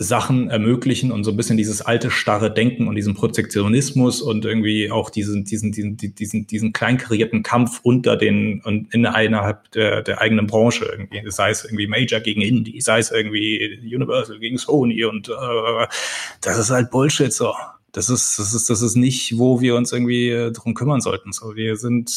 Sachen 0.01 0.49
ermöglichen 0.49 1.11
und 1.11 1.25
so 1.25 1.31
ein 1.31 1.37
bisschen 1.37 1.57
dieses 1.57 1.81
alte 1.81 2.09
starre 2.09 2.53
Denken 2.53 2.87
und 2.87 2.95
diesen 2.95 3.15
Protektionismus 3.15 4.21
und 4.21 4.45
irgendwie 4.45 4.89
auch 4.89 5.09
diesen 5.09 5.43
diesen 5.43 5.73
diesen 5.73 5.97
diesen 5.97 6.47
diesen 6.47 6.71
kleinkarierten 6.71 7.43
Kampf 7.43 7.81
unter 7.83 8.15
den 8.15 8.61
und 8.63 8.93
in 8.93 9.03
innerhalb 9.03 9.69
der, 9.71 10.01
der 10.01 10.21
eigenen 10.21 10.47
Branche 10.47 10.85
irgendwie 10.85 11.29
sei 11.29 11.49
es 11.49 11.65
irgendwie 11.65 11.87
Major 11.87 12.21
gegen 12.21 12.39
Indie 12.41 12.79
sei 12.79 12.99
es 12.99 13.11
irgendwie 13.11 13.77
Universal 13.93 14.39
gegen 14.39 14.57
Sony 14.57 15.03
und 15.03 15.27
äh, 15.27 15.87
das 16.39 16.57
ist 16.57 16.69
halt 16.69 16.91
Bullshit 16.91 17.33
so 17.33 17.53
Das 17.91 18.09
ist, 18.09 18.39
das 18.39 18.53
ist, 18.53 18.69
das 18.69 18.81
ist 18.81 18.95
nicht, 18.95 19.37
wo 19.37 19.59
wir 19.59 19.75
uns 19.75 19.91
irgendwie 19.91 20.29
äh, 20.29 20.51
drum 20.51 20.75
kümmern 20.75 21.01
sollten. 21.01 21.33
So, 21.33 21.55
wir 21.55 21.75
sind 21.75 22.09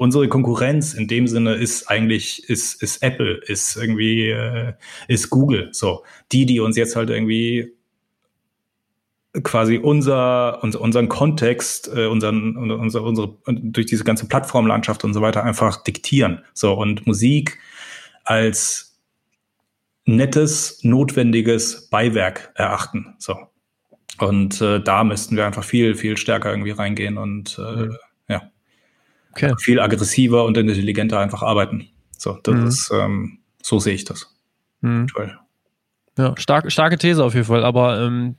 unsere 0.00 0.28
Konkurrenz 0.28 0.94
in 0.94 1.08
dem 1.08 1.26
Sinne 1.26 1.56
ist 1.56 1.90
eigentlich 1.90 2.48
ist, 2.48 2.82
ist 2.82 3.02
Apple, 3.02 3.34
ist 3.46 3.76
irgendwie 3.76 4.30
äh, 4.30 4.72
ist 5.08 5.28
Google. 5.28 5.68
So 5.72 6.04
die, 6.32 6.46
die 6.46 6.60
uns 6.60 6.78
jetzt 6.78 6.96
halt 6.96 7.10
irgendwie 7.10 7.74
quasi 9.42 9.76
unser, 9.76 10.64
unser 10.64 10.80
unseren 10.80 11.10
Kontext, 11.10 11.90
äh, 11.94 12.06
unseren 12.06 12.56
unser, 12.56 13.02
unsere 13.02 13.36
durch 13.46 13.86
diese 13.86 14.02
ganze 14.04 14.26
Plattformlandschaft 14.26 15.04
und 15.04 15.12
so 15.12 15.20
weiter 15.20 15.44
einfach 15.44 15.82
diktieren. 15.84 16.44
So 16.54 16.72
und 16.72 17.06
Musik 17.06 17.58
als 18.24 18.98
nettes, 20.06 20.80
notwendiges 20.82 21.90
Beiwerk 21.90 22.52
erachten. 22.54 23.16
So 23.18 23.36
und 24.18 24.62
äh, 24.62 24.80
da 24.80 25.04
müssten 25.04 25.36
wir 25.36 25.44
einfach 25.44 25.64
viel 25.64 25.94
viel 25.94 26.16
stärker 26.16 26.48
irgendwie 26.50 26.70
reingehen 26.70 27.18
und 27.18 27.58
äh, 27.58 27.82
mhm. 27.82 27.96
Okay. 29.32 29.54
viel 29.58 29.80
aggressiver 29.80 30.44
und 30.44 30.56
intelligenter 30.56 31.18
einfach 31.18 31.42
arbeiten. 31.42 31.88
So 32.16 32.38
das 32.42 32.54
mhm. 32.54 32.66
ist 32.66 32.90
ähm, 32.92 33.38
so 33.62 33.78
sehe 33.78 33.94
ich 33.94 34.04
das. 34.04 34.34
Mhm. 34.80 35.06
Toll. 35.08 35.38
Ja, 36.18 36.34
stark, 36.36 36.70
starke 36.70 36.98
These 36.98 37.24
auf 37.24 37.34
jeden 37.34 37.46
Fall, 37.46 37.64
aber 37.64 38.00
ähm, 38.00 38.36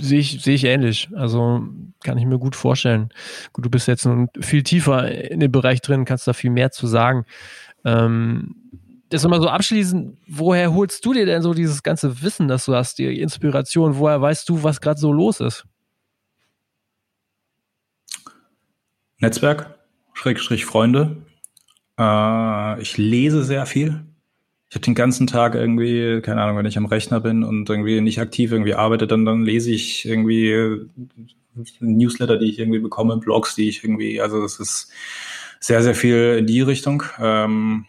sehe 0.00 0.20
ich, 0.20 0.42
sehe 0.42 0.54
ich 0.54 0.64
ähnlich. 0.64 1.08
Also 1.14 1.66
kann 2.04 2.18
ich 2.18 2.26
mir 2.26 2.38
gut 2.38 2.56
vorstellen. 2.56 3.10
Gut, 3.52 3.64
du 3.64 3.70
bist 3.70 3.88
jetzt 3.88 4.04
nun 4.04 4.28
viel 4.40 4.62
tiefer 4.62 5.10
in 5.30 5.40
dem 5.40 5.52
Bereich 5.52 5.80
drin, 5.80 6.04
kannst 6.04 6.26
da 6.26 6.32
viel 6.32 6.50
mehr 6.50 6.70
zu 6.70 6.86
sagen. 6.86 7.24
Ähm, 7.84 8.56
das 9.08 9.22
nochmal 9.22 9.40
so 9.40 9.48
abschließend, 9.48 10.18
woher 10.28 10.74
holst 10.74 11.04
du 11.04 11.14
dir 11.14 11.24
denn 11.24 11.40
so 11.40 11.54
dieses 11.54 11.82
ganze 11.82 12.20
Wissen, 12.22 12.46
das 12.46 12.66
du 12.66 12.74
hast, 12.74 12.98
die 12.98 13.20
Inspiration, 13.20 13.96
woher 13.96 14.20
weißt 14.20 14.46
du, 14.48 14.62
was 14.62 14.80
gerade 14.80 15.00
so 15.00 15.12
los 15.12 15.40
ist? 15.40 15.64
Netzwerk, 19.18 19.77
Schrägstrich 20.18 20.64
Freunde. 20.64 21.16
Äh, 21.98 22.82
ich 22.82 22.98
lese 22.98 23.44
sehr 23.44 23.66
viel 23.66 24.04
ich 24.70 24.74
habe 24.74 24.84
den 24.84 24.94
ganzen 24.94 25.26
Tag 25.26 25.54
irgendwie, 25.54 26.20
keine 26.20 26.42
Ahnung, 26.42 26.58
wenn 26.58 26.66
ich 26.66 26.76
am 26.76 26.84
Rechner 26.84 27.20
bin 27.20 27.42
und 27.42 27.68
irgendwie 27.70 28.00
nicht 28.02 28.20
aktiv 28.20 28.52
irgendwie 28.52 28.74
arbeite, 28.74 29.06
dann, 29.06 29.24
dann 29.24 29.42
lese 29.42 29.70
ich 29.70 30.04
irgendwie 30.04 30.50
äh, 30.50 30.86
Newsletter, 31.80 32.36
die 32.36 32.50
ich 32.50 32.58
irgendwie 32.58 32.78
bekomme, 32.78 33.16
Blogs, 33.16 33.54
die 33.54 33.68
ich 33.68 33.82
irgendwie, 33.82 34.20
also 34.20 34.42
das 34.42 34.60
ist 34.60 34.90
sehr, 35.58 35.82
sehr 35.82 35.94
viel 35.94 36.36
in 36.38 36.46
die 36.46 36.60
Richtung. 36.60 37.02
Ähm, 37.18 37.86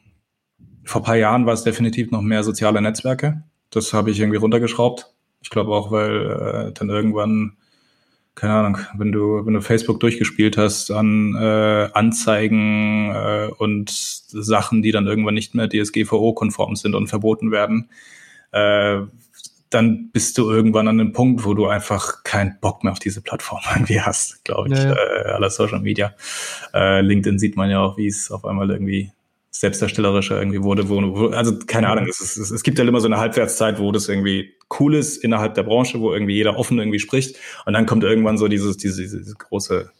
vor 0.85 1.03
paar 1.03 1.17
Jahren 1.17 1.45
war 1.45 1.53
es 1.53 1.63
definitiv 1.63 2.11
noch 2.11 2.21
mehr 2.21 2.43
soziale 2.43 2.81
Netzwerke. 2.81 3.43
Das 3.71 3.93
habe 3.93 4.11
ich 4.11 4.19
irgendwie 4.19 4.37
runtergeschraubt. 4.37 5.13
Ich 5.41 5.49
glaube 5.49 5.71
auch, 5.71 5.91
weil 5.91 6.69
äh, 6.69 6.71
dann 6.73 6.89
irgendwann 6.89 7.57
keine 8.39 8.53
Ahnung, 8.53 8.77
wenn 8.95 9.11
du, 9.11 9.45
wenn 9.45 9.53
du 9.53 9.61
Facebook 9.61 9.99
durchgespielt 9.99 10.57
hast 10.57 10.91
an 10.91 11.35
äh, 11.35 11.89
Anzeigen 11.93 13.11
äh, 13.13 13.49
und 13.57 13.89
Sachen, 13.89 14.81
die 14.81 14.91
dann 14.91 15.07
irgendwann 15.07 15.33
nicht 15.33 15.55
mehr 15.55 15.67
DSGVO-konform 15.67 16.77
sind 16.77 16.95
und 16.95 17.07
verboten 17.07 17.51
werden, 17.51 17.89
äh, 18.51 19.01
dann 19.69 20.09
bist 20.11 20.37
du 20.37 20.49
irgendwann 20.49 20.87
an 20.87 20.99
einem 20.99 21.11
Punkt, 21.11 21.43
wo 21.43 21.53
du 21.53 21.67
einfach 21.67 22.23
keinen 22.23 22.57
Bock 22.61 22.83
mehr 22.83 22.93
auf 22.93 22.99
diese 22.99 23.21
Plattform 23.21 23.59
irgendwie 23.75 23.99
hast, 23.99 24.43
glaube 24.45 24.69
ich, 24.69 24.79
ja, 24.79 24.89
ja. 24.89 24.95
äh, 24.95 25.31
aller 25.31 25.49
Social 25.49 25.81
Media. 25.81 26.13
Äh, 26.73 27.01
LinkedIn 27.01 27.39
sieht 27.39 27.57
man 27.57 27.69
ja 27.69 27.81
auch, 27.81 27.97
wie 27.97 28.07
es 28.07 28.31
auf 28.31 28.45
einmal 28.45 28.69
irgendwie 28.69 29.11
selbstdarstellerischer 29.51 30.37
irgendwie 30.37 30.61
wurde, 30.61 30.89
wo, 30.89 31.01
wo 31.01 31.27
also 31.29 31.57
keine 31.59 31.89
Ahnung, 31.89 32.07
es, 32.07 32.21
ist, 32.21 32.37
es, 32.37 32.63
gibt 32.63 32.77
ja 32.77 32.83
halt 32.83 32.89
immer 32.89 33.01
so 33.01 33.07
eine 33.07 33.17
Halbwertszeit, 33.17 33.79
wo 33.79 33.91
das 33.91 34.07
irgendwie 34.07 34.53
cool 34.79 34.93
ist 34.93 35.23
innerhalb 35.23 35.55
der 35.55 35.63
Branche, 35.63 35.99
wo 35.99 36.13
irgendwie 36.13 36.35
jeder 36.35 36.57
offen 36.57 36.77
irgendwie 36.77 36.99
spricht 36.99 37.37
und 37.65 37.73
dann 37.73 37.85
kommt 37.87 38.03
irgendwann 38.03 38.37
so 38.37 38.47
dieses, 38.47 38.77
diese, 38.77 39.01
diese 39.01 39.35
große 39.35 39.91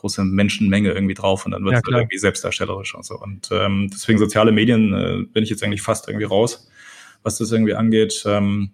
große 0.00 0.24
Menschenmenge 0.24 0.92
irgendwie 0.92 1.14
drauf 1.14 1.44
und 1.44 1.52
dann 1.52 1.64
wird 1.64 1.74
es 1.74 1.82
ja, 1.86 1.92
halt 1.92 2.02
irgendwie 2.04 2.18
selbstdarstellerisch 2.18 2.94
und 2.94 3.04
so. 3.04 3.18
Und 3.18 3.50
ähm, 3.52 3.90
deswegen 3.92 4.18
soziale 4.18 4.50
Medien 4.50 4.94
äh, 4.94 5.24
bin 5.30 5.42
ich 5.42 5.50
jetzt 5.50 5.62
eigentlich 5.62 5.82
fast 5.82 6.08
irgendwie 6.08 6.24
raus, 6.24 6.70
was 7.22 7.36
das 7.38 7.52
irgendwie 7.52 7.74
angeht. 7.74 8.22
Ähm, 8.26 8.70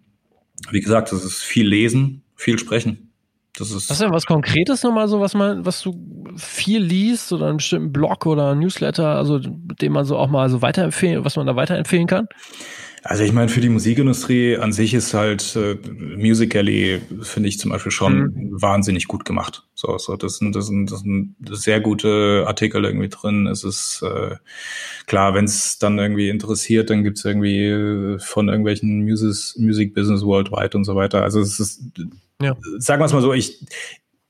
wie 0.70 0.80
gesagt, 0.80 1.12
das 1.12 1.24
ist 1.24 1.42
viel 1.42 1.66
lesen, 1.66 2.22
viel 2.36 2.58
sprechen. 2.58 3.05
Das 3.58 3.70
ist. 3.70 3.90
Hast 3.90 4.00
du 4.00 4.04
denn 4.04 4.12
was 4.12 4.26
Konkretes 4.26 4.82
nochmal 4.82 5.08
so, 5.08 5.20
was 5.20 5.34
man, 5.34 5.64
was 5.64 5.82
du 5.82 5.94
viel 6.36 6.82
liest 6.82 7.32
oder 7.32 7.46
einen 7.46 7.56
bestimmten 7.56 7.92
Blog 7.92 8.26
oder 8.26 8.54
Newsletter, 8.54 9.16
also 9.16 9.38
den 9.38 9.92
man 9.92 10.04
so 10.04 10.16
auch 10.16 10.28
mal 10.28 10.50
so 10.50 10.62
weiterempfehlen, 10.62 11.24
was 11.24 11.36
man 11.36 11.46
da 11.46 11.56
weiterempfehlen 11.56 12.06
kann? 12.06 12.28
Also 13.08 13.22
ich 13.22 13.32
meine, 13.32 13.48
für 13.48 13.60
die 13.60 13.68
Musikindustrie 13.68 14.56
an 14.56 14.72
sich 14.72 14.92
ist 14.92 15.14
halt 15.14 15.54
äh, 15.54 15.76
Musical.ly, 16.16 17.00
finde 17.22 17.48
ich 17.48 17.60
zum 17.60 17.70
Beispiel 17.70 17.92
schon 17.92 18.18
mhm. 18.18 18.62
wahnsinnig 18.62 19.06
gut 19.06 19.24
gemacht. 19.24 19.62
So, 19.74 19.96
so 19.96 20.16
das 20.16 20.38
sind, 20.38 20.56
das 20.56 20.66
sind, 20.66 20.90
das 20.90 21.00
sind 21.00 21.36
sehr 21.52 21.80
gute 21.80 22.44
Artikel 22.48 22.84
irgendwie 22.84 23.08
drin. 23.08 23.46
Es 23.46 23.62
ist 23.62 24.02
äh, 24.02 24.34
klar, 25.06 25.34
wenn 25.34 25.44
es 25.44 25.78
dann 25.78 25.98
irgendwie 25.98 26.28
interessiert, 26.28 26.90
dann 26.90 27.04
gibt's 27.04 27.24
irgendwie 27.24 27.66
äh, 27.66 28.18
von 28.18 28.48
irgendwelchen 28.48 29.04
Music, 29.04 29.56
Music 29.56 29.94
Business 29.94 30.22
Worldwide 30.22 30.76
und 30.76 30.84
so 30.84 30.96
weiter. 30.96 31.22
Also 31.22 31.38
es 31.40 31.60
ist, 31.60 31.82
ja. 32.40 32.56
sagen 32.78 33.00
wir 33.00 33.06
es 33.06 33.12
mal 33.12 33.22
so, 33.22 33.32
ich, 33.32 33.66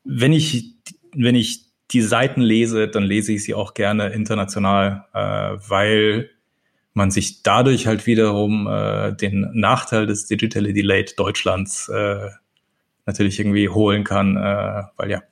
wenn 0.04 0.32
ich, 0.32 0.74
wenn 1.14 1.34
ich 1.34 1.66
die 1.90 2.02
Seiten 2.02 2.40
lese, 2.40 2.88
dann 2.88 3.04
lese 3.04 3.32
ich 3.32 3.44
sie 3.44 3.54
auch 3.54 3.74
gerne 3.74 4.09
international, 4.09 5.04
äh, 5.14 5.59
weil 5.68 6.30
man 6.94 7.11
sich 7.11 7.42
dadurch 7.42 7.86
halt 7.86 8.07
wiederum 8.07 8.66
äh, 8.66 9.12
den 9.12 9.50
Nachteil 9.52 10.07
des 10.07 10.26
Digitally 10.26 10.72
Delayed 10.72 11.18
Deutschlands 11.18 11.88
äh, 11.88 12.30
natürlich 13.04 13.38
irgendwie 13.38 13.68
holen 13.68 14.02
kann, 14.02 14.36
äh, 14.36 14.82
weil 14.96 15.11
ja, 15.11 15.22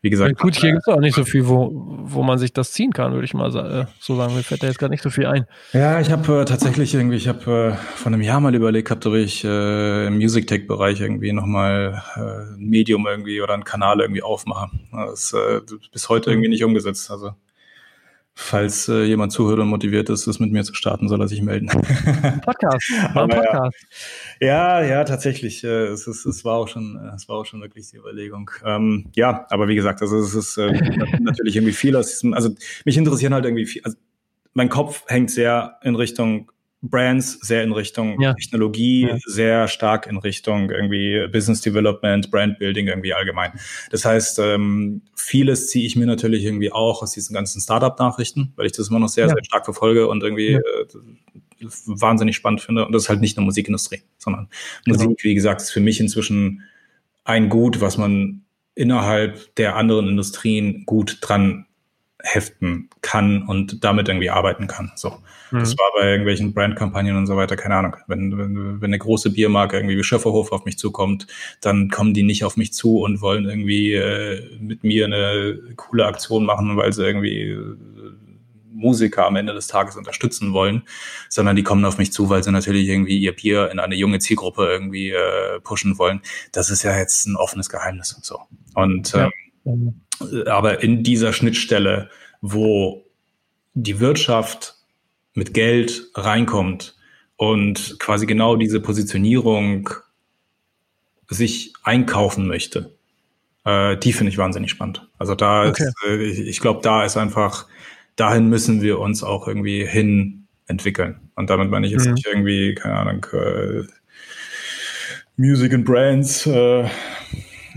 wie 0.00 0.10
gesagt. 0.10 0.30
Ja, 0.30 0.42
gut, 0.42 0.56
hier 0.56 0.72
gibt 0.72 0.82
es 0.86 0.94
auch 0.94 1.00
nicht 1.00 1.14
so 1.14 1.24
viel, 1.24 1.46
wo, 1.48 1.70
wo 2.04 2.22
man 2.22 2.38
sich 2.38 2.52
das 2.52 2.72
ziehen 2.72 2.92
kann, 2.92 3.12
würde 3.12 3.24
ich 3.24 3.34
mal 3.34 3.48
äh, 3.54 3.86
so 4.00 4.16
sagen. 4.16 4.34
Mir 4.34 4.42
fällt 4.42 4.62
da 4.62 4.66
jetzt 4.66 4.78
gerade 4.78 4.90
nicht 4.90 5.02
so 5.02 5.10
viel 5.10 5.26
ein. 5.26 5.46
Ja, 5.72 6.00
ich 6.00 6.10
habe 6.10 6.40
äh, 6.40 6.44
tatsächlich 6.44 6.94
irgendwie, 6.94 7.16
ich 7.16 7.28
habe 7.28 7.76
äh, 7.76 7.96
vor 7.96 8.06
einem 8.06 8.22
Jahr 8.22 8.40
mal 8.40 8.54
überlegt 8.54 8.88
gehabt, 8.88 9.06
ob 9.06 9.14
ich 9.14 9.44
äh, 9.44 10.06
im 10.06 10.16
Music 10.16 10.46
Tech-Bereich 10.46 11.00
irgendwie 11.00 11.32
nochmal 11.32 12.02
äh, 12.16 12.20
ein 12.56 12.68
Medium 12.68 13.06
irgendwie 13.06 13.40
oder 13.40 13.54
einen 13.54 13.64
Kanal 13.64 14.00
irgendwie 14.00 14.22
aufmache. 14.22 14.70
Das 14.92 15.24
ist 15.24 15.32
äh, 15.34 15.60
bis 15.92 16.08
heute 16.08 16.30
irgendwie 16.30 16.48
nicht 16.48 16.64
umgesetzt. 16.64 17.10
Also 17.10 17.32
falls 18.40 18.88
äh, 18.88 19.02
jemand 19.02 19.32
zuhört 19.32 19.58
und 19.58 19.66
motiviert 19.66 20.08
ist, 20.10 20.28
es 20.28 20.38
mit 20.38 20.52
mir 20.52 20.62
zu 20.62 20.72
starten, 20.72 21.08
soll 21.08 21.20
er 21.20 21.26
sich 21.26 21.42
melden. 21.42 21.66
Podcast, 22.44 22.92
ein 22.92 23.28
Podcast. 23.28 23.76
Ja, 24.40 24.80
ja, 24.80 24.86
ja 24.86 25.04
tatsächlich. 25.04 25.64
Äh, 25.64 25.86
es, 25.88 26.06
ist, 26.06 26.24
es 26.24 26.44
war 26.44 26.54
auch 26.54 26.68
schon, 26.68 26.96
äh, 26.96 27.16
es 27.16 27.28
war 27.28 27.36
auch 27.36 27.46
schon 27.46 27.60
wirklich 27.60 27.90
die 27.90 27.96
Überlegung. 27.96 28.48
Ähm, 28.64 29.10
ja, 29.16 29.44
aber 29.50 29.66
wie 29.66 29.74
gesagt, 29.74 30.02
also 30.02 30.20
es 30.20 30.34
ist 30.34 30.56
äh, 30.56 30.70
natürlich 31.20 31.56
irgendwie 31.56 31.74
viel 31.74 31.96
aus 31.96 32.10
diesem, 32.10 32.32
also 32.32 32.50
mich 32.84 32.96
interessieren 32.96 33.34
halt 33.34 33.44
irgendwie 33.44 33.66
viel, 33.66 33.82
also 33.82 33.96
mein 34.54 34.68
Kopf 34.68 35.02
hängt 35.08 35.32
sehr 35.32 35.80
in 35.82 35.96
Richtung 35.96 36.52
Brands 36.80 37.40
sehr 37.40 37.64
in 37.64 37.72
Richtung 37.72 38.20
ja. 38.20 38.34
Technologie, 38.34 39.08
ja. 39.08 39.18
sehr 39.26 39.68
stark 39.68 40.06
in 40.06 40.16
Richtung 40.16 40.70
irgendwie 40.70 41.26
Business 41.28 41.60
Development, 41.60 42.30
Brand 42.30 42.58
Building 42.58 42.86
irgendwie 42.86 43.12
allgemein. 43.14 43.52
Das 43.90 44.04
heißt, 44.04 44.38
ähm, 44.38 45.02
vieles 45.16 45.68
ziehe 45.68 45.84
ich 45.84 45.96
mir 45.96 46.06
natürlich 46.06 46.44
irgendwie 46.44 46.70
auch 46.70 47.02
aus 47.02 47.12
diesen 47.12 47.34
ganzen 47.34 47.60
Startup-Nachrichten, 47.60 48.52
weil 48.56 48.66
ich 48.66 48.72
das 48.72 48.90
immer 48.90 49.00
noch 49.00 49.08
sehr, 49.08 49.26
ja. 49.26 49.34
sehr 49.34 49.44
stark 49.44 49.64
verfolge 49.64 50.06
und 50.06 50.22
irgendwie 50.22 50.52
äh, 50.52 50.86
wahnsinnig 51.86 52.36
spannend 52.36 52.60
finde. 52.60 52.86
Und 52.86 52.92
das 52.92 53.04
ist 53.04 53.08
halt 53.08 53.20
nicht 53.20 53.36
nur 53.36 53.44
Musikindustrie, 53.44 54.02
sondern 54.16 54.48
genau. 54.84 55.02
Musik, 55.02 55.24
wie 55.24 55.34
gesagt, 55.34 55.62
ist 55.62 55.70
für 55.70 55.80
mich 55.80 55.98
inzwischen 55.98 56.62
ein 57.24 57.48
Gut, 57.48 57.80
was 57.80 57.98
man 57.98 58.44
innerhalb 58.76 59.54
der 59.56 59.74
anderen 59.74 60.08
Industrien 60.08 60.84
gut 60.86 61.18
dran 61.20 61.66
heften 62.22 62.90
kann 63.00 63.42
und 63.42 63.84
damit 63.84 64.08
irgendwie 64.08 64.30
arbeiten 64.30 64.66
kann. 64.66 64.90
So. 64.96 65.18
Mhm. 65.50 65.60
Das 65.60 65.78
war 65.78 65.90
bei 65.96 66.10
irgendwelchen 66.10 66.52
Brandkampagnen 66.52 67.16
und 67.16 67.26
so 67.26 67.36
weiter, 67.36 67.56
keine 67.56 67.76
Ahnung. 67.76 67.96
Wenn, 68.06 68.36
wenn, 68.36 68.80
wenn 68.80 68.90
eine 68.90 68.98
große 68.98 69.30
Biermarke 69.30 69.76
irgendwie 69.76 69.96
wie 69.96 70.02
Schöfferhof 70.02 70.50
auf 70.52 70.64
mich 70.64 70.78
zukommt, 70.78 71.26
dann 71.60 71.90
kommen 71.90 72.14
die 72.14 72.24
nicht 72.24 72.44
auf 72.44 72.56
mich 72.56 72.72
zu 72.72 73.00
und 73.00 73.20
wollen 73.20 73.44
irgendwie 73.44 73.94
äh, 73.94 74.58
mit 74.58 74.82
mir 74.82 75.06
eine 75.06 75.58
coole 75.76 76.06
Aktion 76.06 76.44
machen, 76.44 76.76
weil 76.76 76.92
sie 76.92 77.04
irgendwie 77.04 77.50
äh, 77.50 77.76
Musiker 78.72 79.26
am 79.26 79.36
Ende 79.36 79.54
des 79.54 79.66
Tages 79.66 79.96
unterstützen 79.96 80.52
wollen, 80.52 80.82
sondern 81.28 81.56
die 81.56 81.64
kommen 81.64 81.84
auf 81.84 81.98
mich 81.98 82.12
zu, 82.12 82.28
weil 82.30 82.44
sie 82.44 82.52
natürlich 82.52 82.88
irgendwie 82.88 83.18
ihr 83.18 83.34
Bier 83.34 83.70
in 83.70 83.78
eine 83.80 83.96
junge 83.96 84.18
Zielgruppe 84.18 84.66
irgendwie 84.66 85.10
äh, 85.10 85.60
pushen 85.60 85.98
wollen. 85.98 86.20
Das 86.52 86.70
ist 86.70 86.82
ja 86.82 86.96
jetzt 86.96 87.26
ein 87.26 87.36
offenes 87.36 87.68
Geheimnis. 87.68 88.16
So. 88.22 88.40
Und 88.74 89.14
ähm, 89.14 89.30
ja 89.64 89.74
aber 90.46 90.82
in 90.82 91.02
dieser 91.02 91.32
Schnittstelle, 91.32 92.10
wo 92.40 93.04
die 93.74 94.00
Wirtschaft 94.00 94.74
mit 95.34 95.54
Geld 95.54 96.08
reinkommt 96.14 96.96
und 97.36 97.96
quasi 97.98 98.26
genau 98.26 98.56
diese 98.56 98.80
Positionierung 98.80 99.90
sich 101.28 101.72
einkaufen 101.82 102.46
möchte, 102.46 102.94
äh, 103.64 103.96
die 103.96 104.12
finde 104.12 104.32
ich 104.32 104.38
wahnsinnig 104.38 104.70
spannend. 104.70 105.06
Also 105.18 105.34
da 105.34 105.68
okay. 105.68 105.84
ist, 105.84 105.94
äh, 106.06 106.22
ich, 106.24 106.40
ich 106.40 106.60
glaube, 106.60 106.80
da 106.82 107.04
ist 107.04 107.16
einfach, 107.16 107.66
dahin 108.16 108.48
müssen 108.48 108.82
wir 108.82 108.98
uns 108.98 109.22
auch 109.22 109.46
irgendwie 109.46 109.86
hin 109.86 110.46
entwickeln. 110.66 111.20
Und 111.34 111.50
damit 111.50 111.70
meine 111.70 111.86
ich 111.86 111.92
jetzt 111.92 112.06
mhm. 112.06 112.14
nicht 112.14 112.26
irgendwie, 112.26 112.74
keine 112.74 112.94
Ahnung, 112.94 113.26
äh, 113.32 113.84
Music 115.36 115.72
and 115.72 115.84
Brands, 115.84 116.46
äh, 116.46 116.88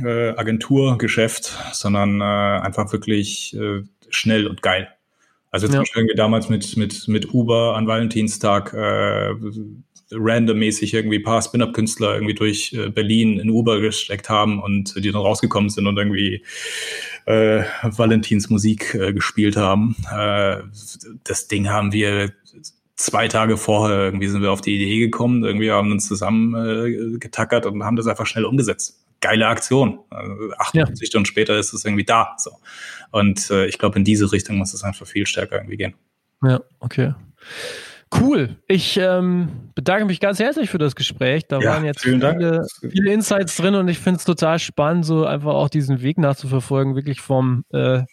äh, 0.04 0.30
Agenturgeschäft, 0.30 1.58
sondern 1.74 2.22
äh, 2.22 2.24
einfach 2.24 2.92
wirklich 2.92 3.56
äh, 3.56 3.84
schnell 4.10 4.48
und 4.48 4.62
geil. 4.62 4.90
Also 5.52 5.68
zum 5.68 5.76
ja. 5.76 5.82
Beispiel 5.82 6.02
irgendwie 6.02 6.16
damals 6.16 6.50
mit, 6.50 6.78
mit, 6.78 7.08
mit 7.08 7.34
Uber 7.34 7.76
an 7.76 7.86
Valentinstag 7.86 8.74
äh, 8.74 9.34
randommäßig 10.12 10.94
irgendwie 10.94 11.18
ein 11.18 11.24
paar 11.24 11.42
Spin-Up-Künstler 11.42 12.16
irgendwie 12.16 12.34
durch 12.34 12.74
äh, 12.74 12.90
Berlin 12.90 13.40
in 13.40 13.50
Uber 13.50 13.80
gesteckt 13.82 14.30
haben 14.30 14.62
und 14.62 14.96
die 14.96 15.12
dann 15.12 15.22
rausgekommen 15.22 15.70
sind 15.70 15.88
und 15.88 15.98
irgendwie 15.98 16.44
äh, 17.26 17.64
Valentins 17.84 18.50
Musik 18.50 18.94
äh, 18.96 19.14
gespielt 19.14 19.58
haben. 19.58 19.96
Äh, 20.12 20.64
das 21.24 21.48
Ding 21.48 21.70
haben 21.70 21.92
wir 21.92 22.32
zwei 22.96 23.28
Tage 23.28 23.58
vorher 23.58 24.06
irgendwie 24.06 24.28
sind 24.28 24.42
wir 24.42 24.52
auf 24.52 24.62
die 24.62 24.76
Idee 24.76 25.00
gekommen, 25.00 25.44
irgendwie 25.44 25.72
haben 25.72 25.92
uns 25.92 26.08
zusammen 26.08 26.56
äh, 26.56 27.18
getackert 27.18 27.66
und 27.66 27.84
haben 27.84 27.96
das 27.96 28.08
einfach 28.08 28.28
schnell 28.28 28.46
umgesetzt. 28.46 29.01
Geile 29.22 29.48
Aktion. 29.48 30.00
Also 30.10 30.52
48 30.58 31.02
ja. 31.02 31.06
Stunden 31.06 31.26
später 31.26 31.58
ist 31.58 31.74
es 31.74 31.86
irgendwie 31.86 32.04
da. 32.04 32.36
So. 32.38 32.52
Und 33.12 33.50
äh, 33.52 33.66
ich 33.68 33.78
glaube, 33.78 33.98
in 33.98 34.04
diese 34.04 34.32
Richtung 34.32 34.58
muss 34.58 34.74
es 34.74 34.84
einfach 34.84 35.08
viel 35.08 35.26
stärker 35.26 35.58
irgendwie 35.58 35.78
gehen. 35.78 35.94
Ja, 36.44 36.60
okay. 36.80 37.14
Cool. 38.20 38.58
Ich 38.68 38.98
ähm, 38.98 39.72
bedanke 39.74 40.06
mich 40.06 40.20
ganz 40.20 40.40
herzlich 40.40 40.70
für 40.70 40.78
das 40.78 40.96
Gespräch. 40.96 41.48
Da 41.48 41.60
ja, 41.60 41.72
waren 41.72 41.86
jetzt 41.86 42.02
viele, 42.02 42.66
viele, 42.82 43.14
Insights 43.14 43.56
drin 43.56 43.76
und 43.76 43.88
ich 43.88 44.00
finde 44.00 44.18
es 44.18 44.26
total 44.26 44.60
spannend, 44.60 45.06
so 45.06 45.26
einfach 45.26 45.54
auch 45.54 45.70
diesen 45.70 46.02
Weg 46.02 46.18
nachzuverfolgen, 46.18 46.96
wirklich 46.96 47.22
vom 47.22 47.64
äh, 47.72 48.04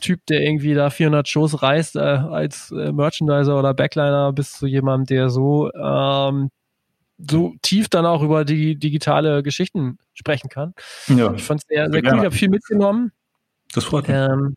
Typ, 0.00 0.26
der 0.26 0.40
irgendwie 0.40 0.74
da 0.74 0.90
400 0.90 1.28
Shows 1.28 1.62
reißt 1.62 1.94
äh, 1.96 2.00
als 2.00 2.72
äh, 2.72 2.90
Merchandiser 2.90 3.56
oder 3.56 3.74
Backliner 3.74 4.32
bis 4.32 4.52
zu 4.54 4.66
jemandem, 4.66 5.06
der 5.06 5.30
so 5.30 5.70
ähm, 5.72 6.50
so 7.18 7.54
tief 7.62 7.88
dann 7.88 8.06
auch 8.06 8.22
über 8.22 8.44
die 8.44 8.76
digitale 8.76 9.42
Geschichten 9.42 9.98
sprechen 10.14 10.48
kann. 10.48 10.74
Ja, 11.08 11.32
ich 11.34 11.42
fand 11.42 11.62
es 11.62 11.68
sehr, 11.68 11.90
sehr 11.90 12.02
cool. 12.02 12.18
Ich 12.18 12.24
habe 12.24 12.32
viel 12.32 12.48
mitgenommen. 12.48 13.12
Das 13.74 13.84
freut 13.84 14.08
mich. 14.08 14.16
Ähm, 14.16 14.56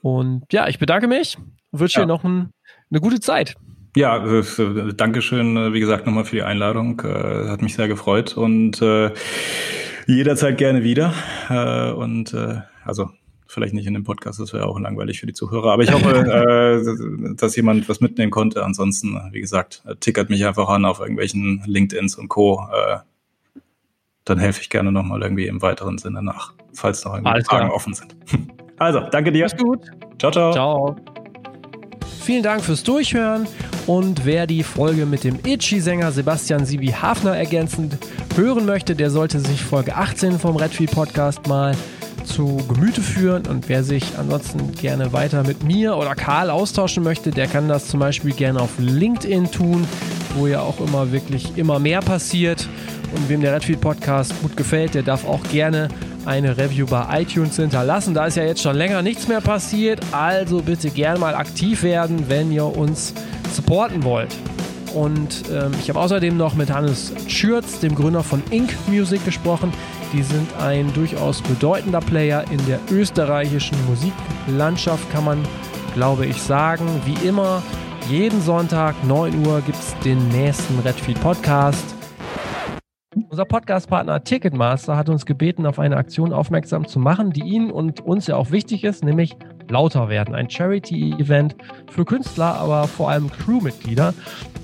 und 0.00 0.52
ja, 0.52 0.68
ich 0.68 0.78
bedanke 0.78 1.06
mich 1.06 1.36
und 1.70 1.80
wünsche 1.80 2.00
ja. 2.00 2.04
dir 2.04 2.08
noch 2.08 2.24
ein, 2.24 2.52
eine 2.90 3.00
gute 3.00 3.20
Zeit. 3.20 3.54
Ja, 3.96 4.24
äh, 4.24 4.38
äh 4.40 4.94
Dankeschön, 4.94 5.56
äh, 5.56 5.72
wie 5.72 5.80
gesagt, 5.80 6.06
nochmal 6.06 6.24
für 6.24 6.36
die 6.36 6.42
Einladung. 6.42 7.00
Äh, 7.00 7.50
hat 7.50 7.62
mich 7.62 7.74
sehr 7.74 7.88
gefreut 7.88 8.36
und 8.36 8.80
äh, 8.80 9.10
jederzeit 10.06 10.56
gerne 10.56 10.82
wieder. 10.82 11.12
Äh, 11.48 11.92
und 11.92 12.34
also 12.84 13.10
vielleicht 13.52 13.74
nicht 13.74 13.86
in 13.86 13.94
dem 13.94 14.04
Podcast, 14.04 14.40
das 14.40 14.52
wäre 14.52 14.66
auch 14.66 14.78
langweilig 14.80 15.20
für 15.20 15.26
die 15.26 15.32
Zuhörer. 15.32 15.72
Aber 15.72 15.82
ich 15.82 15.92
hoffe, 15.92 16.10
äh, 17.32 17.34
dass 17.36 17.54
jemand 17.54 17.88
was 17.88 18.00
mitnehmen 18.00 18.30
konnte. 18.30 18.64
Ansonsten, 18.64 19.20
wie 19.30 19.40
gesagt, 19.40 19.82
tickert 20.00 20.30
mich 20.30 20.44
einfach 20.46 20.68
an 20.68 20.84
auf 20.84 21.00
irgendwelchen 21.00 21.62
LinkedIns 21.66 22.16
und 22.16 22.28
Co. 22.28 22.66
Äh, 22.72 22.98
dann 24.24 24.38
helfe 24.38 24.60
ich 24.62 24.70
gerne 24.70 24.92
nochmal 24.92 25.22
irgendwie 25.22 25.46
im 25.46 25.60
weiteren 25.62 25.98
Sinne 25.98 26.22
nach, 26.22 26.54
falls 26.72 27.04
noch 27.04 27.14
irgendwie 27.14 27.44
Fragen 27.44 27.70
offen 27.70 27.94
sind. 27.94 28.16
Also, 28.78 28.98
danke 28.98 29.30
dir. 29.30 29.44
Mach's 29.44 29.56
gut. 29.56 29.78
Ciao, 30.18 30.32
ciao. 30.32 30.52
Ciao. 30.52 30.96
Vielen 32.22 32.42
Dank 32.42 32.64
fürs 32.64 32.82
Durchhören 32.82 33.46
und 33.86 34.24
wer 34.24 34.48
die 34.48 34.64
Folge 34.64 35.06
mit 35.06 35.22
dem 35.22 35.38
Itchy-Sänger 35.44 36.10
Sebastian 36.10 36.64
Sibi 36.64 36.88
Hafner 36.88 37.36
ergänzend 37.36 37.98
hören 38.34 38.66
möchte, 38.66 38.96
der 38.96 39.10
sollte 39.10 39.38
sich 39.38 39.62
Folge 39.62 39.94
18 39.94 40.40
vom 40.40 40.56
Redfield 40.56 40.90
Podcast 40.90 41.46
mal 41.46 41.76
zu 42.24 42.58
Gemüte 42.68 43.00
führen. 43.00 43.46
Und 43.46 43.68
wer 43.68 43.84
sich 43.84 44.04
ansonsten 44.18 44.72
gerne 44.72 45.12
weiter 45.12 45.42
mit 45.42 45.64
mir 45.64 45.96
oder 45.96 46.14
Karl 46.14 46.50
austauschen 46.50 47.02
möchte, 47.02 47.30
der 47.30 47.46
kann 47.46 47.68
das 47.68 47.88
zum 47.88 48.00
Beispiel 48.00 48.32
gerne 48.32 48.60
auf 48.60 48.70
LinkedIn 48.78 49.50
tun, 49.50 49.86
wo 50.36 50.46
ja 50.46 50.60
auch 50.60 50.80
immer 50.80 51.12
wirklich 51.12 51.56
immer 51.56 51.78
mehr 51.78 52.00
passiert. 52.00 52.68
Und 53.14 53.28
wem 53.28 53.42
der 53.42 53.54
Redfield 53.54 53.80
Podcast 53.80 54.32
gut 54.40 54.56
gefällt, 54.56 54.94
der 54.94 55.02
darf 55.02 55.26
auch 55.26 55.42
gerne 55.50 55.88
eine 56.24 56.56
Review 56.56 56.86
bei 56.86 57.22
iTunes 57.22 57.56
hinterlassen. 57.56 58.14
Da 58.14 58.26
ist 58.26 58.36
ja 58.36 58.44
jetzt 58.44 58.62
schon 58.62 58.76
länger 58.76 59.02
nichts 59.02 59.28
mehr 59.28 59.40
passiert. 59.40 60.00
Also 60.12 60.62
bitte 60.62 60.90
gerne 60.90 61.18
mal 61.18 61.34
aktiv 61.34 61.82
werden, 61.82 62.24
wenn 62.28 62.50
ihr 62.52 62.64
uns 62.64 63.12
supporten 63.52 64.04
wollt. 64.04 64.34
Und 64.94 65.44
ähm, 65.50 65.72
ich 65.80 65.88
habe 65.88 65.98
außerdem 65.98 66.36
noch 66.36 66.54
mit 66.54 66.70
Hannes 66.70 67.12
Schürz, 67.26 67.80
dem 67.80 67.94
Gründer 67.94 68.22
von 68.22 68.42
Ink 68.50 68.74
Music, 68.88 69.24
gesprochen. 69.24 69.72
Die 70.12 70.22
sind 70.22 70.48
ein 70.60 70.92
durchaus 70.92 71.40
bedeutender 71.40 72.00
Player 72.00 72.44
in 72.50 72.64
der 72.66 72.80
österreichischen 72.90 73.78
Musiklandschaft, 73.86 75.10
kann 75.10 75.24
man, 75.24 75.42
glaube 75.94 76.26
ich, 76.26 76.40
sagen. 76.40 76.86
Wie 77.06 77.26
immer, 77.26 77.62
jeden 78.10 78.42
Sonntag 78.42 78.94
9 79.04 79.46
Uhr 79.46 79.62
gibt 79.62 79.78
es 79.78 79.94
den 80.04 80.28
nächsten 80.28 80.78
Redfeed 80.80 81.20
Podcast. 81.20 82.01
Unser 83.32 83.46
Podcastpartner 83.46 84.24
Ticketmaster 84.24 84.94
hat 84.94 85.08
uns 85.08 85.24
gebeten, 85.24 85.64
auf 85.64 85.78
eine 85.78 85.96
Aktion 85.96 86.34
aufmerksam 86.34 86.86
zu 86.86 86.98
machen, 86.98 87.32
die 87.32 87.40
Ihnen 87.40 87.70
und 87.70 88.00
uns 88.00 88.26
ja 88.26 88.36
auch 88.36 88.50
wichtig 88.50 88.84
ist, 88.84 89.02
nämlich 89.02 89.36
lauter 89.70 90.10
werden. 90.10 90.34
Ein 90.34 90.50
Charity-Event 90.50 91.56
für 91.90 92.04
Künstler, 92.04 92.56
aber 92.56 92.86
vor 92.86 93.08
allem 93.08 93.30
Crewmitglieder. 93.30 94.12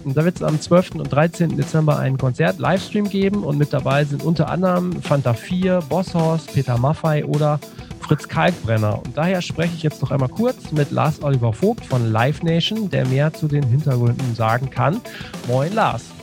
Und 0.05 0.19
da 0.19 0.25
wird 0.27 0.37
es 0.37 0.43
am 0.43 0.61
12. 0.61 0.97
und 0.97 1.11
13. 1.11 1.57
Dezember 1.57 1.99
einen 1.99 2.19
Konzert-Livestream 2.19 3.09
geben 3.09 3.43
und 3.43 3.57
mit 3.57 3.73
dabei 3.73 4.05
sind 4.05 4.23
unter 4.23 4.51
anderem 4.51 5.01
Fanta 5.01 5.33
4, 5.33 5.85
Bosshorst, 5.89 6.53
Peter 6.53 6.77
Maffei 6.77 7.25
oder 7.25 7.61
Fritz 8.01 8.29
Kalkbrenner. 8.29 8.99
Und 8.99 9.17
daher 9.17 9.41
spreche 9.41 9.73
ich 9.77 9.83
jetzt 9.83 10.03
noch 10.03 10.11
einmal 10.11 10.29
kurz 10.29 10.73
mit 10.73 10.91
Lars 10.91 11.23
Oliver 11.23 11.55
Vogt 11.55 11.87
von 11.87 12.13
Live 12.13 12.43
Nation, 12.43 12.91
der 12.91 13.07
mehr 13.07 13.33
zu 13.33 13.49
den 13.49 13.63
Hintergründen 13.63 14.35
sagen 14.35 14.69
kann. 14.69 15.01
Moin 15.47 15.73
Lars. 15.73 16.18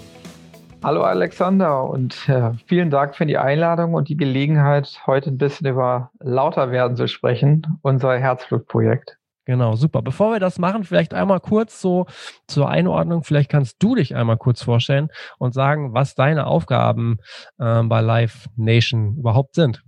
Hallo 0.83 1.03
Alexander 1.03 1.89
und 1.89 2.29
äh, 2.29 2.51
vielen 2.67 2.89
Dank 2.89 3.15
für 3.15 3.25
die 3.25 3.37
Einladung 3.37 3.93
und 3.93 4.09
die 4.09 4.17
Gelegenheit, 4.17 5.01
heute 5.07 5.31
ein 5.31 5.37
bisschen 5.37 5.67
über 5.67 6.11
lauter 6.19 6.71
werden 6.71 6.95
zu 6.95 7.07
sprechen, 7.07 7.65
unser 7.81 8.17
Herzblutprojekt. 8.17 9.17
Genau, 9.45 9.75
super. 9.75 10.01
Bevor 10.01 10.31
wir 10.31 10.39
das 10.39 10.57
machen, 10.57 10.83
vielleicht 10.83 11.13
einmal 11.13 11.39
kurz 11.39 11.79
so 11.79 12.07
zur 12.47 12.67
Einordnung. 12.67 13.23
Vielleicht 13.23 13.51
kannst 13.51 13.81
du 13.81 13.95
dich 13.95 14.15
einmal 14.15 14.37
kurz 14.37 14.63
vorstellen 14.63 15.09
und 15.37 15.53
sagen, 15.53 15.93
was 15.93 16.15
deine 16.15 16.47
Aufgaben 16.47 17.19
äh, 17.59 17.83
bei 17.83 18.01
Live 18.01 18.47
Nation 18.55 19.17
überhaupt 19.17 19.53
sind. 19.53 19.83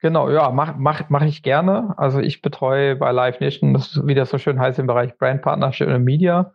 Genau, 0.00 0.30
ja, 0.30 0.50
mache 0.50 0.74
mach, 0.78 1.08
mach 1.08 1.22
ich 1.22 1.42
gerne. 1.42 1.94
Also 1.96 2.20
ich 2.20 2.42
betreue 2.42 2.96
bei 2.96 3.12
Live 3.12 3.40
Nation, 3.40 3.72
das, 3.72 4.00
wie 4.04 4.14
das 4.14 4.28
so 4.28 4.36
schön 4.36 4.60
heißt, 4.60 4.78
im 4.78 4.86
Bereich 4.86 5.16
Brand 5.16 5.40
Partnership 5.40 5.88
und 5.88 6.04
Media. 6.04 6.52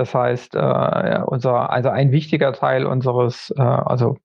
Das 0.00 0.14
heißt, 0.14 0.54
äh, 0.54 1.20
unser, 1.26 1.68
also 1.68 1.90
ein 1.90 2.10
wichtiger 2.10 2.54
Teil 2.54 2.86
unseres, 2.86 3.52
äh, 3.54 3.60
also 3.60 4.16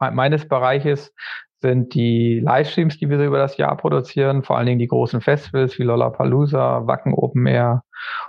meines 0.00 0.48
Bereiches 0.48 1.14
sind 1.60 1.94
die 1.94 2.40
Livestreams, 2.40 2.98
die 2.98 3.08
wir 3.08 3.18
so 3.18 3.24
über 3.24 3.38
das 3.38 3.56
Jahr 3.56 3.76
produzieren, 3.76 4.42
vor 4.42 4.58
allen 4.58 4.66
Dingen 4.66 4.80
die 4.80 4.88
großen 4.88 5.20
Festivals 5.20 5.78
wie 5.78 5.84
Lollapalooza, 5.84 6.88
Wacken 6.88 7.14
Open 7.14 7.46
Air 7.46 7.84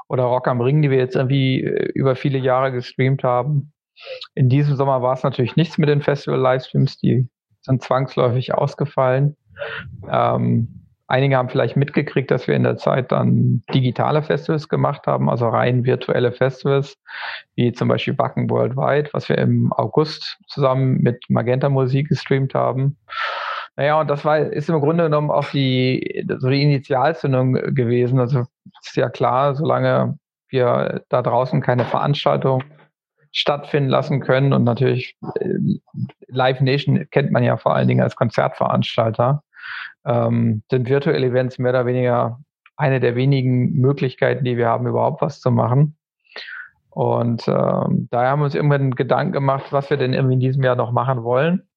oder 0.07 0.25
Rock 0.25 0.47
am 0.47 0.61
Ring, 0.61 0.83
die 0.83 0.91
wir 0.91 0.99
jetzt 0.99 1.15
irgendwie 1.15 1.63
äh, 1.63 1.91
über 1.95 2.15
viele 2.15 2.37
Jahre 2.37 2.71
gestreamt 2.71 3.23
haben. 3.23 3.73
In 4.35 4.49
diesem 4.49 4.75
Sommer 4.75 5.01
war 5.01 5.13
es 5.13 5.23
natürlich 5.23 5.55
nichts 5.55 5.79
mit 5.79 5.89
den 5.89 6.03
Festival-Livestreams, 6.03 6.99
die 6.99 7.27
sind 7.61 7.81
zwangsläufig 7.81 8.53
ausgefallen. 8.53 9.35
Ähm, 10.07 10.82
einige 11.13 11.37
haben 11.37 11.49
vielleicht 11.49 11.77
mitgekriegt, 11.77 12.31
dass 12.31 12.47
wir 12.47 12.55
in 12.55 12.63
der 12.63 12.77
Zeit 12.77 13.11
dann 13.11 13.61
digitale 13.71 14.23
Festivals 14.23 14.67
gemacht 14.67 15.05
haben, 15.05 15.29
also 15.29 15.47
rein 15.47 15.85
virtuelle 15.85 16.31
Festivals, 16.31 16.97
wie 17.55 17.71
zum 17.71 17.87
Beispiel 17.87 18.15
Backen 18.15 18.49
Worldwide, 18.49 19.09
was 19.13 19.29
wir 19.29 19.37
im 19.37 19.71
August 19.73 20.39
zusammen 20.47 20.97
mit 21.01 21.23
Magenta 21.29 21.69
Musik 21.69 22.09
gestreamt 22.09 22.55
haben. 22.55 22.97
Naja, 23.75 24.01
und 24.01 24.09
das 24.09 24.25
war, 24.25 24.39
ist 24.39 24.69
im 24.69 24.79
Grunde 24.79 25.03
genommen 25.03 25.29
auch 25.29 25.49
die, 25.51 26.25
so 26.39 26.49
die 26.49 26.63
Initialzündung 26.63 27.53
gewesen. 27.53 28.19
Also 28.19 28.45
ist 28.81 28.95
ja 28.95 29.09
klar, 29.09 29.53
solange 29.53 30.17
wir 30.49 31.03
da 31.09 31.21
draußen 31.21 31.61
keine 31.61 31.85
Veranstaltung 31.85 32.63
stattfinden 33.31 33.89
lassen 33.89 34.19
können 34.19 34.53
und 34.53 34.63
natürlich 34.63 35.15
äh, 35.39 35.79
Live 36.27 36.59
Nation 36.61 37.07
kennt 37.11 37.31
man 37.31 37.43
ja 37.43 37.57
vor 37.57 37.75
allen 37.75 37.87
Dingen 37.87 38.01
als 38.01 38.15
Konzertveranstalter 38.15 39.43
ähm, 40.05 40.63
sind 40.69 40.89
virtuelle 40.89 41.27
Events 41.27 41.59
mehr 41.59 41.71
oder 41.71 41.85
weniger 41.85 42.39
eine 42.75 42.99
der 42.99 43.15
wenigen 43.15 43.73
Möglichkeiten, 43.73 44.43
die 44.43 44.57
wir 44.57 44.67
haben, 44.67 44.87
überhaupt 44.87 45.21
was 45.21 45.39
zu 45.39 45.51
machen. 45.51 45.95
Und 46.89 47.47
ähm, 47.47 48.07
daher 48.11 48.29
haben 48.29 48.39
wir 48.39 48.45
uns 48.45 48.55
irgendwann 48.55 48.91
Gedanken 48.91 49.31
gemacht, 49.31 49.65
was 49.71 49.89
wir 49.89 49.97
denn 49.97 50.13
irgendwie 50.13 50.35
in 50.35 50.39
diesem 50.39 50.63
Jahr 50.63 50.75
noch 50.75 50.91
machen 50.91 51.23
wollen. 51.23 51.67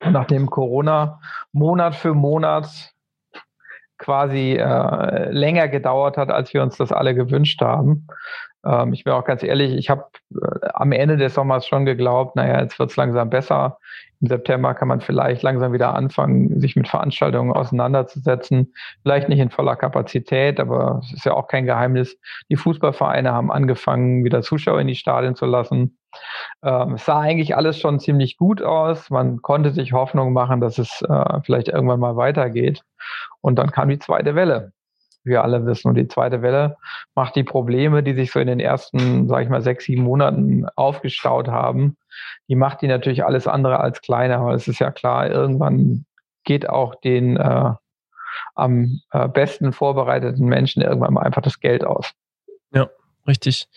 Nachdem 0.00 0.50
Corona 0.50 1.20
Monat 1.52 1.94
für 1.94 2.14
Monat 2.14 2.94
quasi 3.98 4.56
äh, 4.56 5.30
länger 5.30 5.68
gedauert 5.68 6.16
hat, 6.16 6.30
als 6.30 6.52
wir 6.52 6.62
uns 6.62 6.76
das 6.76 6.90
alle 6.90 7.14
gewünscht 7.14 7.60
haben. 7.60 8.08
Ähm, 8.64 8.92
ich 8.92 9.04
bin 9.04 9.12
auch 9.12 9.24
ganz 9.24 9.42
ehrlich, 9.42 9.72
ich 9.72 9.88
habe 9.88 10.06
äh, 10.32 10.68
am 10.74 10.92
Ende 10.92 11.16
des 11.16 11.34
Sommers 11.34 11.66
schon 11.66 11.84
geglaubt, 11.84 12.34
naja, 12.36 12.60
jetzt 12.60 12.78
wird 12.78 12.90
es 12.90 12.96
langsam 12.96 13.30
besser 13.30 13.78
Im 14.24 14.28
September 14.28 14.72
kann 14.72 14.88
man 14.88 15.02
vielleicht 15.02 15.42
langsam 15.42 15.74
wieder 15.74 15.94
anfangen, 15.94 16.58
sich 16.58 16.76
mit 16.76 16.88
Veranstaltungen 16.88 17.52
auseinanderzusetzen. 17.52 18.72
Vielleicht 19.02 19.28
nicht 19.28 19.38
in 19.38 19.50
voller 19.50 19.76
Kapazität, 19.76 20.58
aber 20.60 21.02
es 21.04 21.12
ist 21.12 21.26
ja 21.26 21.34
auch 21.34 21.46
kein 21.46 21.66
Geheimnis. 21.66 22.16
Die 22.48 22.56
Fußballvereine 22.56 23.32
haben 23.32 23.52
angefangen, 23.52 24.24
wieder 24.24 24.40
Zuschauer 24.40 24.80
in 24.80 24.86
die 24.86 24.94
Stadien 24.94 25.34
zu 25.34 25.44
lassen. 25.44 25.98
Ähm, 26.62 26.94
es 26.94 27.04
sah 27.04 27.20
eigentlich 27.20 27.54
alles 27.54 27.78
schon 27.78 28.00
ziemlich 28.00 28.38
gut 28.38 28.62
aus. 28.62 29.10
Man 29.10 29.42
konnte 29.42 29.72
sich 29.72 29.92
Hoffnung 29.92 30.32
machen, 30.32 30.62
dass 30.62 30.78
es 30.78 31.02
äh, 31.02 31.40
vielleicht 31.42 31.68
irgendwann 31.68 32.00
mal 32.00 32.16
weitergeht. 32.16 32.80
Und 33.42 33.58
dann 33.58 33.72
kam 33.72 33.90
die 33.90 33.98
zweite 33.98 34.34
Welle 34.34 34.72
wir 35.26 35.42
alle 35.42 35.64
wissen. 35.66 35.88
Und 35.88 35.94
die 35.94 36.06
zweite 36.06 36.42
Welle 36.42 36.76
macht 37.14 37.34
die 37.34 37.44
Probleme, 37.44 38.02
die 38.02 38.14
sich 38.14 38.30
so 38.30 38.40
in 38.40 38.46
den 38.46 38.60
ersten, 38.60 39.26
sage 39.26 39.44
ich 39.44 39.48
mal, 39.48 39.62
sechs, 39.62 39.86
sieben 39.86 40.02
Monaten 40.02 40.66
aufgestaut 40.76 41.48
haben, 41.48 41.96
die 42.48 42.56
macht 42.56 42.82
die 42.82 42.88
natürlich 42.88 43.24
alles 43.24 43.46
andere 43.46 43.80
als 43.80 44.00
kleiner, 44.00 44.44
weil 44.44 44.56
es 44.56 44.68
ist 44.68 44.78
ja 44.78 44.90
klar, 44.90 45.30
irgendwann 45.30 46.06
geht 46.44 46.68
auch 46.68 46.94
den 46.94 47.36
äh, 47.36 47.72
am 48.54 49.00
äh, 49.12 49.28
besten 49.28 49.72
vorbereiteten 49.72 50.46
Menschen 50.46 50.82
irgendwann 50.82 51.14
mal 51.14 51.22
einfach 51.22 51.42
das 51.42 51.60
Geld 51.60 51.84
aus. 51.84 52.12
Ja. 52.72 52.88
Richtig. 53.26 53.68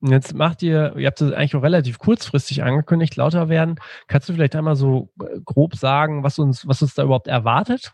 Und 0.00 0.12
jetzt 0.12 0.34
macht 0.34 0.62
ihr, 0.62 0.96
ihr 0.96 1.06
habt 1.06 1.20
es 1.20 1.30
eigentlich 1.30 1.54
auch 1.54 1.62
relativ 1.62 1.98
kurzfristig 1.98 2.62
angekündigt, 2.62 3.16
lauter 3.16 3.50
werden. 3.50 3.76
Kannst 4.08 4.28
du 4.28 4.32
vielleicht 4.32 4.56
einmal 4.56 4.76
so 4.76 5.10
äh, 5.20 5.40
grob 5.44 5.74
sagen, 5.76 6.22
was 6.22 6.38
uns, 6.38 6.66
was 6.66 6.80
uns 6.80 6.94
da 6.94 7.02
überhaupt 7.02 7.28
erwartet? 7.28 7.92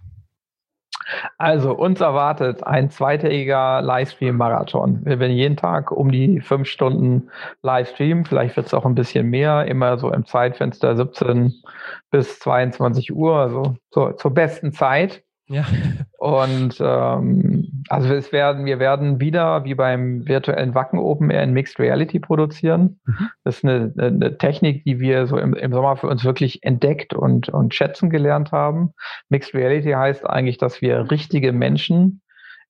Also 1.39 1.73
uns 1.73 2.01
erwartet 2.01 2.63
ein 2.65 2.91
zweitägiger 2.91 3.83
Livestream-Marathon. 3.83 5.05
Wir 5.05 5.19
werden 5.19 5.37
jeden 5.37 5.57
Tag 5.57 5.91
um 5.91 6.11
die 6.11 6.41
fünf 6.41 6.69
Stunden 6.69 7.31
Livestream. 7.63 8.25
Vielleicht 8.25 8.57
wird 8.57 8.67
es 8.67 8.75
auch 8.75 8.87
ein 8.87 8.95
bisschen 8.95 9.29
mehr, 9.29 9.67
immer 9.67 9.99
so 9.99 10.13
im 10.13 10.25
Zeitfenster 10.27 10.97
17 10.97 11.55
bis 12.11 12.39
22 12.41 13.13
Uhr, 13.15 13.37
also 13.37 13.77
so, 13.91 14.13
zur 14.13 14.33
besten 14.33 14.73
Zeit. 14.73 15.23
Ja. 15.49 15.67
Und 16.19 16.77
ähm, 16.81 17.60
also 17.91 18.15
es 18.15 18.31
werden, 18.31 18.67
wir 18.67 18.79
werden 18.79 19.19
wieder 19.19 19.65
wie 19.65 19.75
beim 19.75 20.27
virtuellen 20.29 20.77
Wacken 20.77 21.01
Open 21.01 21.29
Air 21.29 21.43
in 21.43 21.53
Mixed 21.53 21.81
Reality 21.81 22.21
produzieren. 22.21 23.01
Mhm. 23.05 23.31
Das 23.43 23.57
ist 23.57 23.65
eine, 23.65 23.93
eine, 23.99 24.39
Technik, 24.39 24.85
die 24.85 25.01
wir 25.01 25.27
so 25.27 25.37
im, 25.37 25.55
im 25.55 25.73
Sommer 25.73 25.97
für 25.97 26.07
uns 26.07 26.25
wirklich 26.25 26.63
entdeckt 26.63 27.15
und, 27.15 27.49
und 27.49 27.75
schätzen 27.75 28.09
gelernt 28.09 28.53
haben. 28.53 28.93
Mixed 29.29 29.55
Reality 29.55 29.91
heißt 29.91 30.25
eigentlich, 30.25 30.57
dass 30.57 30.81
wir 30.81 31.11
richtige 31.11 31.53
Menschen 31.53 32.23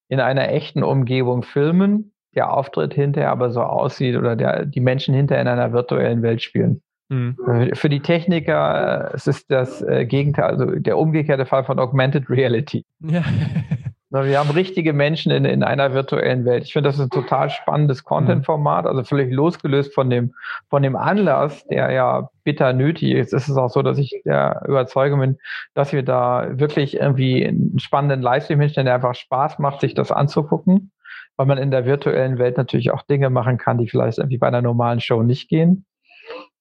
in 0.08 0.20
einer 0.20 0.48
echten 0.48 0.82
Umgebung 0.82 1.42
filmen, 1.42 2.14
der 2.34 2.50
Auftritt 2.54 2.94
hinterher 2.94 3.30
aber 3.30 3.50
so 3.50 3.60
aussieht 3.60 4.16
oder 4.16 4.36
der, 4.36 4.64
die 4.64 4.80
Menschen 4.80 5.14
hinterher 5.14 5.42
in 5.42 5.48
einer 5.48 5.74
virtuellen 5.74 6.22
Welt 6.22 6.40
spielen. 6.40 6.80
Mhm. 7.10 7.36
Äh, 7.46 7.74
für 7.74 7.90
die 7.90 8.00
Techniker 8.00 9.10
äh, 9.10 9.16
es 9.16 9.26
ist 9.26 9.50
das 9.50 9.82
äh, 9.82 10.06
Gegenteil, 10.06 10.46
also 10.46 10.64
der 10.64 10.96
umgekehrte 10.96 11.44
Fall 11.44 11.64
von 11.64 11.78
Augmented 11.78 12.30
Reality. 12.30 12.86
Ja. 13.00 13.22
Wir 14.12 14.40
haben 14.40 14.50
richtige 14.50 14.92
Menschen 14.92 15.30
in, 15.30 15.44
in 15.44 15.62
einer 15.62 15.94
virtuellen 15.94 16.44
Welt. 16.44 16.64
Ich 16.64 16.72
finde, 16.72 16.88
das 16.88 16.96
ist 16.96 17.04
ein 17.04 17.10
total 17.10 17.48
spannendes 17.48 18.02
Content-Format, 18.02 18.84
also 18.86 19.04
völlig 19.04 19.32
losgelöst 19.32 19.94
von 19.94 20.10
dem, 20.10 20.34
von 20.68 20.82
dem 20.82 20.96
Anlass, 20.96 21.64
der 21.68 21.92
ja 21.92 22.28
bitter 22.42 22.72
nötig 22.72 23.12
ist. 23.12 23.32
Es 23.32 23.48
ist 23.48 23.56
auch 23.56 23.68
so, 23.68 23.82
dass 23.82 23.98
ich 23.98 24.20
der 24.24 24.62
Überzeugung 24.66 25.20
bin, 25.20 25.38
dass 25.74 25.92
wir 25.92 26.02
da 26.02 26.48
wirklich 26.58 26.96
irgendwie 26.96 27.46
einen 27.46 27.78
spannenden 27.78 28.20
Livestream 28.20 28.60
hinstellen, 28.60 28.86
der 28.86 28.96
einfach 28.96 29.14
Spaß 29.14 29.60
macht, 29.60 29.80
sich 29.80 29.94
das 29.94 30.10
anzugucken, 30.10 30.90
weil 31.36 31.46
man 31.46 31.58
in 31.58 31.70
der 31.70 31.86
virtuellen 31.86 32.38
Welt 32.38 32.56
natürlich 32.56 32.90
auch 32.90 33.02
Dinge 33.02 33.30
machen 33.30 33.58
kann, 33.58 33.78
die 33.78 33.88
vielleicht 33.88 34.18
irgendwie 34.18 34.38
bei 34.38 34.48
einer 34.48 34.62
normalen 34.62 34.98
Show 34.98 35.22
nicht 35.22 35.48
gehen. 35.48 35.86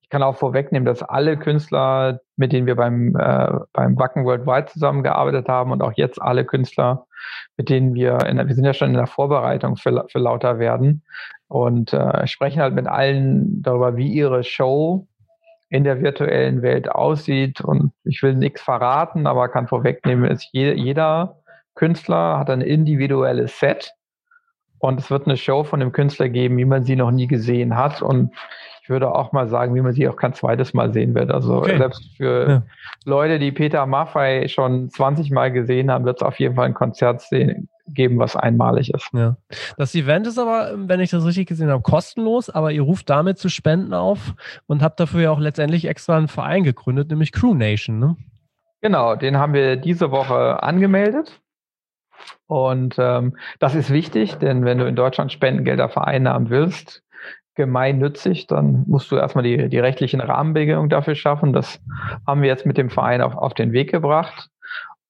Ich 0.03 0.09
kann 0.09 0.21
auch 0.21 0.37
vorwegnehmen, 0.37 0.85
dass 0.85 1.01
alle 1.01 1.35
Künstler, 1.35 2.19
mit 2.35 2.51
denen 2.51 2.67
wir 2.67 2.75
beim, 2.75 3.15
äh, 3.15 3.59
beim 3.73 3.97
Wacken 3.97 4.25
Worldwide 4.25 4.67
zusammengearbeitet 4.67 5.47
haben 5.47 5.71
und 5.71 5.81
auch 5.81 5.93
jetzt 5.95 6.21
alle 6.21 6.45
Künstler, 6.45 7.07
mit 7.57 7.69
denen 7.69 7.93
wir, 7.93 8.25
in, 8.25 8.37
wir 8.37 8.55
sind 8.55 8.65
ja 8.65 8.73
schon 8.73 8.89
in 8.89 8.95
der 8.95 9.07
Vorbereitung 9.07 9.77
für, 9.77 10.05
für 10.09 10.19
Lauter 10.19 10.59
werden 10.59 11.03
und 11.47 11.93
äh, 11.93 12.27
sprechen 12.27 12.61
halt 12.61 12.75
mit 12.75 12.87
allen 12.87 13.61
darüber, 13.61 13.97
wie 13.97 14.11
ihre 14.11 14.43
Show 14.43 15.07
in 15.69 15.83
der 15.83 16.01
virtuellen 16.01 16.61
Welt 16.61 16.89
aussieht. 16.89 17.61
Und 17.61 17.91
ich 18.03 18.23
will 18.23 18.35
nichts 18.35 18.61
verraten, 18.61 19.27
aber 19.27 19.49
kann 19.49 19.67
vorwegnehmen, 19.67 20.29
ist 20.29 20.49
je, 20.51 20.73
jeder 20.73 21.37
Künstler 21.75 22.39
hat 22.39 22.49
ein 22.49 22.61
individuelles 22.61 23.59
Set 23.59 23.93
und 24.79 24.99
es 24.99 25.11
wird 25.11 25.27
eine 25.27 25.37
Show 25.37 25.63
von 25.63 25.79
dem 25.79 25.91
Künstler 25.91 26.29
geben, 26.29 26.57
wie 26.57 26.65
man 26.65 26.83
sie 26.83 26.95
noch 26.95 27.11
nie 27.11 27.27
gesehen 27.27 27.75
hat. 27.75 28.01
Und 28.01 28.33
ich 28.89 28.91
würde 28.91 29.13
auch 29.13 29.33
mal 29.33 29.47
sagen, 29.47 29.75
wie 29.75 29.81
man 29.81 29.93
sie 29.93 30.07
auch 30.07 30.15
kein 30.15 30.33
zweites 30.33 30.73
Mal 30.73 30.91
sehen 30.91 31.13
wird. 31.13 31.29
Also 31.29 31.57
okay. 31.57 31.77
selbst 31.77 32.09
für 32.17 32.49
ja. 32.49 32.63
Leute, 33.05 33.37
die 33.37 33.51
Peter 33.51 33.85
Maffei 33.85 34.47
schon 34.47 34.89
20 34.89 35.29
Mal 35.29 35.51
gesehen 35.51 35.91
haben, 35.91 36.05
wird 36.05 36.17
es 36.17 36.23
auf 36.23 36.39
jeden 36.39 36.55
Fall 36.55 36.65
ein 36.65 36.73
Konzert 36.73 37.21
sehen, 37.21 37.69
geben, 37.85 38.17
was 38.17 38.35
einmalig 38.35 38.91
ist. 38.91 39.07
Ja. 39.13 39.37
Das 39.77 39.93
Event 39.93 40.25
ist 40.25 40.39
aber, 40.39 40.71
wenn 40.75 41.01
ich 41.01 41.11
das 41.11 41.23
richtig 41.23 41.49
gesehen 41.49 41.69
habe, 41.69 41.83
kostenlos, 41.83 42.49
aber 42.49 42.71
ihr 42.71 42.81
ruft 42.81 43.11
damit 43.11 43.37
zu 43.37 43.49
Spenden 43.49 43.93
auf 43.93 44.33
und 44.65 44.81
habt 44.81 44.99
dafür 44.99 45.21
ja 45.21 45.29
auch 45.29 45.39
letztendlich 45.39 45.85
extra 45.85 46.17
einen 46.17 46.27
Verein 46.27 46.63
gegründet, 46.63 47.11
nämlich 47.11 47.31
Crew 47.31 47.53
Nation, 47.53 47.99
ne? 47.99 48.17
Genau, 48.81 49.15
den 49.15 49.37
haben 49.37 49.53
wir 49.53 49.75
diese 49.75 50.09
Woche 50.09 50.63
angemeldet. 50.63 51.39
Und 52.47 52.95
ähm, 52.97 53.37
das 53.59 53.75
ist 53.75 53.91
wichtig, 53.91 54.37
denn 54.37 54.65
wenn 54.65 54.79
du 54.79 54.87
in 54.87 54.95
Deutschland 54.95 55.31
Spendengelder 55.31 55.89
vereinnahmen 55.89 56.49
willst, 56.49 57.03
gemeinnützig, 57.59 58.47
dann 58.47 58.85
musst 58.87 59.11
du 59.11 59.17
erstmal 59.17 59.43
die, 59.43 59.67
die 59.67 59.79
rechtlichen 59.79 60.21
Rahmenbedingungen 60.21 60.89
dafür 60.89 61.13
schaffen. 61.13 61.51
Das 61.51 61.81
haben 62.25 62.41
wir 62.41 62.47
jetzt 62.47 62.65
mit 62.65 62.77
dem 62.77 62.89
Verein 62.89 63.21
auf, 63.21 63.35
auf 63.35 63.53
den 63.53 63.73
Weg 63.73 63.91
gebracht. 63.91 64.47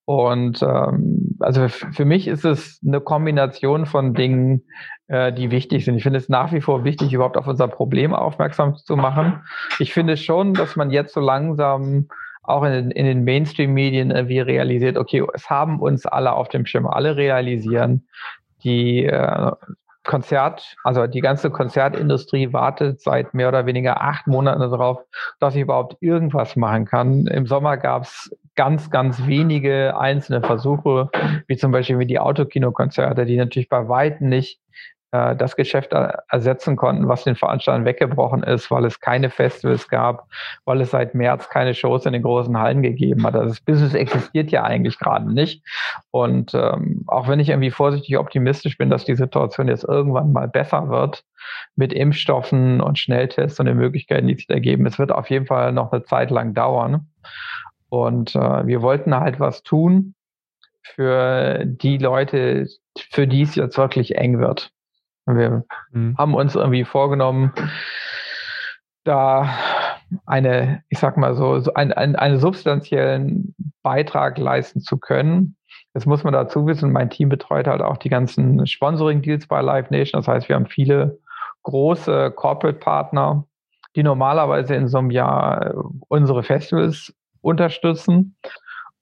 Und 0.04 0.60
ähm, 0.62 1.36
also 1.38 1.68
für 1.68 2.04
mich 2.04 2.26
ist 2.26 2.44
es 2.44 2.80
eine 2.84 3.00
Kombination 3.00 3.86
von 3.86 4.14
Dingen, 4.14 4.64
äh, 5.06 5.32
die 5.32 5.52
wichtig 5.52 5.84
sind. 5.84 5.94
Ich 5.94 6.02
finde 6.02 6.18
es 6.18 6.28
nach 6.28 6.52
wie 6.52 6.60
vor 6.60 6.82
wichtig, 6.82 7.12
überhaupt 7.12 7.36
auf 7.36 7.46
unser 7.46 7.68
Problem 7.68 8.12
aufmerksam 8.12 8.74
zu 8.74 8.96
machen. 8.96 9.42
Ich 9.78 9.94
finde 9.94 10.16
schon, 10.16 10.52
dass 10.52 10.74
man 10.74 10.90
jetzt 10.90 11.14
so 11.14 11.20
langsam 11.20 12.08
auch 12.42 12.64
in 12.64 12.90
in 12.90 13.06
den 13.06 13.22
Mainstream-Medien 13.22 14.10
irgendwie 14.10 14.40
realisiert, 14.40 14.98
okay, 14.98 15.24
es 15.34 15.48
haben 15.48 15.78
uns 15.78 16.04
alle 16.04 16.32
auf 16.32 16.48
dem 16.48 16.66
Schirm, 16.66 16.88
alle 16.88 17.16
realisieren, 17.16 18.08
die 18.64 19.04
äh, 19.04 19.52
Konzert, 20.04 20.76
also 20.82 21.06
die 21.06 21.20
ganze 21.20 21.50
Konzertindustrie 21.50 22.52
wartet 22.52 23.00
seit 23.00 23.34
mehr 23.34 23.48
oder 23.48 23.66
weniger 23.66 24.00
acht 24.00 24.26
Monaten 24.26 24.60
darauf, 24.60 24.98
dass 25.40 25.54
sie 25.54 25.60
überhaupt 25.60 25.96
irgendwas 26.00 26.56
machen 26.56 26.86
kann. 26.86 27.26
Im 27.26 27.46
Sommer 27.46 27.76
gab 27.76 28.04
es 28.04 28.34
ganz, 28.56 28.90
ganz 28.90 29.26
wenige 29.26 29.98
einzelne 29.98 30.40
Versuche, 30.40 31.10
wie 31.46 31.56
zum 31.56 31.72
Beispiel 31.72 31.98
wie 31.98 32.06
die 32.06 32.18
Autokinokonzerte, 32.18 33.26
die 33.26 33.36
natürlich 33.36 33.68
bei 33.68 33.88
weitem 33.88 34.28
nicht 34.28 34.60
äh, 35.12 35.34
das 35.34 35.56
Geschäft 35.56 35.92
ersetzen 35.92 36.76
konnten, 36.76 37.08
was 37.08 37.24
den 37.24 37.36
Veranstaltern 37.36 37.84
weggebrochen 37.84 38.42
ist, 38.42 38.70
weil 38.70 38.84
es 38.84 39.00
keine 39.00 39.30
Festivals 39.30 39.88
gab, 39.88 40.28
weil 40.64 40.80
es 40.80 40.90
seit 40.90 41.14
März 41.14 41.48
keine 41.48 41.74
Shows 41.74 42.06
in 42.06 42.12
den 42.12 42.22
großen 42.22 42.56
Hallen 42.58 42.82
gegeben 42.82 43.24
hat. 43.24 43.34
Also 43.34 43.48
das 43.48 43.60
Business 43.60 43.94
existiert 43.94 44.50
ja 44.50 44.62
eigentlich 44.62 44.98
gerade 44.98 45.32
nicht. 45.32 45.64
Und 46.10 46.54
ähm, 46.54 47.04
auch 47.06 47.28
wenn 47.28 47.40
ich 47.40 47.48
irgendwie 47.48 47.70
vorsichtig 47.70 48.18
optimistisch 48.18 48.78
bin, 48.78 48.90
dass 48.90 49.04
die 49.04 49.16
Situation 49.16 49.68
jetzt 49.68 49.84
irgendwann 49.84 50.32
mal 50.32 50.48
besser 50.48 50.88
wird 50.88 51.24
mit 51.74 51.92
Impfstoffen 51.92 52.80
und 52.80 52.98
Schnelltests 52.98 53.58
und 53.58 53.66
den 53.66 53.76
Möglichkeiten, 53.76 54.28
die 54.28 54.34
sich 54.34 54.46
da 54.46 54.58
geben, 54.58 54.86
es 54.86 54.98
wird 54.98 55.12
auf 55.12 55.30
jeden 55.30 55.46
Fall 55.46 55.72
noch 55.72 55.92
eine 55.92 56.04
Zeit 56.04 56.30
lang 56.30 56.54
dauern. 56.54 57.08
Und 57.88 58.36
äh, 58.36 58.66
wir 58.66 58.82
wollten 58.82 59.14
halt 59.14 59.40
was 59.40 59.62
tun 59.62 60.14
für 60.82 61.64
die 61.64 61.98
Leute, 61.98 62.68
für 63.10 63.26
die 63.26 63.42
es 63.42 63.56
jetzt 63.56 63.76
wirklich 63.76 64.16
eng 64.16 64.38
wird. 64.38 64.72
Wir 65.36 65.64
mhm. 65.92 66.16
haben 66.18 66.34
uns 66.34 66.54
irgendwie 66.54 66.84
vorgenommen, 66.84 67.52
da 69.04 69.48
eine, 70.26 70.82
ich 70.88 70.98
sag 70.98 71.16
mal 71.16 71.34
so, 71.34 71.60
so 71.60 71.74
ein, 71.74 71.92
ein, 71.92 72.16
einen 72.16 72.38
substanziellen 72.38 73.54
Beitrag 73.82 74.38
leisten 74.38 74.80
zu 74.80 74.98
können. 74.98 75.56
Jetzt 75.94 76.06
muss 76.06 76.24
man 76.24 76.32
dazu 76.32 76.66
wissen, 76.66 76.92
mein 76.92 77.10
Team 77.10 77.28
betreut 77.28 77.66
halt 77.66 77.82
auch 77.82 77.96
die 77.96 78.08
ganzen 78.08 78.66
Sponsoring-Deals 78.66 79.46
bei 79.46 79.60
Live 79.60 79.90
Nation. 79.90 80.20
Das 80.20 80.28
heißt, 80.28 80.48
wir 80.48 80.56
haben 80.56 80.66
viele 80.66 81.18
große 81.62 82.32
Corporate-Partner, 82.32 83.44
die 83.96 84.02
normalerweise 84.02 84.74
in 84.74 84.88
so 84.88 84.98
einem 84.98 85.10
Jahr 85.10 85.74
unsere 86.08 86.42
Festivals 86.42 87.14
unterstützen. 87.40 88.36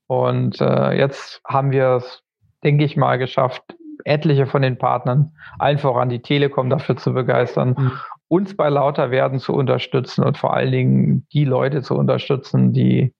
Und 0.06 0.60
äh, 0.60 0.92
jetzt 0.92 1.42
haben 1.46 1.70
wir 1.70 1.96
es, 1.96 2.22
denke 2.64 2.84
ich 2.84 2.96
mal, 2.96 3.18
geschafft, 3.18 3.62
etliche 4.08 4.46
von 4.46 4.62
den 4.62 4.78
Partnern, 4.78 5.32
allen 5.58 5.78
voran 5.78 6.08
die 6.08 6.20
Telekom 6.20 6.70
dafür 6.70 6.96
zu 6.96 7.12
begeistern, 7.12 7.74
mhm. 7.78 7.92
uns 8.28 8.56
bei 8.56 8.68
Lauter 8.68 9.10
werden 9.10 9.38
zu 9.38 9.54
unterstützen 9.54 10.24
und 10.24 10.38
vor 10.38 10.54
allen 10.54 10.72
Dingen 10.72 11.26
die 11.32 11.44
Leute 11.44 11.82
zu 11.82 11.94
unterstützen, 11.94 12.72
die 12.72 13.14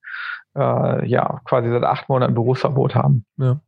äh, 0.55 1.07
ja 1.07 1.39
quasi 1.45 1.69
seit 1.69 1.83
acht 1.83 2.09
Monaten 2.09 2.33
Berufsverbot 2.33 2.95
haben. 2.95 3.25
Ja. 3.37 3.61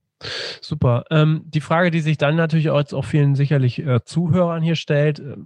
Super. 0.61 1.05
Ähm, 1.09 1.43
die 1.45 1.61
Frage, 1.61 1.89
die 1.89 2.01
sich 2.01 2.17
dann 2.17 2.35
natürlich 2.35 2.69
auch 2.69 2.79
jetzt 2.79 2.93
auch 2.93 3.05
vielen 3.05 3.35
sicherlich 3.35 3.79
äh, 3.85 4.03
Zuhörern 4.03 4.61
hier 4.61 4.75
stellt, 4.75 5.19
äh, 5.19 5.37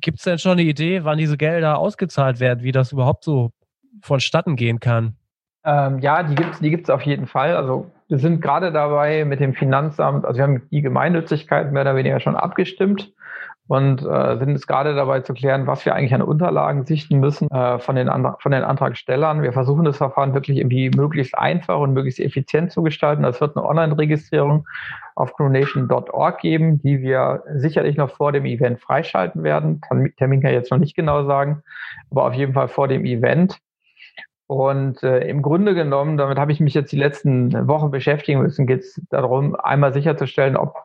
gibt 0.00 0.18
es 0.18 0.24
denn 0.24 0.38
schon 0.38 0.52
eine 0.52 0.62
Idee, 0.62 1.04
wann 1.04 1.18
diese 1.18 1.36
Gelder 1.36 1.78
ausgezahlt 1.78 2.40
werden, 2.40 2.64
wie 2.64 2.72
das 2.72 2.92
überhaupt 2.92 3.24
so 3.24 3.52
vonstatten 4.02 4.56
gehen 4.56 4.80
kann? 4.80 5.16
Ähm, 5.64 6.00
ja, 6.00 6.22
die 6.22 6.34
gibt 6.34 6.54
es 6.54 6.60
die 6.60 6.70
gibt's 6.70 6.90
auf 6.90 7.02
jeden 7.02 7.26
Fall. 7.26 7.56
Also 7.56 7.90
sind 8.08 8.40
gerade 8.40 8.72
dabei 8.72 9.24
mit 9.24 9.40
dem 9.40 9.54
Finanzamt, 9.54 10.24
also 10.24 10.38
wir 10.38 10.44
haben 10.44 10.62
die 10.70 10.82
Gemeinnützigkeit 10.82 11.72
mehr 11.72 11.82
oder 11.82 11.96
weniger 11.96 12.20
schon 12.20 12.36
abgestimmt 12.36 13.12
und 13.66 14.02
äh, 14.02 14.36
sind 14.38 14.50
jetzt 14.50 14.66
gerade 14.66 14.94
dabei 14.94 15.20
zu 15.20 15.32
klären, 15.32 15.66
was 15.66 15.86
wir 15.86 15.94
eigentlich 15.94 16.14
an 16.14 16.20
Unterlagen 16.20 16.84
sichten 16.84 17.18
müssen 17.18 17.50
äh, 17.50 17.78
von, 17.78 17.96
den 17.96 18.08
von 18.38 18.52
den 18.52 18.62
Antragstellern. 18.62 19.42
Wir 19.42 19.54
versuchen 19.54 19.84
das 19.84 19.96
Verfahren 19.96 20.34
wirklich 20.34 20.58
irgendwie 20.58 20.90
möglichst 20.90 21.36
einfach 21.36 21.78
und 21.78 21.94
möglichst 21.94 22.20
effizient 22.20 22.72
zu 22.72 22.82
gestalten. 22.82 23.24
Es 23.24 23.40
wird 23.40 23.56
eine 23.56 23.64
Online-Registrierung 23.64 24.66
auf 25.14 25.34
crewonation.org 25.34 26.40
geben, 26.40 26.82
die 26.82 27.00
wir 27.00 27.42
sicherlich 27.54 27.96
noch 27.96 28.10
vor 28.10 28.32
dem 28.32 28.44
Event 28.44 28.80
freischalten 28.80 29.42
werden. 29.42 29.80
Kann 29.80 30.12
Termin 30.18 30.42
kann 30.42 30.50
ich 30.50 30.56
jetzt 30.56 30.70
noch 30.70 30.78
nicht 30.78 30.94
genau 30.94 31.24
sagen, 31.24 31.62
aber 32.10 32.26
auf 32.26 32.34
jeden 32.34 32.52
Fall 32.52 32.68
vor 32.68 32.88
dem 32.88 33.06
Event. 33.06 33.58
Und 34.46 35.02
äh, 35.02 35.26
im 35.26 35.40
Grunde 35.40 35.74
genommen, 35.74 36.16
damit 36.16 36.38
habe 36.38 36.52
ich 36.52 36.60
mich 36.60 36.74
jetzt 36.74 36.92
die 36.92 36.98
letzten 36.98 37.66
Wochen 37.66 37.90
beschäftigen 37.90 38.42
müssen, 38.42 38.66
geht 38.66 38.80
es 38.80 39.00
darum, 39.10 39.54
einmal 39.56 39.94
sicherzustellen, 39.94 40.56
ob 40.56 40.84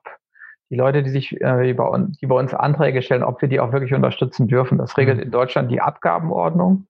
die 0.70 0.76
Leute, 0.76 1.04
die 1.04 1.10
sich 1.10 1.40
äh, 1.42 1.74
bei 1.74 1.84
uns, 1.84 2.18
die 2.18 2.28
bei 2.28 2.36
uns 2.36 2.54
Anträge 2.54 3.02
stellen, 3.02 3.24
ob 3.24 3.42
wir 3.42 3.50
die 3.50 3.60
auch 3.60 3.72
wirklich 3.74 3.94
unterstützen 3.94 4.48
dürfen. 4.48 4.78
Das 4.78 4.98
regelt 4.98 5.18
mhm. 5.18 5.24
in 5.24 5.32
Deutschland 5.32 5.72
die 5.72 5.82
Abgabenordnung, 5.82 6.88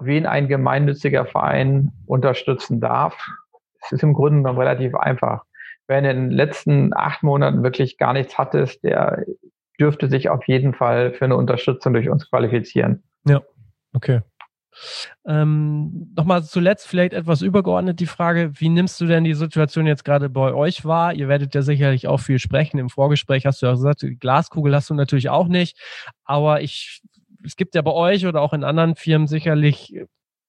wen 0.00 0.26
ein 0.26 0.48
gemeinnütziger 0.48 1.24
Verein 1.26 1.92
unterstützen 2.06 2.80
darf. 2.80 3.16
Es 3.82 3.92
ist 3.92 4.02
im 4.02 4.14
Grunde 4.14 4.38
genommen 4.38 4.58
relativ 4.58 4.94
einfach. 4.94 5.44
Wer 5.86 5.98
in 5.98 6.04
den 6.04 6.30
letzten 6.30 6.92
acht 6.94 7.22
Monaten 7.22 7.62
wirklich 7.62 7.96
gar 7.96 8.12
nichts 8.12 8.36
hatte, 8.38 8.66
der 8.82 9.24
dürfte 9.78 10.08
sich 10.08 10.28
auf 10.28 10.46
jeden 10.48 10.74
Fall 10.74 11.12
für 11.12 11.24
eine 11.24 11.36
Unterstützung 11.36 11.92
durch 11.92 12.08
uns 12.10 12.28
qualifizieren. 12.28 13.04
Ja, 13.24 13.42
okay. 13.94 14.22
Ähm, 15.26 16.12
Nochmal 16.16 16.44
zuletzt 16.44 16.86
vielleicht 16.88 17.12
etwas 17.12 17.42
übergeordnet 17.42 18.00
die 18.00 18.06
Frage, 18.06 18.52
wie 18.54 18.68
nimmst 18.68 19.00
du 19.00 19.06
denn 19.06 19.24
die 19.24 19.34
Situation 19.34 19.86
jetzt 19.86 20.04
gerade 20.04 20.28
bei 20.28 20.52
euch 20.52 20.84
wahr? 20.84 21.14
Ihr 21.14 21.28
werdet 21.28 21.54
ja 21.54 21.62
sicherlich 21.62 22.06
auch 22.08 22.18
viel 22.20 22.38
sprechen. 22.38 22.78
Im 22.78 22.90
Vorgespräch 22.90 23.46
hast 23.46 23.62
du 23.62 23.66
ja 23.66 23.72
gesagt, 23.72 24.02
die 24.02 24.16
Glaskugel 24.16 24.74
hast 24.74 24.90
du 24.90 24.94
natürlich 24.94 25.28
auch 25.28 25.48
nicht. 25.48 25.78
Aber 26.24 26.62
ich, 26.62 27.00
es 27.44 27.56
gibt 27.56 27.74
ja 27.74 27.82
bei 27.82 27.92
euch 27.92 28.26
oder 28.26 28.40
auch 28.40 28.52
in 28.52 28.64
anderen 28.64 28.94
Firmen 28.96 29.26
sicherlich 29.26 29.94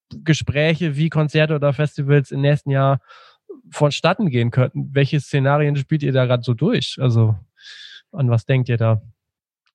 Gespräche, 0.10 0.96
wie 0.96 1.10
Konzerte 1.10 1.56
oder 1.56 1.74
Festivals 1.74 2.32
im 2.32 2.42
nächsten 2.42 2.72
Jahr 2.72 3.00
vonstatten 3.72 4.30
gehen 4.30 4.52
könnten. 4.52 4.90
Welche 4.94 5.20
Szenarien 5.20 5.76
spielt 5.76 6.04
ihr 6.04 6.12
da 6.12 6.26
gerade 6.26 6.44
so 6.44 6.54
durch? 6.54 6.98
Also 7.00 7.36
an 8.12 8.30
was 8.30 8.46
denkt 8.46 8.70
ihr 8.70 8.78
da? 8.78 9.02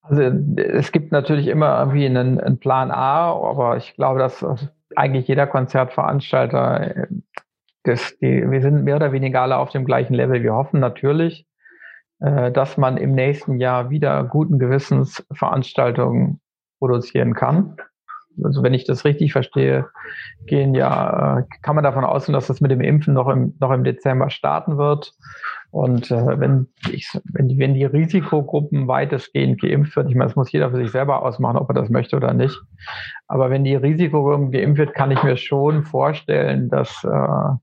Also 0.06 0.22
es 0.22 0.92
gibt 0.92 1.12
natürlich 1.12 1.48
immer 1.48 1.78
irgendwie 1.80 2.04
einen, 2.04 2.38
einen, 2.38 2.58
Plan 2.58 2.90
A, 2.90 3.32
aber 3.32 3.78
ich 3.78 3.94
glaube, 3.94 4.18
dass 4.18 4.44
eigentlich 4.94 5.26
jeder 5.28 5.46
Konzertveranstalter, 5.46 7.06
das, 7.84 8.16
die, 8.18 8.50
wir 8.50 8.60
sind 8.60 8.84
mehr 8.84 8.96
oder 8.96 9.12
weniger 9.12 9.40
alle 9.40 9.56
auf 9.56 9.70
dem 9.70 9.86
gleichen 9.86 10.14
Level. 10.14 10.42
Wir 10.42 10.52
hoffen 10.54 10.78
natürlich, 10.78 11.46
äh, 12.20 12.52
dass 12.52 12.76
man 12.76 12.98
im 12.98 13.14
nächsten 13.14 13.60
Jahr 13.60 13.88
wieder 13.88 14.24
guten 14.24 14.58
Gewissens 14.58 15.26
Veranstaltungen 15.32 16.40
produzieren 16.78 17.34
kann. 17.34 17.76
Also 18.42 18.62
wenn 18.62 18.74
ich 18.74 18.84
das 18.84 19.04
richtig 19.04 19.32
verstehe, 19.32 19.88
gehen 20.46 20.74
ja, 20.74 21.38
äh, 21.38 21.44
kann 21.62 21.76
man 21.76 21.84
davon 21.84 22.04
ausgehen, 22.04 22.34
dass 22.34 22.48
das 22.48 22.60
mit 22.60 22.70
dem 22.70 22.80
Impfen 22.80 23.14
noch 23.14 23.28
im, 23.28 23.54
noch 23.60 23.70
im 23.70 23.84
Dezember 23.84 24.28
starten 24.28 24.76
wird. 24.76 25.12
Und 25.74 26.08
äh, 26.12 26.38
wenn, 26.38 26.68
ich, 26.92 27.10
wenn, 27.32 27.48
die, 27.48 27.58
wenn 27.58 27.74
die 27.74 27.84
Risikogruppen 27.84 28.86
weitestgehend 28.86 29.60
geimpft 29.60 29.96
wird, 29.96 30.08
ich 30.08 30.14
meine, 30.14 30.28
das 30.28 30.36
muss 30.36 30.52
jeder 30.52 30.70
für 30.70 30.76
sich 30.76 30.92
selber 30.92 31.24
ausmachen, 31.24 31.56
ob 31.56 31.68
er 31.68 31.74
das 31.74 31.90
möchte 31.90 32.14
oder 32.14 32.32
nicht. 32.32 32.56
Aber 33.26 33.50
wenn 33.50 33.64
die 33.64 33.74
Risikogruppen 33.74 34.52
geimpft 34.52 34.78
wird, 34.78 34.94
kann 34.94 35.10
ich 35.10 35.20
mir 35.24 35.36
schon 35.36 35.82
vorstellen, 35.82 36.68
dass, 36.68 37.02
äh, 37.02 37.56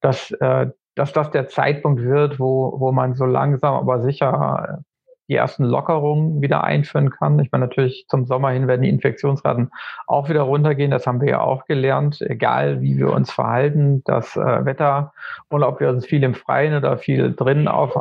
dass, 0.00 0.30
äh, 0.30 0.68
dass 0.94 1.12
das 1.12 1.32
der 1.32 1.48
Zeitpunkt 1.48 2.00
wird, 2.00 2.38
wo, 2.38 2.78
wo 2.78 2.92
man 2.92 3.14
so 3.14 3.24
langsam 3.24 3.74
aber 3.74 4.00
sicher 4.00 4.84
die 5.30 5.36
ersten 5.36 5.64
Lockerungen 5.64 6.42
wieder 6.42 6.64
einführen 6.64 7.10
kann. 7.10 7.38
Ich 7.38 7.52
meine, 7.52 7.66
natürlich 7.66 8.04
zum 8.08 8.26
Sommer 8.26 8.50
hin 8.50 8.66
werden 8.66 8.82
die 8.82 8.88
Infektionsraten 8.88 9.70
auch 10.08 10.28
wieder 10.28 10.42
runtergehen. 10.42 10.90
Das 10.90 11.06
haben 11.06 11.20
wir 11.20 11.28
ja 11.28 11.40
auch 11.40 11.66
gelernt. 11.66 12.20
Egal, 12.20 12.82
wie 12.82 12.98
wir 12.98 13.12
uns 13.12 13.30
verhalten, 13.30 14.02
das 14.04 14.36
äh, 14.36 14.64
Wetter 14.64 15.12
und 15.48 15.62
ob 15.62 15.78
wir 15.78 15.88
uns 15.88 16.04
viel 16.04 16.24
im 16.24 16.34
Freien 16.34 16.74
oder 16.74 16.98
viel 16.98 17.32
drinnen 17.32 17.68
auf, 17.68 17.96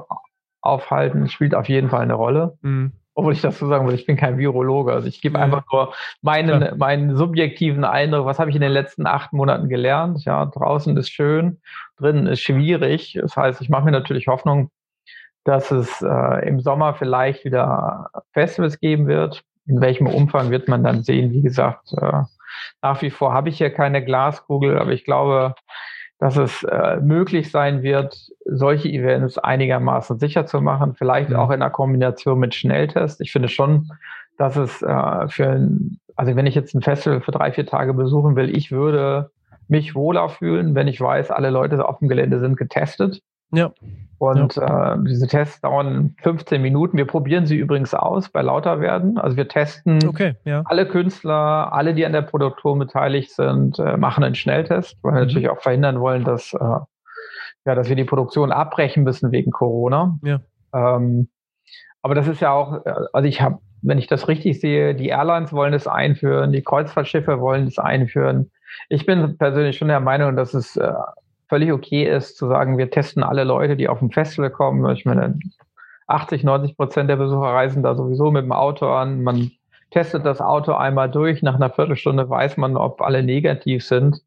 aufhalten, 0.62 1.30
spielt 1.30 1.54
auf 1.54 1.70
jeden 1.70 1.90
Fall 1.90 2.02
eine 2.02 2.16
Rolle. 2.16 2.58
Mhm. 2.62 2.94
Obwohl 3.14 3.34
ich 3.34 3.42
dazu 3.42 3.68
sagen 3.68 3.88
will, 3.88 3.94
ich 3.94 4.08
bin 4.08 4.16
kein 4.16 4.40
Virologe. 4.40 4.92
Also 4.92 5.08
ich 5.08 5.22
gebe 5.22 5.38
ja. 5.38 5.44
einfach 5.44 5.64
nur 5.72 5.94
meinen, 6.24 6.62
ja. 6.62 6.76
meinen 6.76 7.16
subjektiven 7.16 7.84
Eindruck, 7.84 8.26
was 8.26 8.40
habe 8.40 8.50
ich 8.50 8.56
in 8.56 8.62
den 8.62 8.72
letzten 8.72 9.06
acht 9.06 9.34
Monaten 9.34 9.70
gelernt. 9.70 10.26
Ja, 10.26 10.46
draußen 10.48 10.98
ist 10.98 11.10
schön, 11.10 11.62
drinnen 11.98 12.26
ist 12.26 12.42
schwierig. 12.42 13.20
Das 13.22 13.38
heißt, 13.38 13.62
ich 13.62 13.70
mache 13.70 13.86
mir 13.86 13.92
natürlich 13.92 14.28
Hoffnung, 14.28 14.72
dass 15.44 15.72
es 15.72 16.02
äh, 16.02 16.48
im 16.48 16.60
Sommer 16.60 16.94
vielleicht 16.94 17.46
wieder 17.46 18.10
Festivals 18.34 18.80
geben 18.80 19.08
wird. 19.08 19.44
In 19.66 19.82
welchem 19.82 20.08
Umfang 20.08 20.50
wird 20.50 20.68
man 20.68 20.84
dann 20.84 21.04
sehen? 21.04 21.32
Wie 21.32 21.42
gesagt, 21.42 21.94
äh, 21.94 22.24
nach 22.82 23.02
wie 23.02 23.10
vor 23.10 23.34
habe 23.34 23.50
ich 23.50 23.58
hier 23.58 23.72
keine 23.72 24.04
Glaskugel, 24.04 24.78
aber 24.80 24.92
ich 24.92 25.06
glaube, 25.06 25.56
dass 26.20 26.36
es 26.36 26.64
äh, 26.64 26.98
möglich 26.98 27.50
sein 27.50 27.82
wird, 27.82 28.18
solche 28.46 28.90
Events 28.90 29.38
einigermaßen 29.38 30.20
sicher 30.20 30.46
zu 30.46 30.60
machen, 30.60 30.96
vielleicht 30.96 31.34
auch 31.34 31.50
in 31.50 31.62
einer 31.62 31.70
Kombination 31.70 32.40
mit 32.40 32.54
Schnelltest. 32.54 33.22
Ich 33.22 33.32
finde 33.32 33.48
schon, 33.48 33.90
dass 34.38 34.58
es 34.58 34.82
äh, 34.82 35.28
für 35.30 35.50
ein, 35.50 36.00
also 36.16 36.36
wenn 36.36 36.46
ich 36.46 36.56
jetzt 36.56 36.76
ein 36.76 36.82
Festival 36.82 37.22
für 37.22 37.32
drei, 37.32 37.54
vier 37.54 37.66
Tage 37.66 37.94
besuchen 37.94 38.36
will, 38.36 38.54
ich 38.56 38.72
würde 38.72 39.32
mich 39.70 39.96
wohler 39.96 40.28
fühlen, 40.30 40.76
wenn 40.76 40.88
ich 40.88 41.00
weiß, 41.00 41.32
alle 41.32 41.52
Leute 41.52 41.88
auf 41.88 42.00
dem 42.00 42.10
Gelände 42.10 42.40
sind 42.40 42.58
getestet. 42.58 43.22
Ja. 43.52 43.72
Und 44.20 44.58
ja. 44.58 44.96
äh, 44.96 44.98
diese 45.08 45.28
Tests 45.28 45.62
dauern 45.62 46.16
15 46.22 46.62
Minuten. 46.62 46.98
Wir 46.98 47.06
probieren 47.06 47.46
sie 47.46 47.56
übrigens 47.56 47.94
aus 47.94 48.30
bei 48.30 48.42
Lauterwerden. 48.42 49.18
Also 49.18 49.38
wir 49.38 49.48
testen 49.48 50.06
okay, 50.08 50.36
ja. 50.44 50.62
alle 50.66 50.86
Künstler, 50.86 51.72
alle, 51.72 51.94
die 51.94 52.06
an 52.06 52.12
der 52.12 52.24
Produktion 52.24 52.80
beteiligt 52.80 53.32
sind, 53.32 53.80
äh, 53.80 53.96
machen 53.96 54.24
einen 54.26 54.36
Schnelltest, 54.36 54.98
weil 55.02 55.14
wir 55.14 55.22
mhm. 55.22 55.28
natürlich 55.28 55.50
auch 55.50 55.62
verhindern 55.62 56.02
wollen, 56.02 56.26
dass, 56.26 56.54
äh, 56.54 56.58
ja, 56.60 57.76
dass 57.76 57.88
wir 57.88 57.96
die 57.96 58.04
Produktion 58.04 58.52
abbrechen 58.52 59.04
müssen 59.04 59.32
wegen 59.32 59.52
Corona. 59.52 60.20
Ja. 60.22 60.42
Ähm, 60.74 61.30
aber 62.02 62.14
das 62.14 62.28
ist 62.28 62.42
ja 62.42 62.52
auch, 62.52 62.86
äh, 62.86 62.94
also 63.14 63.28
ich 63.28 63.42
habe, 63.42 63.60
wenn 63.82 64.00
ich 64.00 64.08
das 64.08 64.28
richtig 64.28 64.60
sehe, 64.60 64.96
die 64.96 65.08
Airlines 65.08 65.54
wollen 65.54 65.74
es 65.74 65.88
einführen, 65.88 66.52
die 66.52 66.62
Kreuzfahrtschiffe 66.62 67.40
wollen 67.40 67.68
es 67.68 67.80
einführen. 67.80 68.52
Ich 68.90 69.06
bin 69.06 69.38
persönlich 69.38 69.78
schon 69.78 69.88
der 69.88 70.02
Meinung, 70.02 70.36
dass 70.36 70.54
es 70.54 70.76
äh, 70.76 70.92
völlig 71.50 71.74
okay 71.74 72.06
ist, 72.06 72.38
zu 72.38 72.48
sagen, 72.48 72.78
wir 72.78 72.92
testen 72.92 73.24
alle 73.24 73.44
Leute, 73.44 73.76
die 73.76 73.90
auf 73.90 74.00
dem 74.00 74.12
Festival 74.12 74.52
kommen. 74.52 74.90
Ich 74.96 75.06
meine, 75.06 75.38
80, 76.08 76.44
90 76.44 76.78
Prozent 76.78 77.10
der 77.10 77.18
Besucher 77.18 77.54
reisen 77.54 77.84
da 77.84 77.96
sowieso 77.96 78.32
mit 78.32 78.44
dem 78.44 78.52
Auto 78.52 78.88
an. 78.88 79.24
Man 79.24 79.52
testet 79.92 80.26
das 80.26 80.42
Auto 80.42 80.74
einmal 80.74 81.10
durch. 81.10 81.42
Nach 81.42 81.56
einer 81.56 81.70
Viertelstunde 81.70 82.30
weiß 82.30 82.58
man, 82.58 82.78
ob 82.78 83.02
alle 83.02 83.24
negativ 83.24 83.86
sind. 83.86 84.22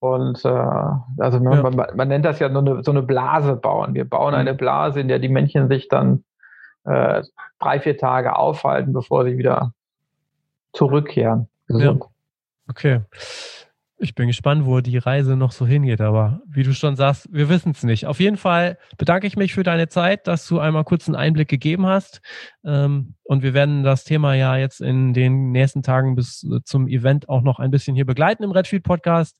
Und 0.00 0.44
äh, 0.44 0.48
also 0.48 1.40
man, 1.40 1.52
ja. 1.52 1.62
man, 1.62 1.86
man, 1.94 2.08
nennt 2.08 2.24
das 2.24 2.38
ja 2.38 2.48
nur 2.48 2.62
eine, 2.62 2.84
so 2.84 2.92
eine 2.92 3.02
Blase 3.02 3.56
bauen. 3.56 3.94
Wir 3.94 4.08
bauen 4.08 4.32
mhm. 4.32 4.40
eine 4.40 4.54
Blase, 4.54 5.00
in 5.00 5.08
der 5.08 5.18
die 5.18 5.28
Männchen 5.28 5.68
sich 5.68 5.88
dann 5.88 6.24
äh, 6.84 7.22
drei, 7.58 7.80
vier 7.80 7.98
Tage 7.98 8.36
aufhalten, 8.36 8.92
bevor 8.92 9.24
sie 9.24 9.38
wieder 9.38 9.72
zurückkehren. 10.72 11.48
Gesund. 11.66 12.04
Ja. 12.04 12.10
Okay. 12.70 13.00
Ich 14.00 14.14
bin 14.14 14.28
gespannt, 14.28 14.64
wo 14.64 14.80
die 14.80 14.96
Reise 14.96 15.34
noch 15.34 15.50
so 15.50 15.66
hingeht, 15.66 16.00
aber 16.00 16.40
wie 16.46 16.62
du 16.62 16.72
schon 16.72 16.94
sagst, 16.94 17.28
wir 17.32 17.48
wissen 17.48 17.72
es 17.72 17.82
nicht. 17.82 18.06
Auf 18.06 18.20
jeden 18.20 18.36
Fall 18.36 18.78
bedanke 18.96 19.26
ich 19.26 19.36
mich 19.36 19.54
für 19.54 19.64
deine 19.64 19.88
Zeit, 19.88 20.28
dass 20.28 20.46
du 20.46 20.60
einmal 20.60 20.84
kurz 20.84 21.08
einen 21.08 21.16
Einblick 21.16 21.48
gegeben 21.48 21.84
hast. 21.84 22.20
Ähm, 22.64 23.14
und 23.24 23.42
wir 23.42 23.54
werden 23.54 23.82
das 23.82 24.04
Thema 24.04 24.34
ja 24.34 24.56
jetzt 24.56 24.80
in 24.80 25.14
den 25.14 25.50
nächsten 25.50 25.82
Tagen 25.82 26.14
bis 26.14 26.44
äh, 26.44 26.60
zum 26.64 26.86
Event 26.86 27.28
auch 27.28 27.42
noch 27.42 27.58
ein 27.58 27.72
bisschen 27.72 27.96
hier 27.96 28.06
begleiten 28.06 28.44
im 28.44 28.52
Redfield 28.52 28.84
Podcast. 28.84 29.36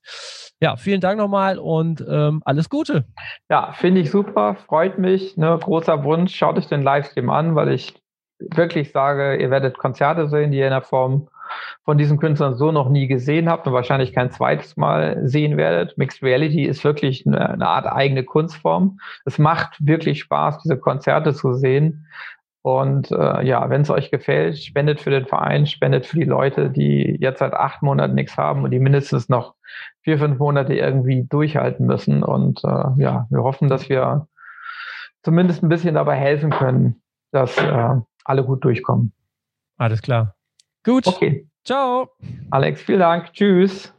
Ja, 0.61 0.75
vielen 0.75 0.99
Dank 0.99 1.17
nochmal 1.17 1.57
und 1.57 2.03
ähm, 2.07 2.41
alles 2.43 2.69
Gute. 2.69 3.05
Ja, 3.49 3.71
finde 3.71 4.01
ich 4.01 4.11
super, 4.11 4.55
freut 4.67 4.97
mich. 4.97 5.37
Ne, 5.37 5.57
großer 5.57 6.03
Wunsch, 6.03 6.35
schaut 6.35 6.57
euch 6.57 6.67
den 6.67 6.83
Livestream 6.83 7.29
an, 7.29 7.55
weil 7.55 7.71
ich 7.71 7.93
wirklich 8.39 8.91
sage, 8.91 9.35
ihr 9.37 9.51
werdet 9.51 9.77
Konzerte 9.77 10.29
sehen, 10.29 10.51
die 10.51 10.59
ihr 10.59 10.65
in 10.65 10.71
der 10.71 10.81
Form 10.81 11.27
von 11.83 11.97
diesen 11.97 12.19
Künstlern 12.19 12.55
so 12.55 12.71
noch 12.71 12.89
nie 12.89 13.07
gesehen 13.07 13.49
habt 13.49 13.65
und 13.67 13.73
wahrscheinlich 13.73 14.13
kein 14.13 14.31
zweites 14.31 14.77
Mal 14.77 15.27
sehen 15.27 15.57
werdet. 15.57 15.97
Mixed 15.97 16.21
Reality 16.21 16.65
ist 16.65 16.83
wirklich 16.83 17.25
eine, 17.25 17.49
eine 17.49 17.67
Art 17.67 17.87
eigene 17.87 18.23
Kunstform. 18.23 18.99
Es 19.25 19.39
macht 19.39 19.75
wirklich 19.79 20.19
Spaß, 20.19 20.59
diese 20.63 20.77
Konzerte 20.77 21.33
zu 21.33 21.53
sehen. 21.53 22.05
Und 22.61 23.09
äh, 23.11 23.45
ja, 23.45 23.69
wenn 23.69 23.81
es 23.81 23.89
euch 23.89 24.11
gefällt, 24.11 24.57
spendet 24.59 24.99
für 24.99 25.11
den 25.11 25.25
Verein, 25.25 25.65
spendet 25.65 26.05
für 26.05 26.17
die 26.17 26.25
Leute, 26.25 26.69
die 26.69 27.17
jetzt 27.19 27.39
seit 27.39 27.53
acht 27.53 27.81
Monaten 27.81 28.15
nichts 28.15 28.37
haben 28.37 28.63
und 28.63 28.71
die 28.71 28.79
mindestens 28.79 29.29
noch 29.29 29.55
vier, 30.01 30.19
fünf 30.19 30.39
Monate 30.39 30.75
irgendwie 30.75 31.23
durchhalten 31.23 31.85
müssen. 31.85 32.21
Und 32.21 32.63
äh, 32.65 33.01
ja, 33.01 33.27
wir 33.29 33.43
hoffen, 33.43 33.69
dass 33.69 33.87
wir 33.87 34.27
zumindest 35.23 35.63
ein 35.63 35.69
bisschen 35.69 35.95
dabei 35.95 36.15
helfen 36.15 36.49
können, 36.49 37.01
dass 37.31 37.57
äh, 37.57 37.95
alle 38.29 38.43
gut 38.43 38.63
durchkommen. 38.63 39.11
Alles 39.77 40.01
klar. 40.01 40.35
Gut. 40.83 41.07
Okay. 41.07 41.47
Ciao. 41.65 42.09
Alex, 42.51 42.81
vielen 42.81 42.99
Dank. 42.99 43.33
Tschüss. 43.33 43.93